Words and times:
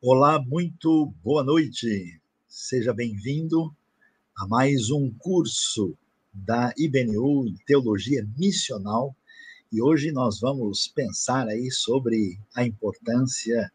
Olá, 0.00 0.40
muito 0.40 1.12
boa 1.24 1.42
noite. 1.42 2.20
Seja 2.46 2.94
bem-vindo 2.94 3.74
a 4.36 4.46
mais 4.46 4.92
um 4.92 5.12
curso 5.18 5.98
da 6.32 6.72
IBNU 6.78 7.52
Teologia 7.66 8.24
Missional. 8.38 9.16
E 9.72 9.82
hoje 9.82 10.12
nós 10.12 10.38
vamos 10.38 10.86
pensar 10.86 11.48
aí 11.48 11.68
sobre 11.72 12.38
a 12.54 12.64
importância 12.64 13.72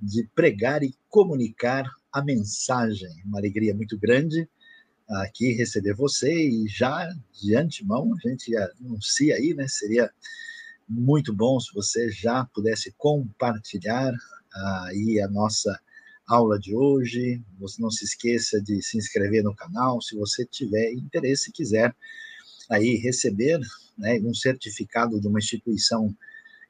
de 0.00 0.26
pregar 0.34 0.82
e 0.82 0.94
comunicar 1.10 1.84
a 2.10 2.24
mensagem. 2.24 3.10
Uma 3.26 3.38
alegria 3.38 3.74
muito 3.74 3.98
grande 3.98 4.48
aqui 5.10 5.52
receber 5.52 5.92
você 5.92 6.32
e 6.32 6.66
já 6.68 7.06
de 7.38 7.54
antemão 7.54 8.14
a 8.14 8.28
gente 8.28 8.56
anuncia 8.56 9.34
aí, 9.34 9.52
né? 9.52 9.68
Seria 9.68 10.10
muito 10.88 11.34
bom 11.34 11.60
se 11.60 11.70
você 11.74 12.10
já 12.10 12.46
pudesse 12.46 12.94
compartilhar 12.96 14.14
aí 14.54 15.20
a 15.20 15.28
nossa 15.28 15.78
aula 16.30 16.58
de 16.58 16.74
hoje. 16.74 17.42
Você 17.58 17.82
não 17.82 17.90
se 17.90 18.04
esqueça 18.04 18.60
de 18.60 18.80
se 18.82 18.96
inscrever 18.96 19.42
no 19.42 19.54
canal, 19.54 20.00
se 20.00 20.16
você 20.16 20.46
tiver 20.46 20.92
interesse 20.92 21.50
e 21.50 21.52
quiser 21.52 21.94
aí 22.70 22.94
receber 22.96 23.58
né, 23.98 24.20
um 24.20 24.32
certificado 24.32 25.20
de 25.20 25.26
uma 25.26 25.40
instituição 25.40 26.16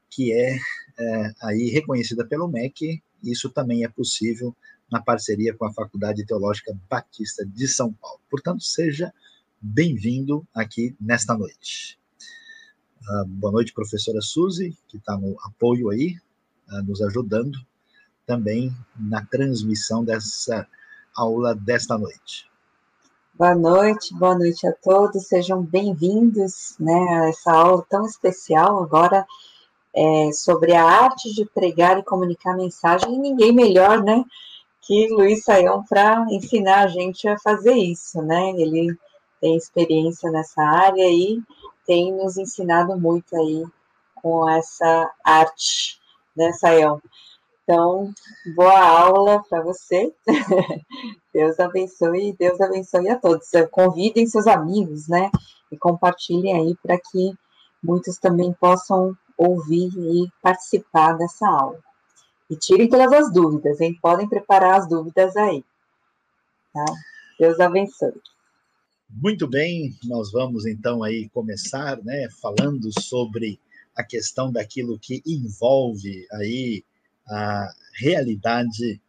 que 0.09 0.33
é, 0.33 0.57
é 0.99 1.33
aí 1.43 1.69
reconhecida 1.71 2.27
pelo 2.27 2.49
MEC, 2.49 3.03
isso 3.23 3.51
também 3.51 3.85
é 3.85 3.89
possível 3.89 4.57
na 4.91 5.01
parceria 5.01 5.55
com 5.55 5.67
a 5.67 5.73
Faculdade 5.73 6.25
Teológica 6.25 6.77
Batista 6.89 7.45
de 7.47 7.69
São 7.69 7.93
Paulo. 7.93 8.21
Portanto, 8.29 8.65
seja 8.65 9.13
bem-vindo 9.61 10.45
aqui 10.55 10.97
nesta 10.99 11.37
noite. 11.37 11.99
Uh, 13.03 13.27
boa 13.27 13.53
noite, 13.53 13.73
professora 13.73 14.21
Suzy, 14.21 14.77
que 14.89 14.97
está 14.97 15.17
no 15.17 15.37
apoio 15.43 15.91
aí, 15.91 16.17
uh, 16.71 16.83
nos 16.83 17.01
ajudando 17.03 17.57
também 18.31 18.73
na 18.97 19.27
transmissão 19.27 20.05
dessa 20.05 20.65
aula 21.17 21.53
desta 21.53 21.99
noite. 21.99 22.49
Boa 23.35 23.57
noite, 23.57 24.15
boa 24.15 24.39
noite 24.39 24.65
a 24.69 24.73
todos, 24.73 25.27
sejam 25.27 25.61
bem-vindos 25.65 26.77
né, 26.79 27.23
a 27.23 27.29
essa 27.29 27.51
aula 27.51 27.85
tão 27.89 28.07
especial 28.07 28.85
agora 28.85 29.27
é, 29.93 30.31
sobre 30.33 30.75
a 30.75 30.85
arte 30.85 31.35
de 31.35 31.45
pregar 31.45 31.99
e 31.99 32.05
comunicar 32.05 32.57
mensagem, 32.57 33.13
e 33.13 33.19
ninguém 33.19 33.53
melhor, 33.53 34.01
né, 34.01 34.25
que 34.81 35.09
Luiz 35.09 35.43
Saião 35.43 35.83
para 35.83 36.25
ensinar 36.31 36.85
a 36.85 36.87
gente 36.87 37.27
a 37.27 37.37
fazer 37.37 37.75
isso, 37.75 38.23
né, 38.23 38.51
ele 38.51 38.97
tem 39.41 39.57
experiência 39.57 40.31
nessa 40.31 40.63
área 40.63 41.11
e 41.11 41.43
tem 41.85 42.13
nos 42.13 42.37
ensinado 42.37 42.97
muito 42.97 43.35
aí 43.35 43.65
com 44.15 44.49
essa 44.49 45.11
arte, 45.25 45.99
né, 46.37 46.53
Saião? 46.53 47.03
Então, 47.71 48.13
boa 48.57 48.81
aula 48.81 49.45
para 49.49 49.63
você. 49.63 50.13
Deus 51.33 51.61
abençoe, 51.61 52.35
Deus 52.37 52.61
abençoe 52.61 53.09
a 53.09 53.17
todos. 53.17 53.47
Convidem 53.71 54.27
seus 54.27 54.49
amigos, 54.49 55.07
né? 55.07 55.31
E 55.71 55.77
compartilhem 55.79 56.53
aí 56.53 56.77
para 56.83 56.99
que 56.99 57.33
muitos 57.81 58.19
também 58.19 58.53
possam 58.55 59.17
ouvir 59.39 59.89
e 59.97 60.29
participar 60.43 61.13
dessa 61.13 61.49
aula. 61.49 61.79
E 62.51 62.57
tirem 62.57 62.89
todas 62.89 63.13
as 63.13 63.33
dúvidas, 63.33 63.81
hein? 63.81 63.97
Podem 64.03 64.29
preparar 64.29 64.81
as 64.81 64.89
dúvidas 64.89 65.37
aí. 65.37 65.65
Tá? 66.75 66.85
Deus 67.39 67.61
abençoe. 67.61 68.21
Muito 69.09 69.47
bem, 69.47 69.95
nós 70.07 70.33
vamos 70.33 70.67
então 70.67 71.05
aí 71.05 71.29
começar, 71.29 72.03
né, 72.03 72.29
falando 72.43 72.91
sobre 73.01 73.61
a 73.95 74.03
questão 74.03 74.51
daquilo 74.51 74.99
que 74.99 75.23
envolve 75.25 76.27
aí 76.33 76.83
a 77.29 77.73
realidade 77.99 79.01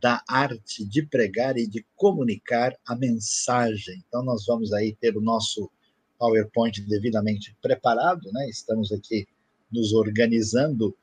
da 0.00 0.22
arte 0.26 0.84
de 0.84 1.02
pregar 1.02 1.58
e 1.58 1.66
de 1.66 1.84
comunicar 1.94 2.74
a 2.86 2.96
mensagem. 2.96 4.02
Então, 4.08 4.22
nós 4.22 4.46
vamos 4.46 4.72
aí 4.72 4.96
ter 4.96 5.16
o 5.16 5.20
nosso 5.20 5.70
PowerPoint 6.18 6.80
devidamente 6.82 7.54
preparado, 7.60 8.32
né? 8.32 8.48
Estamos 8.48 8.90
aqui 8.90 9.28
nos 9.70 9.92
organizando. 9.92 10.96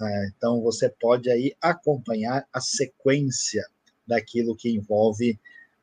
Ah, 0.00 0.26
então, 0.34 0.62
você 0.62 0.88
pode 0.88 1.30
aí 1.30 1.54
acompanhar 1.60 2.46
a 2.52 2.60
sequência 2.60 3.62
daquilo 4.06 4.56
que 4.56 4.70
envolve 4.70 5.38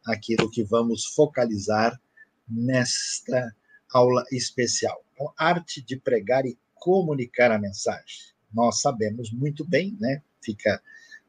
aquilo 0.05 0.49
que 0.49 0.63
vamos 0.63 1.05
focalizar 1.05 1.99
nesta 2.47 3.55
aula 3.93 4.23
especial. 4.31 5.03
Então, 5.13 5.31
arte 5.37 5.79
de 5.79 5.95
pregar 5.95 6.45
e 6.45 6.57
comunicar 6.73 7.51
a 7.51 7.59
mensagem 7.59 8.30
nós 8.53 8.81
sabemos 8.81 9.31
muito 9.31 9.65
bem, 9.65 9.95
né? 9.99 10.21
Fica 10.41 10.81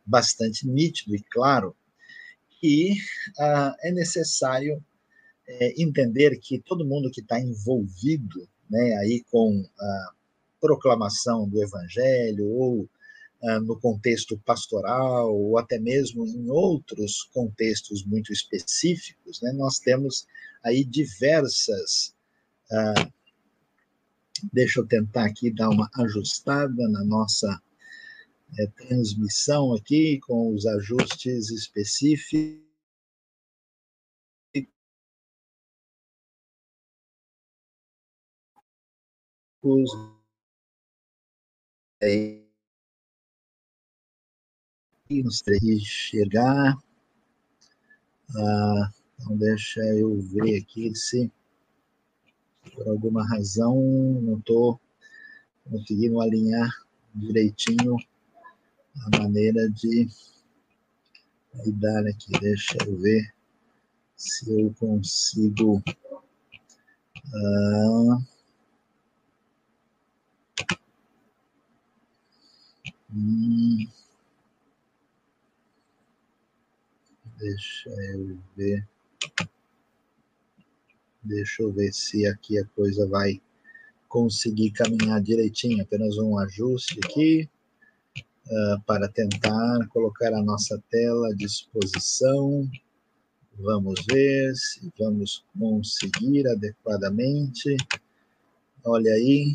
bastante 0.05 0.67
nítido 0.67 1.15
e 1.15 1.21
claro 1.21 1.77
que 2.61 2.97
ah, 3.39 3.75
é 3.83 3.91
necessário 3.93 4.83
é, 5.47 5.83
entender 5.83 6.39
que 6.39 6.59
todo 6.61 6.87
mundo 6.87 7.11
que 7.11 7.21
está 7.21 7.41
envolvido, 7.41 8.49
né, 8.71 8.97
aí 8.99 9.25
com 9.31 9.65
a 9.79 10.13
proclamação 10.61 11.49
do 11.49 11.63
Evangelho 11.63 12.47
ou 12.47 12.89
ah, 13.43 13.61
no 13.61 13.79
contexto 13.79 14.39
pastoral 14.47 15.35
ou 15.35 15.59
até 15.59 15.79
mesmo 15.79 16.25
em 16.25 16.49
outros 16.49 17.25
contextos 17.35 18.05
muito 18.05 18.33
específicos, 18.33 19.41
né, 19.43 19.53
nós 19.53 19.79
temos 19.79 20.27
aí 20.63 20.85
diversas 20.85 22.15
ah, 22.71 23.09
Deixa 24.51 24.81
eu 24.81 24.87
tentar 24.87 25.27
aqui 25.27 25.51
dar 25.51 25.69
uma 25.69 25.91
ajustada 25.95 26.89
na 26.89 27.05
nossa 27.05 27.63
é, 28.59 28.67
transmissão 28.67 29.75
aqui, 29.75 30.19
com 30.21 30.55
os 30.55 30.67
ajustes 30.67 31.51
específicos. 31.51 32.63
Aí, 42.03 42.43
nos 45.11 45.43
chegar. 45.85 46.77
Ah, 48.35 48.91
então, 49.15 49.37
deixa 49.37 49.81
eu 49.95 50.21
ver 50.21 50.63
aqui 50.63 50.95
se 50.95 51.31
por 52.75 52.89
alguma 52.89 53.27
razão 53.27 53.77
não 54.23 54.39
estou 54.39 54.81
conseguindo 55.71 56.21
alinhar 56.21 56.71
direitinho 57.15 57.97
a 59.05 59.19
maneira 59.19 59.69
de 59.71 60.09
lidar 61.65 62.07
aqui. 62.07 62.33
Deixa 62.41 62.77
eu 62.87 62.97
ver 62.99 63.35
se 64.17 64.51
eu 64.51 64.75
consigo. 64.79 65.83
Ah, 67.35 68.19
hum, 73.15 73.87
deixa 77.39 77.91
eu 77.91 78.39
ver. 78.57 78.92
Deixa 81.23 81.63
eu 81.63 81.73
ver 81.73 81.93
se 81.93 82.27
aqui 82.27 82.59
a 82.59 82.65
coisa 82.67 83.07
vai 83.07 83.41
conseguir 84.09 84.73
caminhar 84.73 85.23
direitinho. 85.23 85.83
Apenas 85.83 86.19
um 86.19 86.37
ajuste 86.39 86.99
aqui 87.05 87.49
uh, 88.47 88.83
para 88.85 89.09
tentar 89.09 89.87
colocar 89.91 90.35
a 90.35 90.43
nossa 90.43 90.83
tela 90.91 91.29
à 91.29 91.35
disposição. 91.35 92.69
Vamos 93.59 94.05
ver 94.11 94.53
se 94.57 94.93
vamos 94.99 95.45
conseguir 95.57 96.49
adequadamente. 96.49 97.77
Olha 98.85 99.13
aí 99.13 99.55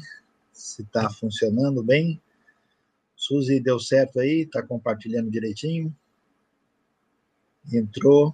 se 0.54 0.84
está 0.84 1.10
funcionando 1.10 1.84
bem. 1.84 2.22
Suzy, 3.14 3.60
deu 3.60 3.80
certo 3.80 4.22
aí? 4.22 4.44
Está 4.44 4.64
compartilhando 4.64 5.30
direitinho? 5.30 5.94
Entrou. 7.74 8.34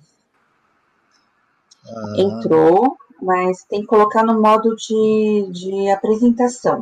Ah, 1.86 2.14
Entrou 2.18 2.96
mas 3.24 3.64
tem 3.64 3.82
que 3.82 3.88
colocar 3.88 4.24
no 4.24 4.42
modo 4.42 4.76
de, 4.76 5.50
de 5.52 5.90
apresentação. 5.90 6.80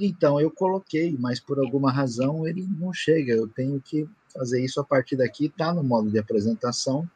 Então, 0.00 0.40
eu 0.40 0.50
coloquei, 0.50 1.16
mas 1.18 1.38
por 1.38 1.58
alguma 1.58 1.92
razão 1.92 2.46
ele 2.46 2.66
não 2.78 2.92
chega. 2.92 3.32
Eu 3.32 3.46
tenho 3.46 3.80
que 3.80 4.08
fazer 4.32 4.62
isso 4.64 4.80
a 4.80 4.84
partir 4.84 5.16
daqui, 5.16 5.46
está 5.46 5.72
no 5.72 5.84
modo 5.84 6.10
de 6.10 6.18
apresentação, 6.18 7.08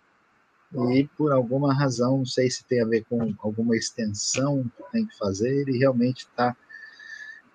e 0.92 1.04
por 1.16 1.32
alguma 1.32 1.74
razão, 1.74 2.18
não 2.18 2.26
sei 2.26 2.48
se 2.48 2.64
tem 2.64 2.80
a 2.80 2.86
ver 2.86 3.04
com 3.04 3.34
alguma 3.40 3.76
extensão 3.76 4.64
que 4.76 4.92
tem 4.92 5.04
que 5.04 5.18
fazer, 5.18 5.48
ele 5.48 5.76
realmente 5.76 6.20
está 6.20 6.56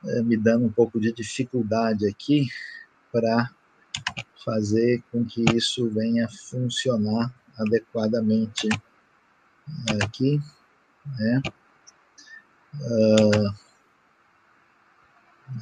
é, 0.06 0.22
me 0.22 0.36
dando 0.36 0.66
um 0.66 0.72
pouco 0.72 1.00
de 1.00 1.14
dificuldade 1.14 2.06
aqui 2.08 2.48
para 3.14 3.50
fazer 4.44 5.02
com 5.12 5.24
que 5.24 5.46
isso 5.56 5.90
venha 5.90 6.28
funcionar 6.28 7.34
adequadamente 7.58 8.68
aqui 10.04 10.42
né? 11.18 11.42
Uh, 12.76 13.66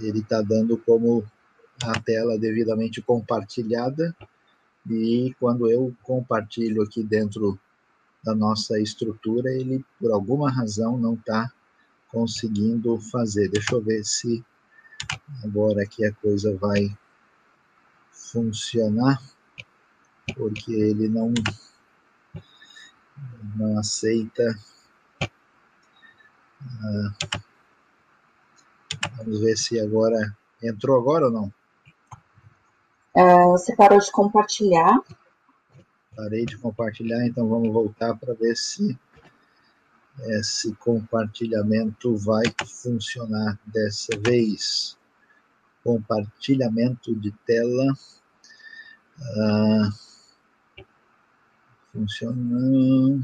ele 0.01 0.19
está 0.19 0.41
dando 0.41 0.77
como 0.77 1.23
a 1.83 1.99
tela 1.99 2.37
devidamente 2.37 3.01
compartilhada, 3.01 4.15
e 4.89 5.33
quando 5.39 5.69
eu 5.69 5.95
compartilho 6.03 6.81
aqui 6.81 7.03
dentro 7.03 7.59
da 8.23 8.33
nossa 8.33 8.79
estrutura, 8.79 9.51
ele, 9.51 9.83
por 9.99 10.11
alguma 10.11 10.49
razão, 10.49 10.97
não 10.97 11.15
está 11.15 11.51
conseguindo 12.07 12.99
fazer. 12.99 13.49
Deixa 13.49 13.75
eu 13.75 13.81
ver 13.81 14.03
se 14.03 14.43
agora 15.43 15.83
aqui 15.83 16.05
a 16.05 16.13
coisa 16.13 16.55
vai 16.55 16.95
funcionar, 18.11 19.21
porque 20.35 20.71
ele 20.71 21.09
não, 21.09 21.33
não 23.55 23.77
aceita. 23.77 24.57
Ah, 26.83 27.13
vamos 29.17 29.39
ver 29.39 29.57
se 29.57 29.79
agora 29.79 30.35
entrou 30.61 30.97
agora 30.97 31.25
ou 31.25 31.31
não. 31.31 31.53
Uh, 33.15 33.51
você 33.51 33.75
parou 33.75 33.99
de 33.99 34.11
compartilhar. 34.11 34.99
Parei 36.15 36.45
de 36.45 36.57
compartilhar, 36.57 37.25
então 37.25 37.47
vamos 37.47 37.71
voltar 37.71 38.15
para 38.15 38.33
ver 38.33 38.55
se 38.55 38.97
esse 40.21 40.73
compartilhamento 40.75 42.15
vai 42.17 42.43
funcionar 42.65 43.59
dessa 43.65 44.17
vez. 44.19 44.97
Compartilhamento 45.83 47.15
de 47.15 47.31
tela. 47.45 47.93
Ah, 49.21 49.89
funcionando. 51.91 53.23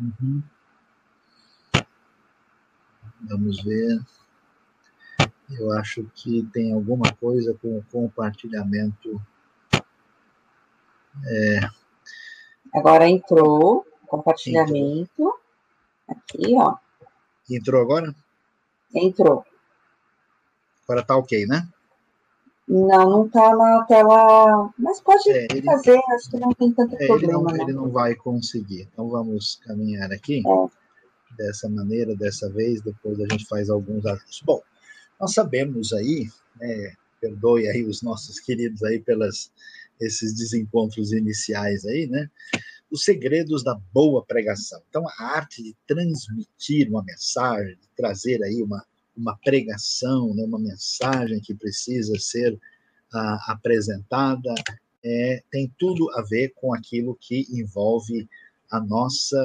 Uhum. 0.00 0.42
Vamos 3.20 3.62
ver. 3.62 4.00
Eu 5.50 5.72
acho 5.72 6.04
que 6.14 6.42
tem 6.52 6.72
alguma 6.72 7.12
coisa 7.14 7.54
com 7.60 7.78
o 7.78 7.84
compartilhamento. 7.90 9.20
É... 11.26 11.60
Agora 12.74 13.08
entrou 13.08 13.86
compartilhamento. 14.06 15.10
Entrou. 15.12 15.40
Aqui, 16.08 16.54
ó. 16.56 16.76
Entrou 17.50 17.82
agora? 17.82 18.14
Entrou. 18.94 19.44
Agora 20.84 21.04
tá 21.04 21.16
ok, 21.16 21.46
né? 21.46 21.68
Não, 22.66 23.10
não 23.10 23.28
tá 23.28 23.54
na 23.56 23.84
tela. 23.84 24.70
Mas 24.78 25.00
pode 25.00 25.30
é, 25.30 25.46
ele, 25.50 25.62
fazer, 25.62 25.98
acho 26.14 26.30
que 26.30 26.38
não 26.38 26.52
tem 26.52 26.72
tanto 26.72 26.94
é, 26.96 27.06
problema. 27.06 27.50
Ele 27.50 27.56
não, 27.58 27.64
ele 27.64 27.72
não 27.72 27.90
vai 27.90 28.14
conseguir. 28.14 28.88
Então 28.92 29.08
vamos 29.08 29.60
caminhar 29.66 30.10
aqui. 30.12 30.42
É. 30.46 30.78
Dessa 31.38 31.68
maneira, 31.68 32.16
dessa 32.16 32.50
vez, 32.50 32.82
depois 32.82 33.18
a 33.20 33.26
gente 33.30 33.46
faz 33.46 33.70
alguns 33.70 34.04
ajustes. 34.04 34.42
Bom, 34.44 34.60
nós 35.20 35.32
sabemos 35.32 35.92
aí, 35.92 36.28
né, 36.60 36.94
perdoe 37.20 37.68
aí 37.68 37.84
os 37.84 38.02
nossos 38.02 38.40
queridos 38.40 38.82
aí 38.82 38.98
pelas 39.00 39.50
esses 40.00 40.34
desencontros 40.34 41.12
iniciais 41.12 41.84
aí, 41.84 42.06
né? 42.06 42.30
Os 42.90 43.04
segredos 43.04 43.62
da 43.62 43.74
boa 43.92 44.24
pregação. 44.24 44.80
Então, 44.88 45.04
a 45.06 45.36
arte 45.36 45.62
de 45.62 45.76
transmitir 45.86 46.88
uma 46.88 47.02
mensagem, 47.04 47.74
de 47.74 47.88
trazer 47.96 48.42
aí 48.42 48.62
uma, 48.62 48.84
uma 49.16 49.36
pregação, 49.38 50.34
né, 50.34 50.44
uma 50.44 50.58
mensagem 50.58 51.40
que 51.40 51.54
precisa 51.54 52.18
ser 52.18 52.54
uh, 52.54 53.38
apresentada, 53.48 54.54
é, 55.04 55.42
tem 55.50 55.72
tudo 55.78 56.10
a 56.12 56.22
ver 56.22 56.52
com 56.54 56.74
aquilo 56.74 57.16
que 57.20 57.46
envolve 57.50 58.28
a 58.70 58.80
nossa 58.80 59.38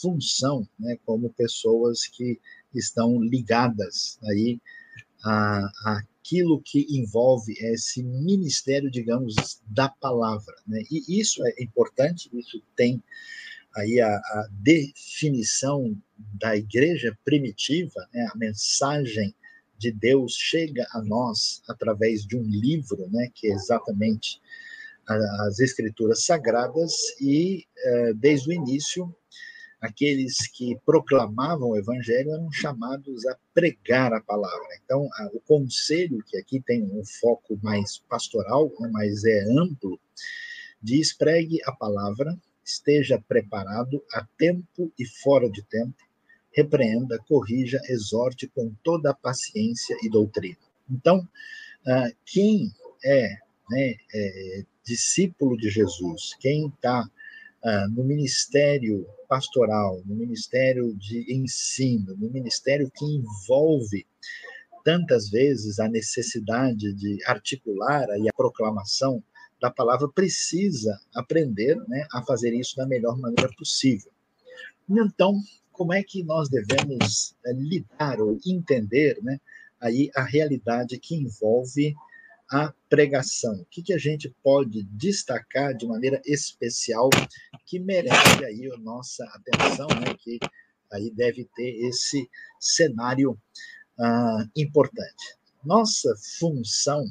função, 0.00 0.68
né, 0.78 0.98
como 1.04 1.32
pessoas 1.32 2.06
que 2.06 2.38
estão 2.74 3.20
ligadas 3.20 4.18
aí 4.24 4.60
a, 5.24 5.98
aquilo 6.26 6.60
que 6.60 6.86
envolve 6.90 7.54
esse 7.58 8.02
ministério, 8.02 8.90
digamos, 8.90 9.34
da 9.66 9.88
palavra. 9.88 10.54
Né? 10.66 10.82
E 10.90 11.20
isso 11.20 11.44
é 11.46 11.62
importante, 11.62 12.28
isso 12.34 12.62
tem 12.74 13.02
aí 13.74 14.00
a, 14.00 14.08
a 14.08 14.48
definição 14.50 15.96
da 16.18 16.56
igreja 16.56 17.16
primitiva, 17.24 18.08
né? 18.12 18.26
a 18.32 18.36
mensagem 18.36 19.34
de 19.78 19.92
Deus 19.92 20.34
chega 20.34 20.86
a 20.92 21.02
nós 21.02 21.62
através 21.68 22.24
de 22.24 22.36
um 22.36 22.42
livro, 22.42 23.08
né? 23.10 23.30
que 23.34 23.48
é 23.48 23.52
exatamente 23.52 24.40
as 25.08 25.60
escrituras 25.60 26.24
sagradas, 26.24 26.92
e 27.20 27.64
eh, 27.76 28.12
desde 28.14 28.50
o 28.50 28.52
início 28.52 29.14
aqueles 29.80 30.48
que 30.48 30.76
proclamavam 30.84 31.70
o 31.70 31.76
evangelho 31.76 32.32
eram 32.32 32.50
chamados 32.50 33.26
a 33.26 33.36
pregar 33.54 34.12
a 34.12 34.20
palavra. 34.20 34.66
Então, 34.84 35.08
o 35.32 35.40
conselho, 35.40 36.22
que 36.26 36.36
aqui 36.36 36.60
tem 36.60 36.82
um 36.82 37.04
foco 37.20 37.58
mais 37.62 37.98
pastoral, 38.08 38.70
né, 38.80 38.88
mas 38.92 39.24
é 39.24 39.44
amplo, 39.58 39.98
diz: 40.82 41.12
pregue 41.12 41.60
a 41.64 41.72
palavra, 41.72 42.36
esteja 42.64 43.22
preparado 43.28 44.02
a 44.12 44.26
tempo 44.36 44.92
e 44.98 45.06
fora 45.06 45.48
de 45.50 45.62
tempo, 45.62 45.94
repreenda, 46.52 47.18
corrija, 47.28 47.80
exorte 47.88 48.48
com 48.48 48.74
toda 48.82 49.10
a 49.10 49.14
paciência 49.14 49.96
e 50.02 50.08
doutrina. 50.08 50.56
Então, 50.90 51.18
uh, 51.18 52.16
quem 52.24 52.72
é, 53.04 53.36
né, 53.70 53.94
é 54.14 54.64
discípulo 54.84 55.56
de 55.56 55.68
Jesus, 55.68 56.34
quem 56.40 56.68
está 56.68 57.08
ah, 57.64 57.88
no 57.88 58.04
ministério 58.04 59.06
pastoral, 59.28 60.00
no 60.06 60.14
ministério 60.14 60.94
de 60.94 61.34
ensino, 61.34 62.14
no 62.16 62.30
ministério 62.30 62.90
que 62.94 63.04
envolve 63.04 64.06
tantas 64.84 65.28
vezes 65.28 65.80
a 65.80 65.88
necessidade 65.88 66.92
de 66.94 67.18
articular 67.26 68.06
e 68.20 68.28
a 68.28 68.32
proclamação 68.36 69.20
da 69.60 69.70
palavra, 69.70 70.08
precisa 70.08 70.96
aprender 71.14 71.76
né, 71.88 72.06
a 72.12 72.22
fazer 72.22 72.54
isso 72.54 72.76
da 72.76 72.86
melhor 72.86 73.18
maneira 73.18 73.50
possível. 73.58 74.12
Então, 74.88 75.40
como 75.72 75.92
é 75.92 76.02
que 76.02 76.22
nós 76.22 76.48
devemos 76.48 77.34
eh, 77.44 77.52
lidar 77.52 78.20
ou 78.20 78.38
entender 78.46 79.18
né, 79.22 79.40
aí 79.80 80.10
a 80.14 80.22
realidade 80.22 80.98
que 80.98 81.16
envolve 81.16 81.96
a 82.50 82.72
pregação? 82.88 83.54
O 83.54 83.66
que, 83.66 83.82
que 83.82 83.92
a 83.92 83.98
gente 83.98 84.34
pode 84.42 84.82
destacar 84.84 85.74
de 85.74 85.86
maneira 85.86 86.20
especial 86.24 87.10
que 87.64 87.78
merece 87.78 88.44
aí 88.44 88.70
a 88.72 88.78
nossa 88.78 89.24
atenção, 89.24 89.88
né? 89.88 90.14
Que 90.18 90.38
aí 90.92 91.10
deve 91.10 91.48
ter 91.56 91.86
esse 91.86 92.28
cenário 92.60 93.38
ah, 93.98 94.44
importante. 94.56 95.36
Nossa 95.64 96.14
função 96.38 97.04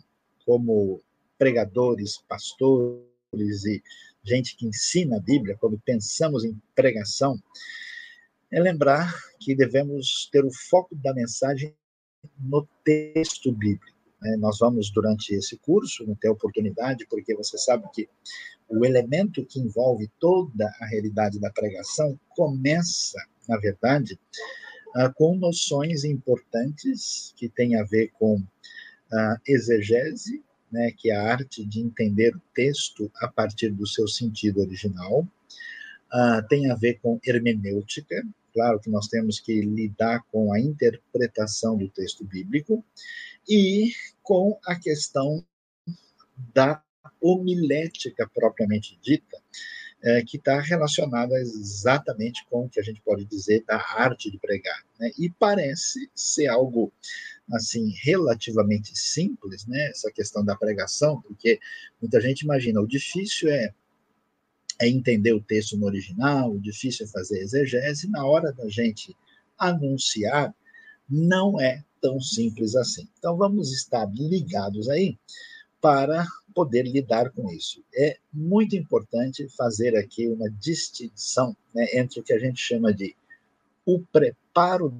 como 0.46 1.02
pregadores, 1.38 2.24
pastores 2.28 3.66
e 3.66 3.84
gente 4.24 4.56
que 4.56 4.66
ensina 4.66 5.18
a 5.18 5.20
Bíblia, 5.20 5.58
quando 5.60 5.80
pensamos 5.80 6.44
em 6.44 6.60
pregação, 6.74 7.42
é 8.52 8.60
lembrar 8.60 9.14
que 9.40 9.56
devemos 9.56 10.30
ter 10.32 10.44
o 10.44 10.52
foco 10.52 10.96
da 10.96 11.14
mensagem 11.14 11.76
no 12.40 12.68
texto 12.84 13.52
bíblico. 13.52 13.95
Né? 14.22 14.36
Nós 14.38 14.60
vamos, 14.60 14.90
durante 14.92 15.34
esse 15.34 15.58
curso, 15.58 16.06
ter 16.20 16.30
oportunidade, 16.30 17.06
porque 17.10 17.36
você 17.36 17.58
sabe 17.58 17.86
que 17.94 18.08
o 18.68 18.86
elemento 18.86 19.46
que 19.46 19.60
envolve 19.60 20.10
toda 20.20 20.72
a 20.80 20.86
realidade 20.86 21.40
da 21.40 21.52
pregação 21.52 22.20
começa, 22.30 23.18
na 23.48 23.58
verdade, 23.58 24.20
ah, 24.96 25.10
com 25.10 25.36
noções 25.36 26.04
importantes 26.04 27.34
que 27.36 27.50
têm 27.50 27.76
a 27.76 27.84
ver 27.84 28.12
com 28.18 28.42
a 29.12 29.38
exegese, 29.48 30.44
né, 30.72 30.92
que 30.98 31.12
é 31.12 31.16
a 31.16 31.32
arte 31.32 31.66
de 31.66 31.80
entender 31.80 32.36
o 32.36 32.42
texto 32.54 33.12
a 33.22 33.28
partir 33.28 33.70
do 33.70 33.86
seu 33.88 34.08
sentido 34.08 34.62
original, 34.62 35.22
uh, 35.22 36.48
tem 36.50 36.70
a 36.70 36.76
ver 36.76 37.00
com 37.02 37.20
hermenêutica, 37.26 38.24
claro 38.54 38.80
que 38.80 38.90
nós 38.90 39.08
temos 39.08 39.40
que 39.40 39.62
lidar 39.62 40.24
com 40.32 40.52
a 40.52 40.60
interpretação 40.60 41.78
do 41.78 41.88
texto 41.90 42.26
bíblico 42.26 42.84
e 43.48 43.92
com 44.22 44.60
a 44.66 44.76
questão 44.76 45.46
da 46.54 46.82
homilética 47.22 48.30
propriamente 48.34 48.98
dita, 49.02 49.38
é, 50.04 50.24
que 50.24 50.38
está 50.38 50.60
relacionada 50.60 51.36
exatamente 51.40 52.46
com 52.50 52.66
o 52.66 52.70
que 52.70 52.80
a 52.80 52.84
gente 52.84 53.02
pode 53.02 53.26
dizer 53.26 53.64
da 53.66 53.78
arte 53.78 54.30
de 54.30 54.38
pregar. 54.38 54.84
Né? 55.00 55.12
E 55.18 55.30
parece 55.32 56.10
ser 56.14 56.48
algo 56.48 56.94
assim 57.52 57.94
relativamente 58.04 58.98
simples, 58.98 59.66
né? 59.68 59.90
Essa 59.90 60.12
questão 60.12 60.44
da 60.44 60.56
pregação, 60.56 61.22
porque 61.22 61.60
muita 62.02 62.20
gente 62.20 62.42
imagina 62.42 62.82
o 62.82 62.88
difícil 62.88 63.50
é 63.50 63.74
é 64.80 64.90
entender 64.90 65.34
o 65.34 65.42
texto 65.42 65.78
no 65.78 65.86
original, 65.86 66.52
o 66.52 66.60
difícil 66.60 67.06
é 67.06 67.10
fazer 67.10 67.40
exegese, 67.40 68.10
na 68.10 68.26
hora 68.26 68.52
da 68.52 68.68
gente 68.68 69.16
anunciar, 69.58 70.54
não 71.10 71.60
é 71.60 71.84
tão 72.02 72.20
simples 72.20 72.76
assim. 72.76 73.08
Então, 73.18 73.38
vamos 73.38 73.72
estar 73.72 74.06
ligados 74.14 74.90
aí 74.90 75.18
para 75.82 76.26
poder 76.54 76.84
lidar 76.84 77.32
com 77.32 77.52
isso. 77.52 77.84
É 77.94 78.18
muito 78.34 78.76
importante 78.76 79.48
fazer 79.58 79.96
aqui 79.96 80.28
uma 80.28 80.50
distinção 80.50 81.56
né, 81.74 81.88
entre 81.94 82.20
o 82.20 82.24
que 82.24 82.34
a 82.34 82.40
gente 82.40 82.60
chama 82.60 82.94
de 82.94 83.16
o 83.86 84.00
preparo 84.12 84.94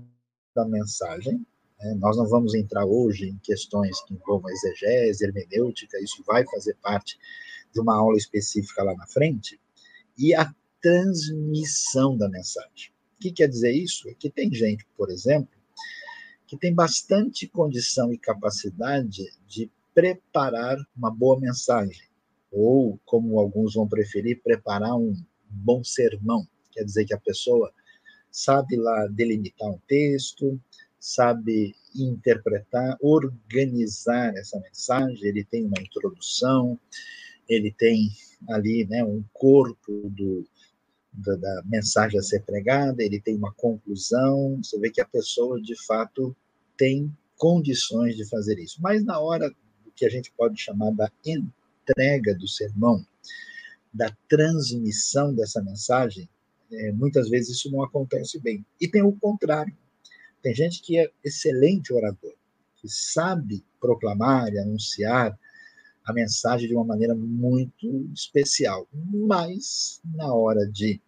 da 0.56 0.66
mensagem. 0.66 1.46
Né? 1.80 1.96
Nós 1.96 2.18
não 2.18 2.28
vamos 2.28 2.54
entrar 2.54 2.86
hoje 2.86 3.30
em 3.30 3.38
questões 3.40 4.00
que 4.02 4.14
envolvam 4.14 4.52
exegese, 4.52 5.26
hermenêutica, 5.26 6.00
isso 6.00 6.24
vai 6.26 6.46
fazer 6.46 6.76
parte 6.82 7.18
de 7.74 7.80
uma 7.80 7.96
aula 7.96 8.18
específica 8.18 8.84
lá 8.84 8.96
na 8.96 9.08
frente, 9.08 9.60
e 10.18 10.34
a 10.34 10.54
transmissão 10.82 12.16
da 12.18 12.30
mensagem. 12.30 12.92
O 13.18 13.22
que 13.22 13.32
quer 13.32 13.48
dizer 13.48 13.72
isso? 13.72 14.08
É 14.10 14.14
que 14.14 14.30
tem 14.30 14.54
gente, 14.54 14.86
por 14.96 15.10
exemplo, 15.10 15.55
que 16.48 16.58
tem 16.58 16.74
bastante 16.74 17.48
condição 17.48 18.14
e 18.14 18.18
capacidade 18.18 19.24
de 19.48 19.70
preparar 19.94 20.78
uma 20.96 21.10
boa 21.10 21.40
mensagem, 21.40 22.08
ou, 22.52 23.00
como 23.06 23.40
alguns 23.40 23.74
vão 23.74 23.88
preferir, 23.88 24.42
preparar 24.44 24.96
um 24.96 25.16
bom 25.50 25.84
sermão. 25.84 26.48
Quer 26.72 26.84
dizer 26.84 27.06
que 27.06 27.14
a 27.14 27.20
pessoa 27.20 27.72
sabe 28.30 28.76
lá 28.76 29.08
delimitar 29.08 29.70
um 29.70 29.80
texto, 29.88 30.60
sabe 31.00 31.74
interpretar, 31.96 32.98
organizar 33.00 34.36
essa 34.36 34.60
mensagem, 34.60 35.26
ele 35.26 35.44
tem 35.44 35.66
uma 35.66 35.80
introdução, 35.80 36.78
ele 37.48 37.72
tem 37.72 38.12
ali 38.50 38.86
né, 38.86 39.04
um 39.04 39.24
corpo 39.34 40.10
do, 40.10 40.46
da, 41.18 41.36
da, 41.36 41.64
mensagem 41.66 42.20
a 42.20 42.24
ser 42.24 42.42
pregada, 42.44 43.02
ele 43.04 43.20
tem 43.20 43.36
uma 43.36 43.54
conclusão, 43.54 44.60
você 44.62 44.80
vê 44.80 44.90
que 44.90 45.02
a 45.02 45.06
pessoa, 45.06 45.62
de 45.62 45.76
fato, 45.86 46.36
tem 46.78 47.12
condições 47.38 48.16
de 48.16 48.28
fazer 48.28 48.60
isso. 48.60 48.82
Mas 48.82 49.04
na 49.04 49.20
hora 49.20 49.50
do 49.50 49.92
que 49.96 50.06
a 50.06 50.10
gente 50.10 50.32
pode 50.36 50.60
chamar 50.62 50.92
da 50.92 51.12
entrega 51.26 52.36
do 52.36 52.48
sermão, 52.48 53.06
da 53.94 54.16
transmissão 54.28 55.34
dessa 55.34 55.62
mensagem, 55.64 56.30
é, 56.72 56.92
muitas 56.92 57.30
vezes 57.30 57.58
isso 57.58 57.72
não 57.72 57.84
acontece 57.84 58.40
bem. 58.40 58.66
E 58.80 58.88
tem 58.88 59.02
o 59.02 59.14
contrário. 59.14 59.76
Tem 60.42 60.54
gente 60.54 60.82
que 60.82 60.98
é 60.98 61.10
excelente 61.24 61.94
orador, 61.94 62.34
que 62.76 62.90
sabe 62.90 63.64
proclamar 63.80 64.54
e 64.54 64.60
anunciar 64.60 65.38
a 66.06 66.14
mensagem 66.14 66.68
de 66.68 66.76
uma 66.76 66.86
maneira 66.86 67.16
muito 67.16 68.10
especial, 68.14 68.88
mas 68.94 70.00
na 70.04 70.32
hora 70.34 70.68
de 70.68 71.02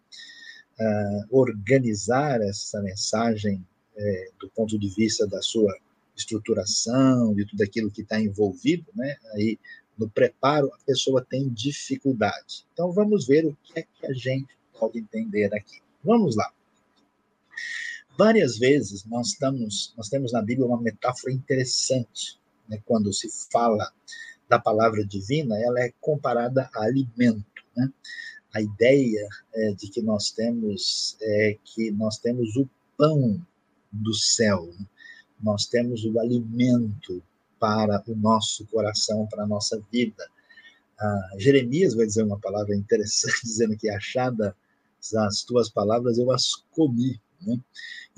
uh, 0.80 1.26
organizar 1.30 2.40
essa 2.40 2.80
mensagem 2.80 3.64
é, 3.96 4.30
do 4.40 4.48
ponto 4.50 4.78
de 4.78 4.88
vista 4.88 5.26
da 5.26 5.42
sua 5.42 5.76
estruturação, 6.16 7.34
de 7.34 7.44
tudo 7.44 7.62
aquilo 7.62 7.90
que 7.90 8.02
está 8.02 8.20
envolvido, 8.20 8.86
né? 8.94 9.16
Aí 9.34 9.58
no 9.96 10.08
preparo 10.08 10.72
a 10.72 10.78
pessoa 10.86 11.24
tem 11.24 11.48
dificuldade. 11.48 12.64
Então 12.72 12.92
vamos 12.92 13.26
ver 13.26 13.44
o 13.44 13.56
que 13.64 13.80
é 13.80 13.82
que 13.82 14.06
a 14.06 14.12
gente 14.12 14.56
pode 14.78 14.98
entender 14.98 15.52
aqui. 15.54 15.80
Vamos 16.04 16.36
lá. 16.36 16.52
Várias 18.16 18.58
vezes 18.58 19.04
nós, 19.04 19.28
estamos, 19.28 19.92
nós 19.96 20.08
temos 20.08 20.32
na 20.32 20.42
Bíblia 20.42 20.66
uma 20.66 20.80
metáfora 20.80 21.32
interessante, 21.32 22.38
né? 22.68 22.80
quando 22.84 23.12
se 23.12 23.28
fala 23.50 23.92
da 24.48 24.58
palavra 24.58 25.04
divina, 25.04 25.56
ela 25.60 25.80
é 25.80 25.92
comparada 26.00 26.68
a 26.74 26.82
alimento. 26.82 27.64
Né? 27.76 27.92
A 28.58 28.60
ideia 28.60 29.28
é 29.54 29.72
de 29.72 29.88
que 29.88 30.02
nós 30.02 30.32
temos 30.32 31.16
é 31.22 31.56
que 31.62 31.92
nós 31.92 32.18
temos 32.18 32.56
o 32.56 32.68
pão 32.96 33.40
do 33.92 34.12
céu, 34.12 34.66
né? 34.66 34.84
nós 35.40 35.64
temos 35.66 36.04
o 36.04 36.18
alimento 36.18 37.22
para 37.60 38.02
o 38.08 38.16
nosso 38.16 38.66
coração, 38.66 39.28
para 39.28 39.44
a 39.44 39.46
nossa 39.46 39.80
vida. 39.92 40.28
Ah, 40.98 41.30
Jeremias 41.38 41.94
vai 41.94 42.04
dizer 42.04 42.24
uma 42.24 42.40
palavra 42.40 42.74
interessante, 42.74 43.42
dizendo 43.46 43.76
que 43.76 43.88
achada 43.88 44.56
as 45.18 45.44
tuas 45.44 45.70
palavras 45.70 46.18
eu 46.18 46.28
as 46.32 46.56
comi. 46.72 47.20
Né? 47.40 47.60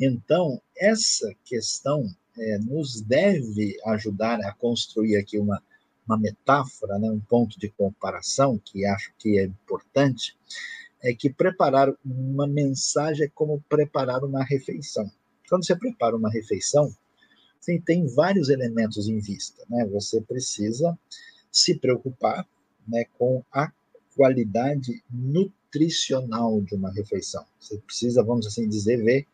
Então, 0.00 0.59
essa 0.75 1.30
questão 1.44 2.06
é, 2.38 2.56
nos 2.61 3.02
deve 3.02 3.76
ajudar 3.88 4.40
a 4.40 4.54
construir 4.54 5.16
aqui 5.16 5.38
uma, 5.38 5.62
uma 6.07 6.19
metáfora, 6.19 6.99
né, 6.99 7.11
um 7.11 7.21
ponto 7.21 7.59
de 7.59 7.69
comparação 7.69 8.61
que 8.64 8.85
acho 8.85 9.12
que 9.19 9.38
é 9.38 9.45
importante, 9.45 10.37
é 11.02 11.14
que 11.14 11.30
preparar 11.30 11.92
uma 12.04 12.47
mensagem 12.47 13.26
é 13.26 13.30
como 13.35 13.62
preparar 13.69 14.23
uma 14.25 14.45
refeição. 14.45 15.11
Quando 15.49 15.64
você 15.64 15.75
prepara 15.75 16.16
uma 16.16 16.30
refeição, 16.30 16.95
você 17.59 17.80
tem 17.80 18.07
vários 18.07 18.49
elementos 18.49 19.09
em 19.09 19.19
vista. 19.19 19.64
Né? 19.69 19.87
Você 19.87 20.21
precisa 20.21 20.99
se 21.50 21.75
preocupar 21.75 22.47
né, 22.87 23.04
com 23.19 23.42
a 23.52 23.71
qualidade 24.16 25.02
nutricional 25.11 26.61
de 26.61 26.75
uma 26.75 26.92
refeição. 26.92 27.45
Você 27.59 27.78
precisa, 27.78 28.23
vamos 28.23 28.47
assim 28.47 28.69
dizer, 28.69 29.02
ver 29.02 29.26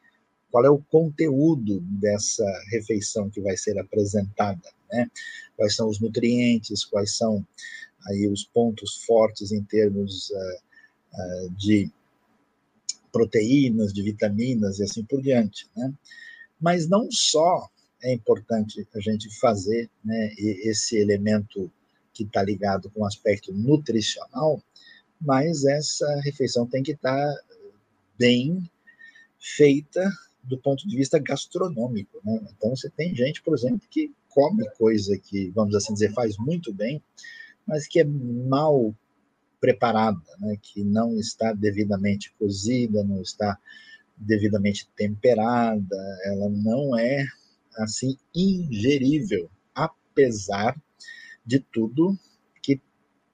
qual 0.51 0.65
é 0.65 0.71
o 0.71 0.79
conteúdo 0.79 1.81
dessa 1.81 2.45
refeição 2.71 3.29
que 3.29 3.41
vai 3.41 3.57
ser 3.57 3.79
apresentada, 3.79 4.69
né? 4.91 5.11
Quais 5.57 5.75
são 5.75 5.89
os 5.89 6.01
nutrientes, 6.01 6.85
quais 6.85 7.17
são 7.17 7.47
aí 8.09 8.29
os 8.29 8.45
pontos 8.45 9.05
fortes 9.05 9.53
em 9.53 9.63
termos 9.63 10.31
uh, 10.31 10.59
uh, 11.15 11.51
de 11.51 11.91
proteínas, 13.11 13.93
de 13.93 14.03
vitaminas 14.03 14.79
e 14.79 14.85
assim 14.85 15.05
por 15.05 15.23
diante, 15.23 15.69
né? 15.77 15.93
Mas 16.61 16.89
não 16.89 17.11
só 17.11 17.69
é 18.03 18.13
importante 18.13 18.87
a 18.95 19.01
gente 19.01 19.31
fazer 19.39 19.91
né, 20.05 20.33
esse 20.39 20.97
elemento 20.97 21.71
que 22.13 22.23
está 22.23 22.43
ligado 22.43 22.91
com 22.91 23.01
o 23.01 23.07
aspecto 23.07 23.53
nutricional, 23.53 24.63
mas 25.21 25.65
essa 25.65 26.07
refeição 26.21 26.67
tem 26.67 26.83
que 26.83 26.93
estar 26.93 27.17
tá 27.17 27.41
bem 28.19 28.71
feita 29.39 30.11
do 30.43 30.59
ponto 30.59 30.87
de 30.87 30.97
vista 30.97 31.19
gastronômico. 31.19 32.21
Né? 32.25 32.41
Então, 32.57 32.71
você 32.75 32.89
tem 32.91 33.15
gente, 33.15 33.43
por 33.43 33.55
exemplo, 33.55 33.81
que 33.91 34.13
come 34.37 34.69
coisa 34.77 35.19
que, 35.19 35.51
vamos 35.53 35.75
assim 35.75 35.95
dizer, 35.95 36.13
faz 36.13 36.37
muito 36.37 36.71
bem, 36.71 37.03
mas 37.67 37.87
que 37.87 38.01
é 38.01 38.05
mal 38.05 38.95
preparada, 39.59 40.21
né? 40.39 40.59
que 40.61 40.85
não 40.85 41.19
está 41.19 41.55
devidamente 41.55 42.35
cozida, 42.39 43.03
não 43.03 43.23
está 43.23 43.59
devidamente 44.15 44.87
temperada, 44.95 45.97
ela 46.25 46.51
não 46.51 46.99
é 46.99 47.25
assim 47.79 48.19
ingerível, 48.35 49.51
apesar 49.75 50.79
de 51.45 51.59
tudo 51.59 52.19
que 52.63 52.79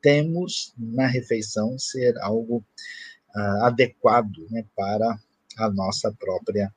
temos 0.00 0.72
na 0.78 1.08
refeição 1.08 1.76
ser 1.80 2.16
algo 2.18 2.64
uh, 3.34 3.64
adequado 3.64 4.46
né, 4.50 4.64
para 4.76 5.18
a 5.58 5.68
nossa 5.68 6.12
própria 6.12 6.72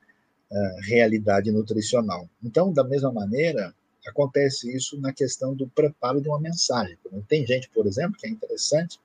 uh, 0.50 0.80
realidade 0.82 1.52
nutricional. 1.52 2.28
Então, 2.42 2.72
da 2.72 2.82
mesma 2.82 3.12
maneira, 3.12 3.72
acontece 4.08 4.74
isso 4.74 5.00
na 5.00 5.12
questão 5.12 5.54
do 5.54 5.68
preparo 5.68 6.20
de 6.20 6.28
uma 6.28 6.40
mensagem. 6.40 6.96
Tem 7.28 7.46
gente, 7.46 7.68
por 7.70 7.86
exemplo, 7.86 8.16
que 8.18 8.26
é 8.26 8.30
interessante, 8.30 8.98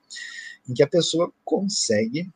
em 0.67 0.73
que 0.73 0.83
a 0.83 0.87
pessoa 0.87 1.31
consegue 1.43 2.29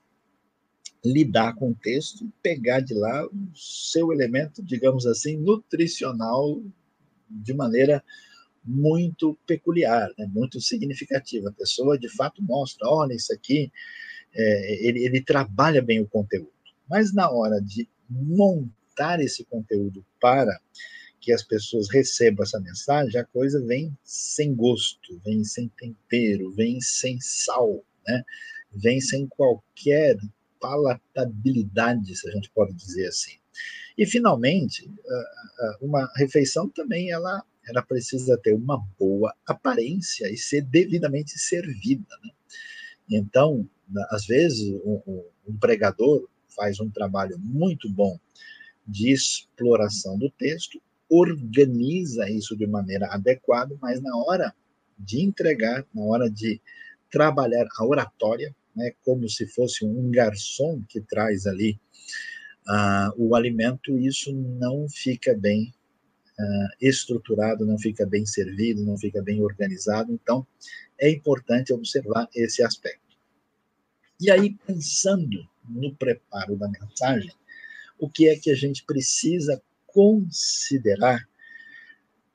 lidar 1.03 1.53
com 1.55 1.71
o 1.71 1.75
texto 1.75 2.27
pegar 2.41 2.79
de 2.79 2.93
lá 2.93 3.25
o 3.25 3.55
seu 3.55 4.11
elemento, 4.11 4.63
digamos 4.63 5.05
assim, 5.05 5.37
nutricional 5.37 6.61
de 7.29 7.53
maneira 7.53 8.03
muito 8.63 9.37
peculiar, 9.45 10.09
né? 10.17 10.25
muito 10.25 10.59
significativa. 10.59 11.49
A 11.49 11.53
pessoa, 11.53 11.99
de 11.99 12.09
fato, 12.09 12.41
mostra, 12.41 12.87
olha, 12.87 13.13
isso 13.13 13.31
aqui, 13.31 13.71
é, 14.33 14.87
ele, 14.87 15.05
ele 15.05 15.21
trabalha 15.21 15.81
bem 15.81 16.01
o 16.01 16.07
conteúdo. 16.07 16.51
Mas 16.89 17.13
na 17.13 17.29
hora 17.29 17.61
de 17.61 17.87
montar 18.09 19.19
esse 19.19 19.43
conteúdo 19.45 20.03
para 20.19 20.59
que 21.25 21.33
as 21.33 21.41
pessoas 21.41 21.89
recebam 21.89 22.43
essa 22.43 22.59
mensagem, 22.59 23.19
a 23.19 23.25
coisa 23.25 23.59
vem 23.65 23.97
sem 24.03 24.53
gosto, 24.53 25.19
vem 25.25 25.43
sem 25.43 25.67
tempero, 25.69 26.51
vem 26.51 26.79
sem 26.79 27.19
sal, 27.19 27.83
né? 28.07 28.23
vem 28.71 29.01
sem 29.01 29.25
qualquer 29.25 30.19
palatabilidade, 30.61 32.15
se 32.15 32.29
a 32.29 32.31
gente 32.31 32.51
pode 32.51 32.73
dizer 32.73 33.07
assim. 33.07 33.39
E, 33.97 34.05
finalmente, 34.05 34.87
uma 35.81 36.07
refeição 36.15 36.69
também 36.69 37.09
ela, 37.09 37.43
ela 37.67 37.81
precisa 37.81 38.37
ter 38.37 38.53
uma 38.53 38.77
boa 38.99 39.33
aparência 39.47 40.31
e 40.31 40.37
ser 40.37 40.61
devidamente 40.61 41.39
servida. 41.39 42.15
Né? 42.23 42.29
Então, 43.09 43.67
às 44.11 44.27
vezes, 44.27 44.79
um 44.85 45.57
pregador 45.59 46.29
faz 46.49 46.79
um 46.79 46.89
trabalho 46.91 47.39
muito 47.39 47.89
bom 47.89 48.19
de 48.87 49.11
exploração 49.11 50.19
do 50.19 50.29
texto, 50.29 50.79
organiza 51.09 52.29
isso 52.29 52.55
de 52.55 52.65
maneira 52.67 53.07
adequada, 53.07 53.77
mas 53.81 54.01
na 54.01 54.15
hora 54.17 54.53
de 54.97 55.21
entregar, 55.21 55.85
na 55.93 56.03
hora 56.03 56.29
de 56.29 56.61
trabalhar 57.11 57.67
a 57.77 57.85
oratória, 57.85 58.55
né, 58.75 58.91
como 59.03 59.29
se 59.29 59.47
fosse 59.47 59.85
um 59.85 60.11
garçom 60.11 60.83
que 60.89 60.99
traz 61.01 61.45
ali 61.45 61.79
uh, 62.67 63.13
o 63.17 63.35
alimento, 63.35 63.97
isso 63.97 64.33
não 64.33 64.87
fica 64.89 65.33
bem 65.33 65.73
uh, 66.39 66.67
estruturado, 66.81 67.65
não 67.65 67.77
fica 67.77 68.05
bem 68.05 68.25
servido, 68.25 68.83
não 68.83 68.97
fica 68.97 69.21
bem 69.21 69.41
organizado. 69.41 70.11
Então, 70.11 70.45
é 70.99 71.09
importante 71.09 71.73
observar 71.73 72.27
esse 72.35 72.63
aspecto. 72.63 73.15
E 74.19 74.31
aí, 74.31 74.55
pensando 74.65 75.47
no 75.67 75.93
preparo 75.95 76.55
da 76.55 76.69
mensagem, 76.69 77.31
o 77.99 78.09
que 78.09 78.27
é 78.27 78.37
que 78.37 78.51
a 78.51 78.55
gente 78.55 78.83
precisa 78.85 79.61
considerar 79.95 81.25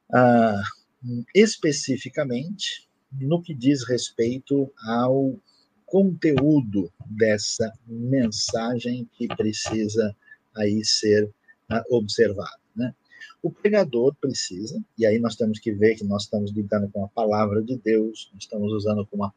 uh, 0.09 1.21
especificamente 1.35 2.88
no 3.12 3.43
que 3.43 3.52
diz 3.52 3.87
respeito 3.87 4.73
ao 4.83 5.38
conteúdo 5.85 6.90
dessa 7.05 7.71
mensagem 7.87 9.07
que 9.12 9.29
precisa 9.29 10.17
aí 10.57 10.83
ser 10.83 11.25
uh, 11.71 11.95
observada. 11.97 12.59
Né? 12.75 12.95
O 13.43 13.50
pregador 13.50 14.14
precisa, 14.19 14.83
e 14.97 15.05
aí 15.05 15.19
nós 15.19 15.37
temos 15.37 15.59
que 15.59 15.71
ver 15.71 15.97
que 15.97 16.05
nós 16.05 16.23
estamos 16.23 16.52
lidando 16.52 16.88
com 16.88 17.05
a 17.05 17.09
palavra 17.09 17.62
de 17.62 17.76
Deus, 17.76 18.33
estamos 18.38 18.73
usando 18.73 19.07
com 19.07 19.17
uma 19.17 19.35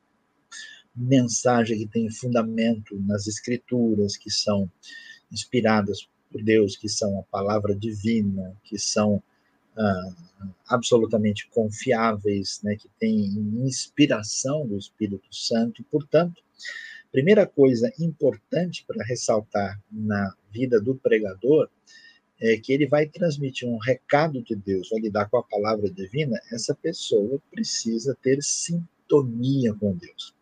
mensagem 0.96 1.80
que 1.80 1.88
tem 1.88 2.10
fundamento 2.10 2.98
nas 3.01 3.27
escrituras, 3.27 4.15
que 4.15 4.32
são 4.32 4.72
inspiradas 5.30 6.08
por 6.34 6.44
Deus, 6.44 6.75
que 6.75 6.90
são 6.90 7.20
a 7.20 7.24
palavra 7.24 7.75
divina, 7.75 8.58
que 8.63 8.80
são 8.80 9.22
ah, 9.78 10.10
absolutamente 10.68 11.48
confiáveis, 11.50 12.60
né, 12.63 12.75
que 12.75 12.90
têm 13.00 13.25
inspiração 13.63 14.68
do 14.68 14.78
Espírito 14.78 15.34
Santo, 15.34 15.84
portanto, 15.92 16.42
primeira 17.12 17.46
coisa 17.46 17.94
importante 18.00 18.84
para 18.88 19.06
ressaltar 19.06 19.80
na 19.92 20.36
vida 20.52 20.82
do 20.82 20.96
pregador 20.96 21.70
é 22.42 22.58
que 22.58 22.74
ele 22.74 22.88
vai 22.88 23.06
transmitir 23.06 23.70
um 23.70 23.78
recado 23.78 24.42
de 24.42 24.56
Deus, 24.56 24.90
vai 24.90 25.00
lidar 25.00 25.30
com 25.30 25.38
a 25.38 25.44
palavra 25.44 25.90
divina, 25.90 26.40
essa 26.52 26.74
pessoa 26.75 27.40
precisa 27.52 28.18
ter 28.22 28.42
sintonia 28.42 29.74
com 29.75 29.96
Deus. 29.96 30.36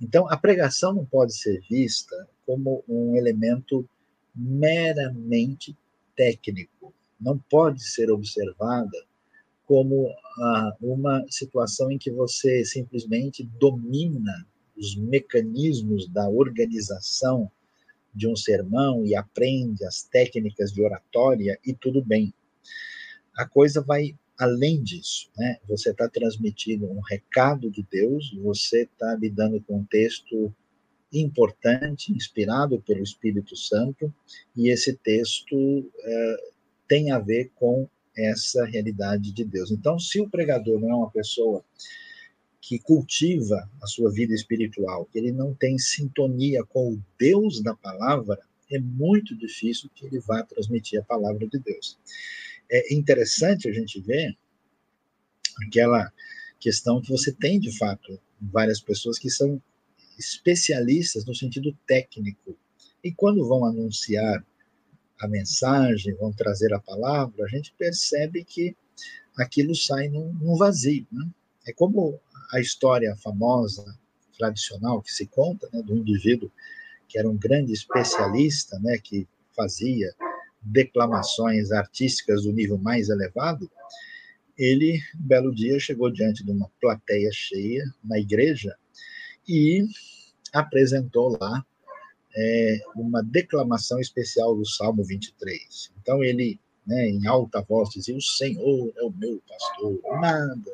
Então, 0.00 0.28
a 0.30 0.36
pregação 0.36 0.94
não 0.94 1.04
pode 1.04 1.36
ser 1.36 1.60
vista 1.68 2.28
como 2.46 2.84
um 2.88 3.16
elemento 3.16 3.88
meramente 4.34 5.76
técnico, 6.16 6.92
não 7.20 7.38
pode 7.38 7.82
ser 7.82 8.10
observada 8.10 9.04
como 9.66 10.08
ah, 10.40 10.76
uma 10.80 11.24
situação 11.30 11.90
em 11.90 11.98
que 11.98 12.10
você 12.10 12.64
simplesmente 12.64 13.42
domina 13.58 14.46
os 14.76 14.96
mecanismos 14.96 16.08
da 16.08 16.28
organização 16.28 17.50
de 18.14 18.28
um 18.28 18.36
sermão 18.36 19.04
e 19.04 19.14
aprende 19.14 19.84
as 19.84 20.02
técnicas 20.02 20.72
de 20.72 20.82
oratória 20.82 21.58
e 21.64 21.72
tudo 21.72 22.04
bem. 22.04 22.32
A 23.36 23.46
coisa 23.46 23.80
vai 23.80 24.16
além 24.38 24.82
disso, 24.82 25.30
né? 25.36 25.58
Você 25.68 25.90
está 25.90 26.08
transmitindo 26.08 26.90
um 26.90 27.00
recado 27.00 27.70
de 27.70 27.86
Deus, 27.90 28.32
você 28.42 28.82
está 28.82 29.14
lidando 29.14 29.60
com 29.62 29.78
um 29.78 29.84
texto 29.84 30.54
importante, 31.20 32.12
inspirado 32.12 32.80
pelo 32.82 33.02
Espírito 33.02 33.56
Santo, 33.56 34.12
e 34.56 34.68
esse 34.68 34.94
texto 34.96 35.90
é, 36.00 36.36
tem 36.88 37.10
a 37.10 37.18
ver 37.18 37.50
com 37.54 37.88
essa 38.16 38.64
realidade 38.64 39.32
de 39.32 39.44
Deus. 39.44 39.70
Então, 39.70 39.98
se 39.98 40.20
o 40.20 40.28
pregador 40.28 40.80
não 40.80 40.90
é 40.90 40.94
uma 40.94 41.10
pessoa 41.10 41.64
que 42.60 42.78
cultiva 42.78 43.68
a 43.82 43.86
sua 43.86 44.10
vida 44.10 44.32
espiritual, 44.32 45.04
que 45.06 45.18
ele 45.18 45.32
não 45.32 45.52
tem 45.54 45.78
sintonia 45.78 46.64
com 46.64 46.94
o 46.94 47.02
Deus 47.18 47.62
da 47.62 47.74
palavra, 47.74 48.38
é 48.70 48.78
muito 48.78 49.36
difícil 49.36 49.90
que 49.94 50.06
ele 50.06 50.18
vá 50.20 50.42
transmitir 50.42 51.00
a 51.00 51.04
palavra 51.04 51.46
de 51.46 51.58
Deus. 51.58 51.98
É 52.70 52.94
interessante 52.94 53.68
a 53.68 53.72
gente 53.72 54.00
ver 54.00 54.34
aquela 55.66 56.10
questão 56.58 57.02
que 57.02 57.10
você 57.10 57.32
tem, 57.32 57.60
de 57.60 57.76
fato, 57.76 58.18
várias 58.40 58.80
pessoas 58.80 59.18
que 59.18 59.28
são 59.28 59.60
especialistas 60.18 61.24
no 61.24 61.34
sentido 61.34 61.76
técnico. 61.86 62.56
E 63.02 63.12
quando 63.12 63.46
vão 63.46 63.64
anunciar 63.64 64.44
a 65.20 65.28
mensagem, 65.28 66.14
vão 66.14 66.32
trazer 66.32 66.72
a 66.72 66.80
palavra, 66.80 67.44
a 67.44 67.48
gente 67.48 67.74
percebe 67.78 68.44
que 68.44 68.76
aquilo 69.36 69.74
sai 69.74 70.08
num, 70.08 70.32
num 70.34 70.56
vazio. 70.56 71.06
Né? 71.10 71.28
É 71.66 71.72
como 71.72 72.20
a 72.52 72.60
história 72.60 73.16
famosa, 73.16 73.84
tradicional, 74.36 75.00
que 75.00 75.12
se 75.12 75.26
conta, 75.26 75.68
né, 75.72 75.80
do 75.82 75.96
indivíduo 75.96 76.50
que 77.08 77.18
era 77.18 77.30
um 77.30 77.36
grande 77.36 77.72
especialista, 77.72 78.78
né, 78.80 78.98
que 78.98 79.28
fazia 79.54 80.12
declamações 80.60 81.70
artísticas 81.70 82.42
do 82.42 82.52
nível 82.52 82.78
mais 82.78 83.08
elevado, 83.08 83.70
ele, 84.56 85.00
um 85.14 85.26
belo 85.26 85.54
dia, 85.54 85.78
chegou 85.78 86.10
diante 86.10 86.44
de 86.44 86.50
uma 86.50 86.70
plateia 86.80 87.30
cheia 87.32 87.84
na 88.02 88.18
igreja 88.18 88.74
e 89.48 89.86
apresentou 90.52 91.36
lá 91.40 91.64
é, 92.36 92.80
uma 92.96 93.22
declamação 93.22 94.00
especial 94.00 94.56
do 94.56 94.66
Salmo 94.66 95.04
23. 95.04 95.92
Então 96.00 96.22
ele, 96.22 96.58
né, 96.86 97.08
em 97.08 97.26
alta 97.26 97.62
voz, 97.62 97.90
dizia: 97.90 98.16
O 98.16 98.22
Senhor 98.22 98.92
é 98.96 99.02
o 99.04 99.10
meu 99.10 99.40
pastor, 99.48 100.00
nada, 100.20 100.72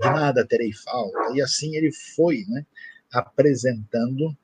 de 0.00 0.10
nada 0.10 0.46
terei 0.46 0.72
falta. 0.72 1.34
E 1.34 1.42
assim 1.42 1.76
ele 1.76 1.92
foi 1.92 2.44
né, 2.48 2.64
apresentando 3.12 4.36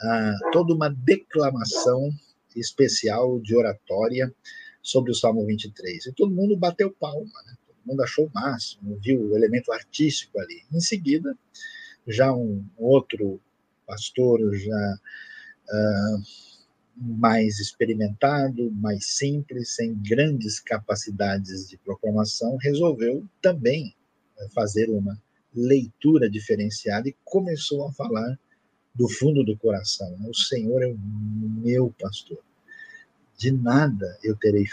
ah, 0.00 0.34
toda 0.52 0.74
uma 0.74 0.88
declamação 0.88 2.10
especial 2.54 3.38
de 3.40 3.54
oratória 3.54 4.34
sobre 4.82 5.10
o 5.10 5.14
Salmo 5.14 5.44
23. 5.44 6.06
E 6.06 6.12
todo 6.12 6.30
mundo 6.30 6.56
bateu 6.56 6.90
palma, 6.90 7.42
né? 7.46 7.54
todo 7.66 7.76
mundo 7.84 8.02
achou 8.02 8.26
o 8.26 8.30
máximo, 8.32 8.98
viu 9.02 9.20
o 9.20 9.36
elemento 9.36 9.72
artístico 9.72 10.38
ali. 10.40 10.62
Em 10.72 10.80
seguida, 10.80 11.36
já 12.06 12.32
um 12.32 12.64
outro 12.76 13.40
pastor, 13.86 14.54
já 14.56 14.98
uh, 15.70 16.22
mais 16.96 17.58
experimentado, 17.58 18.70
mais 18.72 19.06
simples, 19.06 19.74
sem 19.74 19.94
grandes 19.94 20.60
capacidades 20.60 21.68
de 21.68 21.76
proclamação, 21.78 22.56
resolveu 22.56 23.24
também 23.42 23.94
eh, 24.38 24.48
fazer 24.54 24.88
uma 24.88 25.20
leitura 25.54 26.28
diferenciada 26.30 27.08
e 27.08 27.16
começou 27.22 27.86
a 27.86 27.92
falar 27.92 28.38
do 28.94 29.08
fundo 29.08 29.44
do 29.44 29.56
coração. 29.58 30.10
Né? 30.18 30.28
O 30.28 30.34
Senhor 30.34 30.82
é 30.82 30.86
o 30.86 30.98
meu 30.98 31.94
pastor. 32.00 32.38
De 33.36 33.50
nada 33.50 34.18
eu 34.22 34.34
terei 34.34 34.66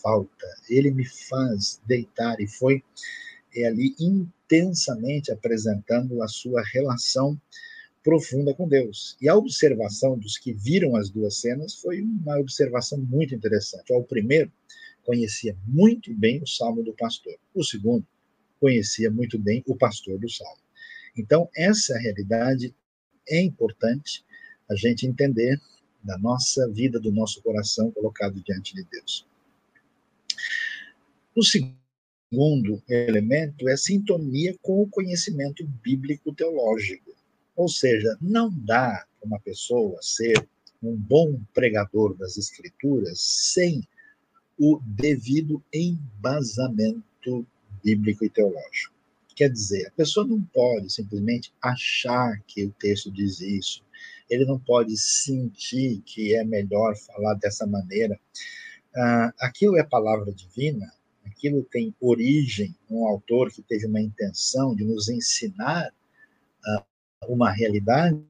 falta. 0.00 0.46
Ele 0.68 0.92
me 0.92 1.04
faz 1.04 1.80
deitar 1.86 2.40
e 2.40 2.46
foi 2.46 2.84
é, 3.54 3.66
ali 3.66 3.94
intensamente 3.98 5.32
apresentando 5.32 6.22
a 6.22 6.28
sua 6.28 6.62
relação 6.62 7.40
profunda 8.02 8.52
com 8.54 8.68
Deus. 8.68 9.16
E 9.20 9.28
a 9.28 9.34
observação 9.34 10.18
dos 10.18 10.36
que 10.36 10.52
viram 10.52 10.94
as 10.94 11.08
duas 11.08 11.38
cenas 11.38 11.74
foi 11.74 12.02
uma 12.02 12.38
observação 12.38 12.98
muito 12.98 13.34
interessante. 13.34 13.92
O 13.92 14.02
primeiro 14.02 14.52
conhecia 15.04 15.56
muito 15.66 16.12
bem 16.14 16.42
o 16.42 16.46
salmo 16.46 16.82
do 16.82 16.92
pastor. 16.94 17.34
O 17.54 17.64
segundo 17.64 18.06
conhecia 18.60 19.10
muito 19.10 19.38
bem 19.38 19.62
o 19.66 19.76
pastor 19.76 20.18
do 20.18 20.28
salmo. 20.28 20.62
Então, 21.16 21.48
essa 21.56 21.96
realidade 21.98 22.74
é 23.28 23.40
importante 23.40 24.24
a 24.70 24.74
gente 24.74 25.06
entender 25.06 25.60
da 26.02 26.18
nossa 26.18 26.68
vida, 26.68 27.00
do 27.00 27.10
nosso 27.10 27.42
coração 27.42 27.90
colocado 27.90 28.40
diante 28.42 28.74
de 28.74 28.84
Deus. 28.84 29.26
O 31.34 31.42
segundo 31.42 31.83
elemento 32.88 33.68
é 33.68 33.76
sintonia 33.76 34.56
com 34.62 34.82
o 34.82 34.88
conhecimento 34.88 35.66
bíblico 35.82 36.34
teológico. 36.34 37.12
Ou 37.56 37.68
seja, 37.68 38.16
não 38.20 38.50
dá 38.50 39.06
para 39.20 39.26
uma 39.26 39.40
pessoa 39.40 39.98
ser 40.02 40.46
um 40.82 40.96
bom 40.96 41.40
pregador 41.54 42.16
das 42.16 42.36
Escrituras 42.36 43.20
sem 43.20 43.86
o 44.58 44.80
devido 44.84 45.62
embasamento 45.72 47.46
bíblico 47.82 48.24
e 48.24 48.30
teológico. 48.30 48.94
Quer 49.34 49.50
dizer, 49.50 49.86
a 49.86 49.90
pessoa 49.90 50.26
não 50.26 50.40
pode 50.42 50.92
simplesmente 50.92 51.52
achar 51.60 52.40
que 52.46 52.64
o 52.64 52.72
texto 52.78 53.10
diz 53.10 53.40
isso, 53.40 53.82
ele 54.30 54.44
não 54.44 54.58
pode 54.58 54.96
sentir 54.96 56.00
que 56.06 56.34
é 56.34 56.44
melhor 56.44 56.96
falar 56.96 57.34
dessa 57.34 57.66
maneira. 57.66 58.18
Ah, 58.96 59.34
aquilo 59.40 59.76
é 59.76 59.82
palavra 59.82 60.32
divina, 60.32 60.90
aquilo 61.44 61.62
tem 61.70 61.94
origem, 62.00 62.74
um 62.90 63.06
autor 63.06 63.52
que 63.52 63.60
teve 63.62 63.86
uma 63.86 64.00
intenção 64.00 64.74
de 64.74 64.82
nos 64.82 65.08
ensinar 65.10 65.92
ah, 66.66 66.84
uma 67.28 67.50
realidade 67.50 68.24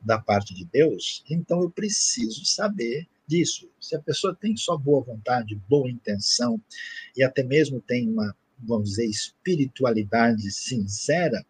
da 0.00 0.18
parte 0.18 0.52
de 0.52 0.64
Deus, 0.64 1.24
então 1.30 1.62
eu 1.62 1.70
preciso 1.70 2.44
saber 2.44 3.06
disso. 3.26 3.70
Se 3.80 3.94
a 3.94 4.00
pessoa 4.00 4.34
tem 4.34 4.56
só 4.56 4.76
boa 4.76 5.04
vontade, 5.04 5.60
boa 5.68 5.88
intenção, 5.88 6.60
e 7.16 7.22
até 7.22 7.44
mesmo 7.44 7.80
tem 7.80 8.08
uma 8.08 8.34
vamos 8.64 8.90
dizer, 8.90 9.06
espiritualidade 9.06 10.48
sincera, 10.52 11.44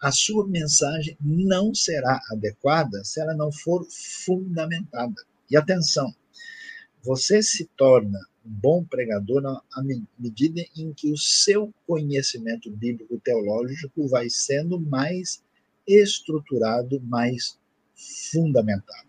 a 0.00 0.12
sua 0.12 0.46
mensagem 0.46 1.16
não 1.18 1.74
será 1.74 2.20
adequada 2.30 3.02
se 3.02 3.18
ela 3.18 3.34
não 3.34 3.50
for 3.50 3.86
fundamentada. 4.24 5.14
E 5.50 5.56
atenção, 5.56 6.14
você 7.02 7.42
se 7.42 7.64
torna 7.76 8.18
bom 8.44 8.84
pregador 8.84 9.40
na 9.40 9.62
medida 10.18 10.62
em 10.76 10.92
que 10.92 11.10
o 11.10 11.16
seu 11.16 11.72
conhecimento 11.86 12.70
bíblico 12.70 13.18
teológico 13.20 14.06
vai 14.06 14.28
sendo 14.28 14.78
mais 14.78 15.42
estruturado, 15.86 17.00
mais 17.00 17.58
fundamentado. 18.30 19.08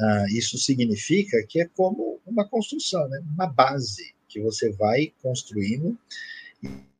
Ah, 0.00 0.26
isso 0.30 0.58
significa 0.58 1.42
que 1.48 1.60
é 1.60 1.66
como 1.66 2.20
uma 2.26 2.46
construção, 2.46 3.08
né? 3.08 3.20
uma 3.34 3.46
base 3.46 4.14
que 4.28 4.40
você 4.40 4.70
vai 4.72 5.12
construindo 5.22 5.98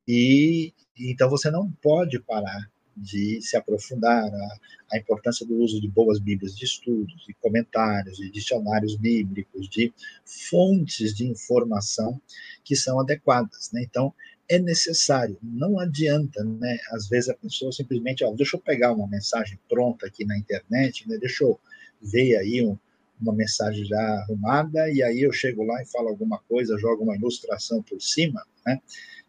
e 0.06 0.72
Então 0.98 1.28
você 1.28 1.50
não 1.50 1.70
pode 1.82 2.18
parar 2.18 2.70
de 3.00 3.40
se 3.40 3.56
aprofundar 3.56 4.24
a, 4.24 4.58
a, 4.92 4.98
importância 4.98 5.46
do 5.46 5.56
uso 5.56 5.80
de 5.80 5.88
boas 5.88 6.18
bíblias 6.18 6.56
de 6.56 6.64
estudos, 6.64 7.24
de 7.26 7.34
comentários, 7.34 8.18
de 8.18 8.30
dicionários 8.30 8.96
bíblicos, 8.96 9.68
de 9.68 9.92
fontes 10.24 11.14
de 11.14 11.26
informação 11.26 12.20
que 12.64 12.74
são 12.76 13.00
adequadas. 13.00 13.70
Né? 13.72 13.82
Então, 13.82 14.12
é 14.48 14.58
necessário, 14.58 15.36
não 15.42 15.78
adianta, 15.78 16.42
né? 16.42 16.78
Às 16.90 17.06
vezes 17.06 17.28
a 17.28 17.34
pessoa 17.34 17.70
simplesmente, 17.70 18.24
ó, 18.24 18.32
deixa 18.32 18.56
eu 18.56 18.60
pegar 18.60 18.92
uma 18.92 19.06
mensagem 19.06 19.58
pronta 19.68 20.06
aqui 20.06 20.24
na 20.24 20.38
internet, 20.38 21.06
né? 21.06 21.18
Deixa 21.18 21.44
eu 21.44 21.60
ver 22.00 22.36
aí 22.36 22.64
um, 22.64 22.78
uma 23.20 23.34
mensagem 23.34 23.84
já 23.84 24.00
arrumada 24.00 24.90
e 24.90 25.02
aí 25.02 25.20
eu 25.20 25.32
chego 25.32 25.64
lá 25.64 25.82
e 25.82 25.86
falo 25.86 26.08
alguma 26.08 26.38
coisa, 26.48 26.78
jogo 26.78 27.04
uma 27.04 27.16
ilustração 27.16 27.82
por 27.82 28.00
cima, 28.00 28.42
né? 28.66 28.80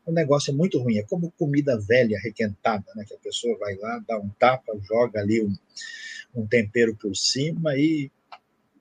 O 0.10 0.12
negócio 0.12 0.52
é 0.52 0.56
muito 0.56 0.80
ruim, 0.80 0.98
é 0.98 1.04
como 1.04 1.30
comida 1.34 1.80
velha 1.80 2.19
requentada, 2.19 2.84
né? 2.95 3.06
Que 3.08 3.13
a 3.13 3.19
pessoa 3.19 3.56
vai 3.60 3.76
lá, 3.76 4.04
dá 4.08 4.17
um 4.17 4.28
tapa, 4.30 4.76
joga 4.82 5.19
ali 5.19 5.39
um, 5.39 5.56
um 6.34 6.48
tempero 6.48 6.95
por 6.95 7.15
cima 7.15 7.78
e 7.78 8.12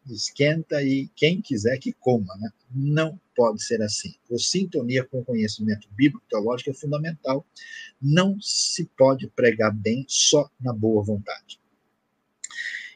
esquenta 0.09 0.83
e 0.83 1.07
quem 1.15 1.43
quiser 1.43 1.77
que 1.77 1.93
coma, 1.93 2.35
né? 2.39 2.51
Não 2.75 3.21
pode 3.37 3.63
ser 3.63 3.83
assim. 3.83 4.15
O 4.31 4.39
sintonia 4.39 5.05
com 5.05 5.19
o 5.19 5.25
conhecimento 5.25 5.87
bíblico 5.91 6.25
teológico 6.31 6.71
é 6.71 6.73
fundamental. 6.73 7.45
Não 8.01 8.41
se 8.41 8.87
pode 8.97 9.29
pregar 9.29 9.71
bem 9.71 10.07
só 10.09 10.51
na 10.59 10.73
boa 10.73 11.05
vontade. 11.05 11.61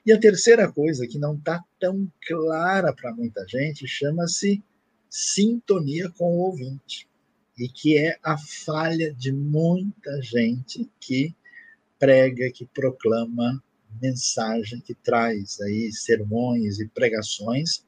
E 0.06 0.10
a 0.10 0.18
terceira 0.18 0.72
coisa 0.72 1.06
que 1.06 1.18
não 1.18 1.34
está 1.34 1.62
tão 1.78 2.10
clara 2.26 2.94
para 2.94 3.12
muita 3.12 3.46
gente 3.46 3.86
chama-se 3.86 4.62
sintonia 5.10 6.08
com 6.08 6.24
o 6.32 6.38
ouvinte. 6.38 7.11
E 7.58 7.68
que 7.68 7.98
é 7.98 8.18
a 8.22 8.36
falha 8.38 9.12
de 9.12 9.32
muita 9.32 10.22
gente 10.22 10.90
que 10.98 11.34
prega, 11.98 12.50
que 12.50 12.66
proclama 12.66 13.62
mensagem, 14.00 14.80
que 14.80 14.94
traz 14.94 15.60
aí 15.60 15.92
sermões 15.92 16.80
e 16.80 16.88
pregações, 16.88 17.84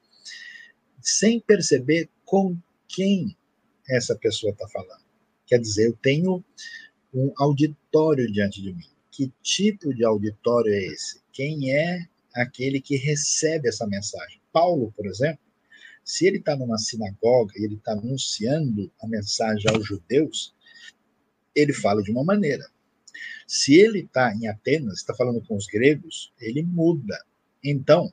sem 1.01 1.41
perceber 1.41 2.09
com 2.25 2.57
quem 2.89 3.37
essa 3.89 4.15
pessoa 4.15 4.53
está 4.53 4.69
falando. 4.69 5.05
Quer 5.47 5.59
dizer, 5.59 5.89
eu 5.89 5.99
tenho 6.01 6.45
um 7.13 7.33
auditório 7.37 8.31
diante 8.31 8.63
de 8.63 8.73
mim. 8.73 8.89
Que 9.11 9.33
tipo 9.43 9.95
de 9.95 10.05
auditório 10.05 10.73
é 10.73 10.87
esse? 10.87 11.21
Quem 11.33 11.73
é 11.73 12.07
aquele 12.35 12.81
que 12.81 12.97
recebe 12.97 13.69
essa 13.69 13.87
mensagem? 13.87 14.41
Paulo, 14.53 14.93
por 14.97 15.07
exemplo, 15.07 15.44
se 16.05 16.27
ele 16.27 16.39
está 16.39 16.55
numa 16.55 16.79
sinagoga 16.79 17.55
e 17.57 17.65
ele 17.65 17.77
está 17.77 17.93
anunciando 17.93 18.93
a 19.01 19.07
mensagem 19.07 19.65
aos 19.71 19.87
judeus, 19.87 20.55
ele 21.55 21.73
fala 21.73 22.03
de 22.03 22.11
uma 22.11 22.25
maneira. 22.25 22.65
Se 23.47 23.75
ele 23.75 24.01
está 24.01 24.35
em 24.35 24.47
Atenas, 24.47 24.99
está 24.99 25.15
falando 25.15 25.43
com 25.47 25.57
os 25.57 25.67
gregos, 25.67 26.33
ele 26.41 26.63
muda. 26.63 27.19
Então, 27.63 28.13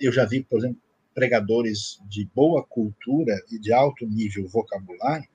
eu 0.00 0.12
já 0.12 0.24
vi, 0.24 0.42
por 0.42 0.58
exemplo, 0.58 0.80
pregadores 1.14 2.00
de 2.08 2.24
boa 2.34 2.64
cultura 2.64 3.34
e 3.50 3.58
de 3.58 3.72
alto 3.72 4.06
nível 4.06 4.46
vocabulário 4.48 5.28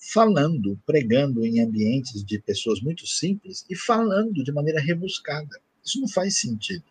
falando, 0.00 0.80
pregando 0.86 1.44
em 1.44 1.60
ambientes 1.60 2.24
de 2.24 2.40
pessoas 2.40 2.80
muito 2.80 3.06
simples 3.06 3.64
e 3.68 3.76
falando 3.76 4.42
de 4.42 4.50
maneira 4.50 4.80
rebuscada. 4.80 5.60
Isso 5.84 6.00
não 6.00 6.08
faz 6.08 6.38
sentido. 6.38 6.84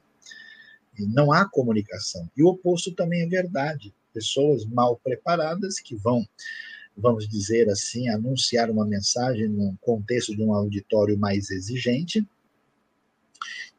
E 0.99 1.05
não 1.05 1.31
há 1.31 1.49
comunicação. 1.49 2.29
E 2.35 2.43
o 2.43 2.47
oposto 2.47 2.91
também 2.93 3.21
é 3.21 3.27
verdade. 3.27 3.93
Pessoas 4.13 4.65
mal 4.65 4.99
preparadas 5.03 5.79
que 5.79 5.95
vão 5.95 6.27
vamos 6.99 7.27
dizer 7.27 7.69
assim, 7.69 8.09
anunciar 8.09 8.69
uma 8.69 8.85
mensagem 8.85 9.47
num 9.47 9.75
contexto 9.77 10.35
de 10.35 10.43
um 10.43 10.53
auditório 10.53 11.17
mais 11.17 11.49
exigente. 11.49 12.27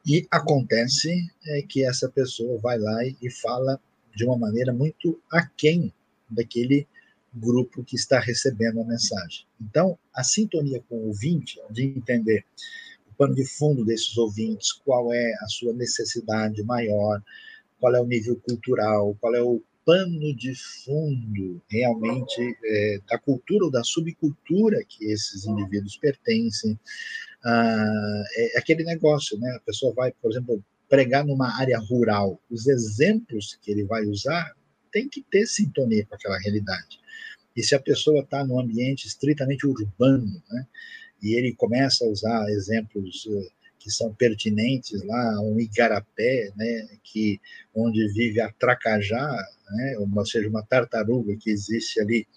E 0.05 0.27
acontece 0.31 1.29
é, 1.45 1.61
que 1.61 1.85
essa 1.85 2.09
pessoa 2.09 2.59
vai 2.59 2.79
lá 2.79 3.05
e 3.05 3.29
fala 3.29 3.79
de 4.15 4.25
uma 4.25 4.37
maneira 4.37 4.73
muito 4.73 5.21
aquém 5.31 5.93
daquele 6.29 6.87
grupo 7.33 7.83
que 7.83 7.95
está 7.95 8.19
recebendo 8.19 8.81
a 8.81 8.85
mensagem. 8.85 9.45
Então, 9.61 9.97
a 10.13 10.23
sintonia 10.23 10.83
com 10.89 10.95
o 10.95 11.07
ouvinte, 11.07 11.59
de 11.69 11.83
entender 11.83 12.43
pano 13.21 13.35
de 13.35 13.45
fundo 13.45 13.85
desses 13.85 14.17
ouvintes, 14.17 14.71
qual 14.71 15.13
é 15.13 15.31
a 15.41 15.47
sua 15.47 15.73
necessidade 15.73 16.63
maior, 16.63 17.21
qual 17.79 17.93
é 17.93 18.01
o 18.01 18.07
nível 18.07 18.35
cultural, 18.37 19.15
qual 19.21 19.35
é 19.35 19.41
o 19.43 19.61
pano 19.85 20.35
de 20.35 20.55
fundo 20.55 21.61
realmente 21.69 22.57
é, 22.65 22.99
da 23.07 23.19
cultura 23.19 23.65
ou 23.65 23.71
da 23.71 23.83
subcultura 23.83 24.83
que 24.89 25.05
esses 25.05 25.45
indivíduos 25.45 25.97
pertencem. 25.97 26.79
Ah, 27.45 28.23
é 28.35 28.57
aquele 28.57 28.83
negócio, 28.83 29.37
né? 29.39 29.51
A 29.51 29.59
pessoa 29.59 29.93
vai, 29.93 30.11
por 30.19 30.31
exemplo, 30.31 30.63
pregar 30.89 31.23
numa 31.23 31.55
área 31.59 31.77
rural. 31.77 32.41
Os 32.49 32.65
exemplos 32.65 33.55
que 33.61 33.69
ele 33.69 33.83
vai 33.83 34.03
usar 34.05 34.51
tem 34.91 35.07
que 35.07 35.21
ter 35.29 35.45
sintonia 35.45 36.07
com 36.07 36.15
aquela 36.15 36.39
realidade. 36.39 36.99
E 37.55 37.61
se 37.61 37.75
a 37.75 37.79
pessoa 37.79 38.21
está 38.21 38.43
num 38.43 38.59
ambiente 38.59 39.05
estritamente 39.05 39.67
urbano, 39.67 40.41
né? 40.49 40.65
E 41.21 41.35
ele 41.35 41.53
começa 41.53 42.03
a 42.03 42.07
usar 42.07 42.49
exemplos 42.49 43.25
uh, 43.25 43.51
que 43.81 43.89
são 43.89 44.13
pertinentes 44.13 45.03
lá, 45.03 45.41
um 45.41 45.59
igarapé, 45.59 46.51
né, 46.55 46.87
que 47.03 47.41
onde 47.73 48.07
vive 48.13 48.39
a 48.39 48.51
tracajá, 48.51 49.35
né, 49.71 49.95
ou 49.97 50.25
seja, 50.25 50.47
uma 50.47 50.63
tartaruga 50.63 51.35
que 51.35 51.49
existe 51.49 51.99
ali 51.99 52.27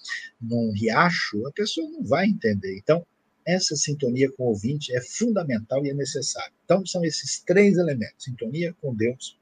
num 0.40 0.72
riacho, 0.72 1.46
a 1.46 1.52
pessoa 1.52 1.88
não 1.90 2.02
vai 2.02 2.26
entender. 2.26 2.76
Então, 2.78 3.06
essa 3.46 3.76
sintonia 3.76 4.30
com 4.32 4.44
o 4.44 4.48
ouvinte 4.48 4.94
é 4.96 5.02
fundamental 5.02 5.84
e 5.84 5.90
é 5.90 5.94
necessária. 5.94 6.52
Então, 6.64 6.84
são 6.86 7.04
esses 7.04 7.40
três 7.40 7.76
elementos: 7.76 8.24
sintonia 8.24 8.74
com 8.80 8.94
Deus, 8.94 9.38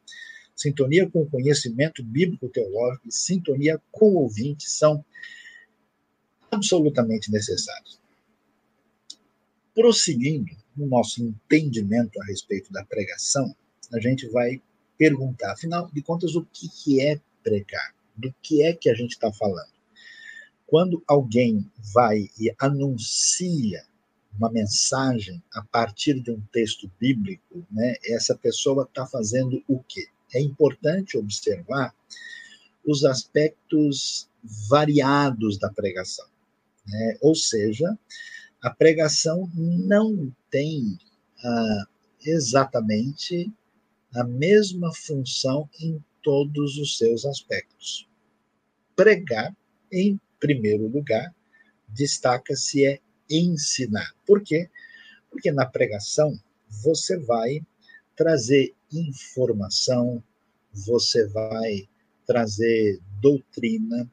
sintonia 0.57 1.09
com 1.09 1.23
o 1.23 1.31
conhecimento 1.31 2.03
bíblico 2.03 2.49
teológico 2.49 3.09
e 3.09 3.13
sintonia 3.13 3.81
com 3.93 4.07
o 4.07 4.23
ouvinte 4.23 4.69
são 4.69 5.05
absolutamente 6.51 7.31
necessários. 7.31 8.02
Prosseguindo, 9.75 10.55
no 10.77 10.87
nosso 10.87 11.23
entendimento 11.23 12.21
a 12.21 12.25
respeito 12.27 12.73
da 12.73 12.85
pregação, 12.85 13.55
a 13.93 14.01
gente 14.01 14.29
vai 14.29 14.61
perguntar, 14.99 15.53
afinal 15.53 15.91
de 15.93 16.03
contas, 16.03 16.35
o 16.35 16.47
que 16.53 17.01
é 17.01 17.21
pregar? 17.43 17.95
Do 18.17 18.35
que 18.43 18.63
é 18.63 18.73
que 18.73 18.89
a 18.89 18.95
gente 18.95 19.13
está 19.13 19.33
falando? 19.33 19.73
Quando 20.67 21.03
alguém 21.07 21.71
vai 21.93 22.29
e 22.39 22.55
anuncia 22.59 23.85
uma 24.39 24.51
mensagem 24.51 25.43
a 25.53 25.63
partir 25.63 26.21
de 26.21 26.31
um 26.31 26.41
texto 26.53 26.91
bíblico, 26.99 27.67
né, 27.71 27.95
essa 28.05 28.35
pessoa 28.35 28.85
está 28.85 29.07
fazendo 29.07 29.63
o 29.69 29.83
quê? 29.83 30.09
É 30.35 30.41
importante 30.41 31.19
observar 31.19 31.95
os 32.87 33.05
aspectos 33.05 34.29
variados 34.69 35.59
da 35.59 35.71
pregação. 35.71 36.27
Né? 36.87 37.19
Ou 37.21 37.35
seja, 37.35 37.97
a 38.63 38.71
pregação 38.71 39.51
não 39.55 40.33
tem 40.49 40.97
ah, 41.45 41.85
exatamente 42.25 43.53
a 44.15 44.23
mesma 44.23 44.95
função 44.95 45.69
em 45.81 46.03
todos 46.23 46.79
os 46.79 46.97
seus 46.97 47.27
aspectos. 47.27 48.09
Pregar, 48.95 49.55
em 49.91 50.21
primeiro 50.39 50.87
lugar, 50.87 51.35
destaca-se 51.89 52.85
é 52.87 53.01
ensinar. 53.29 54.15
Por 54.25 54.43
quê? 54.43 54.71
Porque 55.29 55.51
na 55.51 55.67
pregação 55.67 56.39
você 56.69 57.19
vai 57.19 57.61
trazer 58.15 58.73
informação, 58.93 60.23
você 60.73 61.27
vai 61.27 61.89
trazer 62.27 63.01
doutrina, 63.21 64.09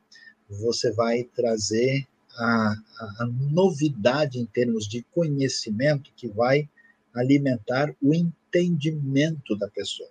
você 0.49 0.91
vai 0.91 1.23
trazer 1.23 2.07
a, 2.39 2.75
a, 3.19 3.25
novidade 3.25 4.39
em 4.39 4.45
termos 4.45 4.87
de 4.87 5.03
conhecimento 5.11 6.11
que 6.15 6.27
vai 6.27 6.69
alimentar 7.13 7.93
o 8.01 8.13
entendimento 8.13 9.57
da 9.57 9.67
pessoa. 9.67 10.09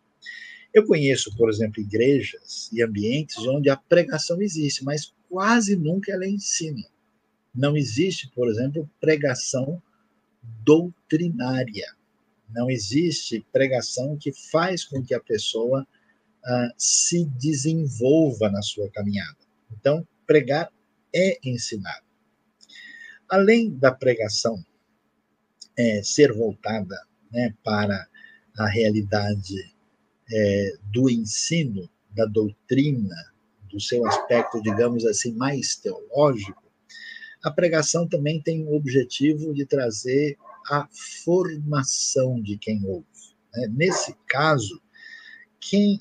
Eu 0.73 0.87
conheço, 0.87 1.35
por 1.37 1.49
exemplo, 1.49 1.81
igrejas 1.81 2.71
e 2.73 2.83
ambientes 2.83 3.38
onde 3.38 3.71
a 3.71 3.77
pregação 3.77 4.43
existe, 4.43 4.85
mas 4.85 5.12
quase 5.29 5.75
nunca 5.75 6.12
ela 6.12 6.27
ensina. 6.27 6.85
Não 7.55 7.77
existe, 7.77 8.31
por 8.35 8.49
exemplo, 8.49 8.88
pregação 9.01 9.83
doutrinária. 10.62 11.95
Não 12.51 12.71
existe 12.71 13.45
pregação 13.53 14.17
que 14.17 14.33
faz 14.33 14.85
com 14.85 15.03
que 15.03 15.14
a 15.14 15.21
pessoa 15.21 15.83
uh, 15.83 16.73
se 16.77 17.25
desenvolva 17.25 18.51
na 18.51 18.62
sua 18.62 18.91
caminhada. 18.91 19.37
Então, 19.73 20.07
pregar 20.27 20.71
é 21.14 21.38
ensinar. 21.43 22.03
Além 23.29 23.71
da 23.71 23.93
pregação 23.93 24.64
é, 25.77 26.03
ser 26.03 26.33
voltada 26.33 26.97
né, 27.31 27.55
para 27.62 28.07
a 28.59 28.67
realidade 28.69 29.75
é, 30.31 30.73
do 30.93 31.09
ensino, 31.09 31.88
da 32.11 32.25
doutrina, 32.27 33.17
do 33.71 33.81
seu 33.81 34.07
aspecto, 34.07 34.62
digamos 34.62 35.05
assim, 35.05 35.33
mais 35.33 35.77
teológico, 35.77 36.62
a 37.43 37.51
pregação 37.51 38.09
também 38.09 38.41
tem 38.43 38.64
o 38.64 38.75
objetivo 38.75 39.55
de 39.55 39.64
trazer 39.64 40.37
a 40.71 40.88
formação 41.25 42.43
de 42.43 42.59
quem 42.59 42.85
ouve. 42.85 43.07
Né? 43.55 43.69
Nesse 43.69 44.14
caso, 44.27 44.81
quem 45.61 46.01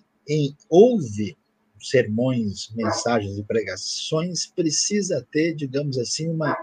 ouve 0.70 1.38
sermões, 1.80 2.70
mensagens 2.76 3.38
e 3.38 3.44
pregações 3.44 4.48
precisa 4.48 5.26
ter, 5.32 5.54
digamos 5.56 5.98
assim, 5.98 6.28
uma 6.28 6.58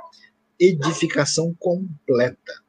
edificação 0.68 1.54
completa. 1.54 2.62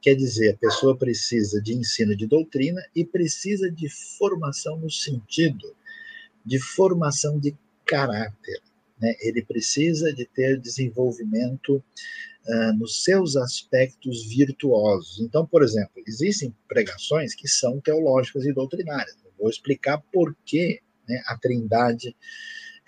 Quer 0.00 0.14
dizer, 0.14 0.54
a 0.54 0.58
pessoa 0.58 0.96
precisa 0.96 1.62
de 1.62 1.74
ensino 1.74 2.14
de 2.14 2.26
doutrina 2.26 2.82
e 2.94 3.04
precisa 3.04 3.70
de 3.70 3.88
formação 4.18 4.76
no 4.78 4.90
sentido 4.90 5.74
de 6.44 6.58
formação 6.60 7.38
de 7.38 7.56
caráter. 7.86 8.60
Né? 9.00 9.14
Ele 9.20 9.42
precisa 9.42 10.12
de 10.12 10.26
ter 10.26 10.60
desenvolvimento 10.60 11.76
uh, 11.76 12.78
nos 12.78 13.02
seus 13.02 13.36
aspectos 13.36 14.26
virtuosos. 14.26 15.20
Então, 15.20 15.46
por 15.46 15.62
exemplo, 15.62 16.02
existem 16.06 16.54
pregações 16.68 17.34
que 17.34 17.48
são 17.48 17.80
teológicas 17.80 18.44
e 18.44 18.52
doutrinárias. 18.52 19.16
Eu 19.24 19.32
vou 19.38 19.48
explicar 19.48 20.02
por 20.12 20.36
que 20.44 20.80
né, 21.08 21.22
a 21.26 21.38
trindade 21.38 22.14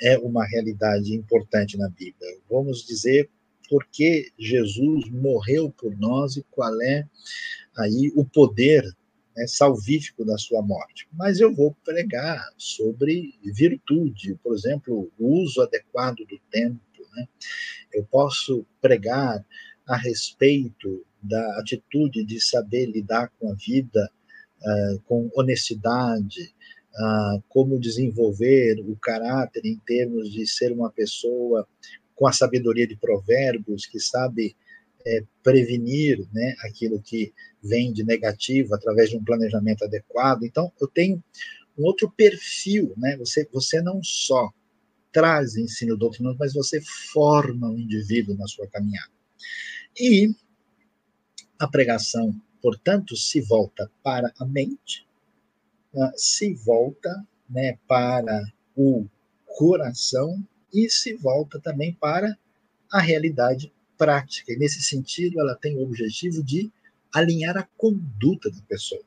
é 0.01 0.19
uma 0.19 0.47
realidade 0.47 1.15
importante 1.15 1.79
na 1.79 1.89
Bíblia. 1.89 2.39
Vamos 2.51 2.85
dizer 2.85 3.31
por 3.69 3.87
que 3.91 4.33
Jesus 4.39 5.09
morreu 5.11 5.71
por 5.71 5.97
nós 5.99 6.37
e 6.37 6.45
qual 6.51 6.81
é 6.83 7.07
aí 7.77 8.13
o 8.15 8.25
poder 8.25 8.85
né, 9.37 9.47
salvífico 9.47 10.25
da 10.25 10.39
sua 10.39 10.63
morte. 10.63 11.07
Mas 11.13 11.41
eu 11.41 11.55
vou 11.55 11.77
pregar 11.85 12.49
sobre 12.57 13.35
virtude, 13.45 14.39
por 14.43 14.55
exemplo, 14.55 15.13
o 15.19 15.43
uso 15.43 15.61
adequado 15.61 16.19
do 16.19 16.39
tempo. 16.51 16.81
Né? 17.15 17.29
Eu 17.93 18.05
posso 18.05 18.65
pregar 18.81 19.45
a 19.87 19.97
respeito 19.97 21.05
da 21.23 21.59
atitude 21.61 22.25
de 22.25 22.41
saber 22.41 22.87
lidar 22.87 23.31
com 23.39 23.51
a 23.51 23.55
vida 23.55 24.11
uh, 24.61 25.01
com 25.07 25.31
honestidade, 25.35 26.55
uh, 26.95 27.43
como 27.49 27.79
desenvolver 27.79 28.81
o 28.81 28.97
caráter 28.97 29.65
em 29.65 29.79
termos 29.87 30.33
de 30.33 30.47
ser 30.47 30.73
uma 30.73 30.91
pessoa 30.91 31.67
com 32.17 32.27
a 32.27 32.33
sabedoria 32.33 32.87
de 32.87 32.97
provérbios, 32.97 33.87
que 33.87 34.01
sabe 34.01 34.57
é, 35.07 35.23
prevenir 35.43 36.27
né, 36.33 36.57
aquilo 36.65 37.01
que 37.01 37.33
vem 37.63 37.93
de 37.93 38.03
negativo 38.03 38.75
através 38.75 39.11
de 39.11 39.17
um 39.17 39.25
planejamento 39.25 39.85
adequado. 39.85 40.43
Então, 40.43 40.73
eu 40.81 40.89
tenho 40.89 41.23
um 41.79 41.85
outro 41.85 42.11
perfil, 42.11 42.93
né? 42.97 43.17
Você, 43.19 43.49
você 43.53 43.81
não 43.81 44.03
só 44.03 44.51
traz 45.13 45.57
ensino 45.57 45.97
doutrinoso, 45.97 46.37
mas 46.39 46.55
você 46.55 46.81
forma 47.13 47.71
o 47.71 47.79
indivíduo 47.79 48.37
na 48.37 48.47
sua 48.47 48.67
caminhada. 48.67 49.13
E 49.99 50.35
a 51.59 51.69
pregação, 51.69 52.35
portanto, 52.61 53.17
se 53.17 53.41
volta 53.41 53.91
para 54.03 54.33
a 54.39 54.45
mente, 54.45 55.07
ah, 55.97 56.13
se 56.17 56.55
volta 56.55 57.27
né, 57.49 57.79
para 57.87 58.45
o 58.77 59.07
coração 59.47 60.43
e 60.77 60.91
se 60.91 61.15
volta 61.15 61.59
também 61.59 61.95
para 61.95 62.37
a 62.93 63.01
realidade 63.01 63.73
prática. 63.97 64.53
E 64.53 64.57
nesse 64.57 64.83
sentido, 64.83 65.41
ela 65.41 65.55
tem 65.55 65.77
o 65.79 65.83
objetivo 65.83 66.45
de 66.45 66.71
alinhar 67.13 67.57
a 67.57 67.67
conduta 67.79 68.51
da 68.51 68.61
pessoa. 68.69 69.03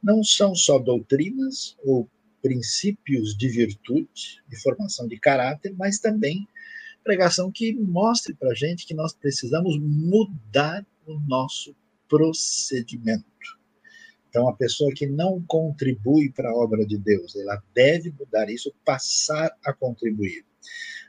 Não 0.00 0.22
são 0.22 0.54
só 0.54 0.78
doutrinas 0.78 1.76
ou 1.84 2.08
princípios 2.40 3.36
de 3.36 3.48
virtude, 3.48 4.42
de 4.48 4.56
formação 4.62 5.08
de 5.08 5.18
caráter, 5.18 5.74
mas 5.76 5.98
também 5.98 6.46
pregação 7.02 7.50
que 7.50 7.74
mostre 7.74 8.32
para 8.32 8.50
a 8.50 8.54
gente 8.54 8.86
que 8.86 8.94
nós 8.94 9.12
precisamos 9.12 9.76
mudar 9.80 10.86
o 11.04 11.18
nosso 11.20 11.74
procedimento. 12.08 13.24
Então, 14.28 14.48
a 14.48 14.54
pessoa 14.54 14.92
que 14.94 15.06
não 15.06 15.42
contribui 15.42 16.30
para 16.30 16.48
a 16.48 16.54
obra 16.54 16.86
de 16.86 16.96
Deus, 16.96 17.34
ela 17.36 17.60
deve 17.74 18.14
mudar 18.18 18.48
isso, 18.48 18.72
passar 18.84 19.50
a 19.64 19.72
contribuir. 19.72 20.44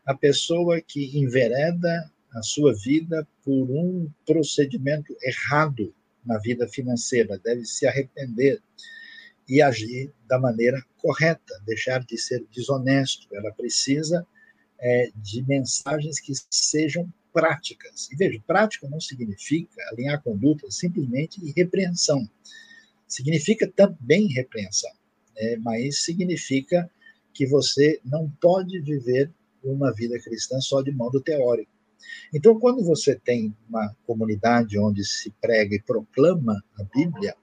A 0.06 0.14
pessoa 0.14 0.82
que 0.82 1.18
envereda 1.18 2.12
a 2.34 2.42
sua 2.42 2.74
vida 2.74 3.28
por 3.44 3.70
um 3.70 4.10
procedimento 4.26 5.16
errado 5.22 5.94
na 6.26 6.38
vida 6.40 6.68
financeira, 6.68 7.38
deve 7.40 7.66
se 7.66 7.86
arrepender 7.86 8.62
e 9.48 9.62
agir 9.62 10.12
da 10.28 10.40
maneira 10.40 10.82
correta, 10.98 11.62
deixar 11.66 12.04
de 12.04 12.18
ser 12.18 12.46
desonesto. 12.52 13.28
Ela 13.34 13.52
precisa 13.52 14.26
é, 14.80 15.12
de 15.16 15.44
mensagens 15.44 16.20
que 16.20 16.34
sejam 16.50 17.12
práticas. 17.34 18.10
E 18.12 18.16
veja, 18.16 18.42
prática 18.46 18.88
não 18.88 19.02
significa 19.02 19.82
alinhar 19.92 20.22
conduta 20.22 20.70
simplesmente 20.72 21.42
repreensão. 21.56 22.30
Significa 23.08 23.68
também 23.68 24.28
repreensão, 24.28 24.92
né? 25.36 25.58
mas 25.58 26.04
significa 26.04 26.90
que 27.34 27.46
você 27.46 28.00
não 28.06 28.30
pode 28.42 28.80
viver 28.80 29.30
uma 29.64 29.94
vida 29.94 30.20
cristã 30.20 30.60
só 30.60 30.82
de 30.82 30.92
modo 30.92 31.22
teórico. 31.22 31.72
Então, 32.34 32.60
quando 32.60 32.84
você 32.84 33.16
tem 33.16 33.56
uma 33.70 33.96
comunidade 34.06 34.78
onde 34.78 35.06
se 35.06 35.32
prega 35.42 35.76
e 35.76 35.82
proclama 35.82 36.62
a 36.78 36.84
Bíblia, 36.84 37.36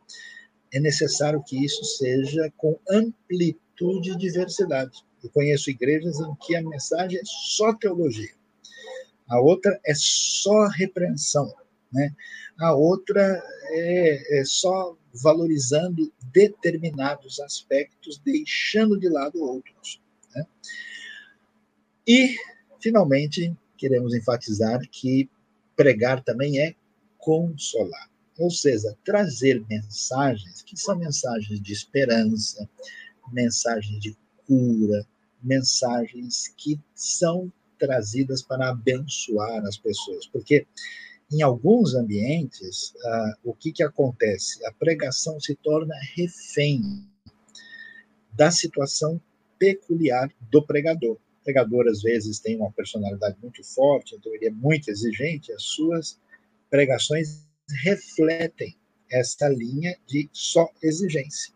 é 0.72 0.80
necessário 0.80 1.42
que 1.42 1.64
isso 1.64 1.84
seja 1.84 2.52
com 2.56 2.78
amplitude 2.88 4.12
e 4.12 4.16
diversidade. 4.16 5.04
Eu 5.22 5.30
conheço 5.30 5.70
igrejas 5.70 6.18
em 6.20 6.34
que 6.40 6.56
a 6.56 6.62
mensagem 6.62 7.18
é 7.18 7.22
só 7.24 7.74
teologia, 7.74 8.32
a 9.28 9.40
outra 9.40 9.78
é 9.86 9.92
só 9.94 10.66
repreensão, 10.66 11.52
né? 11.92 12.14
a 12.58 12.74
outra 12.74 13.42
é, 13.72 14.40
é 14.40 14.44
só 14.44 14.96
valorizando 15.12 16.12
determinados 16.32 17.40
aspectos, 17.40 18.18
deixando 18.18 18.98
de 18.98 19.08
lado 19.08 19.42
outros. 19.42 20.00
Né? 20.34 20.46
E, 22.12 22.34
finalmente, 22.80 23.56
queremos 23.78 24.12
enfatizar 24.14 24.80
que 24.90 25.30
pregar 25.76 26.24
também 26.24 26.58
é 26.58 26.74
consolar, 27.16 28.10
ou 28.36 28.50
seja, 28.50 28.98
trazer 29.04 29.64
mensagens 29.70 30.60
que 30.60 30.76
são 30.76 30.98
mensagens 30.98 31.60
de 31.60 31.72
esperança, 31.72 32.68
mensagens 33.32 34.02
de 34.02 34.16
cura, 34.44 35.06
mensagens 35.40 36.52
que 36.56 36.80
são 36.96 37.52
trazidas 37.78 38.42
para 38.42 38.70
abençoar 38.70 39.64
as 39.64 39.78
pessoas, 39.78 40.26
porque 40.26 40.66
em 41.30 41.42
alguns 41.42 41.94
ambientes, 41.94 42.92
ah, 43.04 43.34
o 43.44 43.54
que, 43.54 43.70
que 43.70 43.84
acontece? 43.84 44.66
A 44.66 44.72
pregação 44.72 45.38
se 45.38 45.54
torna 45.54 45.94
refém 46.16 47.08
da 48.32 48.50
situação 48.50 49.20
peculiar 49.60 50.28
do 50.50 50.60
pregador 50.60 51.16
pregador 51.44 51.88
às 51.88 52.02
vezes 52.02 52.38
tem 52.38 52.56
uma 52.56 52.72
personalidade 52.72 53.36
muito 53.42 53.62
forte, 53.64 54.14
então 54.14 54.34
ele 54.34 54.46
é 54.46 54.50
muito 54.50 54.90
exigente, 54.90 55.52
as 55.52 55.62
suas 55.62 56.18
pregações 56.68 57.44
refletem 57.82 58.76
essa 59.10 59.48
linha 59.48 59.96
de 60.06 60.28
só 60.32 60.68
exigência. 60.82 61.52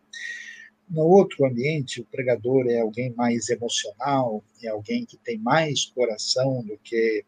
No 0.88 1.04
outro 1.04 1.46
ambiente, 1.46 2.00
o 2.00 2.04
pregador 2.04 2.66
é 2.68 2.80
alguém 2.80 3.12
mais 3.14 3.48
emocional, 3.48 4.44
é 4.62 4.68
alguém 4.68 5.06
que 5.06 5.16
tem 5.16 5.38
mais 5.38 5.86
coração 5.86 6.62
do 6.64 6.76
que, 6.78 7.24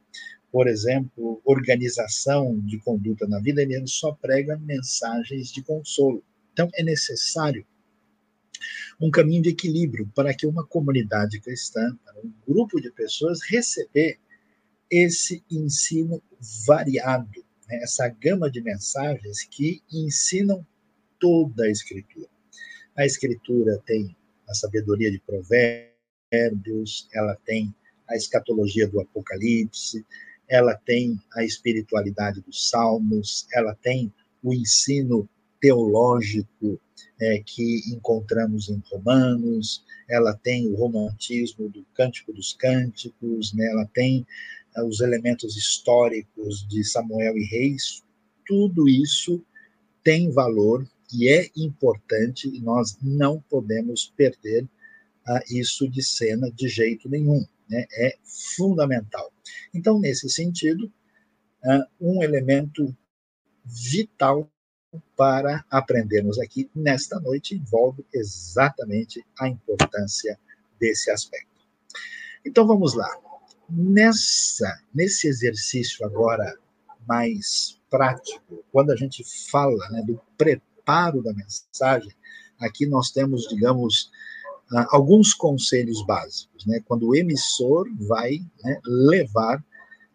por 0.53 0.69
exemplo, 0.69 1.41
organização 1.45 2.59
de 2.61 2.79
conduta 2.79 3.27
na 3.27 3.41
vida, 3.41 3.63
ele 3.63 3.87
só 3.87 4.13
prega 4.13 4.59
mensagens 4.59 5.51
de 5.51 5.63
consolo. 5.63 6.23
Então, 6.53 6.69
é 6.75 6.83
necessário 6.83 7.67
um 9.01 9.11
caminho 9.11 9.43
de 9.43 9.51
equilíbrio 9.51 10.11
para 10.15 10.35
que 10.35 10.47
uma 10.47 10.67
comunidade 10.67 11.41
cristã, 11.41 11.97
para 12.05 12.21
um 12.21 12.33
grupo 12.47 12.81
de 12.81 12.91
pessoas 12.91 13.41
receber 13.49 14.19
esse 14.91 15.43
ensino 15.51 16.23
variado, 16.67 17.45
né? 17.69 17.83
essa 17.83 18.09
gama 18.09 18.51
de 18.51 18.61
mensagens 18.61 19.45
que 19.45 19.83
ensinam 19.93 20.65
toda 21.19 21.65
a 21.65 21.71
Escritura. 21.71 22.29
A 22.97 23.05
Escritura 23.05 23.83
tem 23.85 24.17
a 24.49 24.55
sabedoria 24.55 25.11
de 25.11 25.21
Provérbios, 25.21 27.09
ela 27.13 27.37
tem 27.45 27.75
a 28.09 28.17
escatologia 28.17 28.87
do 28.87 29.01
Apocalipse, 29.01 30.07
ela 30.49 30.77
tem 30.77 31.21
a 31.35 31.45
espiritualidade 31.45 32.41
dos 32.41 32.71
Salmos, 32.71 33.47
ela 33.53 33.75
tem 33.83 34.13
o 34.43 34.55
ensino 34.55 35.29
teológico 35.61 36.81
é, 37.21 37.43
que 37.45 37.83
encontramos 37.93 38.69
em 38.69 38.83
Romanos, 38.91 39.85
ela 40.09 40.35
tem 40.35 40.69
o 40.69 40.77
romantismo 40.77 41.69
do 41.69 41.85
Cântico 41.95 42.33
dos 42.33 42.53
Cânticos, 42.53 43.53
né, 43.55 43.67
ela 43.67 43.87
tem 43.93 44.27
é, 44.77 44.83
os 44.83 45.01
elementos 45.01 45.57
históricos 45.57 46.67
de 46.69 46.85
Samuel 46.85 47.37
e 47.37 47.45
Reis, 47.45 48.03
tudo 48.47 48.89
isso 48.89 49.45
tem 50.03 50.31
valor 50.31 50.87
e 51.13 51.29
é 51.29 51.51
importante 51.57 52.49
e 52.49 52.61
nós 52.61 52.97
não 53.03 53.41
podemos 53.41 54.13
perder 54.17 54.65
uh, 54.65 55.41
isso 55.51 55.89
de 55.89 56.03
cena 56.03 56.51
de 56.51 56.69
jeito 56.69 57.09
nenhum, 57.09 57.45
né? 57.69 57.87
é 57.93 58.17
fundamental. 58.57 59.33
Então, 59.75 59.99
nesse 59.99 60.29
sentido, 60.29 60.93
um 62.01 62.23
elemento 62.23 62.97
vital 63.65 64.49
para 65.17 65.65
aprendermos 65.71 66.39
aqui 66.39 66.71
nesta 66.75 67.19
noite 67.21 67.55
envolve 67.55 68.05
exatamente 68.13 69.25
a 69.39 69.49
importância 69.49 70.39
desse 70.79 71.11
aspecto. 71.11 71.47
Então 72.45 72.67
vamos 72.67 72.95
lá. 72.95 73.09
Nessa, 73.69 74.81
nesse 74.95 75.27
exercício 75.27 76.05
agora 76.07 76.57
mais 77.09 77.81
prático, 77.91 78.65
quando 78.71 78.91
a 78.91 78.97
gente 78.97 79.25
fala 79.51 79.89
né, 79.91 80.03
do 80.03 80.21
preparo 80.37 81.23
da 81.23 81.33
mensagem, 81.33 82.13
aqui 82.61 82.87
nós 82.87 83.11
temos, 83.11 83.49
digamos, 83.49 84.11
ah, 84.73 84.87
alguns 84.91 85.35
conselhos 85.35 86.05
básicos. 86.05 86.67
Né? 86.67 86.81
Quando 86.87 87.09
o 87.09 87.17
emissor 87.17 87.89
vai 87.97 88.39
né, 88.63 88.81
levar 88.85 89.65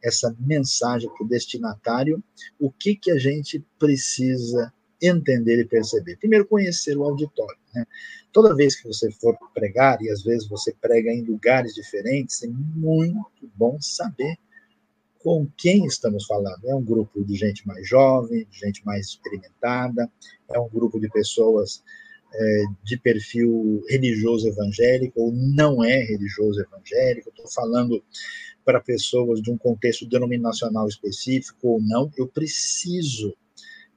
essa 0.04 0.36
mensagem 0.40 1.10
para 1.10 1.26
o 1.26 1.30
destinatário, 1.30 2.24
o 2.60 2.72
que, 2.72 2.96
que 2.96 3.12
a 3.12 3.18
gente 3.18 3.64
precisa 3.78 4.74
entender 5.02 5.60
e 5.60 5.66
perceber? 5.66 6.18
Primeiro, 6.18 6.48
conhecer 6.48 6.98
o 6.98 7.04
auditório. 7.04 7.58
Né? 7.74 7.86
Toda 8.32 8.56
vez 8.56 8.76
que 8.76 8.88
você 8.88 9.12
for 9.12 9.38
pregar, 9.54 10.02
e 10.02 10.10
às 10.10 10.24
vezes 10.24 10.48
você 10.48 10.74
prega 10.80 11.12
em 11.12 11.24
lugares 11.24 11.74
diferentes, 11.74 12.44
é 12.44 12.48
muito 12.48 13.50
bom 13.56 13.80
saber 13.82 14.38
com 15.20 15.48
quem 15.58 15.86
estamos 15.86 16.26
falando. 16.26 16.66
É 16.66 16.76
um 16.76 16.84
grupo 16.84 17.24
de 17.24 17.36
gente 17.36 17.66
mais 17.68 17.88
jovem, 17.88 18.48
de 18.50 18.60
gente 18.60 18.86
mais 18.86 19.08
experimentada, 19.08 20.10
é 20.50 20.60
um 20.60 20.70
grupo 20.70 21.00
de 21.00 21.10
pessoas 21.10 21.84
é, 22.34 22.64
de 22.84 22.98
perfil 22.98 23.84
religioso 23.90 24.48
evangélico 24.48 25.22
ou 25.22 25.32
não 25.32 25.84
é 25.84 26.02
religioso 26.04 26.62
evangélico. 26.62 27.30
Estou 27.30 27.48
falando 27.52 28.04
para 28.64 28.80
pessoas 28.80 29.42
de 29.42 29.52
um 29.52 29.58
contexto 29.58 30.08
denominacional 30.08 30.88
específico 30.88 31.68
ou 31.68 31.82
não. 31.82 32.12
Eu 32.18 32.28
preciso 32.28 33.36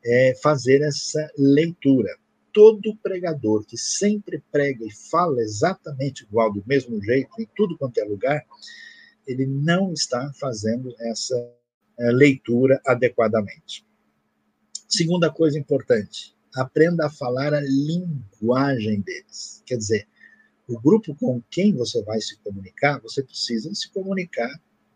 é, 0.04 0.34
fazer 0.42 0.82
essa 0.82 1.30
leitura. 1.38 2.10
Todo 2.52 2.96
pregador 3.02 3.64
que 3.64 3.76
sempre 3.76 4.42
prega 4.52 4.84
e 4.84 4.92
fala 5.10 5.40
exatamente 5.40 6.22
igual, 6.24 6.52
do 6.52 6.62
mesmo 6.66 7.02
jeito, 7.02 7.30
em 7.38 7.48
tudo 7.56 7.76
quanto 7.76 7.98
é 7.98 8.04
lugar, 8.04 8.44
ele 9.26 9.46
não 9.46 9.92
está 9.92 10.32
fazendo 10.38 10.94
essa 11.00 11.34
é, 11.98 12.10
leitura 12.10 12.80
adequadamente. 12.86 13.84
Segunda 14.88 15.32
coisa 15.32 15.58
importante, 15.58 16.36
aprenda 16.54 17.06
a 17.06 17.10
falar 17.10 17.52
a 17.52 17.60
linguagem 17.60 19.00
deles. 19.00 19.62
Quer 19.66 19.76
dizer, 19.76 20.06
o 20.68 20.80
grupo 20.80 21.14
com 21.14 21.42
quem 21.50 21.74
você 21.74 22.02
vai 22.02 22.20
se 22.20 22.36
comunicar, 22.38 23.00
você 23.00 23.22
precisa 23.22 23.74
se 23.74 23.90
comunicar 23.90 24.50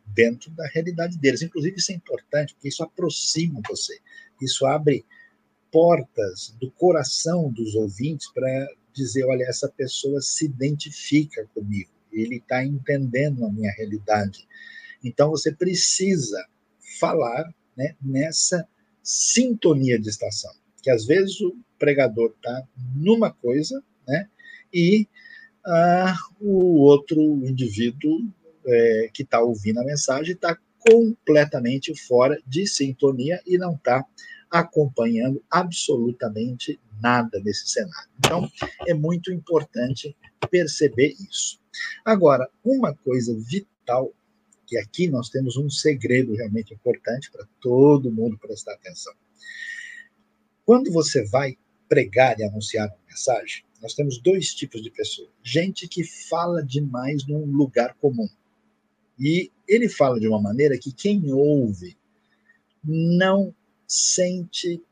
dentro 0.06 0.50
da 0.52 0.66
realidade 0.68 1.18
deles. 1.18 1.42
Inclusive, 1.42 1.76
isso 1.76 1.92
é 1.92 1.94
importante, 1.94 2.54
porque 2.54 2.68
isso 2.68 2.82
aproxima 2.82 3.60
você. 3.68 3.98
Isso 4.40 4.66
abre 4.66 5.04
portas 5.70 6.54
do 6.58 6.70
coração 6.70 7.52
dos 7.52 7.74
ouvintes 7.74 8.30
para 8.32 8.66
dizer: 8.92 9.24
olha, 9.24 9.44
essa 9.44 9.68
pessoa 9.68 10.20
se 10.20 10.46
identifica 10.46 11.46
comigo, 11.54 11.90
ele 12.10 12.36
está 12.36 12.64
entendendo 12.64 13.44
a 13.44 13.52
minha 13.52 13.72
realidade. 13.72 14.46
Então, 15.04 15.30
você 15.30 15.52
precisa 15.52 16.44
falar 16.98 17.52
né, 17.76 17.94
nessa 18.02 18.66
sintonia 19.02 19.98
de 19.98 20.08
estação 20.08 20.52
que 20.82 20.90
às 20.90 21.04
vezes 21.04 21.40
o 21.40 21.56
pregador 21.78 22.32
está 22.36 22.66
numa 22.94 23.30
coisa, 23.30 23.82
né, 24.06 24.28
e 24.72 25.06
o 26.40 26.80
outro 26.80 27.20
indivíduo 27.46 28.28
é, 28.66 29.10
que 29.12 29.22
está 29.22 29.40
ouvindo 29.40 29.80
a 29.80 29.84
mensagem 29.84 30.34
está 30.34 30.56
completamente 30.78 31.94
fora 32.06 32.40
de 32.46 32.66
sintonia 32.66 33.40
e 33.46 33.58
não 33.58 33.74
está 33.74 34.04
acompanhando 34.50 35.42
absolutamente 35.50 36.80
nada 37.00 37.40
desse 37.40 37.68
cenário. 37.68 38.10
Então, 38.18 38.50
é 38.86 38.94
muito 38.94 39.32
importante 39.32 40.16
perceber 40.50 41.14
isso. 41.28 41.60
Agora, 42.04 42.48
uma 42.64 42.94
coisa 42.94 43.36
vital, 43.36 44.12
que 44.66 44.78
aqui 44.78 45.08
nós 45.08 45.28
temos 45.28 45.56
um 45.56 45.68
segredo 45.68 46.34
realmente 46.34 46.74
importante 46.74 47.30
para 47.30 47.46
todo 47.60 48.10
mundo 48.10 48.38
prestar 48.38 48.74
atenção. 48.74 49.14
Quando 50.64 50.92
você 50.92 51.24
vai 51.26 51.56
pregar 51.88 52.38
e 52.38 52.44
anunciar 52.44 52.88
uma 52.88 52.98
mensagem, 53.08 53.64
nós 53.80 53.94
temos 53.94 54.18
dois 54.18 54.54
tipos 54.54 54.82
de 54.82 54.90
pessoas. 54.90 55.28
Gente 55.42 55.86
que 55.86 56.04
fala 56.04 56.62
demais 56.62 57.26
num 57.26 57.44
lugar 57.44 57.94
comum. 58.00 58.28
E 59.18 59.50
ele 59.66 59.88
fala 59.88 60.18
de 60.18 60.28
uma 60.28 60.40
maneira 60.40 60.78
que 60.78 60.92
quem 60.92 61.32
ouve 61.32 61.96
não 62.84 63.54
sente 63.86 64.82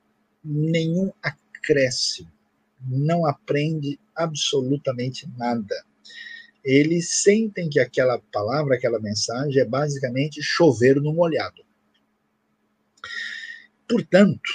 nenhum 0.44 1.12
acréscimo, 1.22 2.30
não 2.80 3.26
aprende 3.26 3.98
absolutamente 4.14 5.28
nada. 5.36 5.84
Eles 6.64 7.22
sentem 7.22 7.68
que 7.68 7.78
aquela 7.78 8.18
palavra, 8.32 8.74
aquela 8.74 9.00
mensagem 9.00 9.60
é 9.60 9.64
basicamente 9.64 10.42
chover 10.42 11.00
no 11.00 11.12
molhado. 11.12 11.64
Portanto, 13.88 14.50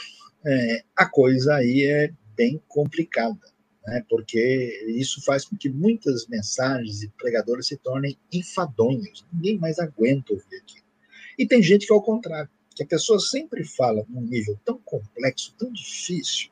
é, 0.45 0.83
a 0.95 1.05
coisa 1.05 1.55
aí 1.55 1.85
é 1.85 2.13
bem 2.35 2.61
complicada, 2.67 3.39
né? 3.85 4.03
porque 4.09 4.85
isso 4.87 5.23
faz 5.23 5.45
com 5.45 5.55
que 5.55 5.69
muitas 5.69 6.27
mensagens 6.27 7.01
e 7.03 7.09
pregadores 7.09 7.67
se 7.67 7.77
tornem 7.77 8.17
enfadonhos. 8.31 9.25
Ninguém 9.31 9.57
mais 9.57 9.79
aguenta 9.79 10.33
ouvir 10.33 10.57
aquilo. 10.57 10.85
E 11.37 11.47
tem 11.47 11.61
gente 11.61 11.87
que 11.87 11.93
é 11.93 11.95
ao 11.95 12.03
contrário, 12.03 12.49
que 12.75 12.83
a 12.83 12.87
pessoa 12.87 13.19
sempre 13.19 13.63
fala 13.63 14.05
num 14.07 14.21
nível 14.21 14.59
tão 14.63 14.77
complexo, 14.79 15.53
tão 15.57 15.71
difícil, 15.71 16.49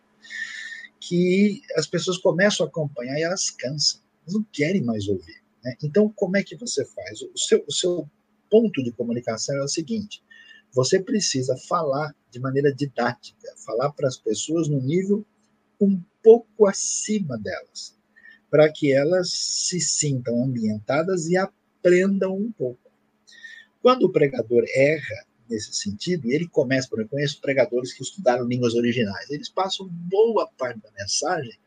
que 0.99 1.61
as 1.75 1.87
pessoas 1.87 2.17
começam 2.17 2.65
a 2.65 2.69
acompanhar 2.69 3.17
e 3.17 3.23
elas 3.23 3.49
cansam, 3.49 4.01
elas 4.23 4.33
não 4.33 4.45
querem 4.51 4.83
mais 4.83 5.07
ouvir. 5.07 5.41
Né? 5.63 5.75
Então, 5.83 6.09
como 6.09 6.37
é 6.37 6.43
que 6.43 6.55
você 6.55 6.85
faz? 6.85 7.21
O 7.21 7.37
seu, 7.37 7.63
o 7.67 7.71
seu 7.71 8.09
ponto 8.49 8.83
de 8.83 8.91
comunicação 8.91 9.55
é 9.55 9.63
o 9.63 9.67
seguinte: 9.67 10.21
você 10.73 11.01
precisa 11.01 11.55
falar 11.67 12.15
de 12.31 12.39
maneira 12.39 12.73
didática, 12.73 13.53
falar 13.65 13.91
para 13.91 14.07
as 14.07 14.17
pessoas 14.17 14.67
no 14.67 14.81
nível 14.81 15.25
um 15.79 16.01
pouco 16.21 16.67
acima 16.67 17.37
delas, 17.37 17.97
para 18.49 18.71
que 18.71 18.91
elas 18.91 19.31
se 19.31 19.79
sintam 19.79 20.43
ambientadas 20.43 21.27
e 21.27 21.37
aprendam 21.37 22.35
um 22.35 22.51
pouco. 22.51 22.89
Quando 23.81 24.03
o 24.03 24.11
pregador 24.11 24.63
erra 24.75 25.25
nesse 25.49 25.73
sentido, 25.73 26.29
ele 26.29 26.47
começa, 26.47 26.87
por 26.89 26.99
exemplo, 26.99 27.17
conheço 27.17 27.41
pregadores 27.41 27.93
que 27.93 28.03
estudaram 28.03 28.45
línguas 28.45 28.75
originais, 28.75 29.29
eles 29.29 29.49
passam 29.49 29.87
boa 29.87 30.47
parte 30.57 30.79
da 30.81 30.91
mensagem 30.91 31.57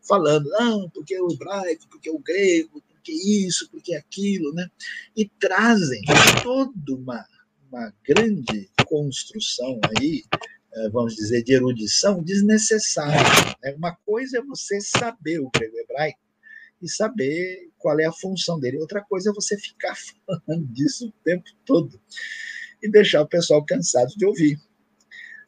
falando, 0.00 0.48
não, 0.50 0.88
porque 0.90 1.14
é 1.14 1.22
o 1.22 1.30
hebraico, 1.30 1.86
porque 1.88 2.08
é 2.08 2.12
o 2.12 2.18
grego, 2.18 2.82
porque 2.88 3.12
isso, 3.12 3.68
porque 3.70 3.94
aquilo, 3.94 4.52
né? 4.54 4.68
E 5.14 5.28
trazem 5.28 6.00
toda 6.42 6.72
uma 6.94 7.26
uma 7.70 7.92
grande 8.06 8.70
construção 8.86 9.78
aí, 9.98 10.24
vamos 10.92 11.14
dizer, 11.14 11.42
de 11.42 11.54
erudição 11.54 12.22
desnecessária. 12.22 13.56
Né? 13.62 13.74
Uma 13.74 13.94
coisa 13.94 14.38
é 14.38 14.42
você 14.42 14.80
saber 14.80 15.40
o 15.40 15.50
grego 15.50 15.76
hebraico 15.78 16.20
e 16.80 16.88
saber 16.88 17.70
qual 17.78 17.98
é 17.98 18.04
a 18.04 18.12
função 18.12 18.58
dele. 18.60 18.78
Outra 18.78 19.02
coisa 19.02 19.30
é 19.30 19.32
você 19.32 19.56
ficar 19.56 19.96
falando 20.26 20.66
disso 20.66 21.08
o 21.08 21.24
tempo 21.24 21.50
todo 21.64 22.00
e 22.82 22.90
deixar 22.90 23.22
o 23.22 23.28
pessoal 23.28 23.64
cansado 23.64 24.12
de 24.16 24.24
ouvir. 24.24 24.60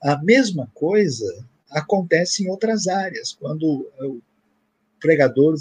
A 0.03 0.23
mesma 0.23 0.71
coisa 0.75 1.27
acontece 1.71 2.43
em 2.43 2.49
outras 2.49 2.89
áreas, 2.89 3.33
quando 3.33 3.89
o 4.01 4.21
pregador 4.99 5.55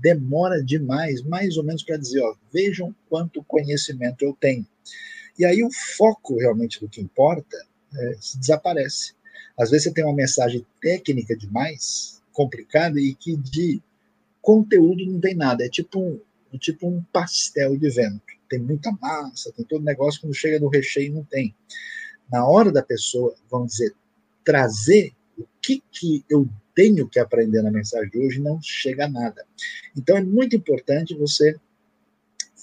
demora 0.00 0.62
demais, 0.62 1.22
mais 1.22 1.56
ou 1.56 1.64
menos 1.64 1.82
para 1.82 1.96
dizer, 1.96 2.20
ó, 2.20 2.34
vejam 2.52 2.94
quanto 3.08 3.44
conhecimento 3.44 4.24
eu 4.24 4.36
tenho. 4.38 4.66
E 5.38 5.44
aí 5.44 5.62
o 5.62 5.70
foco 5.96 6.38
realmente 6.38 6.80
do 6.80 6.88
que 6.88 7.00
importa 7.00 7.56
é, 7.94 8.16
desaparece. 8.38 9.14
Às 9.58 9.70
vezes 9.70 9.84
você 9.84 9.92
tem 9.92 10.04
uma 10.04 10.14
mensagem 10.14 10.64
técnica 10.80 11.36
demais, 11.36 12.22
complicada, 12.32 13.00
e 13.00 13.14
que 13.14 13.36
de 13.36 13.80
conteúdo 14.40 15.04
não 15.06 15.20
tem 15.20 15.34
nada. 15.34 15.64
É 15.64 15.68
tipo 15.68 16.00
um, 16.00 16.58
tipo 16.58 16.88
um 16.88 17.02
pastel 17.12 17.76
de 17.76 17.90
vento. 17.90 18.22
Tem 18.48 18.58
muita 18.58 18.90
massa, 18.92 19.52
tem 19.52 19.64
todo 19.64 19.84
negócio, 19.84 20.20
quando 20.20 20.34
chega 20.34 20.58
no 20.58 20.68
recheio 20.68 21.14
não 21.14 21.24
tem. 21.24 21.54
Na 22.30 22.46
hora 22.46 22.72
da 22.72 22.82
pessoa, 22.82 23.34
vamos 23.50 23.72
dizer, 23.72 23.94
trazer 24.44 25.12
o 25.38 25.46
que, 25.60 25.82
que 25.90 26.24
eu 26.28 26.48
tenho 26.74 27.08
que 27.08 27.18
aprender 27.18 27.62
na 27.62 27.70
mensagem 27.70 28.10
de 28.10 28.18
hoje, 28.18 28.40
não 28.40 28.60
chega 28.62 29.06
a 29.06 29.08
nada. 29.08 29.44
Então 29.96 30.16
é 30.16 30.22
muito 30.22 30.56
importante 30.56 31.14
você 31.14 31.58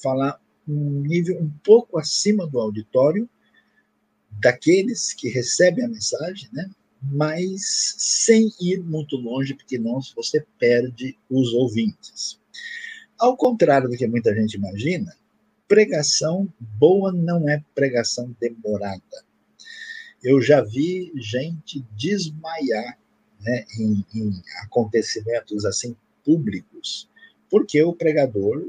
falar 0.02 0.40
um 0.68 1.02
nível 1.02 1.40
um 1.40 1.50
pouco 1.64 1.98
acima 1.98 2.48
do 2.48 2.60
auditório, 2.60 3.28
daqueles 4.40 5.14
que 5.14 5.30
recebem 5.30 5.86
a 5.86 5.90
mensagem, 5.90 6.50
né? 6.52 6.70
mas 7.02 7.96
sem 7.98 8.52
ir 8.60 8.84
muito 8.84 9.16
longe, 9.16 9.54
porque 9.54 9.78
não 9.78 10.00
você 10.16 10.46
perde 10.58 11.18
os 11.30 11.54
ouvintes. 11.54 12.40
Ao 13.18 13.36
contrário 13.38 13.90
do 13.90 13.98
que 13.98 14.08
muita 14.08 14.34
gente 14.36 14.56
imagina, 14.56 15.16
pregação 15.68 16.52
boa 16.60 17.12
não 17.12 17.48
é 17.48 17.64
pregação 17.74 18.36
demorada. 18.40 19.24
Eu 20.22 20.42
já 20.42 20.62
vi 20.62 21.12
gente 21.16 21.86
desmaiar 21.96 22.98
né, 23.40 23.66
em, 23.78 24.06
em 24.14 24.42
acontecimentos 24.64 25.64
assim 25.66 25.96
públicos, 26.26 27.10
porque 27.50 27.82
o 27.82 27.94
pregador, 27.94 28.68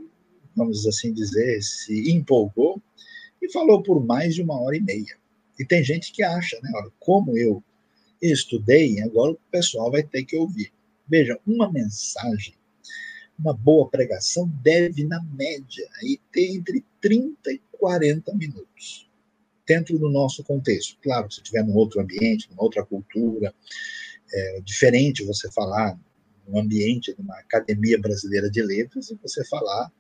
vamos 0.55 0.87
assim 0.87 1.13
dizer, 1.13 1.61
se 1.63 2.11
empolgou 2.13 2.81
e 3.43 3.51
falou 3.51 3.83
por 3.83 4.05
mais 4.05 4.35
de 4.35 4.43
uma 4.43 4.61
hora 4.61 4.77
e 4.77 4.81
meia. 4.81 5.20
E 5.61 5.65
tem 5.67 5.85
gente 5.85 6.11
que 6.11 6.23
acha, 6.23 6.59
né, 6.63 6.71
olha, 6.75 6.91
como 6.99 7.37
eu 7.37 7.63
estudei, 8.21 8.99
agora 9.03 9.33
o 9.33 9.41
pessoal 9.51 9.91
vai 9.91 10.03
ter 10.03 10.25
que 10.25 10.35
ouvir. 10.35 10.73
Veja, 11.07 11.39
uma 11.47 11.71
mensagem, 11.71 12.55
uma 13.39 13.53
boa 13.53 13.87
pregação 13.91 14.51
deve, 14.63 15.05
na 15.05 15.23
média, 15.23 15.87
aí, 16.01 16.19
ter 16.33 16.55
entre 16.55 16.83
30 17.03 17.53
e 17.53 17.61
40 17.73 18.35
minutos, 18.37 19.07
dentro 19.67 19.99
do 19.99 20.09
nosso 20.09 20.43
contexto. 20.43 20.97
Claro, 21.03 21.31
se 21.31 21.43
estiver 21.43 21.63
num 21.63 21.77
outro 21.77 22.01
ambiente, 22.01 22.49
numa 22.49 22.63
outra 22.63 22.83
cultura, 22.83 23.55
é 24.33 24.61
diferente 24.65 25.27
você 25.27 25.53
falar 25.53 25.95
no 26.49 26.59
ambiente 26.59 27.15
de 27.15 27.21
uma 27.21 27.39
academia 27.39 28.01
brasileira 28.01 28.51
de 28.51 28.63
letras 28.63 29.11
e 29.11 29.19
você 29.23 29.45
falar 29.45 29.93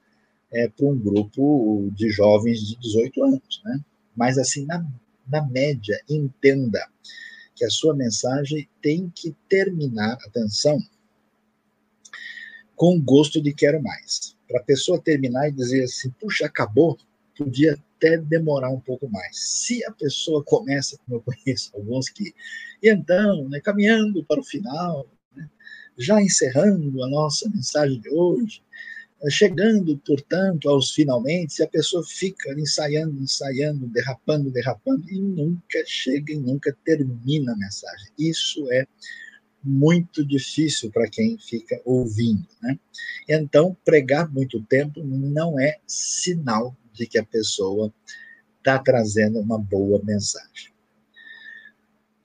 é, 0.50 0.68
para 0.68 0.86
um 0.86 0.98
grupo 0.98 1.90
de 1.94 2.08
jovens 2.08 2.60
de 2.66 2.76
18 2.76 3.24
anos, 3.24 3.62
né? 3.62 3.78
Mas 4.16 4.38
assim, 4.38 4.64
na, 4.64 4.84
na 5.30 5.42
média, 5.46 6.00
entenda 6.08 6.86
que 7.54 7.64
a 7.64 7.70
sua 7.70 7.94
mensagem 7.94 8.68
tem 8.82 9.12
que 9.14 9.36
terminar, 9.48 10.14
atenção, 10.26 10.78
com 12.74 12.98
gosto 12.98 13.42
de 13.42 13.52
quero 13.52 13.82
mais. 13.82 14.34
Para 14.48 14.60
a 14.60 14.64
pessoa 14.64 15.00
terminar 15.00 15.48
e 15.48 15.52
dizer 15.52 15.84
assim, 15.84 16.10
puxa, 16.18 16.46
acabou, 16.46 16.98
podia 17.36 17.78
até 17.96 18.16
demorar 18.16 18.70
um 18.70 18.80
pouco 18.80 19.06
mais. 19.10 19.38
Se 19.38 19.84
a 19.84 19.92
pessoa 19.92 20.42
começa, 20.42 20.98
como 21.04 21.18
eu 21.18 21.22
conheço 21.22 21.70
alguns 21.74 22.08
que, 22.08 22.34
e 22.82 22.88
então, 22.88 23.46
né, 23.48 23.60
caminhando 23.60 24.24
para 24.24 24.40
o 24.40 24.44
final, 24.44 25.06
né, 25.36 25.48
já 25.98 26.20
encerrando 26.22 27.04
a 27.04 27.08
nossa 27.08 27.48
mensagem 27.50 28.00
de 28.00 28.08
hoje, 28.08 28.62
chegando, 29.28 29.98
portanto, 29.98 30.68
aos 30.68 30.92
finalmente, 30.92 31.62
a 31.62 31.68
pessoa 31.68 32.02
fica 32.06 32.52
ensaiando, 32.58 33.22
ensaiando, 33.22 33.86
derrapando, 33.88 34.50
derrapando, 34.50 35.10
e 35.10 35.20
nunca 35.20 35.82
chega 35.86 36.32
e 36.32 36.38
nunca 36.38 36.74
termina 36.84 37.52
a 37.52 37.56
mensagem. 37.56 38.10
Isso 38.18 38.70
é 38.72 38.86
muito 39.62 40.24
difícil 40.24 40.90
para 40.90 41.08
quem 41.08 41.36
fica 41.38 41.80
ouvindo. 41.84 42.46
Né? 42.62 42.78
Então, 43.28 43.76
pregar 43.84 44.32
muito 44.32 44.62
tempo 44.62 45.02
não 45.04 45.60
é 45.60 45.78
sinal 45.86 46.74
de 46.92 47.06
que 47.06 47.18
a 47.18 47.24
pessoa 47.24 47.92
está 48.58 48.78
trazendo 48.78 49.38
uma 49.38 49.58
boa 49.58 50.02
mensagem. 50.02 50.72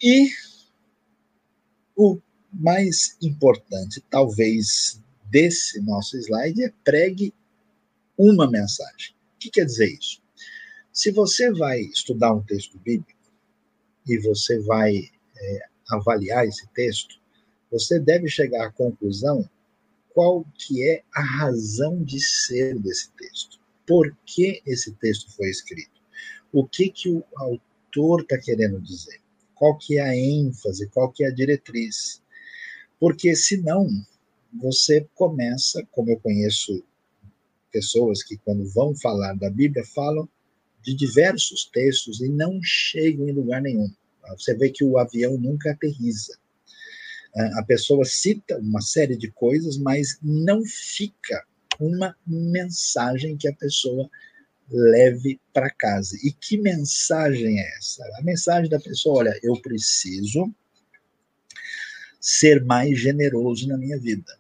E 0.02 0.30
o 1.96 2.20
mais 2.52 3.18
importante, 3.22 4.04
talvez, 4.10 5.02
desse 5.30 5.82
nosso 5.82 6.18
slide 6.18 6.64
é 6.64 6.74
pregue 6.84 7.34
uma 8.18 8.50
mensagem. 8.50 9.16
O 9.36 9.40
que 9.40 9.50
quer 9.50 9.66
dizer 9.66 9.92
isso? 9.92 10.22
Se 10.92 11.12
você 11.12 11.52
vai 11.52 11.82
estudar 11.82 12.34
um 12.34 12.42
texto 12.42 12.80
bíblico 12.80 13.20
e 14.08 14.18
você 14.20 14.60
vai 14.60 15.10
é, 15.38 15.60
avaliar 15.90 16.48
esse 16.48 16.68
texto, 16.70 17.20
você 17.72 18.00
deve 18.00 18.30
chegar 18.30 18.68
à 18.68 18.72
conclusão 18.72 19.48
qual 20.14 20.46
que 20.54 20.82
é 20.82 21.04
a 21.14 21.22
razão 21.22 22.02
de 22.02 22.22
ser 22.22 22.80
desse 22.80 23.12
texto. 23.12 23.60
Por 23.86 24.16
que 24.26 24.62
esse 24.66 24.94
texto 24.94 25.30
foi 25.32 25.50
escrito? 25.50 26.02
O 26.54 26.66
que 26.66 26.90
que 26.90 27.10
o 27.10 27.22
autor 27.36 28.22
está 28.22 28.38
querendo 28.38 28.80
dizer? 28.80 29.20
Qual 29.54 29.78
que 29.78 29.98
é 29.98 30.02
a 30.02 30.16
ênfase? 30.16 30.88
Qual 30.88 31.12
que 31.12 31.26
é 31.26 31.28
a 31.28 31.34
diretriz? 31.34 32.22
Porque 32.98 33.36
senão 33.36 33.90
você 34.60 35.08
começa, 35.14 35.86
como 35.92 36.12
eu 36.12 36.20
conheço 36.20 36.84
pessoas 37.72 38.24
que 38.24 38.38
quando 38.38 38.66
vão 38.70 38.96
falar 38.96 39.34
da 39.34 39.50
Bíblia 39.50 39.84
falam 39.94 40.28
de 40.82 40.94
diversos 40.94 41.66
textos 41.66 42.22
e 42.22 42.30
não 42.30 42.60
chegam 42.64 43.28
em 43.28 43.34
lugar 43.34 43.62
nenhum. 43.62 43.92
Você 44.38 44.56
vê 44.56 44.70
que 44.70 44.84
o 44.84 44.98
avião 44.98 45.38
nunca 45.38 45.72
aterriza. 45.72 46.38
A 47.56 47.64
pessoa 47.64 48.06
cita 48.06 48.58
uma 48.58 48.82
série 48.82 49.18
de 49.18 49.30
coisas, 49.30 49.78
mas 49.78 50.18
não 50.22 50.64
fica 50.64 51.46
uma 51.80 52.16
mensagem 52.26 53.36
que 53.36 53.48
a 53.48 53.54
pessoa 53.54 54.10
leve 54.70 55.40
para 55.54 55.70
casa. 55.70 56.18
E 56.24 56.32
que 56.32 56.58
mensagem 56.58 57.60
é 57.60 57.78
essa? 57.78 58.04
A 58.18 58.22
mensagem 58.22 58.70
da 58.70 58.80
pessoa, 58.80 59.20
olha, 59.20 59.40
eu 59.44 59.60
preciso 59.62 60.50
ser 62.22 62.64
mais 62.64 62.98
generoso 62.98 63.68
na 63.68 63.78
minha 63.78 64.00
vida. 64.00 64.40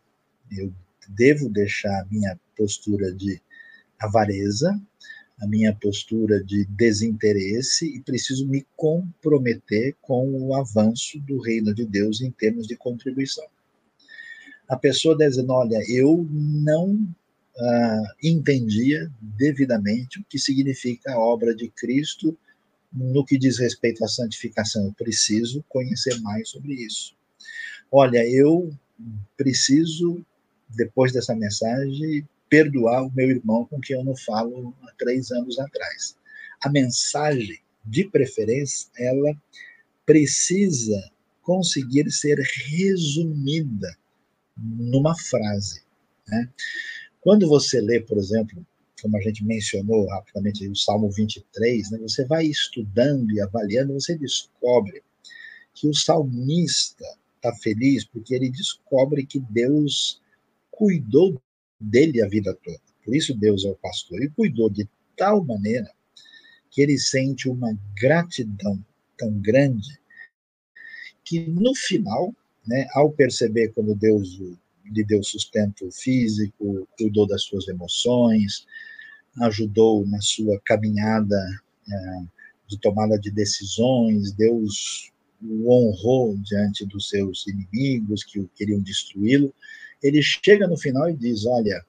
Eu 0.58 0.74
devo 1.10 1.49
deixar 1.49 2.01
a 2.01 2.06
minha 2.10 2.39
postura 2.56 3.12
de 3.12 3.41
avareza, 3.99 4.80
a 5.41 5.47
minha 5.47 5.76
postura 5.76 6.43
de 6.43 6.66
desinteresse 6.66 7.86
e 7.86 8.01
preciso 8.01 8.47
me 8.47 8.66
comprometer 8.76 9.95
com 10.01 10.32
o 10.32 10.56
avanço 10.56 11.20
do 11.20 11.39
reino 11.39 11.74
de 11.74 11.86
Deus 11.86 12.22
em 12.22 12.32
termos 12.32 12.68
de 12.68 12.76
contribuição. 12.76 13.45
A 14.68 14.78
pessoa 14.78 15.18
dizer: 15.18 15.45
olha, 15.49 15.80
eu 15.89 16.28
não 16.32 17.08
ah, 17.58 18.03
entendia 18.24 19.12
devidamente 19.22 20.20
o 20.20 20.26
que 20.28 20.39
significa 20.39 21.14
a 21.14 21.20
obra 21.20 21.53
de 21.53 21.70
Cristo 21.70 22.38
no 22.91 23.26
que 23.26 23.38
diz 23.38 23.60
respeito 23.60 24.03
à 24.03 24.08
santificação. 24.08 24.86
Eu 24.86 24.93
preciso 24.93 25.64
conhecer 25.68 26.20
mais 26.22 26.49
sobre 26.49 26.74
isso. 26.74 27.14
Olha, 27.91 28.26
eu 28.28 28.74
preciso 29.38 30.26
depois 30.70 31.11
dessa 31.11 31.36
mensagem, 31.36 32.28
perdoar 32.49 33.03
o 33.03 33.11
meu 33.13 33.30
irmão 33.30 33.66
com 33.66 33.80
quem 33.80 33.95
eu 33.95 34.03
não 34.03 34.16
falo 34.16 34.74
há 34.84 34.91
três 34.97 35.32
anos 35.32 35.59
atrás. 35.59 36.18
A 36.63 36.70
mensagem, 36.70 37.59
de 37.86 38.05
preferência, 38.05 38.89
ela 38.97 39.36
precisa 40.05 41.11
conseguir 41.41 42.09
ser 42.11 42.39
resumida 42.39 43.95
numa 44.57 45.16
frase. 45.16 45.84
Né? 46.28 46.49
Quando 47.22 47.47
você 47.47 47.80
lê, 47.82 47.99
por 47.99 48.18
exemplo, 48.18 48.66
como 49.01 49.18
a 49.18 49.22
gente 49.22 49.45
mencionou 49.45 50.07
rapidamente 50.07 50.68
o 50.68 50.76
Salmo 50.76 51.11
23, 51.11 51.91
né, 51.91 51.99
você 51.99 52.26
vai 52.26 52.45
estudando 52.45 53.32
e 53.32 53.41
avaliando, 53.41 53.93
você 53.93 54.18
descobre 54.18 55.03
que 55.74 55.88
o 55.88 55.93
salmista 55.93 57.05
está 57.36 57.53
feliz 57.57 58.05
porque 58.05 58.34
ele 58.34 58.49
descobre 58.49 59.26
que 59.26 59.39
Deus 59.39 60.22
cuidou 60.76 61.41
dele 61.80 62.21
a 62.21 62.28
vida 62.28 62.57
toda. 62.63 62.80
Por 63.03 63.15
isso 63.15 63.34
Deus 63.34 63.65
é 63.65 63.69
o 63.69 63.76
pastor. 63.76 64.21
E 64.21 64.30
cuidou 64.30 64.69
de 64.69 64.88
tal 65.15 65.43
maneira 65.43 65.89
que 66.71 66.82
ele 66.82 66.97
sente 66.97 67.47
uma 67.47 67.78
gratidão 67.99 68.84
tão 69.17 69.32
grande 69.39 69.97
que 71.23 71.39
no 71.47 71.73
final, 71.73 72.34
né, 72.67 72.88
ao 72.93 73.11
perceber 73.11 73.69
como 73.69 73.95
Deus 73.95 74.39
lhe 74.86 75.03
deu 75.03 75.23
sustento 75.23 75.89
físico, 75.91 76.88
cuidou 76.97 77.28
das 77.28 77.43
suas 77.43 77.67
emoções, 77.67 78.67
ajudou 79.41 80.05
na 80.05 80.21
sua 80.21 80.59
caminhada 80.63 81.36
é, 81.91 82.23
de 82.67 82.80
tomada 82.80 83.17
de 83.17 83.32
decisões, 83.32 84.32
Deus 84.32 85.11
o 85.41 85.71
honrou 85.71 86.38
diante 86.38 86.86
dos 86.86 87.09
seus 87.09 87.45
inimigos 87.47 88.23
que 88.23 88.39
o 88.39 88.49
queriam 88.55 88.80
destruí-lo, 88.80 89.53
ele 90.06 90.22
chega 90.22 90.68
no 90.68 90.78
final 90.78 91.10
e 91.10 91.16
diz: 91.16 91.45
Olha, 91.45 91.84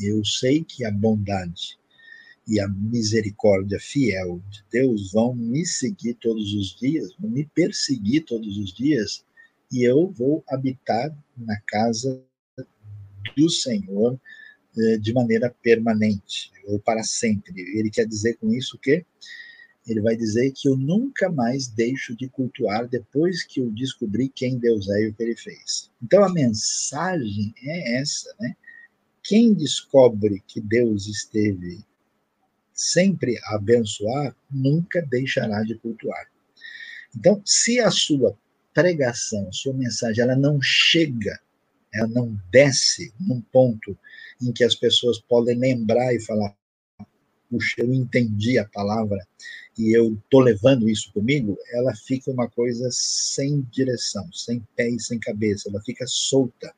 eu 0.00 0.24
sei 0.24 0.62
que 0.62 0.84
a 0.84 0.90
bondade 0.92 1.76
e 2.46 2.60
a 2.60 2.68
misericórdia 2.68 3.80
fiel 3.80 4.40
de 4.50 4.64
Deus 4.70 5.12
vão 5.12 5.34
me 5.34 5.66
seguir 5.66 6.14
todos 6.14 6.54
os 6.54 6.76
dias, 6.78 7.14
vão 7.18 7.30
me 7.30 7.44
perseguir 7.46 8.24
todos 8.24 8.56
os 8.58 8.72
dias, 8.72 9.24
e 9.72 9.82
eu 9.82 10.08
vou 10.10 10.44
habitar 10.48 11.16
na 11.36 11.58
casa 11.66 12.22
do 13.36 13.50
Senhor 13.50 14.20
eh, 14.76 14.98
de 14.98 15.12
maneira 15.12 15.52
permanente, 15.62 16.52
ou 16.66 16.78
para 16.78 17.02
sempre. 17.02 17.60
Ele 17.76 17.90
quer 17.90 18.06
dizer 18.06 18.36
com 18.36 18.52
isso 18.52 18.78
que 18.78 19.04
ele 19.86 20.00
vai 20.00 20.16
dizer 20.16 20.50
que 20.52 20.68
eu 20.68 20.76
nunca 20.76 21.30
mais 21.30 21.68
deixo 21.68 22.16
de 22.16 22.28
cultuar 22.28 22.88
depois 22.88 23.44
que 23.44 23.60
eu 23.60 23.70
descobri 23.70 24.28
quem 24.28 24.58
Deus 24.58 24.88
é 24.88 25.02
e 25.02 25.08
o 25.08 25.14
que 25.14 25.22
ele 25.22 25.36
fez. 25.36 25.90
Então 26.02 26.24
a 26.24 26.32
mensagem 26.32 27.54
é 27.62 28.00
essa, 28.00 28.34
né? 28.40 28.56
Quem 29.22 29.54
descobre 29.54 30.42
que 30.46 30.60
Deus 30.60 31.06
esteve 31.06 31.84
sempre 32.74 33.38
a 33.44 33.54
abençoar, 33.54 34.34
nunca 34.50 35.00
deixará 35.00 35.62
de 35.62 35.76
cultuar. 35.76 36.26
Então, 37.16 37.40
se 37.44 37.78
a 37.78 37.90
sua 37.90 38.36
pregação, 38.74 39.48
a 39.48 39.52
sua 39.52 39.72
mensagem, 39.72 40.22
ela 40.24 40.34
não 40.34 40.60
chega, 40.60 41.40
ela 41.92 42.08
não 42.08 42.36
desce 42.50 43.14
num 43.20 43.40
ponto 43.40 43.96
em 44.42 44.52
que 44.52 44.64
as 44.64 44.74
pessoas 44.74 45.20
podem 45.20 45.56
lembrar 45.56 46.12
e 46.12 46.20
falar: 46.20 46.54
puxa, 47.48 47.76
eu 47.78 47.94
entendi 47.94 48.58
a 48.58 48.68
palavra 48.68 49.24
e 49.78 49.96
eu 49.96 50.14
estou 50.14 50.40
levando 50.40 50.88
isso 50.88 51.12
comigo, 51.12 51.58
ela 51.72 51.94
fica 51.94 52.30
uma 52.30 52.48
coisa 52.48 52.88
sem 52.92 53.62
direção, 53.72 54.28
sem 54.32 54.66
pé 54.76 54.88
e 54.88 55.00
sem 55.00 55.18
cabeça, 55.18 55.68
ela 55.68 55.82
fica 55.82 56.06
solta, 56.06 56.72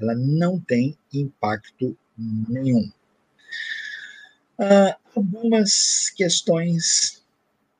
ela 0.00 0.14
não 0.14 0.58
tem 0.58 0.96
impacto 1.12 1.96
nenhum. 2.16 2.90
Ah, 4.58 4.96
algumas 5.14 6.10
questões 6.10 7.22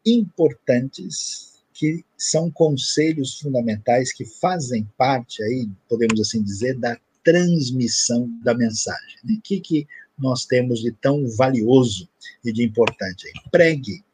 importantes 0.07 1.63
que 1.75 2.05
são 2.17 2.51
conselhos 2.51 3.41
fundamentais 3.41 4.13
que 4.13 4.25
fazem 4.25 4.89
parte 4.97 5.43
aí, 5.43 5.69
podemos 5.89 6.21
assim 6.21 6.43
dizer, 6.43 6.79
da 6.79 6.97
transmissão 7.25 8.29
da 8.43 8.55
mensagem. 8.55 9.19
O 9.25 9.41
que, 9.41 9.61
que 9.61 9.87
nós 10.19 10.45
temos 10.45 10.81
de 10.81 10.93
tão 10.93 11.27
valioso 11.29 12.09
e 12.45 12.53
de 12.53 12.63
importante? 12.63 13.29
Pregue 13.51 14.05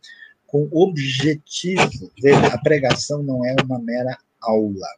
com 0.48 0.66
objetivo. 0.72 2.10
A 2.52 2.58
pregação 2.58 3.22
não 3.22 3.44
é 3.44 3.54
uma 3.62 3.78
mera 3.78 4.18
aula, 4.40 4.88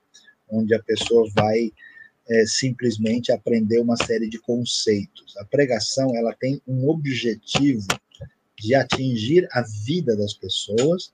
onde 0.49 0.73
a 0.75 0.83
pessoa 0.83 1.29
vai 1.35 1.71
é, 2.29 2.47
simplesmente 2.47 3.33
aprender 3.33 3.81
uma 3.81 3.97
série 3.97 4.29
de 4.29 4.39
conceitos. 4.39 5.37
A 5.37 5.45
pregação 5.45 6.17
ela 6.17 6.35
tem 6.35 6.63
um 6.67 6.89
objetivo 6.89 7.87
de 8.57 8.75
atingir 8.75 9.49
a 9.53 9.63
vida 9.85 10.17
das 10.17 10.33
pessoas 10.33 11.13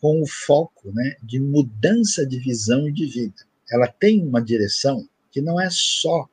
com 0.00 0.20
o 0.20 0.26
foco 0.26 0.90
né, 0.92 1.16
de 1.22 1.38
mudança 1.38 2.26
de 2.26 2.38
visão 2.40 2.88
e 2.88 2.92
de 2.92 3.06
vida. 3.06 3.46
Ela 3.70 3.86
tem 3.86 4.26
uma 4.26 4.42
direção 4.42 5.08
que 5.30 5.40
não 5.40 5.60
é 5.60 5.68
só 5.70 6.28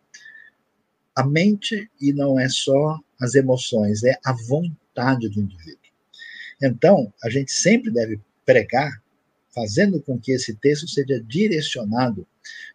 a 1.16 1.24
mente 1.24 1.90
e 2.02 2.12
não 2.12 2.40
é 2.40 2.50
só 2.50 3.00
as 3.22 3.36
emoções, 3.36 4.04
é 4.04 4.18
a 4.26 4.34
vontade 4.34 5.30
do 5.30 5.42
indivíduo. 5.42 5.89
Então, 6.62 7.14
a 7.24 7.30
gente 7.30 7.52
sempre 7.52 7.92
deve 7.92 8.20
pregar 8.46 9.02
fazendo 9.54 10.02
com 10.02 10.20
que 10.20 10.32
esse 10.32 10.56
texto 10.56 10.88
seja 10.88 11.22
direcionado 11.22 12.26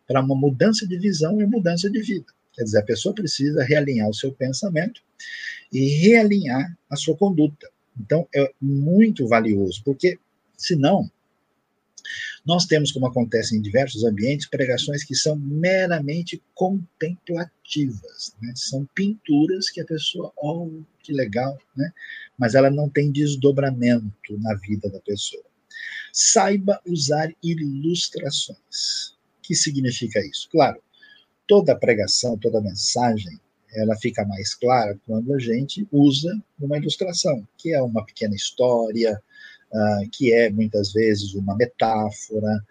para 0.06 0.20
uma 0.20 0.34
mudança 0.34 0.86
de 0.86 0.98
visão 0.98 1.40
e 1.40 1.46
mudança 1.46 1.90
de 1.90 2.00
vida. 2.00 2.26
Quer 2.52 2.64
dizer, 2.64 2.78
a 2.78 2.84
pessoa 2.84 3.14
precisa 3.14 3.62
realinhar 3.64 4.08
o 4.08 4.14
seu 4.14 4.32
pensamento 4.32 5.00
e 5.72 5.88
realinhar 5.98 6.76
a 6.88 6.96
sua 6.96 7.16
conduta. 7.16 7.68
Então, 7.98 8.28
é 8.34 8.52
muito 8.60 9.26
valioso, 9.26 9.82
porque 9.84 10.18
senão 10.56 11.10
nós 12.44 12.66
temos, 12.66 12.92
como 12.92 13.06
acontece 13.06 13.56
em 13.56 13.62
diversos 13.62 14.04
ambientes, 14.04 14.46
pregações 14.46 15.02
que 15.02 15.14
são 15.14 15.34
meramente 15.36 16.42
contemplativas. 16.54 18.36
Né? 18.42 18.52
São 18.54 18.86
pinturas 18.94 19.70
que 19.70 19.80
a 19.80 19.84
pessoa, 19.84 20.30
oh, 20.36 20.70
que 21.02 21.12
legal, 21.12 21.58
né? 21.74 21.90
mas 22.38 22.54
ela 22.54 22.70
não 22.70 22.88
tem 22.88 23.10
desdobramento 23.10 24.38
na 24.38 24.54
vida 24.54 24.90
da 24.90 25.00
pessoa. 25.00 25.44
Saiba 26.12 26.80
usar 26.86 27.34
ilustrações. 27.42 29.14
O 29.38 29.42
que 29.42 29.54
significa 29.54 30.20
isso? 30.20 30.48
Claro, 30.50 30.80
toda 31.48 31.74
pregação, 31.74 32.36
toda 32.36 32.60
mensagem, 32.60 33.40
ela 33.74 33.96
fica 33.96 34.24
mais 34.26 34.54
clara 34.54 34.98
quando 35.06 35.34
a 35.34 35.38
gente 35.38 35.86
usa 35.90 36.30
uma 36.60 36.76
ilustração, 36.76 37.46
que 37.58 37.72
é 37.72 37.82
uma 37.82 38.04
pequena 38.04 38.34
história, 38.34 39.20
uh, 39.74 40.08
que 40.12 40.32
é 40.32 40.48
muitas 40.48 40.92
vezes 40.92 41.34
uma 41.34 41.56
metáfora, 41.56 42.64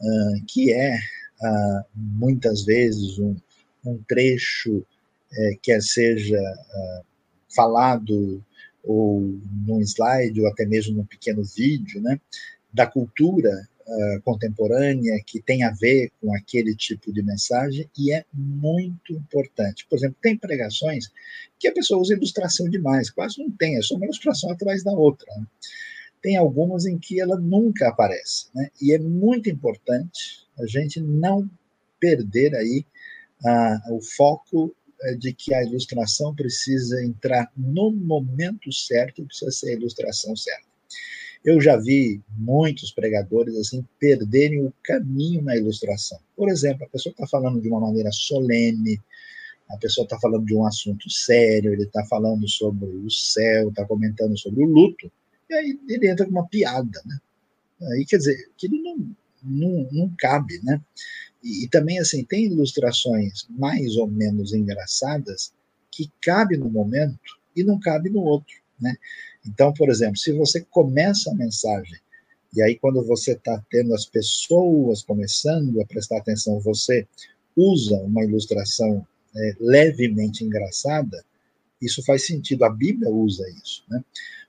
uh, 0.00 0.44
que 0.46 0.72
é 0.72 0.94
uh, 0.94 1.84
muitas 1.94 2.64
vezes 2.64 3.18
um, 3.18 3.34
um 3.84 3.98
trecho, 4.06 4.84
eh, 5.32 5.56
quer 5.62 5.80
seja 5.80 6.40
falado 7.54 8.44
ou 8.82 9.20
num 9.64 9.80
slide 9.80 10.40
ou 10.40 10.48
até 10.48 10.66
mesmo 10.66 10.96
num 10.96 11.04
pequeno 11.04 11.42
vídeo, 11.44 12.00
né, 12.02 12.20
da 12.72 12.86
cultura 12.86 13.50
contemporânea 14.22 15.20
que 15.26 15.40
tem 15.40 15.64
a 15.64 15.70
ver 15.70 16.12
com 16.20 16.32
aquele 16.34 16.76
tipo 16.76 17.12
de 17.12 17.22
mensagem 17.22 17.88
e 17.98 18.12
é 18.12 18.24
muito 18.32 19.12
importante. 19.12 19.86
Por 19.88 19.96
exemplo, 19.96 20.16
tem 20.20 20.36
pregações 20.36 21.10
que 21.58 21.66
a 21.66 21.72
pessoa 21.72 22.00
usa 22.00 22.14
ilustração 22.14 22.68
demais, 22.68 23.10
quase 23.10 23.38
não 23.38 23.50
tem, 23.50 23.76
é 23.76 23.82
só 23.82 23.96
uma 23.96 24.06
ilustração 24.06 24.50
atrás 24.50 24.84
da 24.84 24.92
outra. 24.92 25.32
Tem 26.22 26.36
algumas 26.36 26.86
em 26.86 26.98
que 26.98 27.20
ela 27.20 27.38
nunca 27.38 27.88
aparece, 27.88 28.46
né? 28.54 28.70
E 28.80 28.92
é 28.92 28.98
muito 28.98 29.48
importante 29.48 30.46
a 30.58 30.66
gente 30.66 31.00
não 31.00 31.48
perder 31.98 32.54
aí 32.54 32.84
ah, 33.44 33.80
o 33.90 34.00
foco 34.00 34.74
eh, 35.02 35.14
de 35.14 35.32
que 35.32 35.54
a 35.54 35.62
ilustração 35.62 36.34
precisa 36.34 37.02
entrar 37.02 37.50
no 37.56 37.90
momento 37.90 38.72
certo, 38.72 39.24
precisa 39.24 39.50
ser 39.50 39.70
a 39.70 39.74
ilustração 39.74 40.36
certa. 40.36 40.68
Eu 41.42 41.58
já 41.58 41.76
vi 41.76 42.20
muitos 42.36 42.92
pregadores 42.92 43.56
assim 43.56 43.86
perderem 43.98 44.66
o 44.66 44.74
caminho 44.84 45.40
na 45.40 45.56
ilustração. 45.56 46.18
Por 46.36 46.50
exemplo, 46.50 46.84
a 46.84 46.88
pessoa 46.88 47.12
está 47.12 47.26
falando 47.26 47.62
de 47.62 47.68
uma 47.68 47.80
maneira 47.80 48.12
solene, 48.12 49.00
a 49.70 49.76
pessoa 49.78 50.04
está 50.04 50.18
falando 50.18 50.44
de 50.44 50.54
um 50.54 50.66
assunto 50.66 51.08
sério, 51.08 51.72
ele 51.72 51.84
está 51.84 52.04
falando 52.04 52.46
sobre 52.46 52.86
o 52.86 53.10
céu, 53.10 53.70
está 53.70 53.86
comentando 53.86 54.36
sobre 54.36 54.62
o 54.62 54.66
luto, 54.66 55.10
e 55.50 55.54
aí 55.54 55.80
ele 55.88 56.08
entra 56.08 56.24
com 56.24 56.30
uma 56.30 56.46
piada, 56.46 57.02
né? 57.04 57.18
Aí, 57.92 58.04
quer 58.04 58.18
dizer, 58.18 58.50
aquilo 58.54 58.82
não, 58.82 59.16
não, 59.42 59.88
não 59.90 60.14
cabe, 60.18 60.60
né? 60.62 60.80
E, 61.42 61.64
e, 61.64 61.68
também, 61.68 61.98
assim, 61.98 62.24
tem 62.24 62.46
ilustrações 62.46 63.46
mais 63.50 63.96
ou 63.96 64.06
menos 64.06 64.52
engraçadas 64.52 65.52
que 65.90 66.10
cabe 66.22 66.56
no 66.56 66.70
momento 66.70 67.38
e 67.56 67.64
não 67.64 67.80
cabe 67.80 68.10
no 68.10 68.20
outro, 68.20 68.54
né? 68.80 68.94
Então, 69.46 69.72
por 69.72 69.88
exemplo, 69.88 70.18
se 70.18 70.32
você 70.32 70.60
começa 70.60 71.30
a 71.30 71.34
mensagem 71.34 71.98
e 72.54 72.62
aí 72.62 72.76
quando 72.76 73.02
você 73.04 73.32
está 73.32 73.62
tendo 73.70 73.94
as 73.94 74.04
pessoas 74.04 75.02
começando 75.02 75.80
a 75.80 75.86
prestar 75.86 76.18
atenção, 76.18 76.60
você 76.60 77.06
usa 77.56 77.96
uma 77.98 78.24
ilustração 78.24 79.06
é, 79.34 79.56
levemente 79.60 80.44
engraçada, 80.44 81.24
isso 81.80 82.02
faz 82.04 82.26
sentido. 82.26 82.64
A 82.64 82.70
Bíblia 82.70 83.10
usa 83.10 83.48
isso, 83.62 83.84
né? 83.88 84.04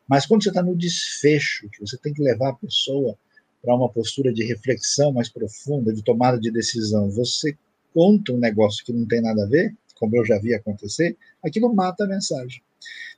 Mas 0.07 0.25
quando 0.25 0.43
você 0.43 0.49
está 0.49 0.61
no 0.61 0.75
desfecho, 0.75 1.69
que 1.69 1.79
você 1.79 1.97
tem 1.97 2.13
que 2.13 2.21
levar 2.21 2.49
a 2.49 2.55
pessoa 2.55 3.17
para 3.61 3.75
uma 3.75 3.89
postura 3.89 4.33
de 4.33 4.43
reflexão 4.43 5.11
mais 5.11 5.29
profunda, 5.29 5.93
de 5.93 6.03
tomada 6.03 6.39
de 6.39 6.51
decisão, 6.51 7.09
você 7.09 7.55
conta 7.93 8.33
um 8.33 8.37
negócio 8.37 8.83
que 8.83 8.93
não 8.93 9.07
tem 9.07 9.21
nada 9.21 9.43
a 9.43 9.47
ver, 9.47 9.75
como 9.95 10.17
eu 10.17 10.25
já 10.25 10.39
vi 10.39 10.53
acontecer, 10.53 11.15
aquilo 11.43 11.73
mata 11.73 12.03
a 12.03 12.07
mensagem. 12.07 12.61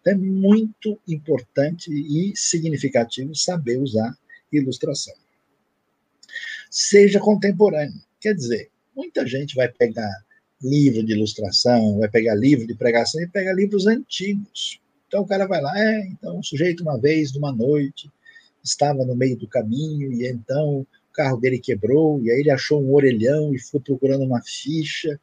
Então 0.01 0.13
é 0.13 0.17
muito 0.17 0.99
importante 1.07 1.89
e 1.91 2.33
significativo 2.35 3.33
saber 3.33 3.77
usar 3.77 4.17
ilustração. 4.51 5.13
Seja 6.69 7.19
contemporâneo. 7.19 8.01
Quer 8.19 8.33
dizer, 8.33 8.69
muita 8.95 9.25
gente 9.25 9.55
vai 9.55 9.69
pegar 9.69 10.11
livro 10.61 11.03
de 11.03 11.13
ilustração, 11.13 11.99
vai 11.99 12.09
pegar 12.09 12.35
livro 12.35 12.67
de 12.67 12.75
pregação 12.75 13.21
e 13.21 13.27
pega 13.27 13.53
livros 13.53 13.87
antigos. 13.87 14.79
Então 15.13 15.21
o 15.21 15.27
cara 15.27 15.45
vai 15.45 15.61
lá, 15.61 15.71
é, 15.79 16.07
então 16.07 16.39
o 16.39 16.43
sujeito 16.43 16.81
uma 16.81 16.99
vez, 16.99 17.31
numa 17.35 17.51
noite, 17.51 18.09
estava 18.63 19.05
no 19.05 19.15
meio 19.15 19.37
do 19.37 19.47
caminho 19.47 20.11
e 20.11 20.27
então 20.27 20.79
o 20.79 20.87
carro 21.13 21.37
dele 21.37 21.59
quebrou 21.59 22.19
e 22.23 22.31
aí 22.31 22.39
ele 22.39 22.49
achou 22.49 22.81
um 22.81 22.91
orelhão 22.91 23.53
e 23.53 23.59
foi 23.59 23.79
procurando 23.79 24.23
uma 24.23 24.41
ficha. 24.41 25.21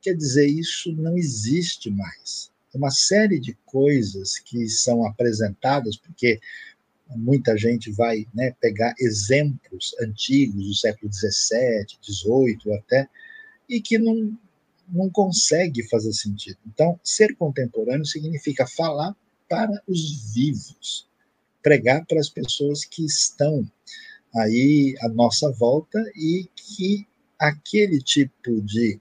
Quer 0.00 0.16
dizer, 0.16 0.48
isso 0.48 0.90
não 0.90 1.16
existe 1.16 1.88
mais. 1.88 2.50
Uma 2.74 2.90
série 2.90 3.38
de 3.38 3.56
coisas 3.64 4.40
que 4.40 4.68
são 4.68 5.06
apresentadas, 5.06 5.96
porque 5.96 6.40
muita 7.10 7.56
gente 7.56 7.92
vai 7.92 8.26
né, 8.34 8.56
pegar 8.60 8.92
exemplos 8.98 9.94
antigos 10.00 10.66
do 10.66 10.74
século 10.74 11.12
XVII, 11.12 11.86
XVIII 12.02 12.74
até, 12.76 13.08
e 13.68 13.80
que 13.80 13.98
não, 13.98 14.36
não 14.92 15.08
consegue 15.10 15.82
fazer 15.88 16.12
sentido. 16.12 16.58
Então, 16.66 17.00
ser 17.02 17.34
contemporâneo 17.36 18.04
significa 18.04 18.66
falar 18.66 19.16
para 19.48 19.82
os 19.88 20.34
vivos, 20.34 21.08
pregar 21.62 22.04
para 22.06 22.20
as 22.20 22.28
pessoas 22.28 22.84
que 22.84 23.04
estão 23.04 23.68
aí 24.36 24.94
à 25.00 25.08
nossa 25.08 25.50
volta 25.52 25.98
e 26.14 26.48
que 26.54 27.06
aquele 27.38 28.00
tipo 28.00 28.60
de 28.60 29.00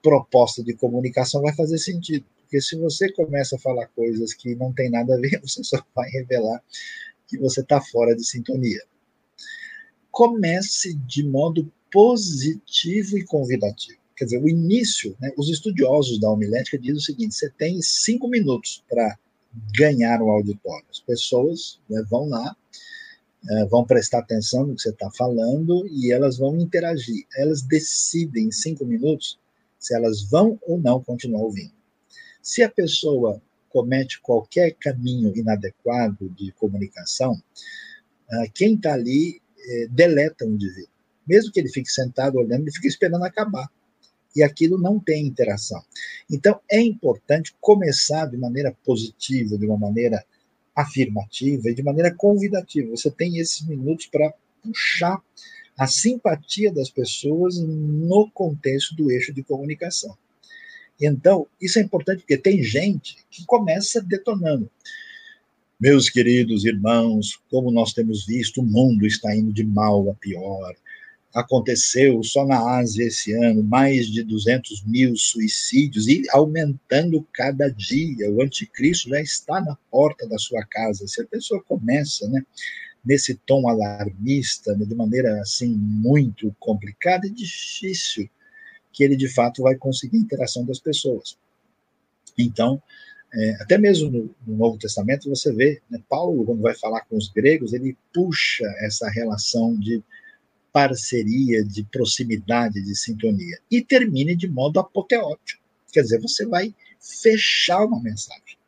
proposta 0.00 0.62
de 0.62 0.74
comunicação 0.74 1.42
vai 1.42 1.54
fazer 1.54 1.78
sentido. 1.78 2.24
Porque 2.40 2.60
se 2.60 2.76
você 2.76 3.12
começa 3.12 3.56
a 3.56 3.58
falar 3.58 3.88
coisas 3.88 4.32
que 4.32 4.54
não 4.54 4.72
tem 4.72 4.88
nada 4.88 5.14
a 5.14 5.20
ver, 5.20 5.40
você 5.42 5.62
só 5.64 5.84
vai 5.94 6.08
revelar 6.10 6.62
que 7.26 7.36
você 7.38 7.60
está 7.60 7.80
fora 7.80 8.14
de 8.14 8.24
sintonia. 8.24 8.82
Comece 10.12 10.94
de 10.94 11.24
modo 11.24 11.70
positivo 11.90 13.18
e 13.18 13.24
convidativo 13.24 14.05
quer 14.16 14.24
dizer, 14.24 14.42
o 14.42 14.48
início, 14.48 15.16
né, 15.20 15.32
os 15.36 15.48
estudiosos 15.50 16.18
da 16.18 16.30
homilética 16.30 16.78
dizem 16.78 16.96
o 16.96 17.00
seguinte: 17.00 17.34
você 17.34 17.50
tem 17.50 17.80
cinco 17.82 18.28
minutos 18.28 18.82
para 18.88 19.18
ganhar 19.76 20.20
o 20.22 20.30
auditório. 20.30 20.86
As 20.90 21.00
pessoas 21.00 21.80
né, 21.88 22.02
vão 22.08 22.28
lá, 22.28 22.56
é, 23.48 23.66
vão 23.66 23.84
prestar 23.84 24.18
atenção 24.18 24.66
no 24.66 24.74
que 24.74 24.82
você 24.82 24.90
está 24.90 25.10
falando 25.10 25.86
e 25.88 26.12
elas 26.12 26.38
vão 26.38 26.58
interagir. 26.58 27.26
Elas 27.36 27.62
decidem 27.62 28.46
em 28.46 28.52
cinco 28.52 28.84
minutos 28.84 29.38
se 29.78 29.94
elas 29.94 30.22
vão 30.22 30.58
ou 30.62 30.78
não 30.78 31.02
continuar 31.02 31.42
ouvindo. 31.42 31.72
Se 32.42 32.62
a 32.62 32.70
pessoa 32.70 33.40
comete 33.68 34.20
qualquer 34.20 34.72
caminho 34.72 35.36
inadequado 35.36 36.28
de 36.30 36.50
comunicação, 36.52 37.40
ah, 38.30 38.46
quem 38.54 38.74
está 38.74 38.94
ali 38.94 39.40
eh, 39.68 39.86
deleta 39.90 40.44
o 40.44 40.50
indivíduo. 40.50 40.90
Mesmo 41.26 41.52
que 41.52 41.60
ele 41.60 41.68
fique 41.68 41.90
sentado 41.90 42.38
olhando, 42.38 42.62
ele 42.62 42.72
fica 42.72 42.86
esperando 42.86 43.24
acabar. 43.24 43.68
E 44.36 44.42
aquilo 44.42 44.78
não 44.78 45.00
tem 45.00 45.26
interação. 45.26 45.82
Então, 46.30 46.60
é 46.70 46.80
importante 46.80 47.56
começar 47.60 48.26
de 48.26 48.36
maneira 48.36 48.76
positiva, 48.84 49.56
de 49.56 49.66
uma 49.66 49.78
maneira 49.78 50.24
afirmativa 50.74 51.70
e 51.70 51.74
de 51.74 51.82
maneira 51.82 52.14
convidativa. 52.14 52.90
Você 52.90 53.10
tem 53.10 53.38
esses 53.38 53.66
minutos 53.66 54.06
para 54.06 54.32
puxar 54.62 55.18
a 55.78 55.86
simpatia 55.86 56.72
das 56.72 56.90
pessoas 56.90 57.58
no 57.58 58.30
contexto 58.30 58.94
do 58.94 59.10
eixo 59.10 59.32
de 59.32 59.42
comunicação. 59.42 60.16
Então, 61.00 61.46
isso 61.60 61.78
é 61.78 61.82
importante 61.82 62.20
porque 62.20 62.38
tem 62.38 62.62
gente 62.62 63.16
que 63.30 63.44
começa 63.44 64.00
detonando. 64.00 64.70
Meus 65.78 66.08
queridos 66.08 66.64
irmãos, 66.64 67.38
como 67.50 67.70
nós 67.70 67.92
temos 67.92 68.24
visto, 68.24 68.62
o 68.62 68.64
mundo 68.64 69.06
está 69.06 69.36
indo 69.36 69.52
de 69.52 69.62
mal 69.62 70.08
a 70.10 70.14
pior. 70.14 70.74
Aconteceu 71.36 72.22
só 72.22 72.46
na 72.46 72.78
Ásia 72.78 73.04
esse 73.04 73.34
ano 73.34 73.62
mais 73.62 74.06
de 74.06 74.22
200 74.22 74.82
mil 74.84 75.14
suicídios 75.14 76.08
e 76.08 76.22
aumentando 76.30 77.22
cada 77.30 77.68
dia. 77.68 78.30
O 78.30 78.40
anticristo 78.40 79.10
já 79.10 79.20
está 79.20 79.60
na 79.60 79.76
porta 79.90 80.26
da 80.26 80.38
sua 80.38 80.64
casa. 80.64 81.06
Se 81.06 81.20
a 81.20 81.26
pessoa 81.26 81.62
começa, 81.62 82.26
né, 82.30 82.42
nesse 83.04 83.34
tom 83.34 83.68
alarmista, 83.68 84.74
né, 84.74 84.86
de 84.86 84.94
maneira 84.94 85.38
assim 85.42 85.68
muito 85.68 86.56
complicada, 86.58 87.26
é 87.26 87.30
difícil 87.30 88.30
que 88.90 89.04
ele 89.04 89.14
de 89.14 89.28
fato 89.28 89.62
vai 89.62 89.74
conseguir 89.74 90.16
a 90.16 90.20
interação 90.20 90.64
das 90.64 90.78
pessoas. 90.78 91.36
Então, 92.38 92.82
é, 93.34 93.56
até 93.60 93.76
mesmo 93.76 94.10
no, 94.10 94.34
no, 94.46 94.56
Novo 94.56 94.78
Testamento 94.78 95.28
você 95.28 95.52
vê, 95.52 95.82
né, 95.90 96.00
Paulo, 96.08 96.46
quando 96.46 96.62
vai 96.62 96.74
falar 96.74 97.02
com 97.02 97.18
os 97.18 97.28
gregos, 97.28 97.74
ele 97.74 97.94
puxa 98.14 98.64
essa 98.78 99.10
relação 99.10 99.78
de 99.78 100.02
parceria, 100.76 101.64
de 101.64 101.84
proximidade, 101.84 102.82
de 102.82 102.94
sintonia. 102.94 103.58
E 103.70 103.80
termine 103.80 104.36
de 104.36 104.46
modo 104.46 104.78
apoteótico. 104.78 105.62
Quer 105.90 106.02
dizer, 106.02 106.20
você 106.20 106.44
vai 106.44 106.74
fechar 107.00 107.82
uma 107.86 107.98
mensagem. 107.98 108.58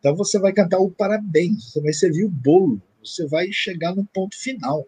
Então 0.00 0.16
você 0.16 0.40
vai 0.40 0.52
cantar 0.52 0.80
o 0.80 0.90
parabéns, 0.90 1.70
você 1.70 1.80
vai 1.80 1.92
servir 1.92 2.24
o 2.24 2.28
bolo, 2.28 2.82
você 3.00 3.28
vai 3.28 3.52
chegar 3.52 3.94
no 3.94 4.04
ponto 4.04 4.36
final. 4.36 4.84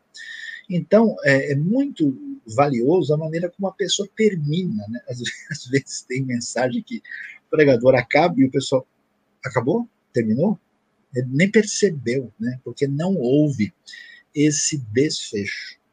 Então, 0.69 1.15
é, 1.23 1.53
é, 1.53 1.55
muito 1.55 2.41
valioso 2.45 3.15
a 3.15 3.17
maneira 3.17 3.49
como 3.49 3.69
a 3.69 3.73
pessoa 3.73 4.09
termina. 4.17 4.85
Né? 4.89 5.01
Às, 5.09 5.21
às, 5.53 5.67
vezes 5.67 6.03
tem 6.03 6.25
mensagem 6.25 6.83
que 6.83 6.97
o 7.47 7.51
pregador 7.51 7.95
acaba 7.95 8.35
e 8.41 8.47
o 8.47 8.51
pessoal 8.51 8.85
acabou? 9.45 9.89
Terminou? 10.13 10.59
Ele 11.15 11.29
nem 11.31 11.49
percebeu, 11.49 12.33
né? 12.41 12.59
porque 12.65 12.89
não 12.89 13.15
houve 13.15 13.73
esse 14.35 14.79
desfecho. 14.93 15.84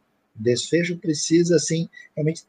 Desfecho 0.41 0.97
precisa, 0.97 1.55
assim, 1.55 1.89
realmente 2.15 2.43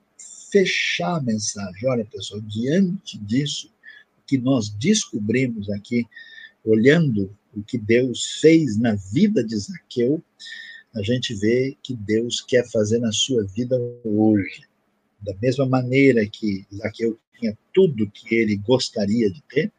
fechar 0.51 1.17
a 1.17 1.23
mensagem. 1.23 1.89
Olha, 1.89 2.05
pessoal, 2.05 2.41
diante 2.43 3.19
disso, 3.19 3.69
o 4.19 4.27
que 4.27 4.39
nós 4.39 4.69
descobrimos 4.69 5.71
aqui, 5.71 6.07
olhando 6.65 7.35
o 7.55 7.63
que 7.63 7.79
Deus 7.79 8.39
fez 8.41 8.79
na 8.79 8.95
vida 8.95 9.45
de 9.45 9.57
Zaqueu, 9.57 10.23
a 10.95 11.03
gente 11.03 11.35
vê 11.35 11.77
que 11.83 11.95
Deus 11.95 12.41
quer 12.41 12.69
fazer 12.71 12.99
na 12.99 13.13
sua 13.13 13.45
vida 13.45 13.79
hoje. 14.05 14.63
Da 15.21 15.35
mesma 15.41 15.67
maneira 15.67 16.27
que 16.29 16.67
Zaqueu 16.75 17.19
tinha 17.39 17.57
tudo 17.73 18.11
que 18.11 18.35
ele 18.35 18.57
gostaria 18.57 19.31
de 19.31 19.43
ter 19.43 19.73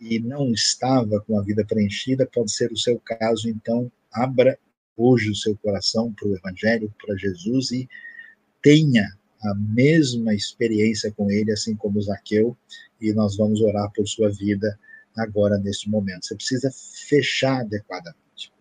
e 0.00 0.18
não 0.18 0.52
estava 0.52 1.20
com 1.20 1.38
a 1.38 1.42
vida 1.42 1.64
preenchida, 1.64 2.26
pode 2.26 2.52
ser 2.52 2.70
o 2.70 2.76
seu 2.76 3.00
caso, 3.00 3.48
então 3.48 3.90
abra 4.12 4.58
hoje 4.96 5.30
o 5.30 5.34
seu 5.34 5.56
coração 5.56 6.12
para 6.12 6.28
o 6.28 6.36
Evangelho, 6.36 6.92
para 7.04 7.16
Jesus 7.16 7.70
e 7.72 7.88
tenha 8.62 9.06
a 9.42 9.54
mesma 9.54 10.34
experiência 10.34 11.12
com 11.12 11.30
ele, 11.30 11.52
assim 11.52 11.76
como 11.76 12.00
Zaqueu, 12.00 12.56
e 13.00 13.12
nós 13.12 13.36
vamos 13.36 13.60
orar 13.60 13.90
por 13.92 14.06
sua 14.08 14.30
vida 14.30 14.78
agora 15.16 15.58
neste 15.58 15.90
momento. 15.90 16.26
Você 16.26 16.34
precisa 16.34 16.70
fechar 17.06 17.60
adequadamente. 17.60 18.52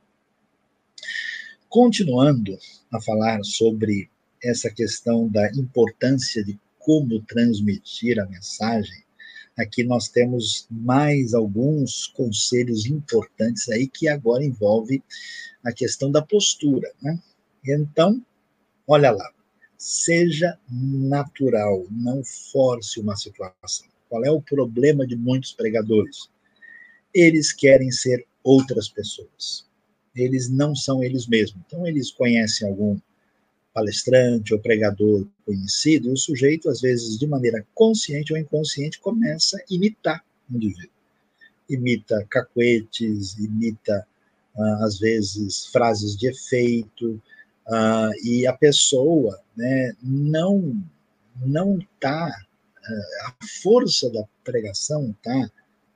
Continuando 1.69 2.57
a 2.91 3.01
falar 3.01 3.43
sobre 3.43 4.09
essa 4.43 4.69
questão 4.69 5.27
da 5.29 5.49
importância 5.51 6.43
de 6.43 6.59
como 6.77 7.21
transmitir 7.21 8.19
a 8.19 8.25
mensagem, 8.25 9.03
aqui 9.57 9.83
nós 9.83 10.07
temos 10.07 10.67
mais 10.69 11.33
alguns 11.33 12.07
conselhos 12.07 12.85
importantes 12.85 13.69
aí 13.69 13.87
que 13.87 14.07
agora 14.07 14.43
envolve 14.43 15.03
a 15.63 15.71
questão 15.71 16.11
da 16.11 16.21
postura, 16.21 16.91
né? 17.01 17.19
Então, 17.65 18.23
olha 18.87 19.11
lá, 19.11 19.31
seja 19.77 20.57
natural, 20.69 21.85
não 21.89 22.23
force 22.23 22.99
uma 22.99 23.15
situação. 23.15 23.87
Qual 24.09 24.23
é 24.25 24.31
o 24.31 24.41
problema 24.41 25.07
de 25.07 25.15
muitos 25.15 25.53
pregadores? 25.53 26.29
Eles 27.13 27.51
querem 27.51 27.91
ser 27.91 28.25
outras 28.43 28.89
pessoas 28.89 29.65
eles 30.15 30.49
não 30.49 30.75
são 30.75 31.03
eles 31.03 31.27
mesmos. 31.27 31.61
Então, 31.65 31.87
eles 31.87 32.11
conhecem 32.11 32.67
algum 32.67 32.97
palestrante 33.73 34.53
ou 34.53 34.59
pregador 34.59 35.27
conhecido, 35.45 36.11
o 36.11 36.17
sujeito, 36.17 36.69
às 36.69 36.79
vezes, 36.79 37.17
de 37.17 37.25
maneira 37.25 37.65
consciente 37.73 38.31
ou 38.31 38.39
inconsciente, 38.39 38.99
começa 38.99 39.57
a 39.57 39.63
imitar 39.69 40.23
o 40.49 40.55
indivíduo. 40.55 40.91
Imita 41.69 42.25
cacuetes, 42.29 43.37
imita, 43.37 44.05
ah, 44.55 44.85
às 44.85 44.99
vezes, 44.99 45.65
frases 45.67 46.15
de 46.15 46.27
efeito, 46.27 47.21
ah, 47.67 48.11
e 48.23 48.45
a 48.45 48.53
pessoa 48.53 49.41
né, 49.55 49.93
não 50.01 50.83
não 51.43 51.79
está, 51.79 52.27
ah, 52.27 53.27
a 53.27 53.45
força 53.63 54.07
da 54.11 54.23
pregação 54.43 55.15
está 55.17 55.49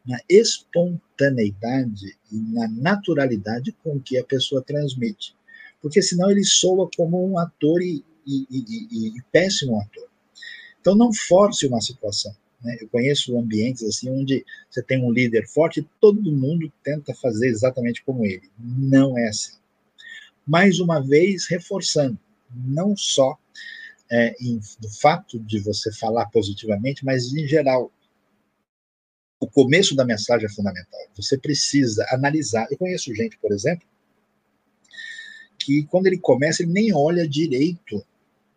na 0.03 0.19
espontaneidade 0.27 2.17
e 2.31 2.37
na 2.37 2.67
naturalidade 2.69 3.71
com 3.83 3.99
que 3.99 4.17
a 4.17 4.23
pessoa 4.23 4.63
transmite. 4.63 5.36
Porque 5.81 6.01
senão 6.01 6.29
ele 6.29 6.43
soa 6.43 6.89
como 6.95 7.25
um 7.25 7.37
ator 7.37 7.81
e, 7.81 8.03
e, 8.25 8.47
e, 8.49 9.17
e 9.17 9.21
péssimo 9.31 9.79
ator. 9.79 10.07
Então 10.79 10.95
não 10.95 11.13
force 11.13 11.65
uma 11.67 11.81
situação. 11.81 12.35
Né? 12.63 12.77
Eu 12.81 12.89
conheço 12.89 13.37
ambientes 13.37 13.83
assim 13.83 14.09
onde 14.09 14.45
você 14.69 14.81
tem 14.81 15.03
um 15.03 15.11
líder 15.11 15.47
forte 15.47 15.79
e 15.79 15.87
todo 15.99 16.31
mundo 16.31 16.71
tenta 16.83 17.13
fazer 17.13 17.47
exatamente 17.47 18.03
como 18.03 18.25
ele. 18.25 18.49
Não 18.57 19.17
é 19.17 19.27
assim. 19.27 19.57
Mais 20.45 20.79
uma 20.79 21.01
vez, 21.01 21.45
reforçando, 21.47 22.17
não 22.49 22.95
só 22.95 23.37
é, 24.09 24.35
em, 24.41 24.59
do 24.79 24.89
fato 24.89 25.39
de 25.39 25.59
você 25.59 25.91
falar 25.93 26.27
positivamente, 26.27 27.03
mas 27.03 27.33
em 27.33 27.45
geral, 27.45 27.91
o 29.39 29.47
começo 29.47 29.95
da 29.95 30.05
mensagem 30.05 30.47
é 30.47 30.49
fundamental. 30.49 30.99
Você 31.15 31.37
precisa 31.37 32.05
analisar. 32.09 32.67
Eu 32.71 32.77
conheço 32.77 33.13
gente, 33.13 33.37
por 33.37 33.51
exemplo, 33.51 33.85
que 35.67 35.83
quando 35.83 36.07
ele 36.07 36.17
começa, 36.17 36.63
ele 36.63 36.71
nem 36.71 36.93
olha 36.93 37.27
direito 37.27 38.01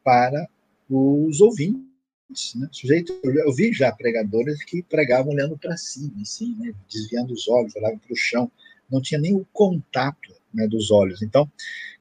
para 0.05 0.49
os 0.89 1.41
ouvintes. 1.41 2.55
Né? 2.55 2.69
Sujeito, 2.71 3.19
eu 3.25 3.53
vi 3.53 3.73
já 3.73 3.91
pregadores 3.91 4.63
que 4.63 4.81
pregavam 4.81 5.33
olhando 5.33 5.59
para 5.59 5.77
cima, 5.77 6.23
assim, 6.23 6.55
né? 6.57 6.73
desviando 6.89 7.33
os 7.33 7.49
olhos, 7.49 7.75
olhavam 7.75 7.99
para 7.99 8.13
o 8.13 8.17
chão, 8.17 8.49
não 8.89 9.03
tinha 9.03 9.21
nem 9.21 9.35
o 9.35 9.45
contato 9.53 10.33
né, 10.55 10.69
dos 10.69 10.93
olhos. 10.93 11.21
Então, 11.21 11.51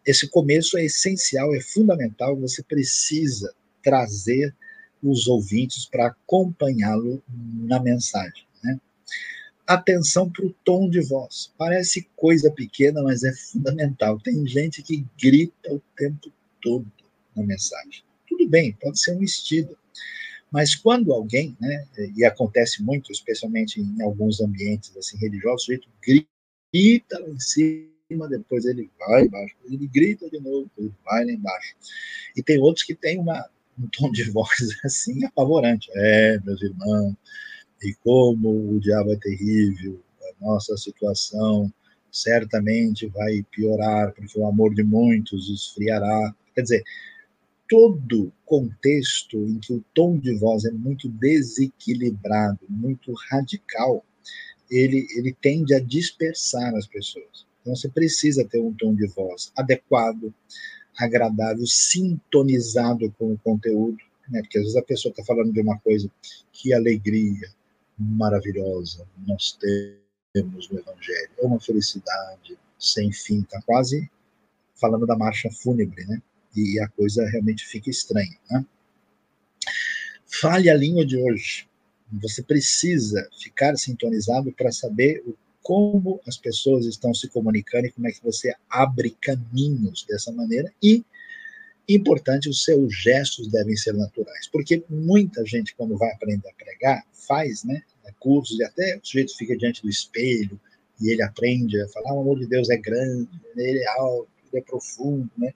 esse 0.06 0.28
começo 0.28 0.78
é 0.78 0.86
essencial, 0.86 1.56
é 1.56 1.60
fundamental, 1.60 2.38
você 2.38 2.62
precisa 2.62 3.52
trazer 3.82 4.56
os 5.02 5.26
ouvintes 5.26 5.88
para 5.88 6.06
acompanhá-lo 6.06 7.24
na 7.28 7.80
mensagem. 7.80 8.46
Atenção 9.70 10.28
para 10.28 10.48
o 10.48 10.56
tom 10.66 10.90
de 10.90 11.00
voz. 11.00 11.54
Parece 11.56 12.10
coisa 12.16 12.50
pequena, 12.50 13.04
mas 13.04 13.24
é 13.24 13.32
fundamental. 13.32 14.20
Tem 14.20 14.44
gente 14.48 14.82
que 14.82 15.06
grita 15.22 15.72
o 15.72 15.80
tempo 15.96 16.32
todo 16.60 16.92
na 17.36 17.44
mensagem. 17.44 18.04
Tudo 18.28 18.50
bem, 18.50 18.76
pode 18.82 19.00
ser 19.00 19.16
um 19.16 19.22
estilo. 19.22 19.78
Mas 20.52 20.74
quando 20.74 21.14
alguém, 21.14 21.56
né, 21.62 21.88
e 22.18 22.26
acontece 22.26 22.82
muito, 22.82 23.12
especialmente 23.12 23.80
em 23.80 24.02
alguns 24.02 24.42
ambientes 24.42 24.98
assim 24.98 25.18
religiosos, 25.18 25.62
o 25.62 25.66
sujeito 25.66 25.88
grita 26.02 27.20
lá 27.20 27.30
em 27.30 27.40
cima, 27.40 28.28
depois 28.28 28.66
ele 28.66 28.90
vai 28.98 29.26
embaixo, 29.26 29.56
ele 29.66 29.86
grita 29.86 30.28
de 30.32 30.40
novo, 30.40 30.68
ele 30.80 30.92
vai 31.06 31.26
lá 31.26 31.32
embaixo. 31.32 31.76
E 32.36 32.42
tem 32.42 32.58
outros 32.58 32.84
que 32.84 32.96
têm 32.96 33.20
uma, 33.20 33.48
um 33.78 33.88
tom 33.90 34.12
de 34.12 34.24
voz 34.32 34.50
assim 34.84 35.24
apavorante. 35.26 35.92
É, 35.94 36.40
meus 36.40 36.60
irmãos, 36.60 37.14
e 37.82 37.94
como 38.04 38.74
o 38.74 38.80
diabo 38.80 39.12
é 39.12 39.16
terrível, 39.16 40.00
a 40.22 40.46
nossa 40.46 40.76
situação 40.78 41.72
certamente 42.12 43.08
vai 43.08 43.44
piorar, 43.52 44.14
porque 44.14 44.40
o 44.40 44.48
amor 44.48 44.74
de 44.74 44.84
muitos 44.84 45.50
esfriará. 45.50 46.36
Quer 46.56 46.62
dizer, 46.64 46.84
todo 47.70 48.34
contexto 48.46 49.38
em 49.38 49.60
que 49.60 49.74
o 49.74 49.84
tom 49.94 50.18
de 50.18 50.36
voz 50.38 50.66
é 50.66 50.72
muito 50.72 51.08
desequilibrado, 51.08 52.60
muito 52.68 53.14
radical, 53.30 54.04
ele, 54.70 55.08
ele 55.16 55.36
tende 55.42 55.74
a 55.74 55.80
dispersar 55.80 56.76
as 56.76 56.88
pessoas. 56.88 57.48
Então 57.62 57.76
você 57.76 57.90
precisa 57.90 58.44
ter 58.44 58.60
um 58.60 58.74
tom 58.74 58.96
de 58.96 59.08
voz 59.08 59.52
adequado, 59.56 60.34
agradável, 60.98 61.66
sintonizado 61.66 63.14
com 63.18 63.34
o 63.34 63.38
conteúdo, 63.38 63.98
né? 64.30 64.42
Porque 64.42 64.58
às 64.58 64.64
vezes 64.64 64.78
a 64.78 64.84
pessoa 64.84 65.12
está 65.12 65.24
falando 65.24 65.54
de 65.54 65.62
uma 65.62 65.78
coisa 65.80 66.10
que 66.52 66.74
alegria 66.74 67.50
maravilhosa 68.00 69.06
nós 69.28 69.58
temos 70.34 70.70
no 70.70 70.80
Evangelho, 70.80 71.30
é 71.38 71.46
uma 71.46 71.60
felicidade 71.60 72.58
sem 72.80 73.12
fim, 73.12 73.42
está 73.42 73.62
quase 73.62 74.10
falando 74.80 75.06
da 75.06 75.18
marcha 75.18 75.50
fúnebre, 75.52 76.06
né? 76.06 76.22
E 76.56 76.80
a 76.80 76.88
coisa 76.88 77.28
realmente 77.30 77.66
fica 77.66 77.90
estranha, 77.90 78.38
né? 78.50 78.66
Fale 80.26 80.70
a 80.70 80.76
língua 80.76 81.06
de 81.06 81.18
hoje. 81.18 81.68
Você 82.22 82.42
precisa 82.42 83.28
ficar 83.40 83.76
sintonizado 83.78 84.52
para 84.54 84.72
saber 84.72 85.24
como 85.62 86.20
as 86.28 86.38
pessoas 86.38 86.86
estão 86.86 87.14
se 87.14 87.28
comunicando 87.28 87.88
e 87.88 87.92
como 87.92 88.08
é 88.08 88.12
que 88.12 88.24
você 88.24 88.54
abre 88.70 89.16
caminhos 89.22 90.06
dessa 90.08 90.32
maneira. 90.32 90.74
E, 90.82 91.04
importante, 91.88 92.50
os 92.50 92.64
seus 92.64 92.96
gestos 92.96 93.52
devem 93.52 93.76
ser 93.76 93.94
naturais. 93.94 94.48
Porque 94.48 94.84
muita 94.90 95.46
gente, 95.46 95.76
quando 95.76 95.98
vai 95.98 96.12
aprender 96.12 96.48
a 96.48 96.54
pregar, 96.54 97.06
faz 97.12 97.64
né, 97.64 97.84
cursos 98.20 98.60
e 98.60 98.64
até 98.64 98.98
o 98.98 99.06
sujeito 99.06 99.38
fica 99.38 99.58
diante 99.58 99.82
do 99.82 99.90
espelho 99.90 100.60
e 101.02 101.12
ele 101.12 101.22
aprende 101.22 101.82
a 101.82 101.88
falar: 101.90 102.14
o 102.14 102.22
amor 102.22 102.40
de 102.40 102.48
Deus 102.48 102.70
é 102.70 102.78
grande, 102.78 103.30
ele 103.56 103.80
é 103.80 103.88
alto, 104.00 104.30
ele 104.52 104.62
é 104.62 104.66
profundo. 104.66 105.30
Né? 105.38 105.54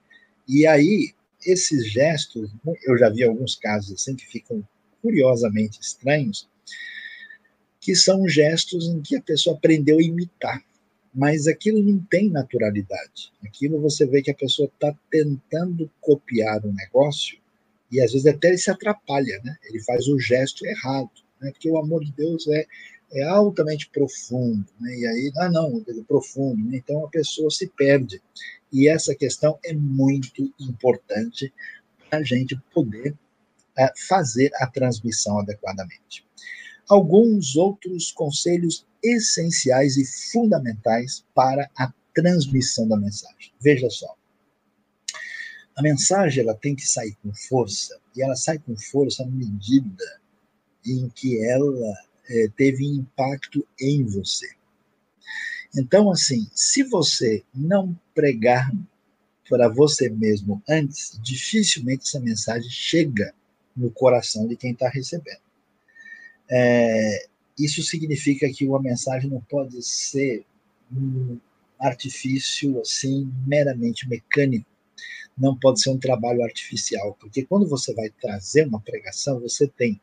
E 0.48 0.66
aí, 0.66 1.12
esses 1.44 1.90
gestos, 1.90 2.50
eu 2.84 2.96
já 2.98 3.10
vi 3.10 3.22
alguns 3.22 3.54
casos 3.54 3.92
assim 3.92 4.16
que 4.16 4.26
ficam 4.26 4.66
curiosamente 5.02 5.78
estranhos, 5.80 6.48
que 7.80 7.94
são 7.94 8.26
gestos 8.26 8.88
em 8.88 9.02
que 9.02 9.16
a 9.16 9.22
pessoa 9.22 9.56
aprendeu 9.56 9.98
a 9.98 10.02
imitar, 10.02 10.64
mas 11.14 11.46
aquilo 11.46 11.82
não 11.82 11.98
tem 12.10 12.30
naturalidade. 12.30 13.30
Aquilo 13.44 13.80
você 13.80 14.06
vê 14.06 14.22
que 14.22 14.30
a 14.30 14.34
pessoa 14.34 14.66
está 14.66 14.96
tentando 15.10 15.90
copiar 16.00 16.64
um 16.64 16.72
negócio 16.72 17.38
e 17.92 18.00
às 18.00 18.12
vezes 18.12 18.26
até 18.26 18.48
ele 18.48 18.58
se 18.58 18.70
atrapalha, 18.70 19.40
né? 19.44 19.56
Ele 19.64 19.80
faz 19.84 20.08
o 20.08 20.18
gesto 20.18 20.66
errado, 20.66 21.10
né? 21.44 21.52
Porque 21.52 21.70
o 21.70 21.78
amor 21.78 22.04
de 22.04 22.12
Deus 22.12 22.48
é 22.48 22.66
é 23.14 23.22
altamente 23.22 23.88
profundo, 23.90 24.66
né? 24.80 24.96
e 24.96 25.06
aí, 25.06 25.32
ah, 25.38 25.48
não, 25.48 25.84
é 25.86 26.02
profundo, 26.02 26.68
né? 26.68 26.78
então 26.78 27.04
a 27.04 27.08
pessoa 27.08 27.48
se 27.48 27.68
perde. 27.68 28.20
E 28.72 28.88
essa 28.88 29.14
questão 29.14 29.58
é 29.64 29.72
muito 29.72 30.52
importante 30.58 31.52
para 32.10 32.18
a 32.18 32.22
gente 32.24 32.60
poder 32.72 33.16
é, 33.78 33.92
fazer 34.08 34.50
a 34.56 34.66
transmissão 34.66 35.38
adequadamente. 35.38 36.26
Alguns 36.88 37.54
outros 37.56 38.10
conselhos 38.10 38.84
essenciais 39.02 39.96
e 39.96 40.04
fundamentais 40.32 41.24
para 41.34 41.70
a 41.78 41.92
transmissão 42.12 42.88
da 42.88 42.96
mensagem. 42.96 43.52
Veja 43.60 43.88
só. 43.90 44.14
A 45.76 45.82
mensagem 45.82 46.42
ela 46.42 46.54
tem 46.54 46.74
que 46.74 46.86
sair 46.86 47.16
com 47.22 47.32
força, 47.32 47.98
e 48.16 48.22
ela 48.22 48.36
sai 48.36 48.58
com 48.58 48.76
força 48.76 49.24
na 49.24 49.30
medida 49.30 50.23
em 50.86 51.08
que 51.08 51.44
ela 51.44 51.94
é, 52.28 52.48
teve 52.56 52.84
impacto 52.84 53.66
em 53.80 54.04
você. 54.04 54.48
Então, 55.76 56.10
assim, 56.10 56.48
se 56.54 56.82
você 56.84 57.42
não 57.54 57.98
pregar 58.14 58.70
para 59.48 59.68
você 59.68 60.08
mesmo 60.08 60.62
antes, 60.68 61.18
dificilmente 61.22 62.04
essa 62.04 62.20
mensagem 62.20 62.70
chega 62.70 63.34
no 63.76 63.90
coração 63.90 64.46
de 64.46 64.56
quem 64.56 64.72
está 64.72 64.88
recebendo. 64.88 65.40
É, 66.50 67.26
isso 67.58 67.82
significa 67.82 68.48
que 68.50 68.66
uma 68.66 68.80
mensagem 68.80 69.30
não 69.30 69.40
pode 69.40 69.82
ser 69.82 70.44
um 70.92 71.38
artifício 71.78 72.80
assim 72.80 73.30
meramente 73.46 74.08
mecânico, 74.08 74.66
não 75.36 75.58
pode 75.58 75.80
ser 75.80 75.90
um 75.90 75.98
trabalho 75.98 76.42
artificial, 76.44 77.16
porque 77.20 77.44
quando 77.44 77.68
você 77.68 77.92
vai 77.94 78.08
trazer 78.10 78.66
uma 78.66 78.80
pregação, 78.80 79.40
você 79.40 79.66
tem 79.66 80.00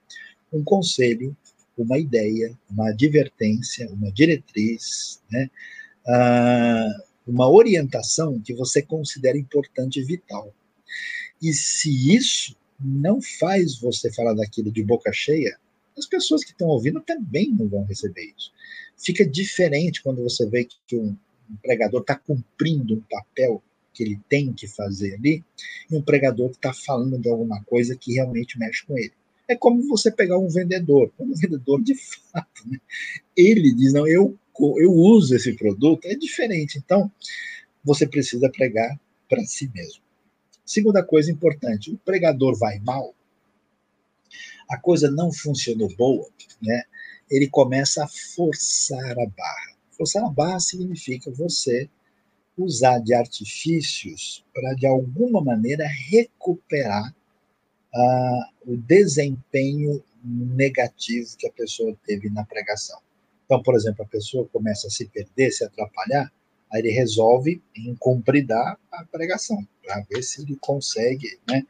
um 0.51 0.63
conselho, 0.63 1.35
uma 1.77 1.97
ideia, 1.97 2.57
uma 2.69 2.89
advertência, 2.89 3.89
uma 3.91 4.11
diretriz, 4.11 5.21
né? 5.31 5.49
Ah, 6.07 7.03
uma 7.25 7.49
orientação 7.49 8.39
que 8.39 8.53
você 8.53 8.81
considera 8.81 9.37
importante 9.37 9.99
e 9.99 10.03
vital. 10.03 10.53
E 11.41 11.53
se 11.53 12.13
isso 12.13 12.55
não 12.79 13.21
faz 13.21 13.79
você 13.79 14.11
falar 14.11 14.33
daquilo 14.33 14.71
de 14.71 14.83
boca 14.83 15.11
cheia, 15.13 15.57
as 15.97 16.05
pessoas 16.05 16.43
que 16.43 16.51
estão 16.51 16.67
ouvindo 16.67 16.99
também 17.01 17.51
não 17.51 17.67
vão 17.67 17.83
receber 17.83 18.33
isso. 18.37 18.51
Fica 18.97 19.25
diferente 19.25 20.01
quando 20.01 20.23
você 20.23 20.47
vê 20.47 20.67
que 20.87 20.95
um, 20.95 21.15
pregador 21.61 22.01
está 22.01 22.15
cumprindo 22.15 22.95
um 22.95 23.01
papel 23.01 23.61
que 23.93 24.03
ele 24.03 24.19
tem 24.29 24.53
que 24.53 24.67
fazer 24.67 25.15
ali, 25.15 25.43
e 25.89 25.95
um 25.95 26.01
pregador 26.01 26.49
que 26.49 26.55
está 26.55 26.73
falando 26.73 27.19
de 27.19 27.27
alguma 27.27 27.61
coisa 27.63 27.95
que 27.95 28.13
realmente 28.13 28.57
mexe 28.57 28.85
com 28.85 28.97
ele. 28.97 29.13
É 29.51 29.55
como 29.57 29.85
você 29.85 30.09
pegar 30.09 30.37
um 30.37 30.47
vendedor, 30.47 31.11
um 31.19 31.33
vendedor 31.33 31.83
de 31.83 31.93
fato, 31.95 32.65
né? 32.65 32.79
ele 33.35 33.73
diz, 33.75 33.91
não, 33.91 34.07
eu, 34.07 34.37
eu 34.77 34.93
uso 34.93 35.35
esse 35.35 35.53
produto, 35.57 36.05
é 36.05 36.15
diferente. 36.15 36.77
Então, 36.77 37.11
você 37.83 38.07
precisa 38.07 38.49
pregar 38.49 38.97
para 39.27 39.43
si 39.43 39.69
mesmo. 39.75 40.01
Segunda 40.65 41.03
coisa 41.03 41.29
importante, 41.29 41.91
o 41.91 41.97
pregador 41.97 42.57
vai 42.57 42.79
mal, 42.79 43.13
a 44.69 44.77
coisa 44.77 45.11
não 45.11 45.33
funcionou 45.33 45.93
boa, 45.97 46.29
né? 46.61 46.83
Ele 47.29 47.49
começa 47.49 48.05
a 48.05 48.07
forçar 48.07 49.19
a 49.19 49.25
barra. 49.25 49.75
Forçar 49.91 50.23
a 50.23 50.29
barra 50.29 50.61
significa 50.61 51.29
você 51.29 51.89
usar 52.57 52.99
de 52.99 53.13
artifícios 53.13 54.45
para, 54.53 54.73
de 54.75 54.87
alguma 54.87 55.43
maneira, 55.43 55.85
recuperar 56.09 57.13
uh, 57.93 58.71
o 58.71 58.77
desempenho 58.77 60.03
negativo 60.23 61.35
que 61.37 61.47
a 61.47 61.51
pessoa 61.51 61.95
teve 62.05 62.29
na 62.29 62.45
pregação. 62.45 62.99
Então, 63.45 63.61
por 63.61 63.75
exemplo, 63.75 64.03
a 64.03 64.07
pessoa 64.07 64.47
começa 64.51 64.87
a 64.87 64.89
se 64.89 65.05
perder, 65.07 65.51
se 65.51 65.63
atrapalhar, 65.63 66.31
aí 66.71 66.81
ele 66.81 66.91
resolve 66.91 67.61
incumpridar 67.75 68.79
a 68.91 69.03
pregação, 69.05 69.67
para 69.83 70.05
ver 70.09 70.23
se 70.23 70.41
ele 70.41 70.57
consegue 70.61 71.39
né, 71.49 71.63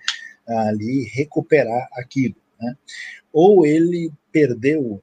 ali 0.47 1.09
recuperar 1.13 1.88
aquilo. 1.93 2.36
Né? 2.59 2.78
Ou 3.34 3.65
ele 3.65 4.11
perdeu 4.32 5.01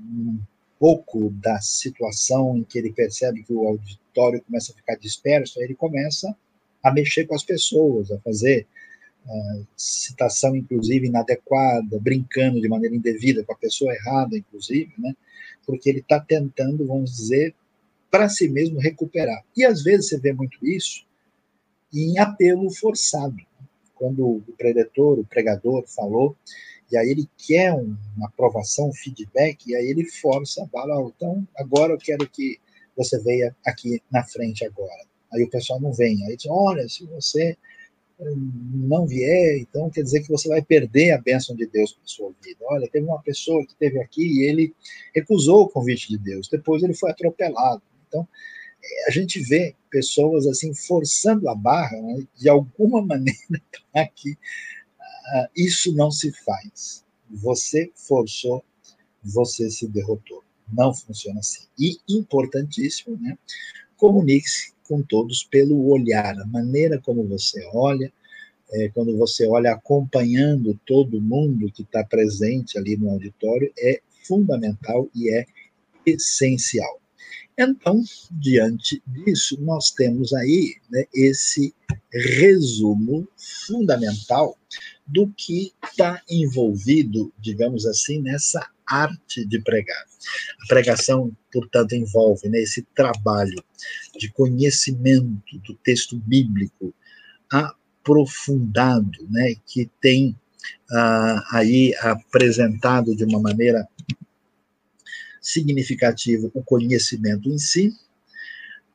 um 0.00 0.38
pouco 0.78 1.30
da 1.30 1.60
situação 1.60 2.56
em 2.56 2.64
que 2.64 2.78
ele 2.78 2.92
percebe 2.92 3.42
que 3.42 3.52
o 3.52 3.66
auditório 3.66 4.42
começa 4.42 4.72
a 4.72 4.76
ficar 4.76 4.96
disperso, 4.96 5.58
aí 5.58 5.66
ele 5.66 5.74
começa 5.74 6.34
a 6.82 6.92
mexer 6.92 7.26
com 7.26 7.34
as 7.34 7.44
pessoas, 7.44 8.10
a 8.10 8.18
fazer 8.20 8.66
citação, 9.76 10.54
inclusive, 10.54 11.06
inadequada, 11.06 11.98
brincando 11.98 12.60
de 12.60 12.68
maneira 12.68 12.94
indevida 12.94 13.42
com 13.44 13.52
a 13.52 13.58
pessoa 13.58 13.92
errada, 13.94 14.36
inclusive, 14.36 14.92
né? 14.98 15.14
porque 15.66 15.88
ele 15.88 16.00
está 16.00 16.20
tentando, 16.20 16.86
vamos 16.86 17.16
dizer, 17.16 17.54
para 18.10 18.28
si 18.28 18.48
mesmo 18.48 18.78
recuperar. 18.78 19.42
E 19.56 19.64
às 19.64 19.82
vezes 19.82 20.08
você 20.08 20.18
vê 20.18 20.32
muito 20.32 20.58
isso 20.66 21.04
em 21.92 22.18
apelo 22.18 22.70
forçado. 22.70 23.36
Quando 23.94 24.26
o 24.26 24.42
preditor, 24.58 25.18
o 25.18 25.24
pregador 25.24 25.84
falou 25.86 26.36
e 26.90 26.96
aí 26.96 27.08
ele 27.08 27.28
quer 27.36 27.72
uma 27.72 28.26
aprovação, 28.26 28.90
um 28.90 28.92
feedback, 28.92 29.66
e 29.66 29.74
aí 29.74 29.86
ele 29.86 30.04
força 30.04 30.62
a 30.62 30.66
bala. 30.66 31.10
Então, 31.16 31.46
agora 31.56 31.92
eu 31.92 31.98
quero 31.98 32.28
que 32.28 32.58
você 32.96 33.18
venha 33.20 33.54
aqui 33.66 34.00
na 34.10 34.22
frente 34.22 34.64
agora. 34.64 35.04
Aí 35.32 35.42
o 35.42 35.50
pessoal 35.50 35.80
não 35.80 35.92
vem. 35.92 36.24
Aí 36.26 36.36
diz, 36.36 36.46
olha, 36.48 36.88
se 36.88 37.04
você 37.06 37.56
não 38.34 39.06
vier, 39.06 39.58
então 39.58 39.90
quer 39.90 40.02
dizer 40.02 40.22
que 40.22 40.28
você 40.28 40.48
vai 40.48 40.62
perder 40.62 41.12
a 41.12 41.20
bênção 41.20 41.54
de 41.54 41.66
Deus 41.66 41.92
para 41.92 42.06
sua 42.06 42.32
vida. 42.42 42.60
Olha, 42.62 42.88
teve 42.90 43.06
uma 43.06 43.20
pessoa 43.22 43.64
que 43.64 43.72
esteve 43.72 44.00
aqui 44.00 44.22
e 44.22 44.48
ele 44.48 44.74
recusou 45.14 45.62
o 45.62 45.68
convite 45.68 46.08
de 46.08 46.18
Deus, 46.18 46.48
depois 46.48 46.82
ele 46.82 46.94
foi 46.94 47.10
atropelado. 47.10 47.82
Então, 48.08 48.26
a 49.06 49.10
gente 49.10 49.40
vê 49.40 49.74
pessoas 49.90 50.46
assim 50.46 50.74
forçando 50.74 51.48
a 51.48 51.54
barra 51.54 52.00
né, 52.00 52.26
de 52.36 52.48
alguma 52.48 53.00
maneira 53.04 53.62
para 53.92 54.06
que 54.08 54.32
uh, 54.32 55.48
isso 55.56 55.94
não 55.94 56.10
se 56.10 56.32
faz. 56.44 57.04
Você 57.30 57.90
forçou, 57.94 58.64
você 59.22 59.70
se 59.70 59.88
derrotou. 59.88 60.42
Não 60.72 60.94
funciona 60.94 61.40
assim. 61.40 61.66
E 61.78 61.98
importantíssimo, 62.08 63.18
né? 63.20 63.36
Comunique-se 63.96 64.73
com 64.84 65.02
todos 65.02 65.44
pelo 65.44 65.88
olhar, 65.88 66.38
a 66.38 66.46
maneira 66.46 67.00
como 67.00 67.26
você 67.26 67.64
olha, 67.72 68.12
é, 68.72 68.88
quando 68.88 69.16
você 69.16 69.46
olha 69.46 69.72
acompanhando 69.72 70.78
todo 70.86 71.20
mundo 71.20 71.70
que 71.72 71.82
está 71.82 72.04
presente 72.04 72.78
ali 72.78 72.96
no 72.96 73.10
auditório, 73.10 73.72
é 73.78 74.00
fundamental 74.26 75.08
e 75.14 75.30
é 75.30 75.46
essencial. 76.06 77.00
Então, 77.56 78.02
diante 78.32 79.00
disso, 79.06 79.56
nós 79.60 79.90
temos 79.90 80.32
aí 80.32 80.74
né, 80.90 81.04
esse 81.14 81.72
resumo 82.12 83.28
fundamental 83.66 84.58
do 85.06 85.32
que 85.36 85.72
está 85.84 86.20
envolvido, 86.28 87.32
digamos 87.38 87.86
assim, 87.86 88.20
nessa 88.20 88.66
arte 88.86 89.44
de 89.44 89.60
pregar. 89.60 90.04
A 90.62 90.66
pregação, 90.66 91.34
portanto, 91.52 91.94
envolve 91.94 92.48
né, 92.48 92.60
esse 92.60 92.82
trabalho 92.94 93.62
de 94.18 94.30
conhecimento 94.30 95.58
do 95.58 95.74
texto 95.74 96.16
bíblico 96.16 96.94
aprofundado, 97.50 99.26
né, 99.30 99.54
que 99.66 99.90
tem 100.00 100.36
ah, 100.90 101.44
aí 101.52 101.94
apresentado 102.00 103.14
de 103.14 103.24
uma 103.24 103.40
maneira 103.40 103.86
significativa 105.40 106.50
o 106.54 106.62
conhecimento 106.62 107.50
em 107.50 107.58
si, 107.58 107.92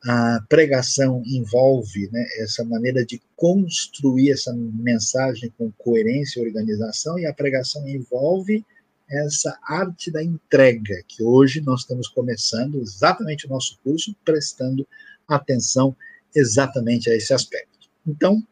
a 0.02 0.40
pregação 0.48 1.22
envolve 1.26 2.08
né, 2.10 2.24
essa 2.38 2.64
maneira 2.64 3.04
de 3.04 3.20
construir 3.36 4.30
essa 4.30 4.52
mensagem 4.54 5.52
com 5.58 5.70
coerência 5.72 6.40
e 6.40 6.46
organização, 6.46 7.18
e 7.18 7.26
a 7.26 7.34
pregação 7.34 7.86
envolve 7.86 8.64
essa 9.10 9.58
arte 9.64 10.10
da 10.10 10.22
entrega, 10.22 11.02
que 11.08 11.22
hoje 11.22 11.60
nós 11.60 11.80
estamos 11.80 12.06
começando 12.06 12.80
exatamente 12.80 13.46
o 13.46 13.48
nosso 13.48 13.78
curso, 13.82 14.14
prestando 14.24 14.86
atenção 15.26 15.96
exatamente 16.34 17.10
a 17.10 17.16
esse 17.16 17.34
aspecto. 17.34 17.88
Então, 18.06 18.42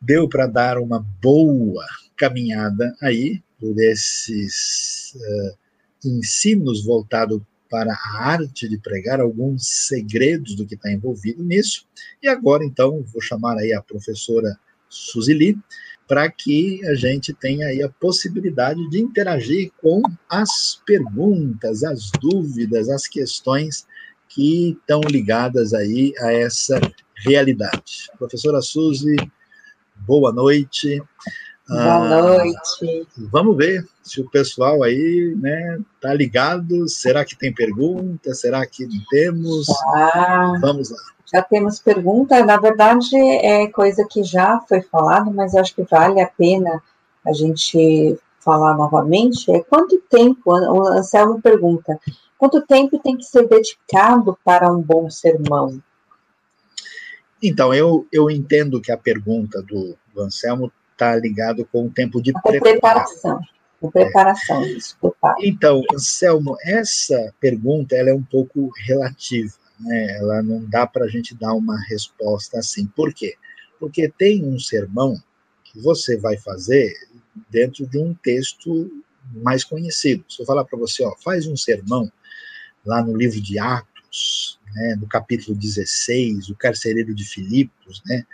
deu 0.00 0.28
para 0.28 0.46
dar 0.46 0.78
uma 0.78 1.00
boa 1.22 1.86
caminhada 2.16 2.94
aí 3.00 3.42
por 3.58 3.78
esses 3.80 5.14
uh, 5.14 5.58
ensinos 6.04 6.84
voltados 6.84 7.40
para 7.70 7.92
a 7.92 8.22
arte 8.22 8.68
de 8.68 8.78
pregar, 8.78 9.20
alguns 9.20 9.86
segredos 9.86 10.54
do 10.54 10.66
que 10.66 10.74
está 10.74 10.90
envolvido 10.90 11.42
nisso. 11.42 11.86
E 12.22 12.28
agora, 12.28 12.64
então, 12.64 13.02
vou 13.12 13.20
chamar 13.20 13.58
aí 13.58 13.72
a 13.72 13.82
professora 13.82 14.58
Suzili 14.88 15.58
para 16.08 16.30
que 16.30 16.80
a 16.86 16.94
gente 16.94 17.34
tenha 17.34 17.66
aí 17.66 17.82
a 17.82 17.88
possibilidade 17.88 18.88
de 18.88 18.98
interagir 18.98 19.70
com 19.80 20.00
as 20.28 20.80
perguntas, 20.86 21.84
as 21.84 22.10
dúvidas, 22.18 22.88
as 22.88 23.06
questões 23.06 23.86
que 24.26 24.70
estão 24.70 25.00
ligadas 25.02 25.74
aí 25.74 26.14
a 26.20 26.32
essa 26.32 26.80
realidade. 27.26 28.10
Professora 28.18 28.62
Suzy, 28.62 29.16
boa 29.96 30.32
noite. 30.32 31.02
Boa 31.68 31.96
ah, 31.96 32.22
noite. 32.22 33.06
Vamos 33.30 33.54
ver 33.54 33.86
se 34.02 34.22
o 34.22 34.30
pessoal 34.30 34.82
aí, 34.82 35.36
né, 35.38 35.78
tá 36.00 36.14
ligado. 36.14 36.88
Será 36.88 37.26
que 37.26 37.36
tem 37.36 37.52
pergunta? 37.52 38.32
Será 38.32 38.64
que 38.66 38.88
temos? 39.10 39.68
Ah, 39.94 40.54
Vamos 40.62 40.90
lá. 40.90 40.98
Já 41.32 41.42
temos 41.42 41.78
pergunta. 41.78 42.44
Na 42.44 42.56
verdade, 42.56 43.16
é 43.16 43.68
coisa 43.68 44.06
que 44.08 44.22
já 44.22 44.60
foi 44.68 44.80
falado, 44.82 45.32
mas 45.32 45.54
acho 45.54 45.74
que 45.74 45.82
vale 45.82 46.20
a 46.20 46.26
pena 46.26 46.82
a 47.24 47.32
gente 47.32 48.18
falar 48.40 48.76
novamente. 48.76 49.50
É 49.50 49.60
quanto 49.60 50.00
tempo? 50.08 50.40
O 50.50 50.86
Anselmo 50.88 51.40
pergunta. 51.40 51.98
Quanto 52.38 52.64
tempo 52.64 52.98
tem 52.98 53.16
que 53.16 53.24
ser 53.24 53.46
dedicado 53.48 54.38
para 54.44 54.72
um 54.72 54.80
bom 54.80 55.10
sermão? 55.10 55.82
Então, 57.42 57.74
eu, 57.74 58.06
eu 58.10 58.30
entendo 58.30 58.80
que 58.80 58.90
a 58.90 58.96
pergunta 58.96 59.62
do, 59.62 59.96
do 60.14 60.22
Anselmo 60.22 60.72
está 60.92 61.14
ligado 61.14 61.64
com 61.70 61.86
o 61.86 61.90
tempo 61.90 62.20
de 62.20 62.32
preparação. 62.32 63.40
De 63.80 63.90
preparação, 63.90 64.62
é. 64.62 64.74
desculpa. 64.74 65.36
Então, 65.40 65.82
Anselmo, 65.92 66.56
essa 66.64 67.32
pergunta 67.38 67.94
ela 67.94 68.10
é 68.10 68.14
um 68.14 68.22
pouco 68.22 68.70
relativa, 68.86 69.52
né? 69.80 70.18
Ela 70.18 70.42
não 70.42 70.64
dá 70.64 70.86
para 70.86 71.04
a 71.04 71.08
gente 71.08 71.34
dar 71.34 71.54
uma 71.54 71.78
resposta 71.86 72.58
assim. 72.58 72.86
Por 72.86 73.12
quê? 73.12 73.36
Porque 73.78 74.08
tem 74.08 74.44
um 74.44 74.58
sermão 74.58 75.20
que 75.64 75.78
você 75.80 76.16
vai 76.16 76.36
fazer 76.36 76.92
dentro 77.50 77.86
de 77.86 77.98
um 77.98 78.14
texto 78.14 78.90
mais 79.32 79.64
conhecido. 79.64 80.24
Se 80.28 80.42
eu 80.42 80.46
falar 80.46 80.64
para 80.64 80.78
você, 80.78 81.04
ó, 81.04 81.14
faz 81.22 81.46
um 81.46 81.56
sermão 81.56 82.10
lá 82.84 83.02
no 83.02 83.16
livro 83.16 83.40
de 83.40 83.58
Atos, 83.58 84.58
né, 84.74 84.96
no 85.00 85.06
capítulo 85.06 85.56
16, 85.56 86.48
o 86.48 86.56
carcereiro 86.56 87.14
de 87.14 87.24
Filipos, 87.24 88.02
né, 88.06 88.24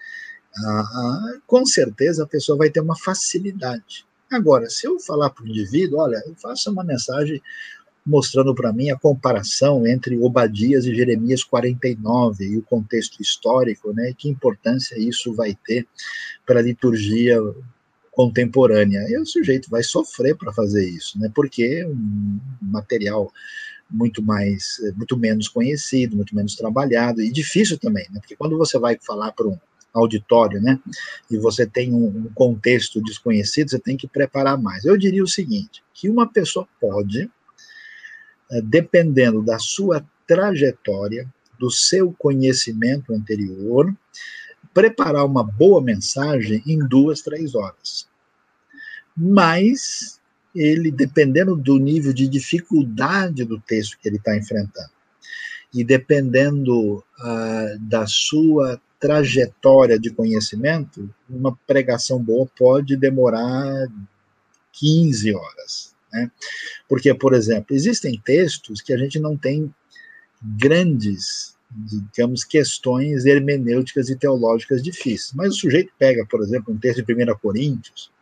ah, 0.57 1.33
com 1.47 1.67
certeza 1.67 2.23
a 2.23 2.29
pessoa 2.29 2.57
vai 2.57 2.71
ter 2.71 2.81
uma 2.81 2.97
facilidade. 2.97 4.07
Agora, 4.31 4.69
se 4.71 4.87
eu 4.87 4.99
falar 5.01 5.31
para 5.31 5.45
o 5.45 5.49
indivíduo, 5.49 5.99
olha, 5.99 6.23
eu 6.27 6.35
faço 6.37 6.71
uma 6.71 6.85
mensagem 6.85 7.43
mostrando 8.07 8.55
para 8.55 8.73
mim 8.73 8.91
a 8.91 8.99
comparação 8.99 9.87
entre 9.87 10.19
Obadias 10.19 10.85
e 10.85 10.95
Jeremias 10.95 11.43
49 11.43 12.45
e 12.45 12.59
o 12.59 12.63
contexto 12.63 13.21
histórico, 13.21 13.93
né, 13.93 14.13
que 14.17 14.29
importância 14.29 14.99
isso 14.99 15.33
vai 15.35 15.57
ter 15.67 15.87
para 16.45 16.61
a 16.61 16.63
liturgia 16.63 17.39
contemporânea. 18.11 19.01
E 19.09 19.19
o 19.19 19.25
sujeito 19.25 19.71
vai 19.71 19.83
sofrer 19.83 20.37
para 20.37 20.53
fazer 20.53 20.87
isso, 20.89 21.19
né, 21.19 21.31
porque 21.35 21.83
é 21.83 21.87
um 21.87 22.39
material 22.61 23.33
muito 23.91 24.23
mais, 24.23 24.77
muito 24.97 25.17
menos 25.17 25.49
conhecido, 25.49 26.17
muito 26.17 26.35
menos 26.35 26.57
trabalhado 26.57 27.23
e 27.23 27.31
difícil 27.31 27.79
também, 27.79 28.07
né, 28.11 28.21
porque 28.21 28.37
quando 28.37 28.59
você 28.59 28.79
vai 28.79 28.99
falar 29.01 29.33
para 29.33 29.47
um 29.47 29.59
auditório, 29.95 30.61
né? 30.61 30.81
E 31.31 31.39
você 31.39 31.65
tem 31.65 31.95
um, 31.95 32.29
contexto 32.35 33.01
desconhecido, 33.01 33.71
você 33.71 33.79
tem 33.79 33.97
que 33.97 34.09
preparar 34.09 34.61
mais. 34.61 34.85
Eu 34.85 34.97
diria 34.97 35.23
o 35.23 35.29
seguinte: 35.29 35.83
que 35.95 36.11
uma 36.11 36.27
pessoa 36.27 36.67
pode, 36.81 37.31
dependendo 38.63 39.43
da 39.43 39.59
sua 39.59 40.05
trajetória, 40.27 41.29
do 41.59 41.71
seu 41.71 42.13
conhecimento 42.13 43.13
anterior, 43.13 43.95
preparar 44.73 45.25
uma 45.25 45.45
boa 45.45 45.81
mensagem 45.81 46.63
em 46.67 46.79
duas, 46.79 47.23
três 47.23 47.55
horas. 47.55 48.09
Mas 49.17 50.21
ele, 50.55 50.91
dependendo 50.91 51.57
do 51.57 51.79
nível 51.79 52.13
de 52.13 52.27
dificuldade 52.27 53.45
do 53.45 53.61
texto 53.61 53.99
que 54.01 54.09
ele 54.09 54.17
está 54.17 54.37
enfrentando, 54.37 54.91
e 55.73 55.83
dependendo 55.83 56.99
uh, 56.99 57.79
da 57.81 58.07
sua 58.07 58.81
trajetória 59.01 59.99
de 59.99 60.11
conhecimento, 60.11 61.13
uma 61.29 61.57
pregação 61.67 62.23
boa 62.23 62.49
pode 62.57 62.97
demorar 62.97 63.89
15 64.73 65.35
horas. 65.35 65.94
Né? 66.15 66.31
Porque, 66.89 67.13
por 67.13 67.35
exemplo, 67.35 67.75
existem 67.75 68.21
textos 68.25 68.81
que 68.81 68.93
a 68.93 68.97
gente 68.97 69.19
não 69.19 69.37
tem 69.37 69.75
grandes, 70.41 71.57
digamos, 71.71 72.45
questões 72.45 73.27
hermenêuticas 73.27 74.09
e 74.09 74.17
teológicas 74.17 74.83
difíceis. 74.83 75.33
Mas 75.35 75.55
o 75.55 75.59
sujeito 75.59 75.93
pega, 75.99 76.25
por 76.25 76.41
exemplo, 76.41 76.73
um 76.73 76.79
texto 76.79 77.03
de 77.03 77.13
1 77.13 77.35
Coríntios, 77.39 78.13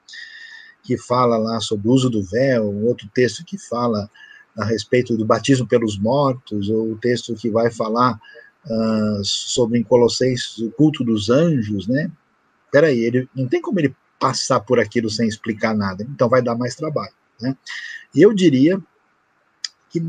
que 0.82 0.96
fala 0.96 1.36
lá 1.36 1.60
sobre 1.60 1.86
o 1.86 1.92
uso 1.92 2.08
do 2.08 2.22
véu, 2.22 2.70
um 2.70 2.86
outro 2.86 3.08
texto 3.14 3.44
que 3.44 3.58
fala 3.58 4.10
a 4.56 4.64
respeito 4.64 5.16
do 5.16 5.24
batismo 5.24 5.66
pelos 5.66 5.98
mortos, 5.98 6.68
ou 6.68 6.92
o 6.92 6.98
texto 6.98 7.34
que 7.34 7.50
vai 7.50 7.70
falar 7.70 8.18
uh, 8.66 9.24
sobre 9.24 9.78
em 9.78 9.82
Colossenses 9.82 10.58
o 10.58 10.70
culto 10.70 11.04
dos 11.04 11.30
anjos, 11.30 11.86
né? 11.86 12.10
Peraí, 12.70 13.00
ele 13.00 13.28
não 13.34 13.46
tem 13.46 13.60
como 13.60 13.78
ele 13.78 13.94
passar 14.18 14.60
por 14.60 14.78
aquilo 14.78 15.10
sem 15.10 15.26
explicar 15.28 15.74
nada, 15.74 16.06
então 16.08 16.28
vai 16.28 16.40
dar 16.40 16.54
mais 16.54 16.74
trabalho, 16.74 17.12
né? 17.42 17.56
E 18.14 18.22
eu 18.22 18.32
diria 18.32 18.80
que 19.90 20.00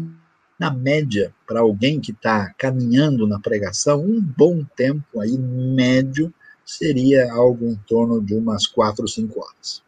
na 0.59 0.71
média, 0.71 1.34
para 1.45 1.59
alguém 1.59 1.99
que 1.99 2.11
está 2.11 2.53
caminhando 2.57 3.27
na 3.27 3.39
pregação, 3.39 4.01
um 4.01 4.21
bom 4.21 4.63
tempo 4.75 5.19
aí 5.19 5.38
médio 5.38 6.34
seria 6.65 7.31
algo 7.34 7.65
em 7.65 7.75
torno 7.88 8.21
de 8.21 8.34
umas 8.36 8.65
quatro 8.67 9.01
ou 9.01 9.07
cinco 9.07 9.41
horas. 9.41 9.84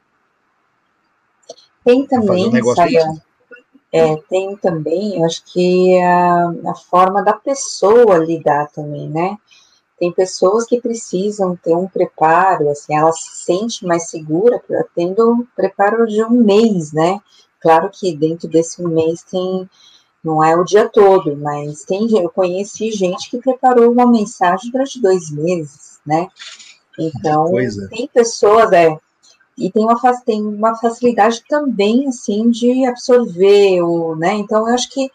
Tem 1.84 2.06
também, 2.06 2.48
um 2.48 2.52
é, 3.92 4.18
tem 4.30 4.58
também, 4.58 5.20
eu 5.20 5.26
acho 5.26 5.46
que 5.46 5.98
a, 6.02 6.50
a 6.72 6.76
forma 6.76 7.24
da 7.24 7.34
pessoa 7.34 8.18
lidar 8.18 8.68
também, 8.72 9.08
né? 9.08 9.38
Tem 10.06 10.12
pessoas 10.12 10.66
que 10.66 10.80
precisam 10.80 11.56
ter 11.56 11.76
um 11.76 11.88
preparo, 11.88 12.70
assim, 12.70 12.96
ela 12.96 13.12
se 13.12 13.44
sente 13.44 13.84
mais 13.84 14.08
segura 14.08 14.62
tendo 14.96 15.32
um 15.32 15.48
preparo 15.56 16.06
de 16.06 16.24
um 16.24 16.30
mês, 16.30 16.94
né? 16.94 17.20
Claro 17.60 17.90
que 17.92 18.16
dentro 18.16 18.48
desse 18.48 18.84
mês 18.84 19.24
tem, 19.24 19.68
não 20.24 20.44
é 20.44 20.56
o 20.56 20.64
dia 20.64 20.88
todo, 20.88 21.36
mas 21.36 21.84
tem, 21.86 22.08
eu 22.22 22.30
conheci 22.30 22.92
gente 22.92 23.32
que 23.32 23.40
preparou 23.40 23.92
uma 23.92 24.06
mensagem 24.06 24.70
durante 24.70 25.02
dois 25.02 25.32
meses, 25.32 26.00
né? 26.06 26.28
Então, 27.00 27.52
tem 27.90 28.08
pessoas, 28.14 28.72
é, 28.74 28.96
e 29.58 29.72
tem 29.72 29.84
uma, 29.84 30.00
tem 30.24 30.40
uma 30.40 30.76
facilidade 30.76 31.44
também, 31.50 32.08
assim, 32.08 32.52
de 32.52 32.86
absorver, 32.86 33.82
o, 33.82 34.16
né, 34.16 34.34
então 34.34 34.68
eu 34.68 34.76
acho 34.76 34.88
que 34.92 35.10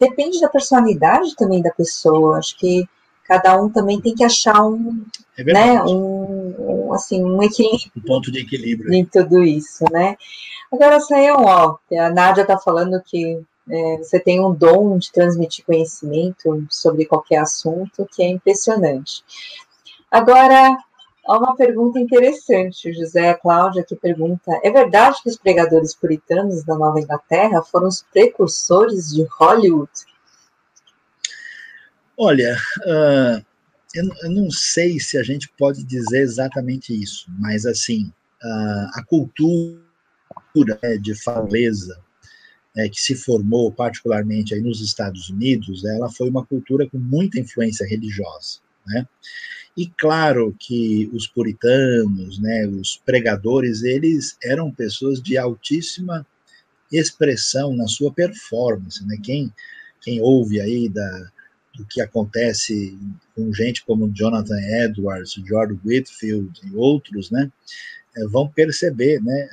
depende 0.00 0.40
da 0.40 0.48
personalidade 0.48 1.36
também 1.36 1.62
da 1.62 1.70
pessoa, 1.70 2.38
acho 2.38 2.58
que 2.58 2.88
cada 3.26 3.60
um 3.60 3.68
também 3.68 4.00
tem 4.00 4.14
que 4.14 4.24
achar 4.24 4.64
um, 4.64 5.04
é 5.36 5.44
né, 5.44 5.82
um, 5.82 6.54
um, 6.58 6.92
assim, 6.92 7.22
um 7.24 7.42
equilíbrio. 7.42 7.92
Um 7.96 8.02
ponto 8.02 8.30
de 8.30 8.40
equilíbrio. 8.40 8.92
Em 8.92 9.04
tudo 9.04 9.42
isso, 9.42 9.84
né. 9.90 10.16
Agora, 10.72 11.00
Sayão, 11.00 11.44
ó, 11.44 11.76
a 11.98 12.10
Nádia 12.10 12.42
está 12.42 12.58
falando 12.58 13.02
que 13.04 13.40
é, 13.70 13.96
você 13.98 14.18
tem 14.18 14.44
um 14.44 14.54
dom 14.54 14.98
de 14.98 15.12
transmitir 15.12 15.64
conhecimento 15.64 16.66
sobre 16.70 17.04
qualquer 17.04 17.38
assunto 17.38 18.08
que 18.10 18.22
é 18.22 18.28
impressionante. 18.28 19.22
Agora, 20.10 20.76
Há 21.24 21.38
uma 21.38 21.54
pergunta 21.54 22.00
interessante, 22.00 22.92
José 22.92 23.32
Cláudia, 23.34 23.84
que 23.84 23.94
pergunta: 23.94 24.58
é 24.62 24.70
verdade 24.70 25.22
que 25.22 25.28
os 25.28 25.36
pregadores 25.36 25.94
puritanos 25.94 26.64
da 26.64 26.74
Nova 26.74 26.98
Inglaterra 26.98 27.62
foram 27.62 27.86
os 27.86 28.04
precursores 28.12 29.10
de 29.14 29.24
Hollywood? 29.38 29.90
Olha, 32.16 32.56
uh, 32.80 33.44
eu, 33.94 34.08
eu, 34.22 34.30
não 34.30 34.50
sei 34.50 35.00
se 35.00 35.16
a 35.16 35.22
gente 35.22 35.48
pode 35.58 35.82
dizer 35.84 36.20
exatamente 36.20 36.94
isso, 36.94 37.26
mas 37.38 37.66
assim, 37.66 38.12
uh, 38.42 38.88
a 38.94 39.04
cultura 39.06 39.80
né, 40.82 40.96
de 40.98 41.14
faleza 41.14 41.98
é, 42.76 42.88
que 42.88 43.00
se 43.00 43.14
formou 43.14 43.70
particularmente 43.70 44.54
aí 44.54 44.60
nos 44.60 44.80
Estados 44.80 45.28
Unidos, 45.28 45.84
ela 45.84 46.10
foi 46.10 46.28
uma 46.28 46.44
cultura 46.44 46.88
com 46.88 46.98
muita 46.98 47.38
influência 47.38 47.86
religiosa, 47.86 48.60
né? 48.86 49.06
E 49.76 49.86
claro 49.86 50.54
que 50.58 51.10
os 51.14 51.26
puritanos, 51.26 52.38
né, 52.38 52.66
os 52.66 53.00
pregadores, 53.06 53.82
eles 53.82 54.36
eram 54.42 54.70
pessoas 54.70 55.22
de 55.22 55.38
altíssima 55.38 56.26
expressão 56.90 57.74
na 57.74 57.86
sua 57.86 58.12
performance, 58.12 59.04
né? 59.06 59.16
Quem 59.22 59.52
quem 60.00 60.20
ouve 60.20 60.60
aí 60.60 60.88
da 60.88 61.30
do 61.74 61.84
que 61.86 62.00
acontece 62.00 62.98
com 63.34 63.52
gente 63.52 63.84
como 63.84 64.10
Jonathan 64.12 64.60
Edwards, 64.60 65.34
George 65.46 65.78
Whitfield 65.84 66.50
e 66.64 66.76
outros, 66.76 67.30
né? 67.30 67.50
É, 68.16 68.26
vão 68.26 68.46
perceber 68.46 69.22
né, 69.22 69.48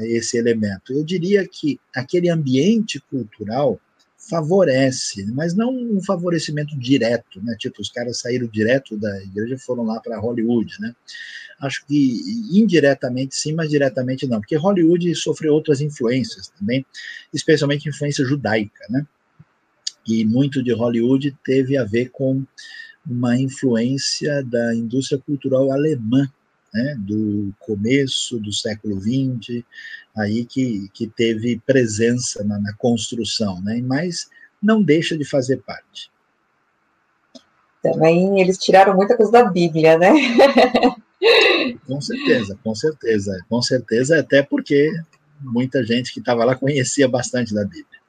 esse 0.00 0.36
elemento. 0.36 0.92
Eu 0.92 1.04
diria 1.04 1.46
que 1.46 1.78
aquele 1.94 2.28
ambiente 2.28 2.98
cultural 3.08 3.80
favorece, 4.28 5.24
mas 5.32 5.54
não 5.54 5.74
um 5.74 6.02
favorecimento 6.02 6.76
direto, 6.78 7.42
né? 7.42 7.56
Tipo, 7.58 7.80
os 7.80 7.90
caras 7.90 8.18
saíram 8.18 8.46
direto 8.46 8.96
da 8.96 9.22
igreja 9.22 9.54
e 9.54 9.58
foram 9.58 9.84
lá 9.84 9.98
para 10.00 10.18
Hollywood, 10.18 10.74
né? 10.80 10.94
Acho 11.60 11.84
que 11.86 12.20
indiretamente 12.52 13.34
sim, 13.34 13.52
mas 13.52 13.70
diretamente 13.70 14.26
não, 14.26 14.40
porque 14.40 14.56
Hollywood 14.56 15.14
sofreu 15.14 15.54
outras 15.54 15.80
influências 15.80 16.48
também, 16.48 16.84
especialmente 17.32 17.88
influência 17.88 18.24
judaica, 18.24 18.86
né? 18.88 19.06
E 20.06 20.24
muito 20.24 20.62
de 20.62 20.72
Hollywood 20.72 21.36
teve 21.44 21.76
a 21.76 21.84
ver 21.84 22.10
com 22.10 22.44
uma 23.06 23.38
influência 23.38 24.42
da 24.44 24.74
indústria 24.74 25.18
cultural 25.18 25.72
alemã, 25.72 26.28
né, 26.72 26.96
do 26.98 27.52
começo 27.58 28.38
do 28.38 28.52
século 28.52 29.00
XX, 29.00 29.64
aí 30.16 30.44
que, 30.44 30.88
que 30.92 31.06
teve 31.06 31.60
presença 31.66 32.44
na, 32.44 32.58
na 32.58 32.72
construção, 32.74 33.60
né, 33.62 33.80
mas 33.84 34.28
não 34.62 34.82
deixa 34.82 35.16
de 35.16 35.24
fazer 35.24 35.58
parte. 35.58 36.10
Também 37.82 38.40
eles 38.40 38.58
tiraram 38.58 38.94
muita 38.94 39.16
coisa 39.16 39.32
da 39.32 39.44
Bíblia, 39.44 39.98
né? 39.98 40.12
com 41.86 42.00
certeza, 42.00 42.58
com 42.62 42.74
certeza, 42.74 43.44
com 43.48 43.62
certeza, 43.62 44.20
até 44.20 44.42
porque 44.42 44.92
muita 45.40 45.82
gente 45.82 46.12
que 46.12 46.20
estava 46.20 46.44
lá 46.44 46.54
conhecia 46.54 47.08
bastante 47.08 47.54
da 47.54 47.64
Bíblia. 47.64 47.99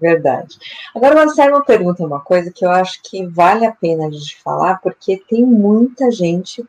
Verdade. 0.00 0.58
Agora, 0.94 1.14
Marcelo 1.14 1.64
pergunta 1.64 2.04
uma 2.04 2.20
coisa 2.20 2.52
que 2.52 2.64
eu 2.64 2.70
acho 2.70 3.00
que 3.02 3.24
vale 3.26 3.64
a 3.64 3.72
pena 3.72 4.06
a 4.06 4.10
gente 4.10 4.36
falar, 4.42 4.80
porque 4.82 5.22
tem 5.28 5.44
muita 5.44 6.10
gente 6.10 6.64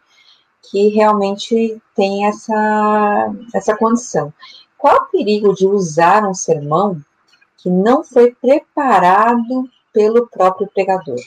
que 0.69 0.87
realmente 0.89 1.81
tem 1.95 2.25
essa, 2.25 3.33
essa 3.53 3.75
condição. 3.75 4.33
Qual 4.77 4.95
o 4.95 5.05
perigo 5.05 5.53
de 5.53 5.65
usar 5.65 6.27
um 6.27 6.33
sermão 6.33 7.01
que 7.57 7.69
não 7.69 8.03
foi 8.03 8.33
preparado 8.33 9.69
pelo 9.93 10.27
próprio 10.27 10.69
pregador? 10.73 11.19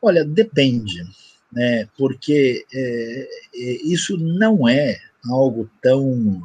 Olha, 0.00 0.24
depende, 0.24 1.04
né? 1.50 1.88
Porque 1.96 2.66
é, 2.74 3.28
é, 3.54 3.72
isso 3.84 4.18
não 4.18 4.68
é 4.68 4.98
algo 5.30 5.70
tão 5.80 6.42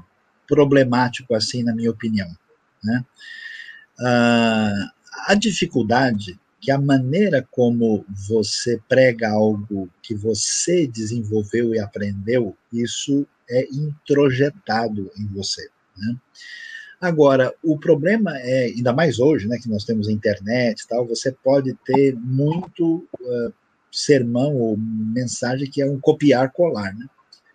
problemático 0.47 1.33
assim, 1.33 1.63
na 1.63 1.73
minha 1.73 1.89
opinião. 1.89 2.29
Né? 2.83 3.03
Ah, 3.99 4.91
a 5.27 5.35
dificuldade 5.35 6.39
que 6.59 6.71
a 6.71 6.79
maneira 6.79 7.47
como 7.51 8.05
você 8.09 8.79
prega 8.89 9.29
algo 9.29 9.89
que 10.01 10.15
você 10.15 10.87
desenvolveu 10.87 11.73
e 11.73 11.79
aprendeu, 11.79 12.57
isso 12.73 13.25
é 13.49 13.67
introjetado 13.71 15.11
em 15.17 15.25
você. 15.27 15.69
Né? 15.97 16.15
Agora, 16.99 17.53
o 17.63 17.77
problema 17.77 18.37
é, 18.39 18.65
ainda 18.65 18.91
mais 18.91 19.19
hoje, 19.19 19.47
né, 19.47 19.57
que 19.61 19.69
nós 19.69 19.85
temos 19.85 20.09
internet 20.09 20.81
e 20.81 20.87
tal, 20.87 21.05
você 21.05 21.31
pode 21.31 21.73
ter 21.85 22.15
muito 22.15 23.07
uh, 23.21 23.53
sermão 23.91 24.55
ou 24.55 24.75
mensagem 24.77 25.69
que 25.69 25.81
é 25.81 25.85
um 25.85 25.99
copiar-colar, 25.99 26.97
né? 26.97 27.05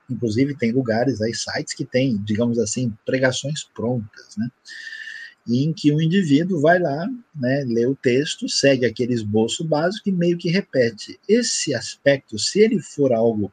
Inclusive, 0.08 0.56
tem 0.56 0.72
lugares 0.72 1.20
aí, 1.20 1.34
sites 1.34 1.74
que 1.74 1.84
tem, 1.84 2.18
digamos 2.22 2.58
assim, 2.58 2.92
pregações 3.04 3.64
prontas, 3.74 4.36
né? 4.36 4.48
Em 5.48 5.72
que 5.72 5.92
o 5.92 6.00
indivíduo 6.00 6.60
vai 6.60 6.78
lá, 6.78 7.08
né, 7.34 7.64
lê 7.66 7.86
o 7.86 7.96
texto, 7.96 8.48
segue 8.48 8.86
aquele 8.86 9.12
esboço 9.12 9.64
básico 9.64 10.08
e 10.08 10.12
meio 10.12 10.38
que 10.38 10.50
repete. 10.50 11.18
Esse 11.28 11.74
aspecto, 11.74 12.38
se 12.38 12.60
ele 12.60 12.80
for 12.80 13.12
algo 13.12 13.52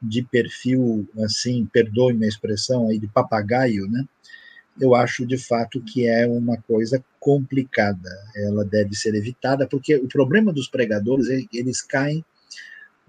de 0.00 0.22
perfil, 0.22 1.06
assim, 1.18 1.66
perdoe-me 1.66 2.24
a 2.24 2.28
expressão 2.28 2.88
aí, 2.88 2.98
de 2.98 3.08
papagaio, 3.08 3.86
né, 3.90 4.04
eu 4.80 4.94
acho 4.94 5.26
de 5.26 5.36
fato 5.36 5.80
que 5.80 6.06
é 6.06 6.26
uma 6.26 6.56
coisa 6.56 7.04
complicada. 7.18 8.10
Ela 8.36 8.64
deve 8.64 8.94
ser 8.94 9.14
evitada, 9.14 9.66
porque 9.66 9.96
o 9.96 10.06
problema 10.06 10.52
dos 10.52 10.68
pregadores 10.68 11.28
é 11.28 11.42
que 11.42 11.58
eles 11.58 11.82
caem 11.82 12.24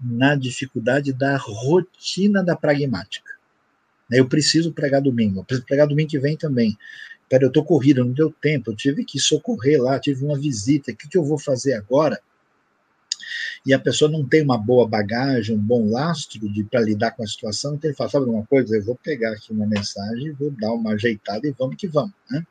na 0.00 0.34
dificuldade 0.34 1.12
da 1.12 1.36
rotina 1.36 2.42
da 2.42 2.56
pragmática. 2.56 3.30
Eu 4.10 4.26
preciso 4.26 4.72
pregar 4.72 5.00
domingo, 5.00 5.40
eu 5.40 5.44
preciso 5.44 5.66
pregar 5.66 5.86
domingo 5.86 6.10
que 6.10 6.18
vem 6.18 6.36
também 6.36 6.76
pera, 7.30 7.44
eu 7.44 7.48
estou 7.48 7.64
corrido, 7.64 8.04
não 8.04 8.12
deu 8.12 8.34
tempo, 8.42 8.72
eu 8.72 8.76
tive 8.76 9.04
que 9.04 9.20
socorrer 9.20 9.80
lá, 9.80 10.00
tive 10.00 10.24
uma 10.24 10.36
visita, 10.36 10.90
o 10.90 10.96
que, 10.96 11.08
que 11.08 11.16
eu 11.16 11.24
vou 11.24 11.38
fazer 11.38 11.74
agora? 11.74 12.20
E 13.64 13.72
a 13.72 13.78
pessoa 13.78 14.10
não 14.10 14.26
tem 14.26 14.42
uma 14.42 14.58
boa 14.58 14.88
bagagem, 14.88 15.54
um 15.54 15.60
bom 15.60 15.88
lastro 15.90 16.40
para 16.68 16.80
lidar 16.80 17.12
com 17.12 17.22
a 17.22 17.26
situação, 17.26 17.74
então 17.74 17.88
ele 17.88 17.96
fala, 17.96 18.10
sabe 18.10 18.26
uma 18.26 18.44
coisa, 18.46 18.76
eu 18.76 18.82
vou 18.82 18.96
pegar 18.96 19.32
aqui 19.32 19.52
uma 19.52 19.66
mensagem, 19.66 20.32
vou 20.32 20.50
dar 20.50 20.72
uma 20.72 20.94
ajeitada 20.94 21.46
e 21.46 21.54
vamos 21.56 21.76
que 21.76 21.86
vamos. 21.86 22.12
Né? 22.28 22.44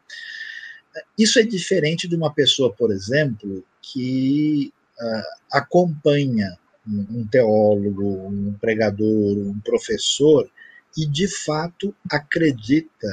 Isso 1.17 1.39
é 1.39 1.43
diferente 1.43 2.07
de 2.07 2.15
uma 2.15 2.33
pessoa, 2.33 2.71
por 2.71 2.89
exemplo, 2.91 3.63
que 3.81 4.71
uh, 4.97 5.57
acompanha 5.57 6.57
um 6.87 7.27
teólogo, 7.27 8.27
um 8.27 8.53
pregador, 8.53 9.37
um 9.37 9.59
professor, 9.59 10.49
e 10.97 11.05
de 11.05 11.27
fato 11.27 11.93
acredita 12.09 13.07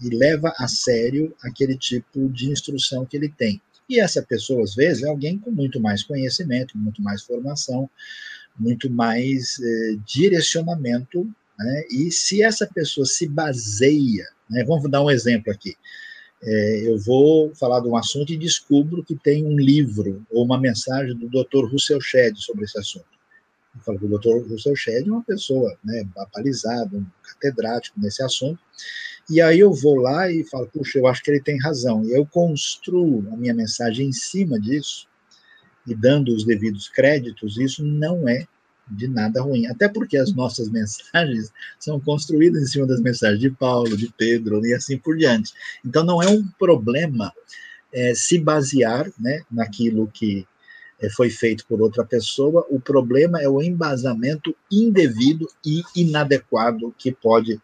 e 0.00 0.10
leva 0.10 0.52
a 0.58 0.68
sério 0.68 1.34
aquele 1.42 1.76
tipo 1.76 2.28
de 2.28 2.50
instrução 2.50 3.04
que 3.04 3.16
ele 3.16 3.28
tem. 3.28 3.60
E 3.88 3.98
essa 3.98 4.22
pessoa, 4.22 4.62
às 4.62 4.74
vezes, 4.74 5.02
é 5.02 5.08
alguém 5.08 5.38
com 5.38 5.50
muito 5.50 5.80
mais 5.80 6.02
conhecimento, 6.02 6.76
muito 6.76 7.02
mais 7.02 7.22
formação, 7.22 7.88
muito 8.58 8.90
mais 8.90 9.58
eh, 9.60 9.96
direcionamento. 10.06 11.24
Né? 11.58 11.84
E 11.90 12.10
se 12.10 12.42
essa 12.42 12.66
pessoa 12.66 13.06
se 13.06 13.26
baseia, 13.26 14.26
né? 14.50 14.62
vamos 14.64 14.90
dar 14.90 15.02
um 15.02 15.10
exemplo 15.10 15.50
aqui. 15.52 15.74
É, 16.40 16.88
eu 16.88 16.98
vou 16.98 17.52
falar 17.56 17.80
de 17.80 17.88
um 17.88 17.96
assunto 17.96 18.32
e 18.32 18.36
descubro 18.36 19.02
que 19.02 19.16
tem 19.16 19.44
um 19.44 19.58
livro 19.58 20.24
ou 20.30 20.44
uma 20.44 20.60
mensagem 20.60 21.16
do 21.16 21.28
Dr. 21.28 21.68
Russell 21.68 22.00
Shedd 22.00 22.38
sobre 22.38 22.64
esse 22.64 22.78
assunto. 22.78 23.06
Eu 23.74 23.80
falo 23.82 23.98
que 23.98 24.04
o 24.04 24.18
Dr. 24.18 24.48
Russell 24.48 24.76
Shedd 24.76 25.08
é 25.08 25.10
uma 25.10 25.24
pessoa 25.24 25.76
né, 25.84 26.06
balizada, 26.32 26.96
um 26.96 27.06
catedrático 27.22 27.98
nesse 28.00 28.22
assunto, 28.22 28.60
e 29.30 29.40
aí 29.40 29.60
eu 29.60 29.72
vou 29.72 29.96
lá 29.96 30.30
e 30.30 30.44
falo, 30.44 30.66
puxa, 30.66 30.98
eu 30.98 31.06
acho 31.06 31.22
que 31.22 31.30
ele 31.30 31.40
tem 31.40 31.60
razão. 31.60 32.02
E 32.04 32.12
eu 32.12 32.24
construo 32.24 33.26
a 33.32 33.36
minha 33.36 33.54
mensagem 33.54 34.08
em 34.08 34.12
cima 34.12 34.58
disso, 34.58 35.06
e 35.86 35.94
dando 35.94 36.34
os 36.34 36.44
devidos 36.44 36.88
créditos, 36.88 37.56
isso 37.58 37.84
não 37.84 38.28
é 38.28 38.46
de 38.90 39.06
nada 39.06 39.42
ruim. 39.42 39.66
Até 39.66 39.88
porque 39.88 40.16
as 40.16 40.32
nossas 40.34 40.68
mensagens 40.72 41.52
são 41.78 42.00
construídas 42.00 42.62
em 42.62 42.66
cima 42.66 42.86
das 42.86 43.00
mensagens 43.00 43.40
de 43.40 43.50
Paulo, 43.50 43.96
de 43.96 44.12
Pedro 44.16 44.64
e 44.64 44.74
assim 44.74 44.98
por 44.98 45.16
diante. 45.16 45.52
Então 45.84 46.04
não 46.04 46.22
é 46.22 46.28
um 46.28 46.46
problema 46.58 47.32
é, 47.92 48.14
se 48.14 48.38
basear 48.38 49.10
né, 49.18 49.42
naquilo 49.50 50.08
que 50.08 50.46
é, 51.00 51.08
foi 51.10 51.30
feito 51.30 51.64
por 51.66 51.80
outra 51.80 52.04
pessoa, 52.04 52.66
o 52.68 52.80
problema 52.80 53.40
é 53.40 53.48
o 53.48 53.62
embasamento 53.62 54.54
indevido 54.70 55.46
e 55.64 55.82
inadequado 55.94 56.94
que 56.98 57.12
pode 57.12 57.60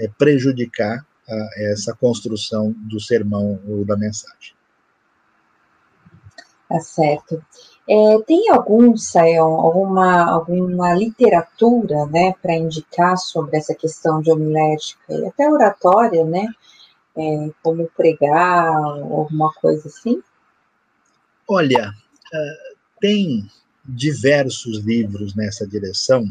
é, 0.00 0.08
prejudicar 0.08 1.06
a, 1.28 1.48
essa 1.56 1.94
construção 1.94 2.74
do 2.76 2.98
sermão 2.98 3.60
ou 3.68 3.84
da 3.84 3.96
mensagem. 3.96 4.54
Tá 6.68 6.80
certo. 6.80 7.44
É, 7.88 8.18
tem 8.26 8.48
algum, 8.50 8.96
Sayão, 8.96 9.48
alguma, 9.48 10.30
alguma 10.30 10.94
literatura, 10.94 12.06
né, 12.06 12.32
para 12.40 12.54
indicar 12.54 13.16
sobre 13.18 13.56
essa 13.56 13.74
questão 13.74 14.22
de 14.22 14.30
homilética 14.30 15.12
e 15.12 15.26
até 15.26 15.50
oratória, 15.50 16.24
né, 16.24 16.46
é, 17.16 17.50
como 17.62 17.90
pregar, 17.96 18.68
alguma 18.76 19.52
coisa 19.54 19.88
assim? 19.88 20.22
Olha, 21.48 21.90
uh, 21.90 22.76
tem 23.00 23.50
diversos 23.84 24.78
livros 24.78 25.34
nessa 25.34 25.66
direção, 25.66 26.24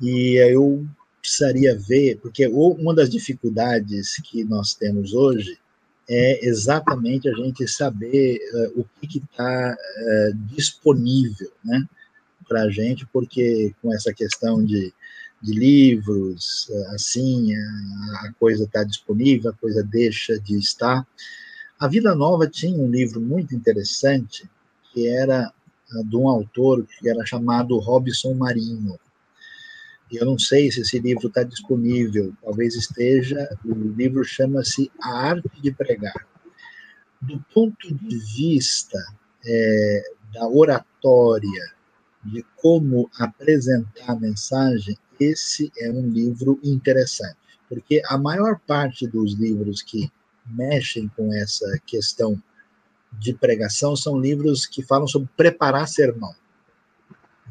E 0.00 0.34
eu 0.50 0.84
precisaria 1.22 1.78
ver, 1.78 2.18
porque 2.20 2.48
uma 2.48 2.92
das 2.92 3.08
dificuldades 3.08 4.16
que 4.24 4.42
nós 4.42 4.74
temos 4.74 5.14
hoje 5.14 5.56
é 6.10 6.44
exatamente 6.44 7.28
a 7.28 7.32
gente 7.32 7.66
saber 7.68 8.40
uh, 8.52 8.80
o 8.80 9.06
que 9.06 9.18
está 9.18 9.72
uh, 9.72 10.34
disponível 10.52 11.50
né, 11.64 11.86
para 12.48 12.62
a 12.62 12.70
gente, 12.70 13.06
porque 13.12 13.72
com 13.80 13.94
essa 13.94 14.12
questão 14.12 14.64
de, 14.64 14.92
de 15.40 15.52
livros, 15.52 16.68
uh, 16.70 16.94
assim, 16.94 17.54
a, 17.54 18.26
a 18.26 18.32
coisa 18.32 18.64
está 18.64 18.82
disponível, 18.82 19.52
a 19.52 19.54
coisa 19.54 19.82
deixa 19.84 20.38
de 20.40 20.58
estar. 20.58 21.06
A 21.78 21.86
Vida 21.86 22.16
Nova 22.16 22.48
tinha 22.48 22.76
um 22.76 22.90
livro 22.90 23.20
muito 23.20 23.54
interessante, 23.54 24.50
que 24.92 25.06
era 25.06 25.52
de 26.04 26.16
um 26.16 26.26
autor 26.28 26.84
que 26.98 27.08
era 27.08 27.24
chamado 27.24 27.78
Robson 27.78 28.34
Marinho. 28.34 28.98
Eu 30.12 30.26
não 30.26 30.38
sei 30.38 30.70
se 30.70 30.82
esse 30.82 30.98
livro 30.98 31.28
está 31.28 31.42
disponível, 31.42 32.34
talvez 32.42 32.74
esteja. 32.74 33.48
O 33.64 33.72
livro 33.72 34.22
chama-se 34.22 34.92
A 35.00 35.30
Arte 35.30 35.50
de 35.62 35.72
Pregar. 35.72 36.26
Do 37.20 37.42
ponto 37.54 37.94
de 37.94 38.18
vista 38.36 38.98
é, 39.42 40.02
da 40.34 40.46
oratória, 40.46 41.72
de 42.24 42.44
como 42.56 43.10
apresentar 43.18 44.10
a 44.10 44.20
mensagem, 44.20 44.98
esse 45.18 45.72
é 45.78 45.90
um 45.90 46.06
livro 46.08 46.60
interessante, 46.62 47.38
porque 47.66 48.02
a 48.04 48.18
maior 48.18 48.60
parte 48.66 49.06
dos 49.06 49.32
livros 49.34 49.80
que 49.80 50.12
mexem 50.46 51.08
com 51.16 51.32
essa 51.32 51.80
questão 51.86 52.40
de 53.14 53.32
pregação 53.32 53.96
são 53.96 54.20
livros 54.20 54.66
que 54.66 54.82
falam 54.82 55.06
sobre 55.06 55.28
preparar 55.36 55.88
sermão 55.88 56.34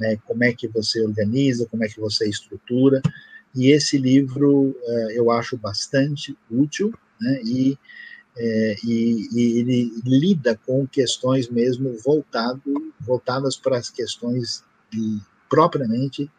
né, 0.02 0.18
como 0.26 0.44
é 0.44 0.52
que 0.52 0.68
você 0.68 1.02
organiza, 1.02 1.68
como 1.68 1.86
é 1.86 1.88
que 1.88 2.00
você 2.00 2.28
estrutura, 2.28 3.02
e 3.56 3.72
esse 3.72 3.98
livro 3.98 4.70
uh, 4.70 5.12
eu 5.12 5.30
acho 5.30 5.56
bastante 5.58 6.36
útil, 6.50 6.94
né, 7.22 7.42
e, 7.46 7.78
é, 8.36 8.76
e, 8.84 9.28
e, 9.32 9.60
ele 9.60 9.92
lida 10.04 10.60
com 10.66 10.88
questões 10.88 11.50
mesmo 11.50 11.96
voltado, 12.04 12.62
voltadas 13.00 13.56
para 13.56 13.78
as 13.78 13.90
questões 13.90 14.64
de, 14.92 15.20
propriamente 15.50 16.30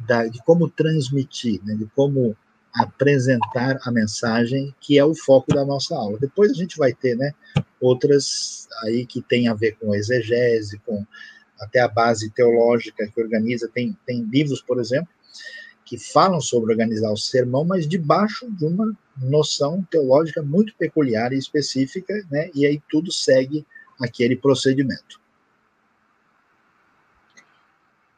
da, 0.00 0.26
de 0.26 0.42
como 0.42 0.68
transmitir, 0.68 1.60
né, 1.64 1.74
de 1.74 1.86
como 1.94 2.36
apresentar 2.74 3.78
a 3.84 3.92
mensagem, 3.92 4.74
que 4.80 4.98
é 4.98 5.04
o 5.04 5.14
foco 5.14 5.54
da 5.54 5.64
nossa 5.64 5.94
aula. 5.94 6.18
Depois 6.18 6.50
a 6.50 6.54
gente 6.54 6.76
vai 6.76 6.92
ter 6.92 7.16
né, 7.16 7.32
outras 7.80 8.66
aí 8.82 9.06
que 9.06 9.22
tem 9.22 9.46
a 9.46 9.54
ver 9.54 9.76
com 9.78 9.94
exegese, 9.94 10.80
com 10.84 11.06
até 11.60 11.80
a 11.80 11.88
base 11.88 12.30
teológica 12.30 13.06
que 13.06 13.20
organiza, 13.20 13.68
tem, 13.72 13.96
tem 14.06 14.22
livros, 14.22 14.60
por 14.60 14.80
exemplo, 14.80 15.08
que 15.84 15.98
falam 15.98 16.40
sobre 16.40 16.72
organizar 16.72 17.12
o 17.12 17.16
sermão, 17.16 17.64
mas 17.64 17.86
debaixo 17.86 18.50
de 18.50 18.64
uma 18.64 18.96
noção 19.16 19.86
teológica 19.90 20.42
muito 20.42 20.74
peculiar 20.76 21.32
e 21.32 21.38
específica, 21.38 22.14
né? 22.30 22.50
E 22.54 22.66
aí 22.66 22.82
tudo 22.90 23.12
segue 23.12 23.66
aquele 24.00 24.34
procedimento. 24.34 25.20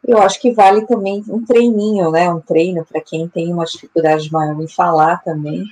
Eu 0.06 0.18
acho 0.18 0.40
que 0.40 0.52
vale 0.52 0.86
também 0.86 1.24
um 1.28 1.44
treininho, 1.44 2.12
né? 2.12 2.30
Um 2.30 2.40
treino 2.40 2.84
para 2.84 3.00
quem 3.00 3.26
tem 3.26 3.52
uma 3.52 3.64
dificuldade 3.64 4.30
maior 4.30 4.60
em 4.60 4.68
falar 4.68 5.22
também, 5.24 5.64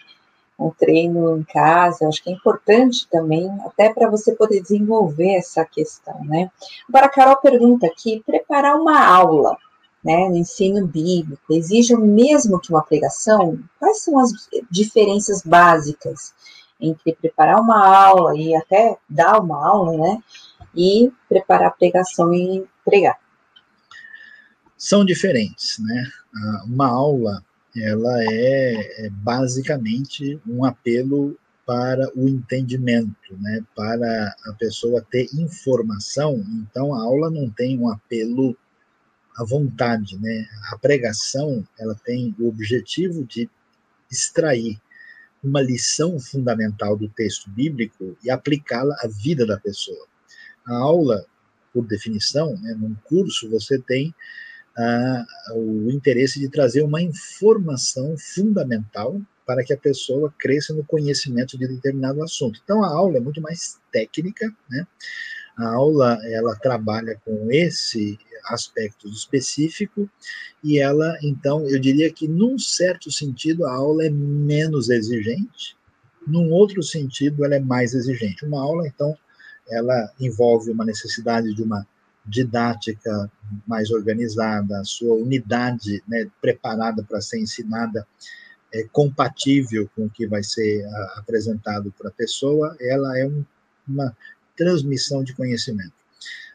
um 0.67 0.71
treino 0.71 1.39
em 1.39 1.43
casa, 1.43 2.09
acho 2.09 2.23
que 2.23 2.31
é 2.31 2.33
importante 2.33 3.07
também, 3.09 3.51
até 3.67 3.93
para 3.93 4.09
você 4.09 4.35
poder 4.35 4.61
desenvolver 4.61 5.35
essa 5.35 5.65
questão, 5.65 6.25
né? 6.25 6.51
Agora, 6.89 7.07
a 7.07 7.11
Carol 7.11 7.37
pergunta 7.37 7.87
aqui, 7.87 8.23
preparar 8.25 8.77
uma 8.77 9.05
aula, 9.05 9.57
né, 10.05 10.29
no 10.29 10.37
ensino 10.37 10.87
bíblico, 10.87 11.43
exige 11.51 11.95
o 11.95 12.01
mesmo 12.01 12.61
que 12.61 12.71
uma 12.71 12.83
pregação? 12.83 13.59
Quais 13.79 14.03
são 14.03 14.19
as 14.19 14.31
diferenças 14.71 15.41
básicas 15.43 16.35
entre 16.79 17.15
preparar 17.15 17.61
uma 17.61 17.87
aula 17.87 18.37
e 18.37 18.55
até 18.55 18.99
dar 19.09 19.41
uma 19.41 19.67
aula, 19.67 19.97
né, 19.97 20.23
e 20.75 21.11
preparar 21.29 21.69
a 21.69 21.73
pregação 21.73 22.35
e 22.35 22.67
pregar? 22.85 23.19
São 24.77 25.05
diferentes, 25.05 25.79
né? 25.79 26.05
Ah, 26.37 26.65
uma 26.67 26.89
aula 26.89 27.43
ela 27.77 28.23
é, 28.25 29.07
é 29.07 29.11
basicamente 29.11 30.41
um 30.47 30.65
apelo 30.65 31.37
para 31.67 32.11
o 32.15 32.29
entendimento, 32.29 33.37
né, 33.39 33.65
para 33.75 34.37
a 34.47 34.53
pessoa 34.53 35.05
ter 35.11 35.29
informação. 35.35 36.45
Então, 36.63 36.95
a 36.95 37.03
aula 37.03 37.31
não 37.31 37.49
tem 37.51 37.79
um 37.79 37.89
apelo 37.89 38.57
à 39.37 39.45
vontade, 39.45 40.17
né? 40.19 40.47
A 40.71 40.79
pregação 40.79 41.67
ela 41.79 41.95
tem 42.05 42.35
o 42.39 42.49
objetivo 42.49 43.25
de 43.25 43.49
extrair 44.11 44.79
uma 45.43 45.61
lição 45.61 46.19
fundamental 46.21 46.97
do 46.97 47.09
texto 47.09 47.51
bíblico 47.51 48.17
e 48.23 48.31
aplicá-la 48.31 48.95
à 49.01 49.09
vida 49.09 49.45
da 49.45 49.59
pessoa. 49.59 50.07
A 50.67 50.75
aula, 50.77 51.27
por 51.73 51.85
definição, 51.87 52.57
né, 52.61 52.75
num 52.75 52.95
curso 53.05 53.51
você 53.51 53.79
tem 53.79 54.15
o 55.53 55.91
interesse 55.91 56.41
de 56.41 56.49
trazer 56.49 56.83
uma 56.83 57.01
informação 57.01 58.17
fundamental 58.19 59.21
para 59.47 59.63
que 59.63 59.73
a 59.73 59.79
pessoa 59.79 60.35
cresça 60.39 60.73
no 60.73 60.85
conhecimento 60.85 61.59
de 61.59 61.69
determinado 61.69 62.23
assunto. 62.23 62.61
Então 62.65 62.83
a 62.83 62.89
aula 62.89 63.19
é 63.19 63.21
muito 63.21 63.41
mais 63.41 63.79
técnica, 63.93 64.53
né? 64.69 64.87
A 65.57 65.69
aula 65.69 66.19
ela 66.25 66.57
trabalha 66.57 67.21
com 67.25 67.49
esse 67.51 68.19
aspecto 68.47 69.09
específico 69.09 70.11
e 70.63 70.79
ela, 70.79 71.17
então, 71.23 71.67
eu 71.69 71.79
diria 71.79 72.13
que 72.13 72.27
num 72.27 72.59
certo 72.59 73.11
sentido 73.13 73.65
a 73.67 73.73
aula 73.73 74.05
é 74.05 74.11
menos 74.11 74.91
exigente, 74.91 75.77
num 76.27 76.51
outro 76.51 76.83
sentido 76.83 77.45
ela 77.45 77.55
é 77.55 77.61
mais 77.61 77.95
exigente. 77.95 78.45
Uma 78.45 78.63
aula, 78.63 78.87
então, 78.87 79.17
ela 79.71 80.13
envolve 80.19 80.71
uma 80.71 80.85
necessidade 80.85 81.55
de 81.55 81.63
uma 81.63 81.87
didática 82.27 83.31
mais 83.67 83.91
organizada, 83.91 84.81
a 84.81 84.85
sua 84.85 85.15
unidade 85.15 86.03
né, 86.09 86.31
preparada 86.41 87.03
para 87.03 87.21
ser 87.21 87.39
ensinada 87.39 88.07
é, 88.73 88.85
compatível 88.93 89.89
com 89.95 90.07
o 90.07 90.11
que 90.11 90.27
vai 90.27 90.43
ser 90.43 90.85
apresentado 91.17 91.93
para 91.97 92.09
a 92.09 92.13
pessoa, 92.13 92.77
ela 92.81 93.19
é 93.19 93.27
um, 93.27 93.45
uma 93.87 94.17
transmissão 94.57 95.23
de 95.23 95.35
conhecimento. 95.35 95.93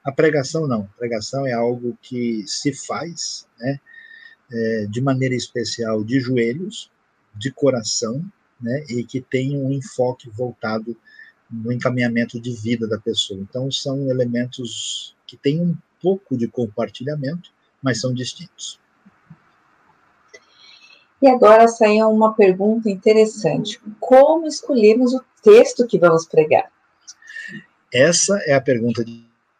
A 0.03 0.11
pregação 0.11 0.67
não, 0.67 0.81
a 0.81 0.97
pregação 0.97 1.45
é 1.45 1.53
algo 1.53 1.97
que 2.01 2.43
se 2.47 2.73
faz 2.73 3.45
né, 3.59 3.79
é, 4.51 4.87
de 4.89 5.01
maneira 5.01 5.35
especial 5.35 6.03
de 6.03 6.19
joelhos, 6.19 6.91
de 7.35 7.51
coração, 7.51 8.25
né, 8.59 8.83
e 8.89 9.03
que 9.03 9.21
tem 9.21 9.57
um 9.57 9.71
enfoque 9.71 10.29
voltado 10.29 10.97
no 11.49 11.71
encaminhamento 11.71 12.39
de 12.39 12.53
vida 12.53 12.87
da 12.87 12.99
pessoa. 12.99 13.39
Então, 13.39 13.71
são 13.71 14.09
elementos 14.09 15.15
que 15.25 15.35
têm 15.35 15.61
um 15.61 15.75
pouco 16.01 16.37
de 16.37 16.47
compartilhamento, 16.47 17.51
mas 17.81 17.99
são 17.99 18.13
distintos. 18.13 18.79
E 21.21 21.27
agora 21.27 21.67
saiu 21.67 22.09
uma 22.09 22.33
pergunta 22.33 22.89
interessante: 22.89 23.81
como 23.99 24.47
escolhemos 24.47 25.13
o 25.13 25.23
texto 25.43 25.85
que 25.85 25.99
vamos 25.99 26.25
pregar? 26.25 26.71
Essa 27.93 28.37
é 28.45 28.53
a 28.53 28.61
pergunta 28.61 29.03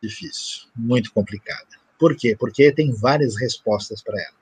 difícil, 0.01 0.67
muito 0.75 1.11
complicada. 1.11 1.67
Por 1.97 2.15
quê? 2.15 2.35
Porque 2.39 2.71
tem 2.71 2.93
várias 2.93 3.35
respostas 3.35 4.01
para 4.01 4.21
ela. 4.21 4.38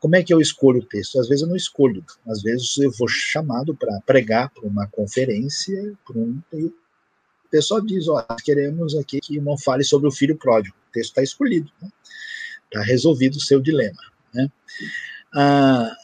Como 0.00 0.14
é 0.14 0.22
que 0.22 0.32
eu 0.32 0.40
escolho 0.40 0.80
o 0.80 0.86
texto? 0.86 1.18
Às 1.18 1.28
vezes 1.28 1.42
eu 1.42 1.48
não 1.48 1.56
escolho, 1.56 2.04
às 2.26 2.42
vezes 2.42 2.76
eu 2.78 2.90
vou 2.92 3.08
chamado 3.08 3.74
para 3.74 3.98
pregar 4.06 4.50
para 4.50 4.66
uma 4.66 4.86
conferência, 4.86 5.94
para 6.06 6.18
um, 6.18 6.40
o 6.52 7.48
pessoal 7.50 7.80
diz, 7.80 8.08
ó, 8.08 8.22
queremos 8.44 8.96
aqui 8.96 9.20
que 9.20 9.40
não 9.40 9.56
fale 9.56 9.84
sobre 9.84 10.08
o 10.08 10.12
filho 10.12 10.36
pródigo. 10.36 10.76
O 10.88 10.92
texto 10.92 11.10
está 11.10 11.22
escolhido, 11.22 11.70
está 11.74 11.86
né? 11.86 11.92
Tá 12.72 12.82
resolvido 12.82 13.36
o 13.36 13.40
seu 13.40 13.60
dilema. 13.60 14.00
Né? 14.34 14.50
Ah, 15.32 15.96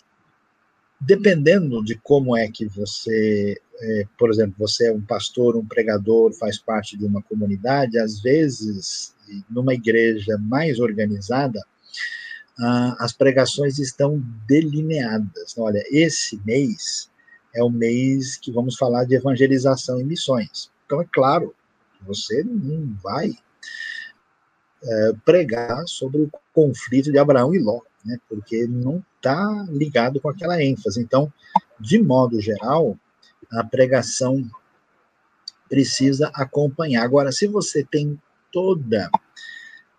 dependendo 1.00 1.84
de 1.84 1.96
como 1.96 2.36
é 2.36 2.48
que 2.48 2.66
você, 2.66 3.60
é, 3.80 4.06
por 4.16 4.30
exemplo, 4.30 4.54
você 4.56 4.88
é 4.88 4.92
um 4.92 5.00
pastor, 5.00 5.56
um 5.56 5.66
pregador, 5.66 6.32
faz 6.32 6.58
parte 6.58 6.96
de 6.96 7.04
uma 7.04 7.20
comunidade, 7.22 7.98
às 7.98 8.20
vezes, 8.20 9.14
numa 9.50 9.74
igreja 9.74 10.38
mais 10.38 10.78
organizada, 10.78 11.60
ah, 12.62 12.96
as 13.00 13.12
pregações 13.12 13.78
estão 13.78 14.22
delineadas. 14.46 15.58
Olha, 15.58 15.82
esse 15.90 16.40
mês 16.44 17.10
é 17.52 17.62
o 17.62 17.68
mês 17.68 18.36
que 18.36 18.52
vamos 18.52 18.76
falar 18.76 19.04
de 19.04 19.16
evangelização 19.16 20.00
e 20.00 20.04
missões. 20.04 20.70
Então, 20.86 21.02
é 21.02 21.06
claro, 21.12 21.52
você 22.02 22.44
não 22.44 22.96
vai 23.02 23.34
é, 24.84 25.12
pregar 25.24 25.86
sobre 25.88 26.22
o 26.22 26.30
conflito 26.52 27.10
de 27.10 27.18
Abraão 27.18 27.52
e 27.52 27.58
Ló, 27.58 27.80
né, 28.04 28.18
porque 28.28 28.66
não 28.66 29.04
está 29.16 29.66
ligado 29.68 30.20
com 30.20 30.28
aquela 30.28 30.62
ênfase. 30.62 31.00
Então, 31.00 31.32
de 31.80 32.00
modo 32.00 32.40
geral, 32.40 32.96
a 33.50 33.64
pregação 33.64 34.48
precisa 35.68 36.30
acompanhar. 36.32 37.02
Agora, 37.02 37.32
se 37.32 37.48
você 37.48 37.82
tem 37.82 38.20
toda 38.52 39.10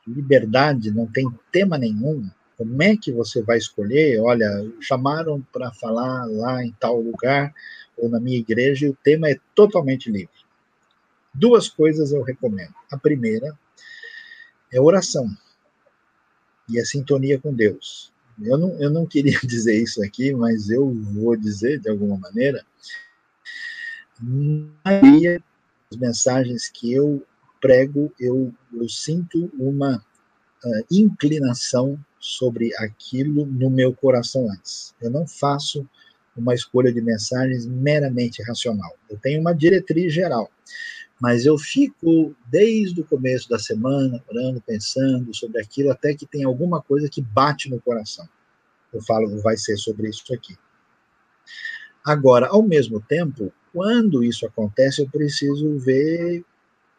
liberdade, 0.07 0.91
não 0.91 1.07
tem 1.07 1.27
tema 1.52 1.77
nenhum, 1.77 2.30
Como 2.58 2.82
é 2.82 2.96
que 2.96 3.12
você 3.12 3.42
vai 3.42 3.58
escolher? 3.58 4.20
Olha, 4.22 4.48
chamaram 4.80 5.42
para 5.52 5.72
falar 5.72 6.26
lá 6.26 6.64
em 6.64 6.72
tal 6.80 7.00
lugar 7.00 7.54
ou 7.98 8.10
na 8.10 8.20
minha 8.20 8.38
igreja 8.38 8.86
e 8.86 8.90
o 8.90 8.98
tema 9.04 9.30
é 9.30 9.40
totalmente 9.56 10.12
livre. 10.12 10.44
Duas 11.34 11.68
coisas 11.68 12.12
eu 12.12 12.22
recomendo. 12.22 12.74
A 12.92 12.98
primeira 12.98 13.58
é 14.72 14.80
oração 14.80 15.28
e 16.70 16.80
a 16.80 16.86
sintonia 16.86 17.40
com 17.40 17.54
Deus. 17.54 18.12
Eu 18.42 18.58
não, 18.58 18.80
eu 18.82 18.90
não 18.90 19.06
queria 19.06 19.40
dizer 19.44 19.82
isso 19.82 20.04
aqui, 20.04 20.34
mas 20.34 20.70
eu 20.70 20.90
vou 20.90 21.36
dizer 21.36 21.80
de 21.80 21.90
alguma 21.90 22.18
maneira. 22.18 22.66
Maria, 24.20 25.42
as 25.92 25.98
mensagens 25.98 26.70
que 26.70 26.94
eu 26.94 27.26
prego, 27.60 28.14
eu, 28.20 28.54
eu 28.74 28.90
sinto 28.90 29.52
uma 29.58 30.04
uh, 30.64 30.85
inclinação 30.91 31.99
sobre 32.19 32.76
aquilo 32.77 33.45
no 33.45 33.69
meu 33.69 33.94
coração 33.94 34.49
antes. 34.49 34.95
Eu 35.02 35.10
não 35.10 35.27
faço 35.27 35.88
uma 36.35 36.53
escolha 36.53 36.91
de 36.91 37.02
mensagens 37.02 37.65
meramente 37.65 38.41
racional. 38.44 38.95
Eu 39.10 39.18
tenho 39.18 39.40
uma 39.41 39.53
diretriz 39.53 40.14
geral, 40.14 40.49
mas 41.22 41.45
eu 41.45 41.57
fico 41.57 42.35
desde 42.48 43.02
o 43.02 43.06
começo 43.06 43.48
da 43.49 43.60
semana 43.60 44.23
orando, 44.30 44.61
pensando 44.61 45.34
sobre 45.34 45.61
aquilo, 45.61 45.91
até 45.91 46.14
que 46.14 46.26
tem 46.26 46.44
alguma 46.44 46.81
coisa 46.81 47.10
que 47.10 47.22
bate 47.22 47.69
no 47.69 47.80
coração. 47.80 48.27
Eu 48.91 49.02
falo, 49.02 49.41
vai 49.41 49.57
ser 49.57 49.77
sobre 49.77 50.10
isso 50.10 50.34
aqui. 50.34 50.56
Agora, 52.03 52.48
ao 52.48 52.61
mesmo 52.61 52.99
tempo, 52.99 53.52
quando 53.72 54.23
isso 54.23 54.45
acontece, 54.45 55.02
eu 55.02 55.10
preciso 55.10 55.77
ver 55.77 56.44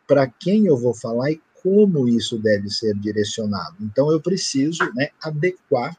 para 0.06 0.26
quem 0.26 0.66
eu 0.66 0.76
vou 0.76 0.94
falar 0.94 1.30
e 1.30 1.40
como 1.64 2.06
isso 2.06 2.38
deve 2.38 2.68
ser 2.68 2.94
direcionado. 2.94 3.76
Então, 3.80 4.12
eu 4.12 4.20
preciso 4.20 4.84
né, 4.94 5.08
adequar 5.22 5.96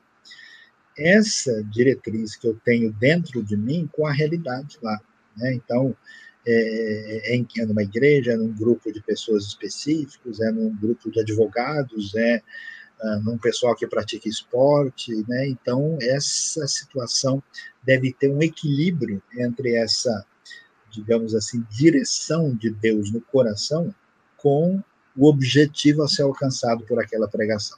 essa 0.95 1.63
diretriz 1.63 2.35
que 2.35 2.47
eu 2.47 2.55
tenho 2.63 2.93
dentro 2.93 3.41
de 3.41 3.57
mim 3.57 3.89
com 3.91 4.05
a 4.05 4.13
realidade 4.13 4.77
lá. 4.79 5.01
Né? 5.35 5.55
Então, 5.55 5.97
é, 6.45 7.35
é, 7.35 7.45
é 7.57 7.65
numa 7.65 7.81
igreja, 7.81 8.33
é 8.33 8.37
num 8.37 8.53
grupo 8.53 8.93
de 8.93 9.01
pessoas 9.01 9.45
específicos, 9.45 10.39
é 10.39 10.51
num 10.51 10.73
grupo 10.75 11.09
de 11.09 11.19
advogados, 11.19 12.13
é 12.13 12.43
uh, 13.01 13.23
num 13.23 13.39
pessoal 13.39 13.75
que 13.75 13.87
pratica 13.87 14.29
esporte, 14.29 15.11
né? 15.27 15.47
Então, 15.47 15.97
essa 15.99 16.67
situação 16.67 17.41
deve 17.83 18.13
ter 18.13 18.29
um 18.29 18.43
equilíbrio 18.43 19.21
entre 19.35 19.75
essa, 19.75 20.23
digamos 20.91 21.33
assim, 21.33 21.65
direção 21.71 22.53
de 22.53 22.69
Deus 22.69 23.11
no 23.11 23.21
coração 23.21 23.93
com 24.37 24.83
o 25.15 25.29
objetivo 25.29 26.03
a 26.03 26.07
ser 26.07 26.23
alcançado 26.23 26.83
por 26.83 26.99
aquela 27.01 27.27
pregação. 27.27 27.77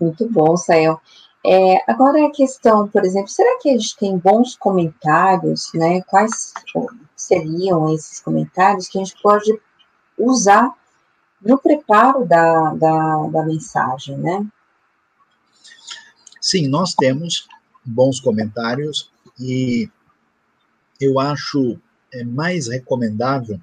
Muito 0.00 0.28
bom, 0.30 0.56
Sael. 0.56 1.00
É, 1.44 1.90
agora 1.90 2.26
a 2.26 2.30
questão, 2.30 2.88
por 2.88 3.04
exemplo, 3.04 3.28
será 3.28 3.58
que 3.60 3.70
a 3.70 3.72
gente 3.72 3.96
tem 3.96 4.16
bons 4.18 4.56
comentários, 4.56 5.70
né? 5.74 6.02
Quais 6.02 6.52
seriam 7.16 7.92
esses 7.94 8.20
comentários 8.20 8.88
que 8.88 8.98
a 8.98 9.04
gente 9.04 9.20
pode 9.22 9.58
usar 10.16 10.72
no 11.40 11.58
preparo 11.58 12.26
da, 12.26 12.74
da, 12.74 13.26
da 13.28 13.42
mensagem, 13.44 14.16
né? 14.18 14.46
Sim, 16.40 16.68
nós 16.68 16.94
temos 16.94 17.48
bons 17.84 18.20
comentários 18.20 19.10
e 19.38 19.88
eu 21.00 21.18
acho 21.18 21.78
é 22.12 22.24
mais 22.24 22.68
recomendável 22.68 23.60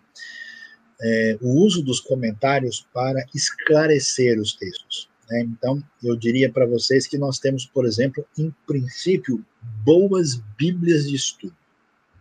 é, 1.01 1.37
o 1.41 1.61
uso 1.61 1.83
dos 1.83 1.99
comentários 1.99 2.85
para 2.93 3.25
esclarecer 3.33 4.39
os 4.39 4.53
textos. 4.53 5.09
Né? 5.29 5.41
Então, 5.41 5.83
eu 6.03 6.15
diria 6.15 6.51
para 6.51 6.65
vocês 6.65 7.07
que 7.07 7.17
nós 7.17 7.39
temos, 7.39 7.65
por 7.65 7.85
exemplo, 7.85 8.25
em 8.37 8.53
princípio, 8.65 9.43
boas 9.83 10.35
Bíblias 10.57 11.07
de 11.07 11.15
estudo 11.15 11.55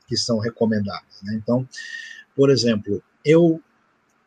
que 0.07 0.17
são 0.17 0.39
recomendadas. 0.39 1.23
Né? 1.23 1.35
Então, 1.35 1.69
por 2.37 2.51
exemplo, 2.51 3.03
eu 3.25 3.61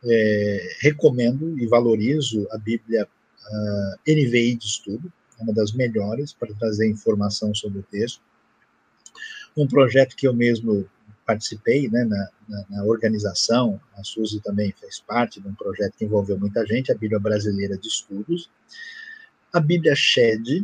é, 0.03 0.77
recomendo 0.81 1.57
e 1.59 1.67
valorizo 1.67 2.47
a 2.51 2.57
Bíblia 2.57 3.03
uh, 3.05 3.47
ah, 3.53 3.95
NVI 4.07 4.55
de 4.55 4.65
estudo, 4.65 5.11
é 5.39 5.43
uma 5.43 5.53
das 5.53 5.71
melhores 5.71 6.33
para 6.33 6.53
trazer 6.55 6.89
informação 6.89 7.53
sobre 7.53 7.79
o 7.79 7.83
texto. 7.83 8.21
Um 9.55 9.67
projeto 9.67 10.15
que 10.15 10.27
eu 10.27 10.33
mesmo 10.33 10.87
participei 11.27 11.89
né, 11.89 12.05
na, 12.05 12.29
na, 12.47 12.65
na, 12.69 12.83
organização, 12.85 13.79
a 13.97 14.03
Suzy 14.03 14.39
também 14.39 14.73
fez 14.79 15.01
parte 15.01 15.41
de 15.41 15.47
um 15.47 15.53
projeto 15.53 15.97
que 15.97 16.05
envolveu 16.05 16.39
muita 16.39 16.65
gente, 16.65 16.89
a 16.89 16.95
Bíblia 16.95 17.19
Brasileira 17.19 17.77
de 17.77 17.89
Estudos, 17.89 18.49
a 19.51 19.59
Bíblia 19.59 19.93
Shed, 19.93 20.63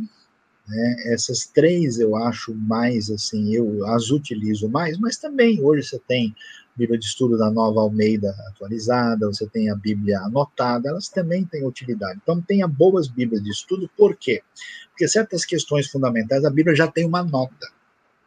né, 0.66 0.96
essas 1.12 1.44
três 1.44 2.00
eu 2.00 2.16
acho 2.16 2.54
mais, 2.54 3.10
assim, 3.10 3.54
eu 3.54 3.86
as 3.88 4.10
utilizo 4.10 4.66
mais, 4.66 4.98
mas 4.98 5.18
também 5.18 5.62
hoje 5.62 5.86
você 5.86 5.98
tem 5.98 6.34
Bíblia 6.74 6.98
de 6.98 7.04
Estudo 7.04 7.36
da 7.36 7.50
Nova 7.50 7.82
Almeida 7.82 8.34
atualizada, 8.48 9.26
você 9.26 9.46
tem 9.46 9.70
a 9.70 9.76
Bíblia 9.76 10.18
anotada, 10.20 10.88
elas 10.88 11.08
também 11.08 11.44
têm 11.44 11.66
utilidade. 11.66 12.18
Então, 12.22 12.40
tenha 12.40 12.66
boas 12.66 13.06
Bíblias 13.06 13.44
de 13.44 13.50
estudo, 13.50 13.88
por 13.96 14.16
quê? 14.16 14.42
Porque 14.90 15.06
certas 15.06 15.44
questões 15.44 15.88
fundamentais, 15.88 16.44
a 16.44 16.50
Bíblia 16.50 16.74
já 16.74 16.88
tem 16.88 17.04
uma 17.04 17.22
nota, 17.22 17.68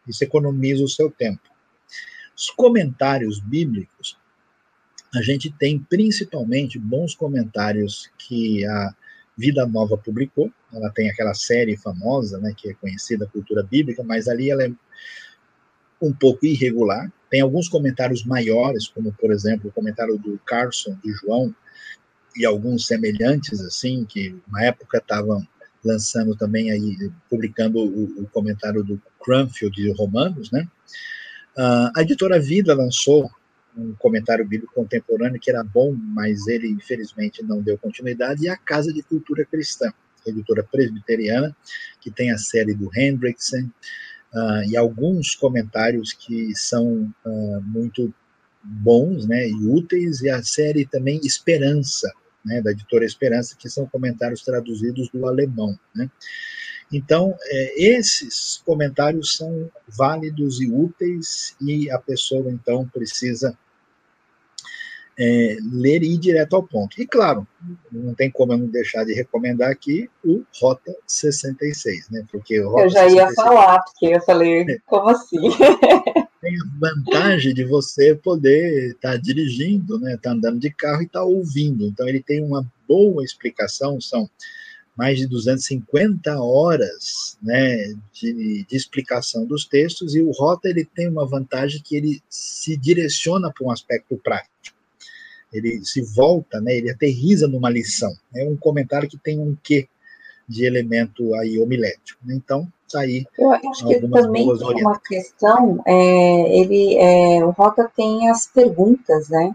isso 0.08 0.24
economiza 0.24 0.84
o 0.84 0.88
seu 0.88 1.10
tempo. 1.10 1.57
Os 2.38 2.52
comentários 2.52 3.40
bíblicos, 3.40 4.16
a 5.16 5.22
gente 5.22 5.50
tem 5.52 5.80
principalmente 5.80 6.78
bons 6.78 7.16
comentários 7.16 8.12
que 8.18 8.64
a 8.66 8.94
Vida 9.36 9.66
Nova 9.66 9.98
publicou. 9.98 10.52
Ela 10.72 10.92
tem 10.92 11.10
aquela 11.10 11.34
série 11.34 11.76
famosa, 11.78 12.38
né, 12.40 12.54
que 12.56 12.70
é 12.70 12.74
conhecida 12.74 13.28
cultura 13.28 13.64
bíblica, 13.64 14.04
mas 14.04 14.28
ali 14.28 14.52
ela 14.52 14.64
é 14.64 14.72
um 16.02 16.14
pouco 16.14 16.46
irregular. 16.46 17.12
Tem 17.30 17.42
alguns 17.42 17.68
comentários 17.68 18.24
maiores, 18.24 18.88
como 18.88 19.12
por 19.14 19.32
exemplo 19.32 19.70
o 19.70 19.74
comentário 19.74 20.18
do 20.18 20.40
Carson 20.46 20.96
de 21.04 21.12
João 21.14 21.54
e 22.36 22.46
alguns 22.46 22.86
semelhantes 22.86 23.60
assim, 23.62 24.06
que 24.06 24.36
na 24.48 24.66
época 24.66 25.00
estavam 25.00 25.46
lançando 25.84 26.36
também 26.36 26.70
aí 26.72 27.12
publicando 27.30 27.80
o, 27.80 28.22
o 28.22 28.28
comentário 28.28 28.84
do 28.84 29.02
Cranfield 29.24 29.76
de 29.76 29.92
Romanos, 29.94 30.52
né? 30.52 30.68
Uh, 31.58 31.90
a 31.96 32.02
editora 32.02 32.40
Vida 32.40 32.76
lançou 32.76 33.32
um 33.76 33.94
comentário 33.96 34.46
bíblico 34.46 34.74
contemporâneo 34.74 35.40
que 35.40 35.50
era 35.50 35.64
bom, 35.64 35.94
mas 35.94 36.48
ele 36.48 36.68
infelizmente 36.68 37.44
não 37.44 37.62
deu 37.62 37.78
continuidade, 37.78 38.46
e 38.46 38.50
a 38.50 38.56
Casa 38.56 38.94
de 38.94 39.02
Cultura 39.02 39.44
Cristã, 39.46 39.92
editora 40.26 40.64
presbiteriana, 40.64 41.56
que 42.00 42.12
tem 42.12 42.32
a 42.32 42.38
série 42.38 42.74
do 42.74 42.90
Hendrickson, 42.96 43.70
uh, 44.34 44.64
e 44.68 44.78
alguns 44.78 45.36
comentários 45.36 46.14
que 46.14 46.56
são 46.56 47.12
uh, 47.26 47.62
muito 47.62 48.14
bons 48.64 49.26
né, 49.28 49.48
e 49.48 49.66
úteis, 49.66 50.22
e 50.22 50.30
a 50.30 50.44
série 50.44 50.86
também 50.86 51.20
Esperança, 51.24 52.12
né, 52.44 52.62
da 52.62 52.72
editora 52.72 53.06
Esperança, 53.06 53.56
que 53.58 53.70
são 53.70 53.86
comentários 53.86 54.44
traduzidos 54.44 55.10
do 55.10 55.28
alemão. 55.28 55.78
Né. 55.94 56.10
Então, 56.92 57.36
é, 57.46 57.84
esses 57.98 58.62
comentários 58.66 59.36
são 59.36 59.70
válidos 59.88 60.62
e 60.62 60.72
úteis, 60.72 61.56
e 61.62 61.92
a 61.92 62.00
pessoa, 62.00 62.50
então, 62.50 62.88
precisa 62.88 63.58
é, 65.20 65.58
ler 65.72 66.04
e 66.04 66.14
ir 66.14 66.18
direto 66.18 66.56
ao 66.56 66.64
ponto. 66.64 67.02
E, 67.02 67.08
claro, 67.08 67.46
não 67.92 68.14
tem 68.14 68.30
como 68.30 68.54
eu 68.54 68.58
não 68.58 68.68
deixar 68.68 69.04
de 69.04 69.14
recomendar 69.14 69.70
aqui 69.70 70.10
o 70.24 70.44
Rota 70.60 70.96
66, 71.06 72.10
né? 72.10 72.24
Porque 72.32 72.62
Rota 72.62 72.84
eu 72.84 72.90
já 72.90 73.04
ia 73.04 73.28
66, 73.28 73.36
falar, 73.36 73.84
porque 73.84 74.16
eu 74.16 74.22
falei, 74.22 74.62
é, 74.62 74.78
como 74.86 75.10
assim? 75.10 75.38
tem 76.48 76.56
a 76.56 76.80
vantagem 76.80 77.54
de 77.54 77.66
você 77.66 78.16
poder 78.16 78.92
estar 78.92 79.12
tá 79.12 79.18
dirigindo, 79.18 80.00
né? 80.00 80.18
Tá 80.22 80.32
andando 80.32 80.60
de 80.60 80.70
carro 80.70 81.02
e 81.02 81.06
estar 81.06 81.20
tá 81.20 81.26
ouvindo. 81.26 81.86
Então, 81.86 82.08
ele 82.08 82.22
tem 82.22 82.44
uma 82.44 82.66
boa 82.88 83.24
explicação, 83.24 84.00
são 84.00 84.30
mais 84.96 85.20
de 85.20 85.28
250 85.28 86.40
horas 86.42 87.38
né, 87.42 87.94
de, 88.12 88.66
de, 88.68 88.76
explicação 88.76 89.46
dos 89.46 89.64
textos, 89.64 90.16
e 90.16 90.22
o 90.22 90.32
Rota 90.32 90.68
ele 90.68 90.84
tem 90.86 91.08
uma 91.08 91.26
vantagem 91.26 91.82
que 91.84 91.96
ele 91.96 92.20
se 92.28 92.76
direciona 92.76 93.52
para 93.52 93.68
um 93.68 93.70
aspecto 93.70 94.18
prático. 94.18 94.76
Ele 95.54 95.86
se 95.86 96.02
volta, 96.02 96.60
né, 96.60 96.76
ele 96.76 96.90
aterriza 96.90 97.48
numa 97.48 97.70
lição. 97.70 98.12
É 98.34 98.44
um 98.44 98.58
comentário 98.58 99.08
que 99.08 99.18
tem 99.18 99.40
um 99.40 99.56
quê 99.64 99.88
de 100.48 100.66
elemento 100.66 101.34
aí 101.36 101.60
homilético. 101.60 102.20
Né? 102.26 102.36
Então, 102.36 102.68
tá 102.92 103.02
aí. 103.02 103.26
Eu 103.38 103.52
acho 103.52 103.86
que 103.86 104.08
também 104.08 104.48
tem 104.58 104.82
uma 104.82 105.00
questão, 105.00 105.82
é, 105.86 106.60
ele, 106.60 106.98
é, 106.98 107.44
o 107.44 107.50
Rota 107.52 107.92
tem 107.96 108.30
as 108.30 108.48
perguntas, 108.48 109.30
né? 109.30 109.54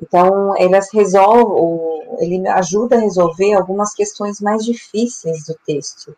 Então, 0.00 0.56
elas 0.56 0.88
resolvem, 0.92 2.18
ele 2.20 2.46
ajuda 2.48 2.96
a 2.96 3.00
resolver 3.00 3.52
algumas 3.54 3.94
questões 3.94 4.40
mais 4.40 4.64
difíceis 4.64 5.46
do 5.46 5.54
texto. 5.66 6.16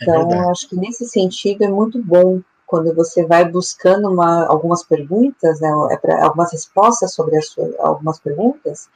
É 0.00 0.04
então, 0.04 0.30
é 0.30 0.50
acho 0.50 0.68
que 0.68 0.76
nesse 0.76 1.06
sentido 1.06 1.64
é 1.64 1.68
muito 1.68 2.02
bom 2.02 2.40
quando 2.66 2.94
você 2.94 3.24
vai 3.24 3.44
buscando 3.48 4.08
uma, 4.08 4.46
algumas 4.46 4.82
perguntas, 4.82 5.60
né, 5.60 5.68
é 6.02 6.22
algumas 6.22 6.50
respostas 6.50 7.12
sobre 7.12 7.40
sua, 7.42 7.72
algumas 7.78 8.18
perguntas, 8.18 8.88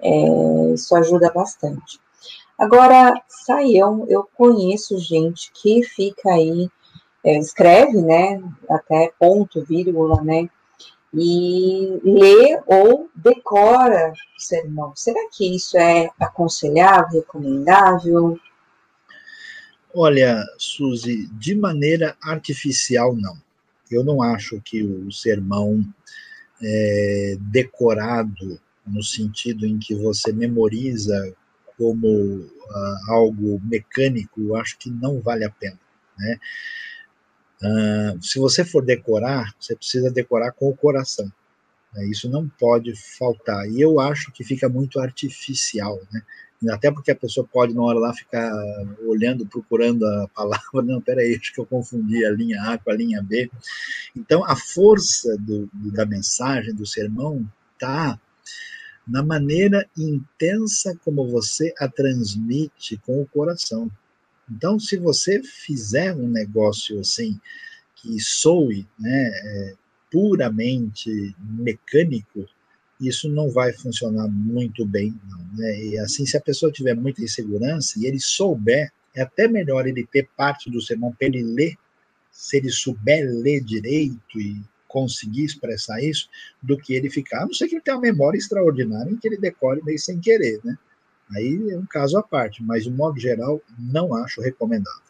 é, 0.00 0.72
isso 0.72 0.96
ajuda 0.96 1.30
bastante. 1.30 2.00
Agora, 2.58 3.20
saião, 3.28 4.06
eu 4.08 4.28
conheço 4.34 4.98
gente 4.98 5.50
que 5.52 5.82
fica 5.82 6.30
aí, 6.30 6.70
é, 7.24 7.38
escreve, 7.38 8.00
né, 8.00 8.42
até 8.70 9.12
ponto, 9.18 9.64
vírgula, 9.64 10.22
né, 10.22 10.48
e 11.12 12.00
lê 12.04 12.60
ou 12.66 13.08
decora 13.14 14.12
o 14.12 14.40
sermão. 14.40 14.92
Será 14.94 15.28
que 15.32 15.56
isso 15.56 15.76
é 15.76 16.10
aconselhável, 16.18 17.20
recomendável? 17.20 18.38
Olha, 19.92 20.44
Suzy, 20.58 21.28
de 21.32 21.54
maneira 21.54 22.16
artificial, 22.20 23.14
não. 23.14 23.36
Eu 23.90 24.02
não 24.02 24.22
acho 24.22 24.60
que 24.60 24.82
o 24.82 25.12
sermão 25.12 25.84
é, 26.60 27.36
decorado, 27.40 28.60
no 28.86 29.02
sentido 29.02 29.66
em 29.66 29.78
que 29.78 29.94
você 29.94 30.32
memoriza 30.32 31.34
como 31.76 32.08
uh, 32.08 33.10
algo 33.10 33.60
mecânico, 33.64 34.40
eu 34.40 34.56
acho 34.56 34.78
que 34.78 34.90
não 34.90 35.20
vale 35.20 35.44
a 35.44 35.50
pena. 35.50 35.78
Né? 36.18 36.38
Uh, 37.62 38.22
se 38.22 38.38
você 38.38 38.64
for 38.64 38.84
decorar, 38.84 39.54
você 39.58 39.74
precisa 39.74 40.10
decorar 40.10 40.52
com 40.52 40.68
o 40.68 40.76
coração. 40.76 41.30
Né? 41.92 42.06
Isso 42.06 42.28
não 42.28 42.48
pode 42.48 42.94
faltar. 43.18 43.68
E 43.68 43.80
eu 43.80 44.00
acho 44.00 44.32
que 44.32 44.44
fica 44.44 44.68
muito 44.68 45.00
artificial. 45.00 46.00
Né? 46.12 46.22
até 46.70 46.90
porque 46.90 47.10
a 47.10 47.16
pessoa 47.16 47.46
pode, 47.50 47.74
na 47.74 47.82
hora 47.82 47.98
lá, 47.98 48.14
ficar 48.14 48.50
olhando, 49.06 49.46
procurando 49.46 50.06
a 50.06 50.28
palavra, 50.28 50.80
não, 50.82 51.00
peraí, 51.00 51.36
acho 51.36 51.52
que 51.52 51.60
eu 51.60 51.66
confundi 51.66 52.24
a 52.24 52.30
linha 52.30 52.62
A 52.62 52.78
com 52.78 52.90
a 52.90 52.94
linha 52.94 53.22
B. 53.22 53.50
Então, 54.16 54.44
a 54.44 54.56
força 54.56 55.36
do, 55.38 55.68
da 55.72 56.06
mensagem, 56.06 56.74
do 56.74 56.86
sermão, 56.86 57.46
está 57.74 58.18
na 59.06 59.22
maneira 59.22 59.88
intensa 59.96 60.98
como 61.04 61.28
você 61.28 61.72
a 61.78 61.88
transmite 61.88 62.96
com 62.98 63.20
o 63.20 63.26
coração. 63.26 63.90
Então, 64.50 64.78
se 64.78 64.96
você 64.96 65.42
fizer 65.42 66.14
um 66.14 66.28
negócio 66.28 66.98
assim, 67.00 67.38
que 67.96 68.18
soe 68.20 68.86
né, 68.98 69.30
é, 69.34 69.74
puramente 70.10 71.34
mecânico, 71.38 72.46
isso 73.00 73.28
não 73.28 73.50
vai 73.50 73.72
funcionar 73.72 74.28
muito 74.28 74.86
bem, 74.86 75.14
não, 75.28 75.44
né? 75.58 75.84
E 75.84 75.98
assim, 75.98 76.24
se 76.24 76.36
a 76.36 76.40
pessoa 76.40 76.70
tiver 76.72 76.94
muita 76.94 77.22
insegurança 77.22 77.98
e 77.98 78.06
ele 78.06 78.20
souber, 78.20 78.92
é 79.14 79.22
até 79.22 79.48
melhor 79.48 79.86
ele 79.86 80.06
ter 80.06 80.28
parte 80.36 80.70
do 80.70 80.80
sermão 80.80 81.12
para 81.12 81.26
ele 81.26 81.42
ler, 81.42 81.76
se 82.30 82.56
ele 82.56 82.70
souber 82.70 83.24
ler 83.28 83.60
direito 83.60 84.40
e 84.40 84.62
conseguir 84.94 85.44
expressar 85.44 86.00
isso, 86.00 86.28
do 86.62 86.78
que 86.78 86.94
ele 86.94 87.10
ficar, 87.10 87.42
a 87.42 87.46
não 87.46 87.52
ser 87.52 87.66
que 87.66 87.74
ele 87.74 87.82
tenha 87.82 87.96
uma 87.96 88.02
memória 88.02 88.38
extraordinária 88.38 89.10
em 89.10 89.16
que 89.16 89.26
ele 89.26 89.36
decore 89.36 89.82
meio 89.82 89.98
sem 89.98 90.20
querer, 90.20 90.60
né? 90.62 90.78
Aí 91.34 91.70
é 91.72 91.76
um 91.76 91.84
caso 91.84 92.16
à 92.16 92.22
parte, 92.22 92.62
mas 92.62 92.84
de 92.84 92.92
modo 92.92 93.18
geral, 93.18 93.60
não 93.76 94.14
acho 94.14 94.40
recomendável. 94.40 95.02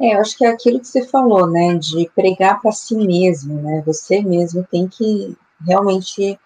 É, 0.00 0.14
eu 0.14 0.20
acho 0.20 0.38
que 0.38 0.44
é 0.44 0.48
aquilo 0.48 0.78
que 0.78 0.86
você 0.86 1.04
falou, 1.04 1.50
né, 1.50 1.74
de 1.74 2.08
pregar 2.14 2.60
para 2.60 2.70
si 2.70 2.94
mesmo, 2.94 3.60
né? 3.60 3.82
Você 3.84 4.22
mesmo 4.22 4.64
tem 4.70 4.86
que 4.86 5.36
realmente 5.66 6.38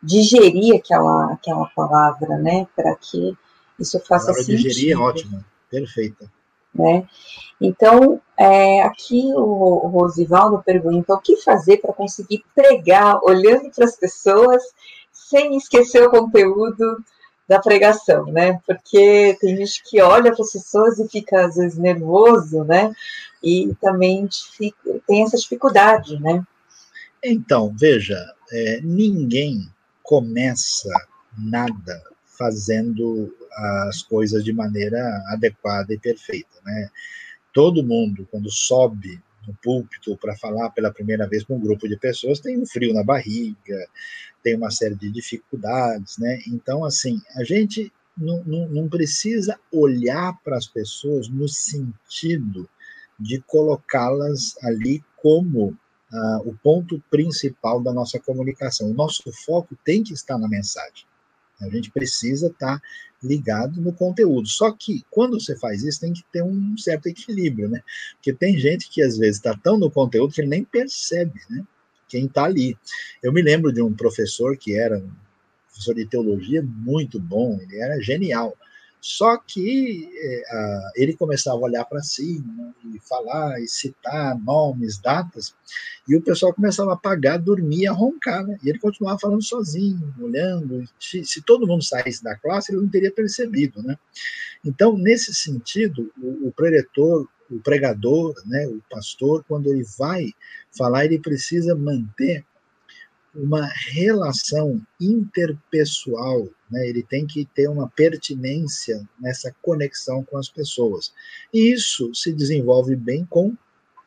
digerir 0.00 0.76
aquela, 0.76 1.32
aquela 1.32 1.66
palavra, 1.70 2.38
né, 2.38 2.68
para 2.76 2.94
que 2.94 3.36
isso 3.76 3.98
faça 4.06 4.32
sentido. 4.34 4.62
Digerir 4.62 4.92
é 4.92 4.96
ótimo, 4.96 5.44
perfeita. 5.68 6.30
Né? 6.72 7.08
Então, 7.60 8.20
é, 8.38 8.82
aqui 8.82 9.32
o, 9.34 9.88
Rosivaldo 9.88 10.62
pergunta 10.62 11.14
o 11.14 11.20
que 11.20 11.36
fazer 11.38 11.78
para 11.78 11.92
conseguir 11.92 12.44
pregar 12.54 13.18
olhando 13.22 13.70
para 13.70 13.84
as 13.84 13.96
pessoas 13.96 14.62
sem 15.12 15.56
esquecer 15.56 16.02
o 16.02 16.10
conteúdo 16.10 17.02
da 17.48 17.60
pregação, 17.60 18.26
né? 18.26 18.60
Porque 18.66 19.36
tem 19.40 19.56
gente 19.56 19.82
que 19.84 20.02
olha 20.02 20.32
para 20.32 20.42
as 20.42 20.52
pessoas 20.52 20.98
e 20.98 21.08
fica 21.08 21.46
às 21.46 21.56
vezes 21.56 21.78
nervoso, 21.78 22.64
né? 22.64 22.92
E 23.42 23.74
também 23.80 24.28
tem 25.06 25.22
essa 25.22 25.36
dificuldade, 25.36 26.20
né? 26.20 26.44
Então, 27.24 27.74
veja, 27.76 28.18
é, 28.52 28.80
ninguém 28.82 29.68
começa 30.02 30.90
nada 31.38 32.02
fazendo 32.38 33.34
as 33.88 34.02
coisas 34.02 34.44
de 34.44 34.52
maneira 34.52 35.00
adequada 35.28 35.94
e 35.94 35.98
perfeita, 35.98 36.58
né? 36.64 36.90
Todo 37.56 37.82
mundo, 37.82 38.28
quando 38.30 38.50
sobe 38.50 39.18
no 39.48 39.54
púlpito 39.62 40.14
para 40.18 40.36
falar 40.36 40.68
pela 40.72 40.92
primeira 40.92 41.26
vez 41.26 41.42
com 41.42 41.56
um 41.56 41.58
grupo 41.58 41.88
de 41.88 41.96
pessoas, 41.96 42.38
tem 42.38 42.60
um 42.60 42.66
frio 42.66 42.92
na 42.92 43.02
barriga, 43.02 43.88
tem 44.42 44.54
uma 44.54 44.70
série 44.70 44.94
de 44.94 45.10
dificuldades, 45.10 46.18
né? 46.18 46.38
Então, 46.48 46.84
assim, 46.84 47.18
a 47.34 47.42
gente 47.44 47.90
não, 48.14 48.44
não, 48.44 48.68
não 48.68 48.88
precisa 48.90 49.58
olhar 49.72 50.38
para 50.44 50.58
as 50.58 50.66
pessoas 50.66 51.28
no 51.30 51.48
sentido 51.48 52.68
de 53.18 53.40
colocá-las 53.46 54.54
ali 54.62 55.02
como 55.16 55.68
uh, 55.68 56.40
o 56.44 56.54
ponto 56.62 57.02
principal 57.10 57.80
da 57.80 57.90
nossa 57.90 58.20
comunicação. 58.20 58.90
O 58.90 58.94
nosso 58.94 59.32
foco 59.32 59.74
tem 59.82 60.02
que 60.02 60.12
estar 60.12 60.36
na 60.36 60.46
mensagem. 60.46 61.06
A 61.58 61.70
gente 61.70 61.90
precisa 61.90 62.48
estar 62.48 62.82
ligado 63.22 63.80
no 63.80 63.92
conteúdo. 63.92 64.46
Só 64.48 64.70
que 64.70 65.04
quando 65.10 65.40
você 65.40 65.56
faz 65.56 65.82
isso, 65.82 66.00
tem 66.00 66.12
que 66.12 66.24
ter 66.32 66.42
um 66.42 66.76
certo 66.76 67.06
equilíbrio, 67.06 67.68
né? 67.68 67.82
Porque 68.14 68.32
tem 68.32 68.58
gente 68.58 68.88
que 68.88 69.02
às 69.02 69.16
vezes 69.16 69.36
está 69.36 69.56
tão 69.56 69.78
no 69.78 69.90
conteúdo 69.90 70.32
que 70.32 70.40
ele 70.40 70.48
nem 70.48 70.64
percebe, 70.64 71.40
né? 71.48 71.64
Quem 72.08 72.26
está 72.26 72.44
ali. 72.44 72.76
Eu 73.22 73.32
me 73.32 73.42
lembro 73.42 73.72
de 73.72 73.82
um 73.82 73.92
professor 73.92 74.56
que 74.56 74.78
era 74.78 74.98
um 74.98 75.10
professor 75.68 75.94
de 75.94 76.06
teologia 76.06 76.62
muito 76.62 77.18
bom, 77.18 77.58
ele 77.60 77.78
era 77.78 78.00
genial. 78.00 78.56
Só 79.08 79.36
que 79.36 80.10
é, 80.16 80.80
ele 80.96 81.14
começava 81.14 81.56
a 81.56 81.60
olhar 81.60 81.84
para 81.84 82.02
cima 82.02 82.74
e 82.92 82.98
falar 82.98 83.60
e 83.60 83.68
citar 83.68 84.36
nomes, 84.36 84.98
datas, 84.98 85.54
e 86.08 86.16
o 86.16 86.20
pessoal 86.20 86.52
começava 86.52 86.90
a 86.90 86.94
apagar, 86.94 87.38
dormir, 87.38 87.86
a 87.86 87.92
roncar, 87.92 88.44
né? 88.44 88.58
E 88.64 88.68
ele 88.68 88.80
continuava 88.80 89.20
falando 89.20 89.44
sozinho, 89.44 90.12
olhando. 90.20 90.82
Se, 90.98 91.24
se, 91.24 91.40
todo 91.40 91.68
mundo 91.68 91.84
saísse 91.84 92.24
da 92.24 92.34
classe, 92.34 92.72
ele 92.72 92.82
não 92.82 92.88
teria 92.88 93.12
percebido, 93.12 93.80
né? 93.80 93.96
Então, 94.64 94.98
nesse 94.98 95.32
sentido, 95.32 96.12
o, 96.20 96.48
o 96.48 96.52
o 97.48 97.60
pregador, 97.60 98.34
né, 98.44 98.66
o 98.66 98.82
pastor, 98.90 99.44
quando 99.46 99.68
ele 99.68 99.84
vai 99.96 100.32
falar, 100.76 101.04
ele 101.04 101.20
precisa 101.20 101.76
manter 101.76 102.44
uma 103.36 103.66
relação 103.66 104.80
interpessoal, 105.00 106.48
né? 106.70 106.88
ele 106.88 107.02
tem 107.02 107.26
que 107.26 107.44
ter 107.44 107.68
uma 107.68 107.88
pertinência 107.88 109.06
nessa 109.20 109.54
conexão 109.62 110.24
com 110.24 110.38
as 110.38 110.48
pessoas. 110.48 111.12
E 111.52 111.72
isso 111.72 112.14
se 112.14 112.32
desenvolve 112.32 112.96
bem 112.96 113.26
com 113.26 113.54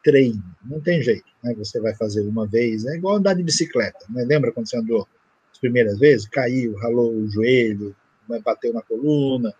treino, 0.03 0.43
não 0.63 0.81
tem 0.81 1.01
jeito. 1.01 1.29
Né? 1.43 1.53
Você 1.55 1.79
vai 1.79 1.93
fazer 1.95 2.21
uma 2.21 2.47
vez, 2.47 2.85
é 2.85 2.95
igual 2.95 3.17
andar 3.17 3.35
de 3.35 3.43
bicicleta. 3.43 4.05
Né? 4.09 4.23
Lembra 4.25 4.51
quando 4.51 4.67
você 4.67 4.77
andou 4.77 5.07
as 5.51 5.59
primeiras 5.59 5.99
vezes? 5.99 6.27
Caiu, 6.27 6.75
ralou 6.77 7.13
o 7.13 7.29
joelho, 7.29 7.95
né? 8.27 8.41
bateu 8.43 8.73
na 8.73 8.81
coluna, 8.81 9.53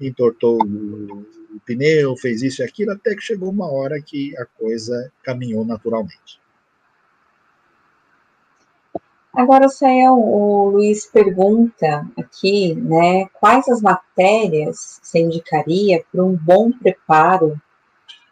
entortou 0.00 0.62
o, 0.62 1.26
o 1.52 1.60
pneu, 1.66 2.16
fez 2.16 2.42
isso 2.42 2.62
e 2.62 2.64
aquilo, 2.64 2.92
até 2.92 3.14
que 3.14 3.22
chegou 3.22 3.50
uma 3.50 3.70
hora 3.70 4.00
que 4.00 4.36
a 4.38 4.44
coisa 4.44 5.12
caminhou 5.24 5.64
naturalmente. 5.64 6.38
Agora, 9.36 9.68
Sael, 9.68 10.14
o 10.14 10.70
Luiz 10.70 11.04
pergunta 11.04 12.08
aqui, 12.16 12.74
né, 12.74 13.26
quais 13.34 13.68
as 13.68 13.82
matérias 13.82 14.98
você 15.02 15.18
indicaria 15.18 16.02
para 16.10 16.24
um 16.24 16.34
bom 16.34 16.72
preparo 16.72 17.60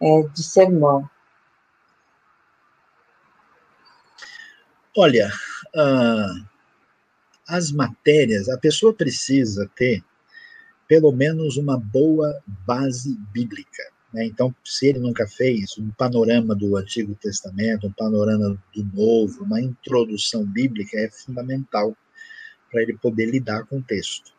é, 0.00 0.22
de 0.22 0.42
sermão? 0.42 1.06
Olha, 4.96 5.30
uh, 5.76 6.46
as 7.46 7.70
matérias, 7.70 8.48
a 8.48 8.56
pessoa 8.56 8.94
precisa 8.94 9.70
ter 9.76 10.02
pelo 10.88 11.12
menos 11.12 11.58
uma 11.58 11.78
boa 11.78 12.42
base 12.66 13.14
bíblica. 13.30 13.93
Né? 14.14 14.26
Então, 14.26 14.54
se 14.64 14.86
ele 14.86 15.00
nunca 15.00 15.26
fez 15.26 15.76
um 15.76 15.90
panorama 15.90 16.54
do 16.54 16.76
Antigo 16.76 17.16
Testamento, 17.16 17.88
um 17.88 17.92
panorama 17.92 18.56
do 18.72 18.84
Novo, 18.94 19.42
uma 19.42 19.60
introdução 19.60 20.46
bíblica 20.46 20.96
é 20.96 21.10
fundamental 21.10 21.96
para 22.70 22.82
ele 22.82 22.96
poder 22.96 23.26
lidar 23.26 23.64
com 23.64 23.78
o 23.78 23.82
texto. 23.82 24.32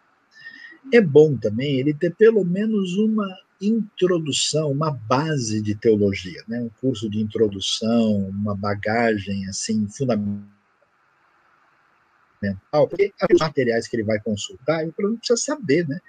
É 0.94 1.02
bom 1.02 1.36
também 1.36 1.78
ele 1.78 1.94
ter 1.94 2.16
pelo 2.16 2.46
menos 2.46 2.96
uma 2.96 3.28
introdução, 3.60 4.72
uma 4.72 4.92
base 4.92 5.62
de 5.62 5.76
teologia, 5.76 6.42
né? 6.48 6.62
um 6.62 6.70
curso 6.80 7.10
de 7.10 7.20
introdução, 7.20 8.30
uma 8.30 8.56
bagagem 8.56 9.46
assim 9.48 9.88
fundamental, 9.90 10.48
porque 12.90 13.14
os 13.34 13.40
materiais 13.40 13.88
que 13.88 13.96
ele 13.98 14.04
vai 14.04 14.20
consultar, 14.20 14.84
ele 14.84 14.94
precisa 14.94 15.36
saber 15.36 15.88
né, 15.88 16.00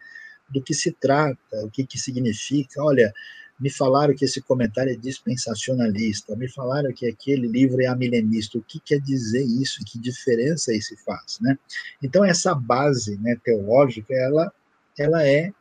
do 0.51 0.63
que 0.63 0.75
se 0.75 0.93
trata, 0.93 1.65
o 1.65 1.71
que, 1.71 1.87
que 1.87 1.99
significa. 1.99 2.83
Olha, 2.83 3.13
me 3.59 3.71
falaram 3.71 4.15
que 4.15 4.25
esse 4.25 4.41
comentário 4.41 4.93
é 4.93 4.97
dispensacionalista, 4.97 6.37
me 6.37 6.49
falaram 6.49 6.93
que 6.93 7.07
aquele 7.07 7.47
livro 7.47 7.81
é 7.81 7.87
amilenista. 7.87 8.59
O 8.59 8.63
que 8.63 8.79
quer 8.79 9.01
dizer 9.01 9.43
isso? 9.43 9.85
Que 9.85 9.99
diferença 9.99 10.75
isso 10.75 10.95
faz, 11.05 11.39
né? 11.41 11.59
Então 12.03 12.25
essa 12.25 12.55
base, 12.55 13.17
né, 13.19 13.37
teológica, 13.43 14.15
ela 14.15 14.53
ela 14.99 15.27
é, 15.27 15.53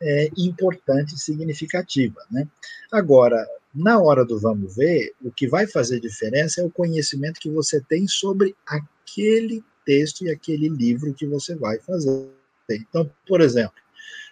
é 0.00 0.30
importante 0.36 1.14
e 1.14 1.18
significativa. 1.18 2.20
Né? 2.30 2.46
Agora, 2.90 3.46
na 3.74 4.00
hora 4.00 4.24
do 4.24 4.38
vamos 4.38 4.76
ver, 4.76 5.12
o 5.22 5.30
que 5.30 5.48
vai 5.48 5.66
fazer 5.66 6.00
diferença 6.00 6.60
é 6.60 6.64
o 6.64 6.70
conhecimento 6.70 7.40
que 7.40 7.50
você 7.50 7.80
tem 7.80 8.06
sobre 8.06 8.54
aquele 8.66 9.64
texto 9.84 10.24
e 10.24 10.30
aquele 10.30 10.68
livro 10.68 11.14
que 11.14 11.26
você 11.26 11.54
vai 11.54 11.78
fazer. 11.80 12.28
Então, 12.70 13.10
por 13.26 13.40
exemplo, 13.40 13.74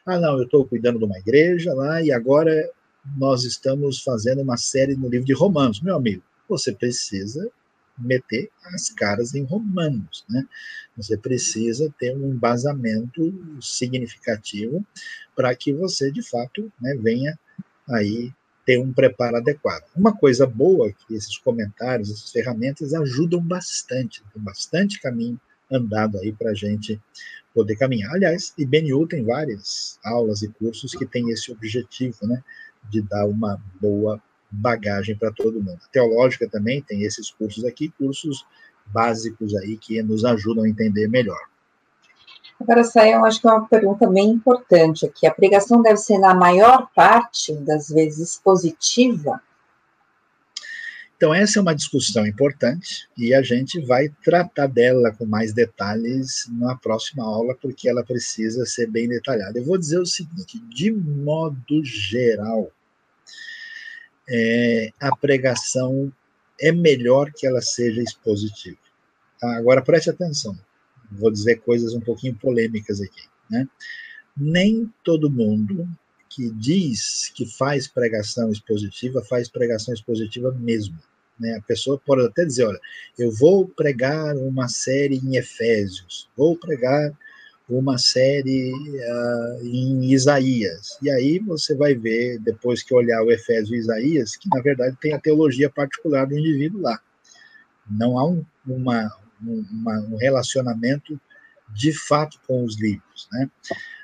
ah, 0.06 0.18
não, 0.18 0.38
eu 0.38 0.44
estou 0.44 0.64
cuidando 0.64 0.98
de 0.98 1.04
uma 1.04 1.18
igreja 1.18 1.74
lá 1.74 2.00
e 2.02 2.12
agora 2.12 2.70
nós 3.16 3.44
estamos 3.44 4.02
fazendo 4.02 4.42
uma 4.42 4.56
série 4.56 4.94
no 4.94 5.08
livro 5.08 5.26
de 5.26 5.32
Romanos. 5.32 5.80
Meu 5.80 5.96
amigo, 5.96 6.22
você 6.48 6.72
precisa 6.72 7.50
meter 7.98 8.50
as 8.64 8.90
caras 8.90 9.34
em 9.34 9.42
Romanos, 9.42 10.24
né? 10.28 10.46
Você 10.96 11.16
precisa 11.16 11.92
ter 11.98 12.16
um 12.16 12.30
embasamento 12.30 13.34
significativo 13.60 14.84
para 15.34 15.54
que 15.54 15.72
você, 15.72 16.10
de 16.10 16.22
fato, 16.22 16.72
né, 16.80 16.94
venha 16.96 17.38
aí 17.88 18.32
ter 18.64 18.78
um 18.78 18.92
preparo 18.92 19.36
adequado. 19.36 19.84
Uma 19.96 20.14
coisa 20.14 20.46
boa 20.46 20.88
é 20.88 20.92
que 20.92 21.14
esses 21.14 21.38
comentários, 21.38 22.10
essas 22.10 22.30
ferramentas 22.30 22.92
ajudam 22.92 23.40
bastante, 23.40 24.22
tem 24.32 24.42
bastante 24.42 25.00
caminho 25.00 25.40
andado 25.70 26.18
aí 26.18 26.32
para 26.32 26.50
a 26.50 26.54
gente 26.54 27.00
poder 27.54 27.76
caminhar. 27.76 28.12
Aliás, 28.14 28.52
IBNU 28.58 29.06
tem 29.06 29.24
várias 29.24 29.98
aulas 30.04 30.42
e 30.42 30.48
cursos 30.48 30.92
que 30.92 31.06
têm 31.06 31.30
esse 31.30 31.50
objetivo, 31.50 32.26
né, 32.26 32.42
de 32.90 33.02
dar 33.02 33.26
uma 33.26 33.60
boa 33.80 34.20
bagagem 34.50 35.16
para 35.16 35.30
todo 35.30 35.62
mundo. 35.62 35.78
A 35.84 35.92
teológica 35.92 36.48
também 36.48 36.82
tem 36.82 37.02
esses 37.02 37.30
cursos 37.30 37.64
aqui, 37.64 37.92
cursos 37.98 38.46
básicos 38.86 39.54
aí 39.56 39.76
que 39.76 40.02
nos 40.02 40.24
ajudam 40.24 40.64
a 40.64 40.68
entender 40.68 41.08
melhor. 41.08 41.40
Agora, 42.60 42.80
essa 42.80 43.06
eu 43.06 43.24
acho 43.24 43.40
que 43.40 43.46
é 43.46 43.52
uma 43.52 43.68
pergunta 43.68 44.08
bem 44.08 44.30
importante 44.30 45.06
aqui. 45.06 45.26
A 45.26 45.34
pregação 45.34 45.80
deve 45.80 45.98
ser, 45.98 46.18
na 46.18 46.34
maior 46.34 46.88
parte 46.94 47.54
das 47.54 47.88
vezes, 47.88 48.40
positiva? 48.42 49.40
Então, 51.18 51.34
essa 51.34 51.58
é 51.58 51.62
uma 51.62 51.74
discussão 51.74 52.24
importante 52.24 53.08
e 53.18 53.34
a 53.34 53.42
gente 53.42 53.80
vai 53.80 54.08
tratar 54.22 54.68
dela 54.68 55.12
com 55.12 55.26
mais 55.26 55.52
detalhes 55.52 56.46
na 56.48 56.76
próxima 56.76 57.24
aula, 57.24 57.56
porque 57.60 57.88
ela 57.88 58.04
precisa 58.04 58.64
ser 58.64 58.86
bem 58.88 59.08
detalhada. 59.08 59.58
Eu 59.58 59.64
vou 59.64 59.76
dizer 59.76 59.98
o 59.98 60.06
seguinte: 60.06 60.60
de 60.68 60.92
modo 60.92 61.84
geral, 61.84 62.70
é, 64.28 64.92
a 65.00 65.14
pregação 65.16 66.12
é 66.60 66.70
melhor 66.70 67.32
que 67.32 67.48
ela 67.48 67.60
seja 67.60 68.00
expositiva. 68.00 68.78
Tá? 69.40 69.56
Agora 69.56 69.82
preste 69.82 70.10
atenção, 70.10 70.56
vou 71.10 71.32
dizer 71.32 71.56
coisas 71.56 71.94
um 71.94 72.00
pouquinho 72.00 72.36
polêmicas 72.36 73.00
aqui. 73.00 73.26
Né? 73.50 73.66
Nem 74.36 74.88
todo 75.02 75.28
mundo 75.28 75.88
que 76.38 76.50
diz 76.50 77.32
que 77.34 77.44
faz 77.44 77.88
pregação 77.88 78.52
expositiva 78.52 79.24
faz 79.24 79.48
pregação 79.48 79.92
expositiva 79.92 80.52
mesmo. 80.52 80.96
Né? 81.38 81.56
A 81.56 81.62
pessoa 81.62 81.98
pode 81.98 82.24
até 82.24 82.44
dizer: 82.44 82.64
olha, 82.64 82.78
eu 83.18 83.32
vou 83.32 83.66
pregar 83.66 84.36
uma 84.36 84.68
série 84.68 85.16
em 85.16 85.36
Efésios, 85.36 86.28
vou 86.36 86.56
pregar 86.56 87.12
uma 87.68 87.98
série 87.98 88.72
uh, 88.72 89.66
em 89.66 90.12
Isaías. 90.12 90.96
E 91.02 91.10
aí 91.10 91.40
você 91.40 91.74
vai 91.74 91.94
ver, 91.94 92.38
depois 92.38 92.84
que 92.84 92.94
olhar 92.94 93.20
o 93.24 93.32
Efésio 93.32 93.74
e 93.74 93.78
Isaías, 93.78 94.36
que 94.36 94.48
na 94.48 94.62
verdade 94.62 94.96
tem 95.00 95.12
a 95.12 95.20
teologia 95.20 95.68
particular 95.68 96.24
do 96.24 96.38
indivíduo 96.38 96.80
lá. 96.80 97.00
Não 97.90 98.16
há 98.16 98.26
um, 98.26 98.44
uma, 98.64 99.10
uma, 99.42 100.00
um 100.02 100.16
relacionamento 100.16 101.20
de 101.74 101.92
fato 101.92 102.40
com 102.46 102.64
os 102.64 102.80
livros. 102.80 103.28
Né? 103.32 103.50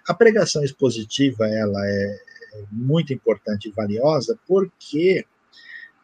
A 0.06 0.14
pregação 0.14 0.62
expositiva 0.62 1.46
ela 1.46 1.80
é 1.86 2.20
muito 2.70 3.12
importante 3.12 3.68
e 3.68 3.72
valiosa 3.72 4.38
porque 4.46 5.24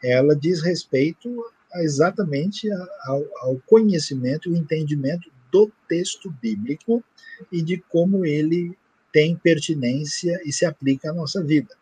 ela 0.03 0.35
diz 0.35 0.62
respeito 0.62 1.45
a, 1.73 1.82
exatamente 1.82 2.69
ao, 3.05 3.24
ao 3.43 3.57
conhecimento 3.66 4.49
e 4.49 4.53
o 4.53 4.57
entendimento 4.57 5.31
do 5.53 5.70
texto 5.89 6.31
bíblico 6.31 7.05
e 7.51 7.62
de 7.62 7.78
como 7.89 8.24
ele 8.24 8.77
tem 9.12 9.37
pertinência 9.37 10.41
e 10.45 10.53
se 10.53 10.65
aplica 10.65 11.11
à 11.11 11.12
nossa 11.12 11.43
vida. 11.43 11.74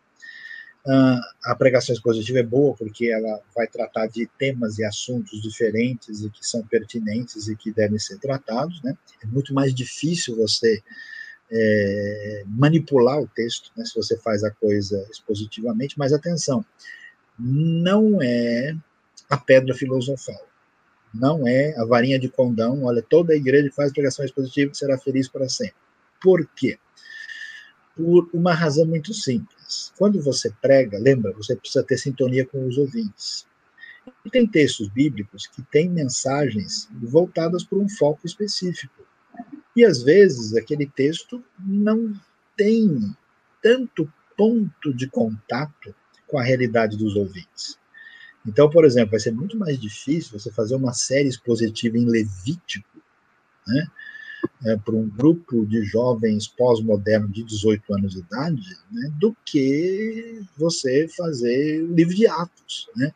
Uh, 0.85 1.19
a 1.43 1.55
pregação 1.55 1.93
expositiva 1.93 2.39
é 2.39 2.43
boa 2.43 2.73
porque 2.75 3.07
ela 3.07 3.41
vai 3.55 3.67
tratar 3.67 4.07
de 4.07 4.25
temas 4.37 4.79
e 4.79 4.85
assuntos 4.85 5.41
diferentes 5.41 6.23
e 6.23 6.29
que 6.29 6.45
são 6.45 6.65
pertinentes 6.65 7.47
e 7.47 7.55
que 7.55 7.71
devem 7.71 7.99
ser 7.99 8.17
tratados. 8.17 8.81
Né? 8.81 8.97
É 9.23 9.27
muito 9.27 9.53
mais 9.53 9.73
difícil 9.73 10.35
você 10.35 10.81
é, 11.51 12.43
manipular 12.47 13.19
o 13.19 13.27
texto 13.27 13.71
né, 13.75 13.83
se 13.85 13.95
você 13.95 14.17
faz 14.17 14.43
a 14.43 14.51
coisa 14.51 15.05
expositivamente, 15.11 15.97
mas 15.97 16.13
atenção, 16.13 16.65
não 17.37 18.21
é 18.21 18.75
a 19.29 19.37
pedra 19.37 19.75
filosofal 19.75 20.49
não 21.13 21.47
é 21.47 21.75
a 21.77 21.85
varinha 21.85 22.19
de 22.19 22.29
condão, 22.29 22.83
olha, 22.83 23.01
toda 23.01 23.33
a 23.33 23.35
igreja 23.35 23.69
que 23.69 23.75
faz 23.75 23.91
pregação 23.91 24.23
expositiva 24.23 24.73
será 24.73 24.97
feliz 24.97 25.27
para 25.27 25.49
sempre. 25.49 25.75
Por 26.21 26.47
quê? 26.55 26.77
Por 27.95 28.29
uma 28.33 28.53
razão 28.53 28.85
muito 28.85 29.13
simples. 29.13 29.58
Quando 29.97 30.21
você 30.21 30.51
prega, 30.61 30.97
lembra, 30.97 31.33
você 31.33 31.55
precisa 31.55 31.83
ter 31.83 31.97
sintonia 31.97 32.45
com 32.45 32.67
os 32.67 32.77
ouvintes. 32.77 33.47
E 34.25 34.29
tem 34.29 34.47
textos 34.47 34.87
bíblicos 34.89 35.47
que 35.47 35.61
têm 35.63 35.89
mensagens 35.89 36.89
voltadas 37.01 37.63
para 37.63 37.77
um 37.77 37.89
foco 37.89 38.25
específico. 38.25 39.05
E 39.75 39.85
às 39.85 40.01
vezes 40.01 40.55
aquele 40.55 40.85
texto 40.85 41.43
não 41.59 42.13
tem 42.57 43.15
tanto 43.61 44.11
ponto 44.35 44.93
de 44.93 45.07
contato 45.07 45.93
com 46.27 46.37
a 46.37 46.43
realidade 46.43 46.97
dos 46.97 47.15
ouvintes. 47.15 47.77
Então, 48.45 48.69
por 48.69 48.85
exemplo, 48.85 49.11
vai 49.11 49.19
ser 49.19 49.31
muito 49.31 49.57
mais 49.57 49.79
difícil 49.79 50.39
você 50.39 50.51
fazer 50.51 50.75
uma 50.75 50.93
série 50.93 51.27
expositiva 51.27 51.97
em 51.97 52.05
Levítico, 52.05 52.87
né, 53.67 53.87
é, 54.65 54.75
para 54.77 54.95
um 54.95 55.07
grupo 55.07 55.65
de 55.65 55.83
jovens 55.83 56.47
pós-modernos 56.47 57.31
de 57.31 57.43
18 57.43 57.93
anos 57.93 58.13
de 58.13 58.19
idade, 58.19 58.77
né, 58.91 59.11
do 59.19 59.35
que 59.45 60.41
você 60.57 61.07
fazer 61.15 61.83
o 61.83 61.93
livro 61.93 62.13
de 62.13 62.27
Atos, 62.27 62.89
né? 62.95 63.13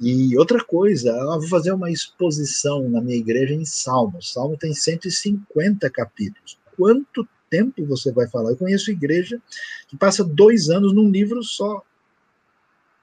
E 0.00 0.36
outra 0.36 0.62
coisa, 0.62 1.10
eu 1.10 1.40
vou 1.40 1.48
fazer 1.48 1.72
uma 1.72 1.90
exposição 1.90 2.88
na 2.88 3.00
minha 3.00 3.16
igreja 3.16 3.54
em 3.54 3.64
Salmos. 3.64 4.32
Salmo 4.32 4.56
tem 4.56 4.74
150 4.74 5.88
capítulos. 5.88 6.58
Quanto 6.76 7.28
tempo 7.48 7.86
você 7.86 8.10
vai 8.10 8.28
falar? 8.28 8.50
Eu 8.50 8.56
conheço 8.56 8.90
igreja 8.90 9.40
que 9.86 9.96
passa 9.96 10.24
dois 10.24 10.68
anos 10.68 10.92
num 10.92 11.08
livro 11.08 11.42
só. 11.44 11.80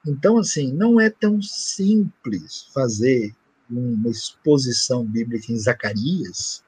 Então, 0.06 0.36
assim, 0.36 0.70
não 0.72 1.00
é 1.00 1.08
tão 1.08 1.40
simples 1.40 2.68
fazer 2.74 3.34
uma 3.70 4.10
exposição 4.10 5.04
bíblica 5.04 5.50
em 5.50 5.58
Zacarias 5.58 6.62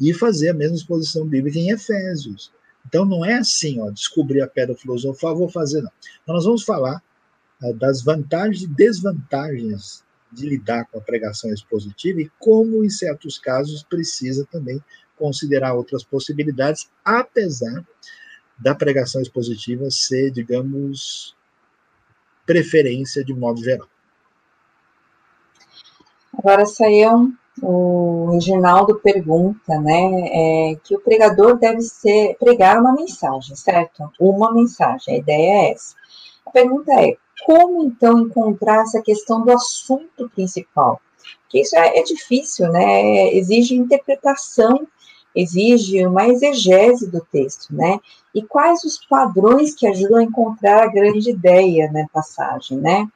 e 0.00 0.14
fazer 0.14 0.48
a 0.48 0.54
mesma 0.54 0.76
exposição 0.76 1.26
bíblica 1.26 1.58
em 1.58 1.70
Efésios. 1.70 2.50
Então, 2.86 3.04
não 3.04 3.24
é 3.24 3.34
assim, 3.34 3.80
ó, 3.80 3.90
descobrir 3.90 4.40
a 4.40 4.48
pedra 4.48 4.74
filosofal, 4.74 5.36
vou 5.36 5.48
fazer, 5.48 5.82
não. 5.82 5.92
Então, 6.22 6.34
nós 6.34 6.44
vamos 6.44 6.62
falar 6.62 7.02
uh, 7.62 7.74
das 7.74 8.02
vantagens 8.02 8.62
e 8.62 8.66
desvantagens 8.66 10.02
de 10.32 10.48
lidar 10.48 10.86
com 10.86 10.98
a 10.98 11.02
pregação 11.02 11.52
expositiva 11.52 12.20
e 12.22 12.30
como, 12.38 12.84
em 12.84 12.88
certos 12.88 13.38
casos, 13.38 13.82
precisa 13.82 14.46
também 14.50 14.82
considerar 15.16 15.74
outras 15.74 16.02
possibilidades, 16.02 16.88
apesar 17.04 17.84
da 18.58 18.74
pregação 18.74 19.20
expositiva 19.20 19.90
ser, 19.90 20.30
digamos, 20.30 21.36
preferência 22.46 23.24
de 23.24 23.34
modo 23.34 23.62
geral. 23.62 23.88
Agora 26.32 26.64
saiu 26.64 27.34
o 27.62 28.30
Reginaldo 28.32 29.00
pergunta, 29.00 29.78
né, 29.80 30.28
é, 30.32 30.76
que 30.82 30.96
o 30.96 31.00
pregador 31.00 31.58
deve 31.58 31.82
ser 31.82 32.36
pregar 32.38 32.80
uma 32.80 32.92
mensagem, 32.92 33.54
certo? 33.56 34.10
Uma 34.18 34.52
mensagem, 34.52 35.14
a 35.14 35.18
ideia 35.18 35.52
é 35.52 35.72
essa. 35.72 35.94
A 36.46 36.50
pergunta 36.50 36.92
é, 36.92 37.16
como 37.44 37.84
então 37.84 38.20
encontrar 38.20 38.82
essa 38.82 39.00
questão 39.00 39.44
do 39.44 39.52
assunto 39.52 40.28
principal? 40.34 41.00
Porque 41.42 41.60
isso 41.60 41.76
é, 41.76 41.98
é 41.98 42.02
difícil, 42.02 42.70
né? 42.70 43.34
Exige 43.34 43.74
interpretação 43.74 44.86
exige 45.34 46.04
uma 46.06 46.26
exegese 46.26 47.10
do 47.10 47.20
texto, 47.20 47.74
né? 47.74 47.98
E 48.34 48.42
quais 48.42 48.84
os 48.84 48.98
padrões 49.06 49.74
que 49.74 49.86
ajudam 49.86 50.18
a 50.18 50.22
encontrar 50.22 50.82
a 50.82 50.90
grande 50.90 51.30
ideia 51.30 51.90
na 51.92 52.06
passagem, 52.08 52.78
né? 52.78 53.08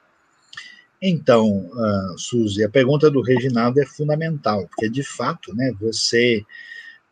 Então, 1.07 1.69
uh, 1.71 2.17
Suzy, 2.17 2.63
a 2.63 2.69
pergunta 2.69 3.11
do 3.11 3.21
Reginaldo 3.21 3.79
é 3.79 3.85
fundamental, 3.85 4.67
porque 4.67 4.89
de 4.89 5.03
fato, 5.03 5.55
né, 5.55 5.71
você 5.79 6.43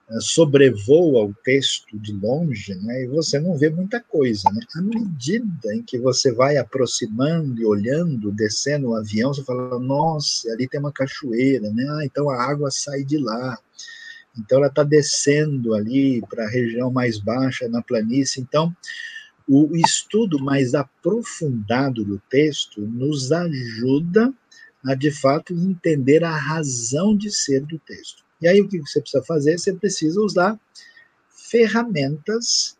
uh, 0.10 0.22
sobrevoa 0.22 1.26
o 1.26 1.36
texto 1.44 2.00
de 2.00 2.12
longe, 2.14 2.74
né, 2.76 3.04
e 3.04 3.08
você 3.08 3.40
não 3.40 3.58
vê 3.58 3.70
muita 3.70 4.00
coisa, 4.00 4.50
né? 4.52 4.62
À 4.76 4.82
medida 4.82 5.76
em 5.76 5.84
que 5.84 6.00
você 6.00 6.32
vai 6.32 6.58
aproximando 6.58 7.62
e 7.62 7.66
olhando, 7.66 8.32
descendo 8.32 8.90
o 8.90 8.96
avião, 8.96 9.34
você 9.34 9.44
fala, 9.44 9.80
nossa, 9.80 10.52
ali 10.52 10.68
tem 10.68 10.80
uma 10.80 10.92
cachoeira, 10.92 11.70
né? 11.72 11.86
Ah, 11.92 12.06
então 12.06 12.30
a 12.30 12.42
água 12.42 12.72
sai 12.72 13.04
de 13.04 13.18
lá 13.18 13.58
então 14.38 14.58
ela 14.58 14.68
está 14.68 14.84
descendo 14.84 15.74
ali 15.74 16.22
para 16.28 16.46
a 16.46 16.50
região 16.50 16.92
mais 16.92 17.20
baixa, 17.20 17.68
na 17.68 17.82
planície. 17.82 18.42
Então, 18.42 18.76
o 19.48 19.76
estudo 19.76 20.40
mais 20.40 20.74
aprofundado 20.74 22.04
do 22.04 22.22
texto 22.30 22.82
nos 22.82 23.32
ajuda 23.32 24.34
a, 24.86 24.96
de 24.96 25.12
fato, 25.12 25.54
entender 25.54 26.24
a 26.24 26.36
razão 26.36 27.16
de 27.16 27.32
ser 27.32 27.62
do 27.66 27.80
texto. 27.80 28.24
E 28.42 28.48
aí, 28.48 28.62
o 28.62 28.68
que 28.68 28.80
você 28.80 29.00
precisa 29.00 29.24
fazer? 29.24 29.58
Você 29.58 29.74
precisa 29.74 30.20
usar 30.20 30.60
ferramentas 31.30 32.78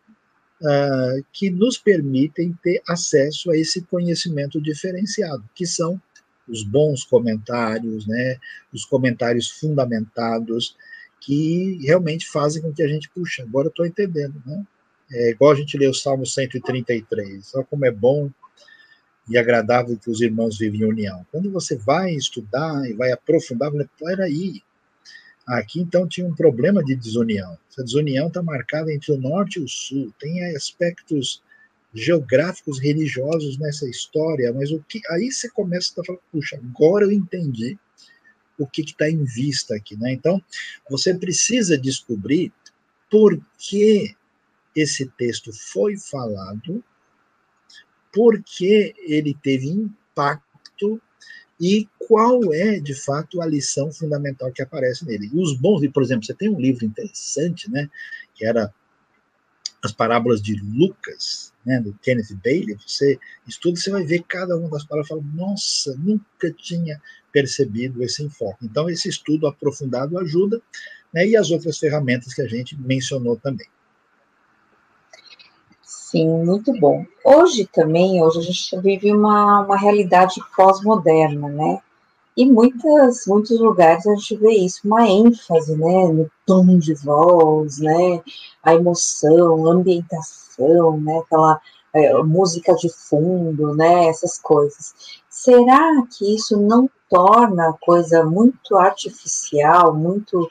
uh, 0.62 1.26
que 1.32 1.50
nos 1.50 1.78
permitem 1.78 2.58
ter 2.62 2.82
acesso 2.88 3.52
a 3.52 3.58
esse 3.58 3.82
conhecimento 3.84 4.62
diferenciado, 4.62 5.44
que 5.56 5.66
são 5.66 6.02
os 6.48 6.64
bons 6.64 7.06
comentários, 7.06 8.06
né, 8.06 8.38
os 8.74 8.84
comentários 8.84 9.50
fundamentados, 9.50 10.76
que 11.22 11.80
realmente 11.82 12.28
fazem 12.28 12.62
com 12.62 12.74
que 12.74 12.84
a 12.84 12.88
gente, 12.88 13.10
puxa, 13.10 13.44
agora 13.44 13.70
estou 13.70 13.86
entendendo, 13.86 14.42
né? 14.46 14.66
É 15.14 15.30
igual 15.30 15.52
a 15.52 15.56
gente 15.56 15.78
lê 15.78 15.88
o 15.88 15.94
Salmo 15.94 16.26
133, 16.26 17.54
olha 17.56 17.66
como 17.66 17.86
é 17.86 17.92
bom 17.92 18.32
e 19.30 19.38
agradável 19.38 19.98
que 19.98 20.10
os 20.10 20.22
irmãos 20.22 20.58
vivem 20.58 20.82
em 20.82 20.86
união. 20.86 21.26
Quando 21.32 21.52
você 21.52 21.78
vai 21.78 22.12
estudar 22.14 22.90
e 22.90 22.94
vai 22.94 23.12
aprofundar, 23.12 23.72
peraí, 24.00 24.62
aqui 25.48 25.80
então 25.80 26.08
tinha 26.08 26.26
um 26.26 26.36
problema 26.36 26.84
de 26.84 26.96
desunião. 26.96 27.58
Essa 27.70 27.84
desunião 27.84 28.28
está 28.28 28.42
marcada 28.42 28.92
entre 28.92 29.12
o 29.12 29.18
norte 29.18 29.60
e 29.60 29.64
o 29.64 29.68
sul, 29.68 30.12
tem 30.20 30.44
aspectos 30.56 31.42
geográficos, 31.94 32.80
religiosos 32.80 33.58
nessa 33.60 33.88
história, 33.88 34.52
mas 34.52 34.72
o 34.72 34.84
que 34.90 35.00
aí 35.12 35.32
você 35.32 35.48
começa 35.50 36.02
a 36.02 36.04
falar, 36.04 36.20
puxa, 36.32 36.58
agora 36.58 37.06
eu 37.06 37.12
entendi 37.12 37.78
o 38.58 38.66
que 38.66 38.82
está 38.82 39.10
em 39.10 39.24
vista 39.24 39.76
aqui, 39.76 39.96
né? 39.96 40.12
Então, 40.12 40.42
você 40.90 41.14
precisa 41.14 41.78
descobrir 41.78 42.52
por 43.10 43.40
que 43.60 44.16
esse 44.76 45.06
texto 45.18 45.52
foi 45.54 45.98
falado, 45.98 46.84
por 48.12 48.42
que 48.44 48.94
ele 49.00 49.36
teve 49.42 49.68
impacto 49.68 51.02
e 51.60 51.88
qual 52.08 52.54
é, 52.54 52.80
de 52.80 52.94
fato, 52.94 53.42
a 53.42 53.46
lição 53.46 53.92
fundamental 53.92 54.52
que 54.52 54.62
aparece 54.62 55.06
nele. 55.06 55.30
E 55.34 55.40
os 55.40 55.56
bons, 55.56 55.88
por 55.92 56.04
exemplo, 56.04 56.26
você 56.26 56.34
tem 56.34 56.50
um 56.50 56.60
livro 56.60 56.86
interessante, 56.86 57.70
né, 57.72 57.90
que 58.36 58.46
era 58.46 58.74
as 59.82 59.92
parábolas 59.92 60.42
de 60.42 60.56
Lucas, 60.56 61.54
né, 61.66 61.80
do 61.80 61.94
Kenneth 62.02 62.36
Bailey, 62.44 62.78
você 62.86 63.20
estuda, 63.48 63.80
você 63.80 63.92
vai 63.92 64.04
ver 64.04 64.24
cada 64.24 64.58
uma 64.58 64.70
das 64.70 64.86
palavras 64.86 65.08
e 65.08 65.10
fala, 65.10 65.24
nossa, 65.34 65.96
nunca 65.98 66.52
tinha 66.52 67.02
percebido 67.32 68.04
esse 68.04 68.24
enfoque. 68.24 68.66
Então, 68.66 68.90
esse 68.90 69.10
estudo 69.10 69.48
aprofundado 69.48 70.18
ajuda, 70.20 70.62
né, 71.14 71.28
e 71.28 71.36
as 71.36 71.52
outras 71.52 71.78
ferramentas 71.78 72.34
que 72.34 72.42
a 72.42 72.48
gente 72.48 72.80
mencionou 72.80 73.38
também. 73.38 73.68
Sim, 76.14 76.46
muito 76.46 76.72
bom. 76.80 77.04
Hoje 77.26 77.68
também, 77.74 78.22
hoje 78.22 78.38
a 78.38 78.42
gente 78.44 78.80
vive 78.82 79.12
uma, 79.12 79.62
uma 79.62 79.76
realidade 79.76 80.40
pós-moderna, 80.56 81.50
né? 81.50 81.80
E 82.38 82.46
muitas, 82.46 83.26
muitos 83.26 83.60
lugares 83.60 84.06
a 84.06 84.14
gente 84.14 84.36
vê 84.38 84.52
isso, 84.52 84.82
uma 84.86 85.08
ênfase, 85.10 85.76
né, 85.76 86.08
no 86.10 86.30
tom 86.46 86.78
de 86.78 86.94
voz, 86.94 87.80
né, 87.80 88.22
a 88.62 88.76
emoção, 88.76 89.68
a 89.68 89.74
ambientação, 89.74 91.00
né, 91.02 91.18
aquela 91.18 91.60
é, 91.96 92.14
música 92.22 92.76
de 92.76 92.90
fundo, 92.90 93.76
né, 93.76 94.06
essas 94.06 94.38
coisas. 94.38 94.94
Será 95.28 96.04
que 96.16 96.36
isso 96.36 96.62
não 96.62 96.88
torna 97.10 97.70
a 97.70 97.74
coisa 97.74 98.24
muito 98.24 98.78
artificial, 98.78 99.96
muito 99.96 100.48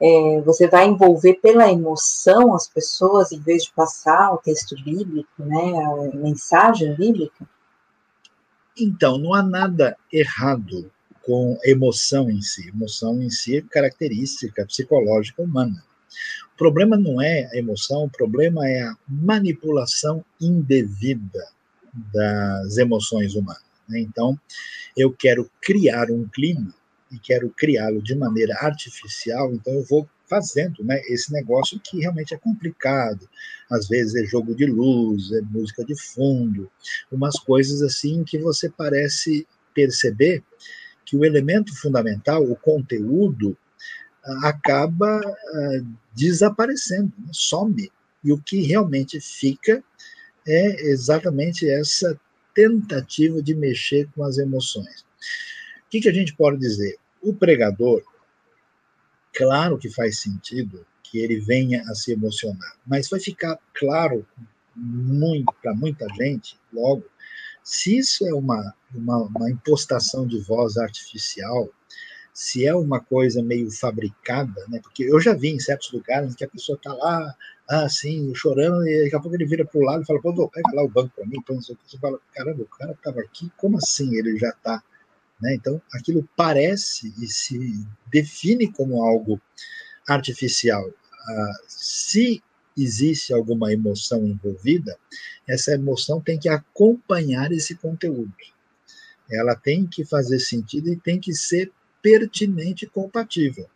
é, 0.00 0.40
você 0.40 0.66
vai 0.66 0.86
envolver 0.86 1.34
pela 1.34 1.70
emoção 1.70 2.54
as 2.54 2.66
pessoas 2.66 3.32
em 3.32 3.40
vez 3.40 3.64
de 3.64 3.72
passar 3.72 4.32
o 4.32 4.38
texto 4.38 4.74
bíblico, 4.82 5.28
né, 5.38 5.74
a 5.84 6.16
mensagem 6.16 6.94
bíblica? 6.94 7.46
Então, 8.78 9.18
não 9.18 9.34
há 9.34 9.42
nada 9.42 9.96
errado 10.10 10.90
com 11.22 11.58
emoção 11.62 12.30
em 12.30 12.40
si. 12.40 12.68
Emoção 12.68 13.22
em 13.22 13.28
si 13.28 13.58
é 13.58 13.62
característica 13.62 14.64
psicológica 14.64 15.42
humana. 15.42 15.84
O 16.54 16.56
problema 16.56 16.96
não 16.96 17.20
é 17.20 17.48
a 17.52 17.56
emoção, 17.56 18.04
o 18.04 18.10
problema 18.10 18.66
é 18.66 18.82
a 18.82 18.96
manipulação 19.06 20.24
indevida 20.40 21.48
das 22.12 22.78
emoções 22.78 23.34
humanas. 23.34 23.62
Né? 23.88 24.00
Então, 24.00 24.38
eu 24.96 25.12
quero 25.12 25.50
criar 25.60 26.10
um 26.10 26.26
clima 26.26 26.74
e 27.10 27.18
quero 27.18 27.50
criá-lo 27.50 28.02
de 28.02 28.14
maneira 28.14 28.54
artificial, 28.60 29.52
então 29.52 29.74
eu 29.74 29.84
vou 29.84 30.08
fazendo 30.26 30.84
né, 30.84 31.00
esse 31.08 31.32
negócio 31.32 31.80
que 31.80 31.98
realmente 31.98 32.32
é 32.32 32.38
complicado. 32.38 33.28
Às 33.68 33.88
vezes 33.88 34.14
é 34.14 34.24
jogo 34.24 34.54
de 34.54 34.64
luz, 34.64 35.32
é 35.32 35.40
música 35.40 35.84
de 35.84 36.00
fundo, 36.00 36.70
umas 37.10 37.36
coisas 37.38 37.82
assim 37.82 38.22
que 38.22 38.38
você 38.38 38.68
parece 38.68 39.46
perceber 39.74 40.42
que 41.04 41.16
o 41.16 41.24
elemento 41.24 41.74
fundamental, 41.76 42.44
o 42.44 42.54
conteúdo, 42.54 43.56
acaba 44.42 45.20
uh, 45.20 45.86
desaparecendo, 46.14 47.12
né, 47.18 47.30
some. 47.32 47.90
E 48.22 48.32
o 48.32 48.38
que 48.38 48.60
realmente 48.62 49.18
fica 49.20 49.82
é 50.46 50.88
exatamente 50.88 51.68
essa 51.68 52.18
tentativa 52.54 53.42
de 53.42 53.54
mexer 53.54 54.08
com 54.14 54.22
as 54.22 54.38
emoções. 54.38 55.00
O 55.00 55.90
que, 55.90 56.00
que 56.00 56.08
a 56.08 56.12
gente 56.12 56.34
pode 56.36 56.58
dizer? 56.58 56.99
O 57.22 57.34
pregador, 57.34 58.02
claro 59.32 59.78
que 59.78 59.90
faz 59.90 60.20
sentido 60.20 60.86
que 61.02 61.18
ele 61.18 61.40
venha 61.40 61.82
a 61.82 61.94
se 61.94 62.12
emocionar, 62.12 62.76
mas 62.86 63.08
vai 63.08 63.20
ficar 63.20 63.58
claro 63.74 64.26
para 65.62 65.74
muita 65.74 66.06
gente 66.14 66.58
logo 66.72 67.04
se 67.62 67.98
isso 67.98 68.26
é 68.26 68.34
uma, 68.34 68.74
uma, 68.94 69.18
uma, 69.18 69.50
impostação 69.50 70.26
de 70.26 70.40
voz 70.40 70.76
artificial, 70.76 71.68
se 72.32 72.66
é 72.66 72.74
uma 72.74 73.00
coisa 73.00 73.42
meio 73.42 73.70
fabricada, 73.70 74.64
né? 74.68 74.80
Porque 74.82 75.04
eu 75.04 75.20
já 75.20 75.34
vi 75.34 75.50
em 75.50 75.60
certos 75.60 75.92
lugares 75.92 76.34
que 76.34 76.44
a 76.44 76.48
pessoa 76.48 76.76
está 76.76 76.92
lá, 76.92 77.34
assim, 77.68 78.34
chorando, 78.34 78.86
e 78.86 79.04
daqui 79.04 79.14
a 79.14 79.20
pouco 79.20 79.36
ele 79.36 79.46
vira 79.46 79.64
para 79.64 79.78
o 79.78 79.84
lado 79.84 80.02
e 80.02 80.06
fala, 80.06 80.20
pô, 80.20 80.48
pega 80.48 80.74
lá 80.74 80.82
o 80.82 80.88
banco 80.88 81.14
para 81.14 81.26
mim, 81.26 81.40
põe 81.42 81.58
isso 81.58 81.72
aqui. 81.72 81.82
Você 81.86 81.98
fala, 81.98 82.18
caramba, 82.34 82.62
o 82.62 82.66
cara 82.66 82.92
estava 82.92 83.20
aqui, 83.20 83.50
como 83.56 83.76
assim 83.76 84.16
ele 84.16 84.38
já 84.38 84.48
está? 84.48 84.82
Né? 85.40 85.54
Então, 85.54 85.80
aquilo 85.92 86.28
parece 86.36 87.12
e 87.18 87.26
se 87.26 87.86
define 88.10 88.70
como 88.72 89.02
algo 89.02 89.40
artificial. 90.08 90.88
Ah, 91.28 91.52
se 91.68 92.42
existe 92.76 93.32
alguma 93.32 93.72
emoção 93.72 94.26
envolvida, 94.26 94.96
essa 95.46 95.72
emoção 95.72 96.20
tem 96.20 96.38
que 96.38 96.48
acompanhar 96.48 97.52
esse 97.52 97.74
conteúdo. 97.74 98.32
Ela 99.30 99.54
tem 99.54 99.86
que 99.86 100.04
fazer 100.04 100.40
sentido 100.40 100.92
e 100.92 100.96
tem 100.96 101.18
que 101.20 101.32
ser 101.34 101.70
pertinente 102.02 102.84
e 102.84 102.88
compatível. 102.88 103.68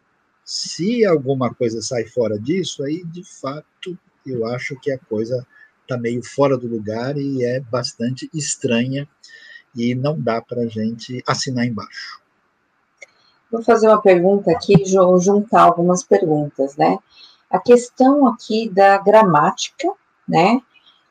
Se 0.44 1.04
alguma 1.04 1.54
coisa 1.54 1.80
sai 1.80 2.04
fora 2.04 2.38
disso, 2.38 2.82
aí 2.82 3.04
de 3.04 3.24
fato 3.24 3.98
eu 4.26 4.46
acho 4.46 4.78
que 4.80 4.90
a 4.90 4.98
coisa 4.98 5.46
está 5.82 5.96
meio 5.98 6.22
fora 6.22 6.56
do 6.56 6.66
lugar 6.66 7.16
e 7.16 7.44
é 7.44 7.60
bastante 7.60 8.28
estranha 8.32 9.08
e 9.74 9.94
não 9.94 10.18
dá 10.18 10.40
para 10.40 10.62
a 10.62 10.66
gente 10.66 11.22
assinar 11.26 11.66
embaixo. 11.66 12.22
Vou 13.50 13.62
fazer 13.62 13.88
uma 13.88 14.00
pergunta 14.00 14.50
aqui, 14.50 14.74
juntar 14.84 15.62
algumas 15.62 16.02
perguntas, 16.02 16.76
né? 16.76 16.98
A 17.48 17.58
questão 17.58 18.26
aqui 18.26 18.68
da 18.68 18.98
gramática, 18.98 19.88
né? 20.28 20.60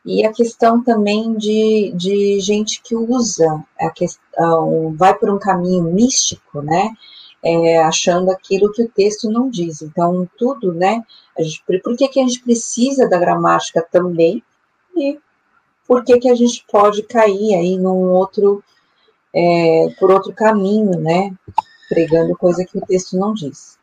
E 0.06 0.26
a 0.26 0.34
questão 0.34 0.84
também 0.84 1.34
de, 1.36 1.94
de 1.96 2.40
gente 2.42 2.82
que 2.82 2.96
usa, 2.96 3.64
a 3.80 3.90
questão, 3.90 4.94
vai 4.98 5.18
por 5.18 5.30
um 5.30 5.40
caminho 5.40 5.84
místico, 5.84 6.62
né? 6.62 6.90
É, 7.42 7.82
achando 7.82 8.30
aquilo 8.30 8.72
que 8.72 8.84
o 8.84 8.90
texto 8.90 9.30
não 9.30 9.50
diz. 9.50 9.82
Então, 9.82 10.28
tudo, 10.38 10.74
né? 10.74 11.02
Gente, 11.40 11.64
por 11.66 11.96
que, 11.96 12.08
que 12.10 12.20
a 12.20 12.24
gente 12.24 12.42
precisa 12.42 13.08
da 13.08 13.18
gramática 13.18 13.82
também? 13.90 14.44
E 14.96 15.18
por 15.88 16.04
que, 16.04 16.20
que 16.20 16.30
a 16.30 16.36
gente 16.36 16.66
pode 16.72 17.04
cair 17.04 17.56
aí 17.56 17.78
num 17.78 18.10
outro, 18.12 18.64
é, 19.34 19.88
por 20.00 20.12
outro 20.12 20.34
caminho, 20.34 21.00
né? 21.00 21.34
Pregando 21.90 22.36
coisa 22.36 22.66
que 22.66 22.78
o 22.78 22.86
texto 22.86 23.18
não 23.18 23.34
diz. 23.34 23.78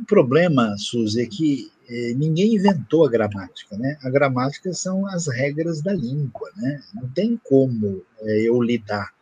O 0.00 0.04
problema, 0.04 0.74
Suzy, 0.78 1.22
é 1.22 1.26
que 1.26 1.70
é, 1.88 2.14
ninguém 2.14 2.54
inventou 2.54 3.06
a 3.06 3.10
gramática, 3.10 3.76
né? 3.76 3.98
A 4.02 4.10
gramática 4.10 4.72
são 4.72 5.06
as 5.06 5.28
regras 5.28 5.82
da 5.82 5.92
língua, 5.92 6.50
né? 6.56 6.82
Não 6.94 7.08
tem 7.08 7.38
como 7.44 8.02
é, 8.20 8.48
eu 8.48 8.60
lidar 8.62 9.12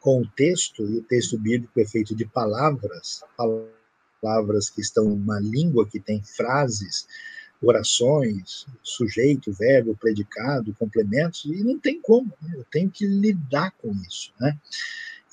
com 0.00 0.20
o 0.20 0.28
texto, 0.28 0.82
e 0.84 0.98
o 0.98 1.02
texto 1.02 1.38
bíblico 1.38 1.80
é 1.80 1.84
feito 1.84 2.14
de 2.14 2.24
palavras, 2.24 3.22
palavras 4.20 4.70
que 4.70 4.80
estão 4.80 5.04
numa 5.04 5.40
língua 5.40 5.88
que 5.88 5.98
tem 5.98 6.22
frases, 6.22 7.06
orações, 7.60 8.66
sujeito, 8.82 9.52
verbo, 9.52 9.96
predicado, 9.96 10.74
complementos, 10.78 11.44
e 11.44 11.62
não 11.64 11.78
tem 11.78 12.00
como, 12.00 12.32
né? 12.40 12.52
eu 12.56 12.64
tenho 12.70 12.90
que 12.90 13.06
lidar 13.06 13.72
com 13.72 13.92
isso, 14.08 14.32
né? 14.40 14.56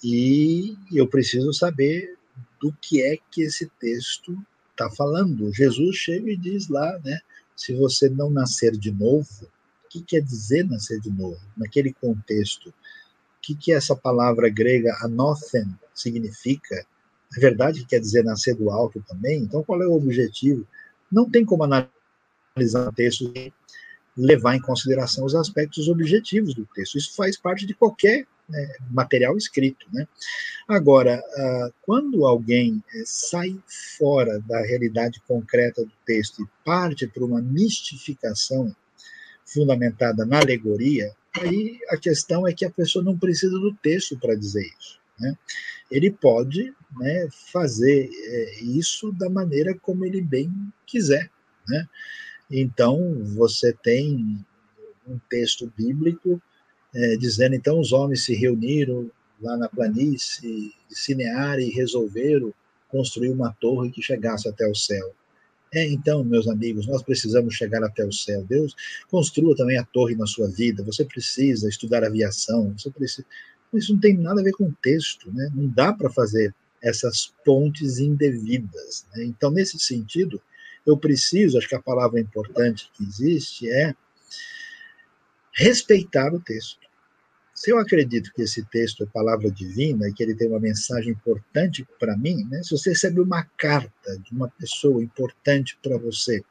E 0.03 0.77
eu 0.91 1.07
preciso 1.07 1.53
saber 1.53 2.15
do 2.59 2.71
que 2.81 3.01
é 3.01 3.17
que 3.31 3.41
esse 3.41 3.69
texto 3.79 4.37
está 4.71 4.89
falando. 4.89 5.53
Jesus 5.53 5.95
chega 5.95 6.31
e 6.31 6.37
diz 6.37 6.67
lá, 6.67 6.99
né? 7.03 7.19
Se 7.55 7.73
você 7.73 8.09
não 8.09 8.29
nascer 8.29 8.75
de 8.75 8.91
novo, 8.91 9.27
o 9.43 9.89
que 9.89 10.01
quer 10.01 10.21
dizer 10.21 10.65
nascer 10.65 10.99
de 10.99 11.09
novo? 11.09 11.39
Naquele 11.55 11.93
contexto, 11.93 12.69
o 12.69 12.73
que, 13.41 13.55
que 13.55 13.71
essa 13.71 13.95
palavra 13.95 14.49
grega 14.49 14.97
anothen 15.01 15.73
significa? 15.93 16.85
É 17.35 17.39
verdade 17.39 17.81
que 17.81 17.87
quer 17.87 17.99
dizer 17.99 18.23
nascer 18.23 18.55
do 18.55 18.69
alto 18.69 19.03
também? 19.07 19.39
Então, 19.39 19.63
qual 19.63 19.81
é 19.81 19.87
o 19.87 19.93
objetivo? 19.93 20.67
Não 21.11 21.29
tem 21.29 21.45
como 21.45 21.63
analisar 21.63 21.94
o 22.57 22.91
texto 22.93 23.31
e 23.35 23.53
levar 24.17 24.55
em 24.55 24.61
consideração 24.61 25.25
os 25.25 25.35
aspectos 25.35 25.89
objetivos 25.89 26.53
do 26.53 26.65
texto. 26.73 26.97
Isso 26.97 27.15
faz 27.15 27.37
parte 27.37 27.65
de 27.65 27.73
qualquer 27.73 28.25
né, 28.47 28.75
material 28.89 29.37
escrito. 29.37 29.85
Né? 29.91 30.07
Agora, 30.67 31.21
ah, 31.37 31.69
quando 31.81 32.25
alguém 32.25 32.81
eh, 32.93 33.03
sai 33.05 33.57
fora 33.97 34.39
da 34.47 34.61
realidade 34.61 35.21
concreta 35.27 35.83
do 35.83 35.91
texto 36.05 36.43
e 36.43 36.47
parte 36.63 37.07
para 37.07 37.25
uma 37.25 37.41
mistificação 37.41 38.73
fundamentada 39.45 40.25
na 40.25 40.39
alegoria, 40.39 41.11
aí 41.41 41.77
a 41.89 41.97
questão 41.97 42.47
é 42.47 42.53
que 42.53 42.63
a 42.63 42.71
pessoa 42.71 43.03
não 43.03 43.17
precisa 43.17 43.59
do 43.59 43.73
texto 43.75 44.17
para 44.17 44.35
dizer 44.35 44.65
isso. 44.79 44.97
Né? 45.19 45.37
Ele 45.91 46.09
pode 46.09 46.73
né, 46.97 47.27
fazer 47.51 48.09
é, 48.09 48.63
isso 48.63 49.11
da 49.11 49.29
maneira 49.29 49.77
como 49.81 50.05
ele 50.05 50.21
bem 50.21 50.49
quiser. 50.85 51.29
Né? 51.67 51.87
Então, 52.49 53.23
você 53.35 53.73
tem 53.73 54.45
um 55.07 55.19
texto 55.29 55.71
bíblico 55.77 56.41
é, 56.93 57.17
dizendo: 57.17 57.55
então 57.55 57.79
os 57.79 57.91
homens 57.91 58.23
se 58.23 58.33
reuniram 58.33 59.09
lá 59.41 59.57
na 59.57 59.67
planície 59.67 60.73
de 60.89 60.95
Cinear 60.95 61.59
e 61.59 61.69
resolveram 61.69 62.53
construir 62.89 63.31
uma 63.31 63.51
torre 63.59 63.91
que 63.91 64.01
chegasse 64.01 64.47
até 64.47 64.65
o 64.67 64.75
céu. 64.75 65.13
É, 65.73 65.85
então, 65.87 66.23
meus 66.23 66.47
amigos, 66.47 66.87
nós 66.87 67.03
precisamos 67.03 67.53
chegar 67.53 67.83
até 67.83 68.05
o 68.05 68.11
céu. 68.11 68.45
Deus 68.45 68.73
construa 69.09 69.55
também 69.55 69.77
a 69.77 69.83
torre 69.83 70.15
na 70.15 70.25
sua 70.25 70.47
vida. 70.47 70.83
Você 70.83 71.03
precisa 71.03 71.67
estudar 71.67 72.03
aviação. 72.03 72.73
Você 72.77 72.89
precisa. 72.89 73.27
Isso 73.73 73.91
não 73.91 73.99
tem 73.99 74.15
nada 74.15 74.39
a 74.39 74.43
ver 74.43 74.53
com 74.53 74.65
o 74.65 74.75
texto, 74.81 75.29
né? 75.33 75.51
Não 75.53 75.67
dá 75.67 75.91
para 75.91 76.09
fazer 76.09 76.55
essas 76.81 77.33
pontes 77.43 77.97
indevidas. 77.99 79.05
Né? 79.13 79.25
Então, 79.25 79.51
nesse 79.51 79.77
sentido, 79.79 80.41
eu 80.85 80.97
preciso, 80.97 81.57
acho 81.57 81.67
que 81.67 81.75
a 81.75 81.81
palavra 81.81 82.19
importante 82.19 82.89
que 82.93 83.03
existe 83.03 83.69
é 83.69 83.95
respeitar 85.53 86.33
o 86.33 86.39
texto. 86.39 86.85
Se 87.53 87.71
eu 87.71 87.79
acredito 87.79 88.33
que 88.33 88.41
esse 88.41 88.63
texto 88.65 89.03
é 89.03 89.07
palavra 89.07 89.49
divina 89.49 90.07
e 90.07 90.13
que 90.13 90.21
ele 90.21 90.35
tem 90.35 90.49
uma 90.49 90.59
mensagem 90.59 91.13
importante 91.13 91.87
para 91.97 92.17
mim, 92.17 92.43
né? 92.49 92.61
se 92.61 92.71
você 92.71 92.89
recebe 92.89 93.21
uma 93.21 93.43
carta 93.57 94.19
de 94.19 94.33
uma 94.33 94.49
pessoa 94.49 95.01
importante 95.01 95.77
para 95.81 95.97
você, 95.97 96.43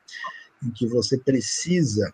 em 0.63 0.71
que 0.71 0.87
você 0.87 1.19
precisa 1.19 2.13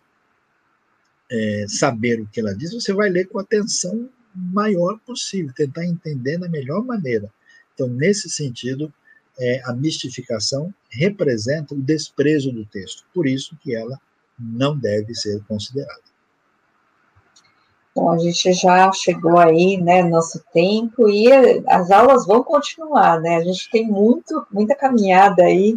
é, 1.30 1.66
saber 1.68 2.20
o 2.20 2.26
que 2.26 2.40
ela 2.40 2.55
diz, 2.55 2.72
você 2.72 2.92
vai 2.92 3.09
ler 3.09 3.28
com 3.28 3.38
atenção 3.38 4.10
maior 4.34 4.98
possível, 5.01 5.52
tentar 5.55 5.86
entender 5.86 6.38
da 6.38 6.48
melhor 6.48 6.84
maneira. 6.84 7.32
Então, 7.72 7.88
nesse 7.88 8.28
sentido, 8.28 8.92
é, 9.39 9.62
a 9.65 9.73
mistificação 9.73 10.73
representa 10.90 11.74
o 11.74 11.81
desprezo 11.81 12.52
do 12.52 12.65
texto, 12.66 13.05
por 13.15 13.27
isso 13.27 13.57
que 13.61 13.74
ela 13.74 13.98
não 14.39 14.77
deve 14.77 15.15
ser 15.15 15.43
considerada. 15.47 16.11
Bom, 17.94 18.12
a 18.12 18.19
gente 18.19 18.52
já 18.52 18.90
chegou 18.93 19.36
aí, 19.36 19.77
né, 19.77 20.02
nosso 20.02 20.43
tempo, 20.52 21.09
e 21.09 21.27
as 21.66 21.90
aulas 21.90 22.24
vão 22.24 22.43
continuar, 22.43 23.20
né? 23.20 23.36
A 23.36 23.44
gente 23.44 23.69
tem 23.69 23.86
muito, 23.86 24.47
muita 24.51 24.77
caminhada 24.77 25.43
aí, 25.43 25.77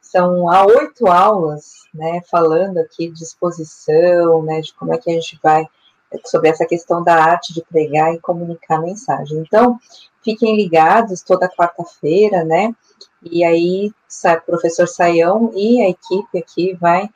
são 0.00 0.48
há 0.50 0.66
oito 0.66 1.06
aulas, 1.06 1.84
né, 1.94 2.20
falando 2.30 2.78
aqui 2.78 3.10
de 3.10 3.22
exposição, 3.22 4.42
né, 4.42 4.60
de 4.60 4.74
como 4.74 4.92
é 4.92 4.98
que 4.98 5.10
a 5.10 5.14
gente 5.14 5.38
vai, 5.42 5.64
sobre 6.26 6.50
essa 6.50 6.66
questão 6.66 7.02
da 7.02 7.14
arte 7.14 7.54
de 7.54 7.62
pregar 7.62 8.12
e 8.12 8.20
comunicar 8.20 8.82
mensagem. 8.82 9.38
Então, 9.38 9.78
fiquem 10.24 10.56
ligados 10.56 11.22
toda 11.22 11.48
quarta-feira, 11.48 12.44
né, 12.44 12.74
e 13.22 13.44
aí 13.44 13.90
o 13.90 14.40
professor 14.46 14.86
Saião 14.86 15.52
e 15.54 15.80
a 15.80 15.88
equipe 15.88 16.38
aqui 16.38 16.74
vai 16.74 17.08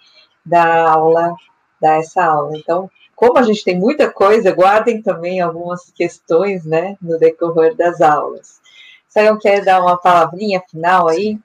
dar 0.44 0.88
aula, 0.88 1.34
dar 1.80 1.98
essa 1.98 2.24
aula. 2.24 2.56
Então, 2.56 2.90
como 3.14 3.38
a 3.38 3.42
gente 3.42 3.64
tem 3.64 3.78
muita 3.78 4.10
coisa, 4.10 4.52
guardem 4.52 5.02
também 5.02 5.40
algumas 5.40 5.90
questões, 5.90 6.64
né, 6.64 6.96
no 7.00 7.18
decorrer 7.18 7.74
das 7.74 8.00
aulas. 8.00 8.60
Saião 9.08 9.38
quer 9.38 9.64
dar 9.64 9.80
uma 9.80 9.96
palavrinha 9.96 10.62
final 10.70 11.08
aí? 11.08 11.38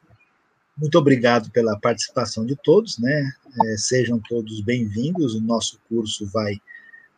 Muito 0.77 0.97
obrigado 0.97 1.49
pela 1.51 1.79
participação 1.79 2.45
de 2.45 2.55
todos, 2.55 2.97
né? 2.97 3.31
É, 3.65 3.77
sejam 3.77 4.19
todos 4.27 4.61
bem-vindos. 4.61 5.35
O 5.35 5.41
nosso 5.41 5.79
curso 5.87 6.25
vai 6.27 6.59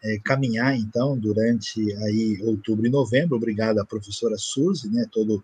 é, 0.03 0.19
caminhar 0.19 0.75
então 0.77 1.17
durante 1.17 1.79
aí 2.03 2.39
outubro 2.43 2.85
e 2.85 2.89
novembro. 2.89 3.37
Obrigado 3.37 3.79
à 3.79 3.85
professora 3.85 4.37
Suzy, 4.37 4.89
né? 4.89 5.05
Todo 5.11 5.37
o 5.37 5.43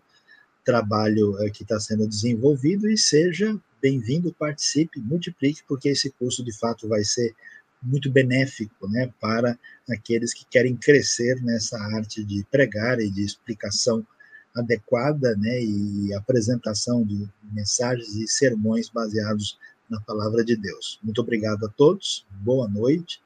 trabalho 0.64 1.40
é, 1.42 1.50
que 1.50 1.62
está 1.62 1.80
sendo 1.80 2.06
desenvolvido 2.06 2.88
e 2.90 2.98
seja 2.98 3.58
bem-vindo, 3.80 4.34
participe, 4.38 5.00
multiplique, 5.00 5.62
porque 5.66 5.88
esse 5.88 6.10
curso 6.10 6.44
de 6.44 6.52
fato 6.52 6.86
vai 6.86 7.02
ser 7.02 7.34
muito 7.82 8.10
benéfico 8.10 8.86
né, 8.88 9.10
para 9.18 9.58
aqueles 9.88 10.34
que 10.34 10.44
querem 10.44 10.76
crescer 10.76 11.40
nessa 11.42 11.78
arte 11.78 12.22
de 12.22 12.44
pregar 12.50 13.00
e 13.00 13.10
de 13.10 13.24
explicação 13.24 14.06
adequada 14.54 15.34
né, 15.36 15.62
e 15.62 16.12
apresentação 16.12 17.02
de 17.04 17.26
mensagens 17.52 18.14
e 18.16 18.28
sermões 18.28 18.90
baseados 18.90 19.58
na 19.88 20.00
palavra 20.00 20.44
de 20.44 20.56
Deus. 20.56 20.98
Muito 21.02 21.20
obrigado 21.20 21.64
a 21.64 21.68
todos, 21.68 22.26
boa 22.30 22.68
noite, 22.68 23.20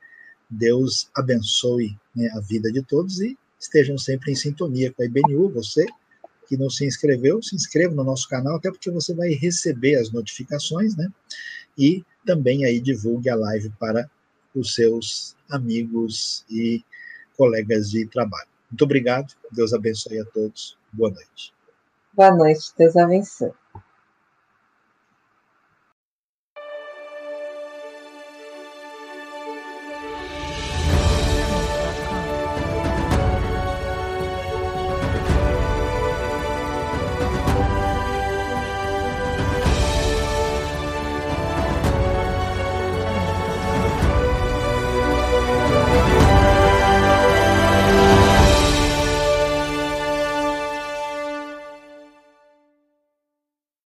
Deus 0.48 1.08
abençoe 1.14 1.98
né, 2.14 2.28
a 2.34 2.40
vida 2.40 2.70
de 2.70 2.82
todos 2.82 3.20
e 3.20 3.36
estejam 3.58 3.96
sempre 3.98 4.32
em 4.32 4.36
sintonia 4.36 4.92
com 4.92 5.02
a 5.02 5.06
IBNU. 5.06 5.50
Você 5.50 5.86
que 6.46 6.56
não 6.56 6.68
se 6.68 6.84
inscreveu, 6.84 7.42
se 7.42 7.56
inscreva 7.56 7.94
no 7.94 8.04
nosso 8.04 8.28
canal, 8.28 8.56
até 8.56 8.70
porque 8.70 8.90
você 8.90 9.14
vai 9.14 9.30
receber 9.30 9.96
as 9.96 10.10
notificações, 10.10 10.96
né? 10.96 11.10
E 11.76 12.04
também 12.24 12.64
aí 12.64 12.80
divulgue 12.80 13.28
a 13.28 13.34
live 13.34 13.70
para 13.78 14.08
os 14.54 14.74
seus 14.74 15.34
amigos 15.50 16.44
e 16.50 16.84
colegas 17.36 17.90
de 17.90 18.06
trabalho. 18.06 18.48
Muito 18.70 18.84
obrigado, 18.84 19.34
Deus 19.50 19.72
abençoe 19.72 20.20
a 20.20 20.24
todos. 20.24 20.76
Boa 20.92 21.10
noite. 21.10 21.52
Boa 22.12 22.34
noite, 22.34 22.72
Deus 22.78 22.96
abençoe. 22.96 23.52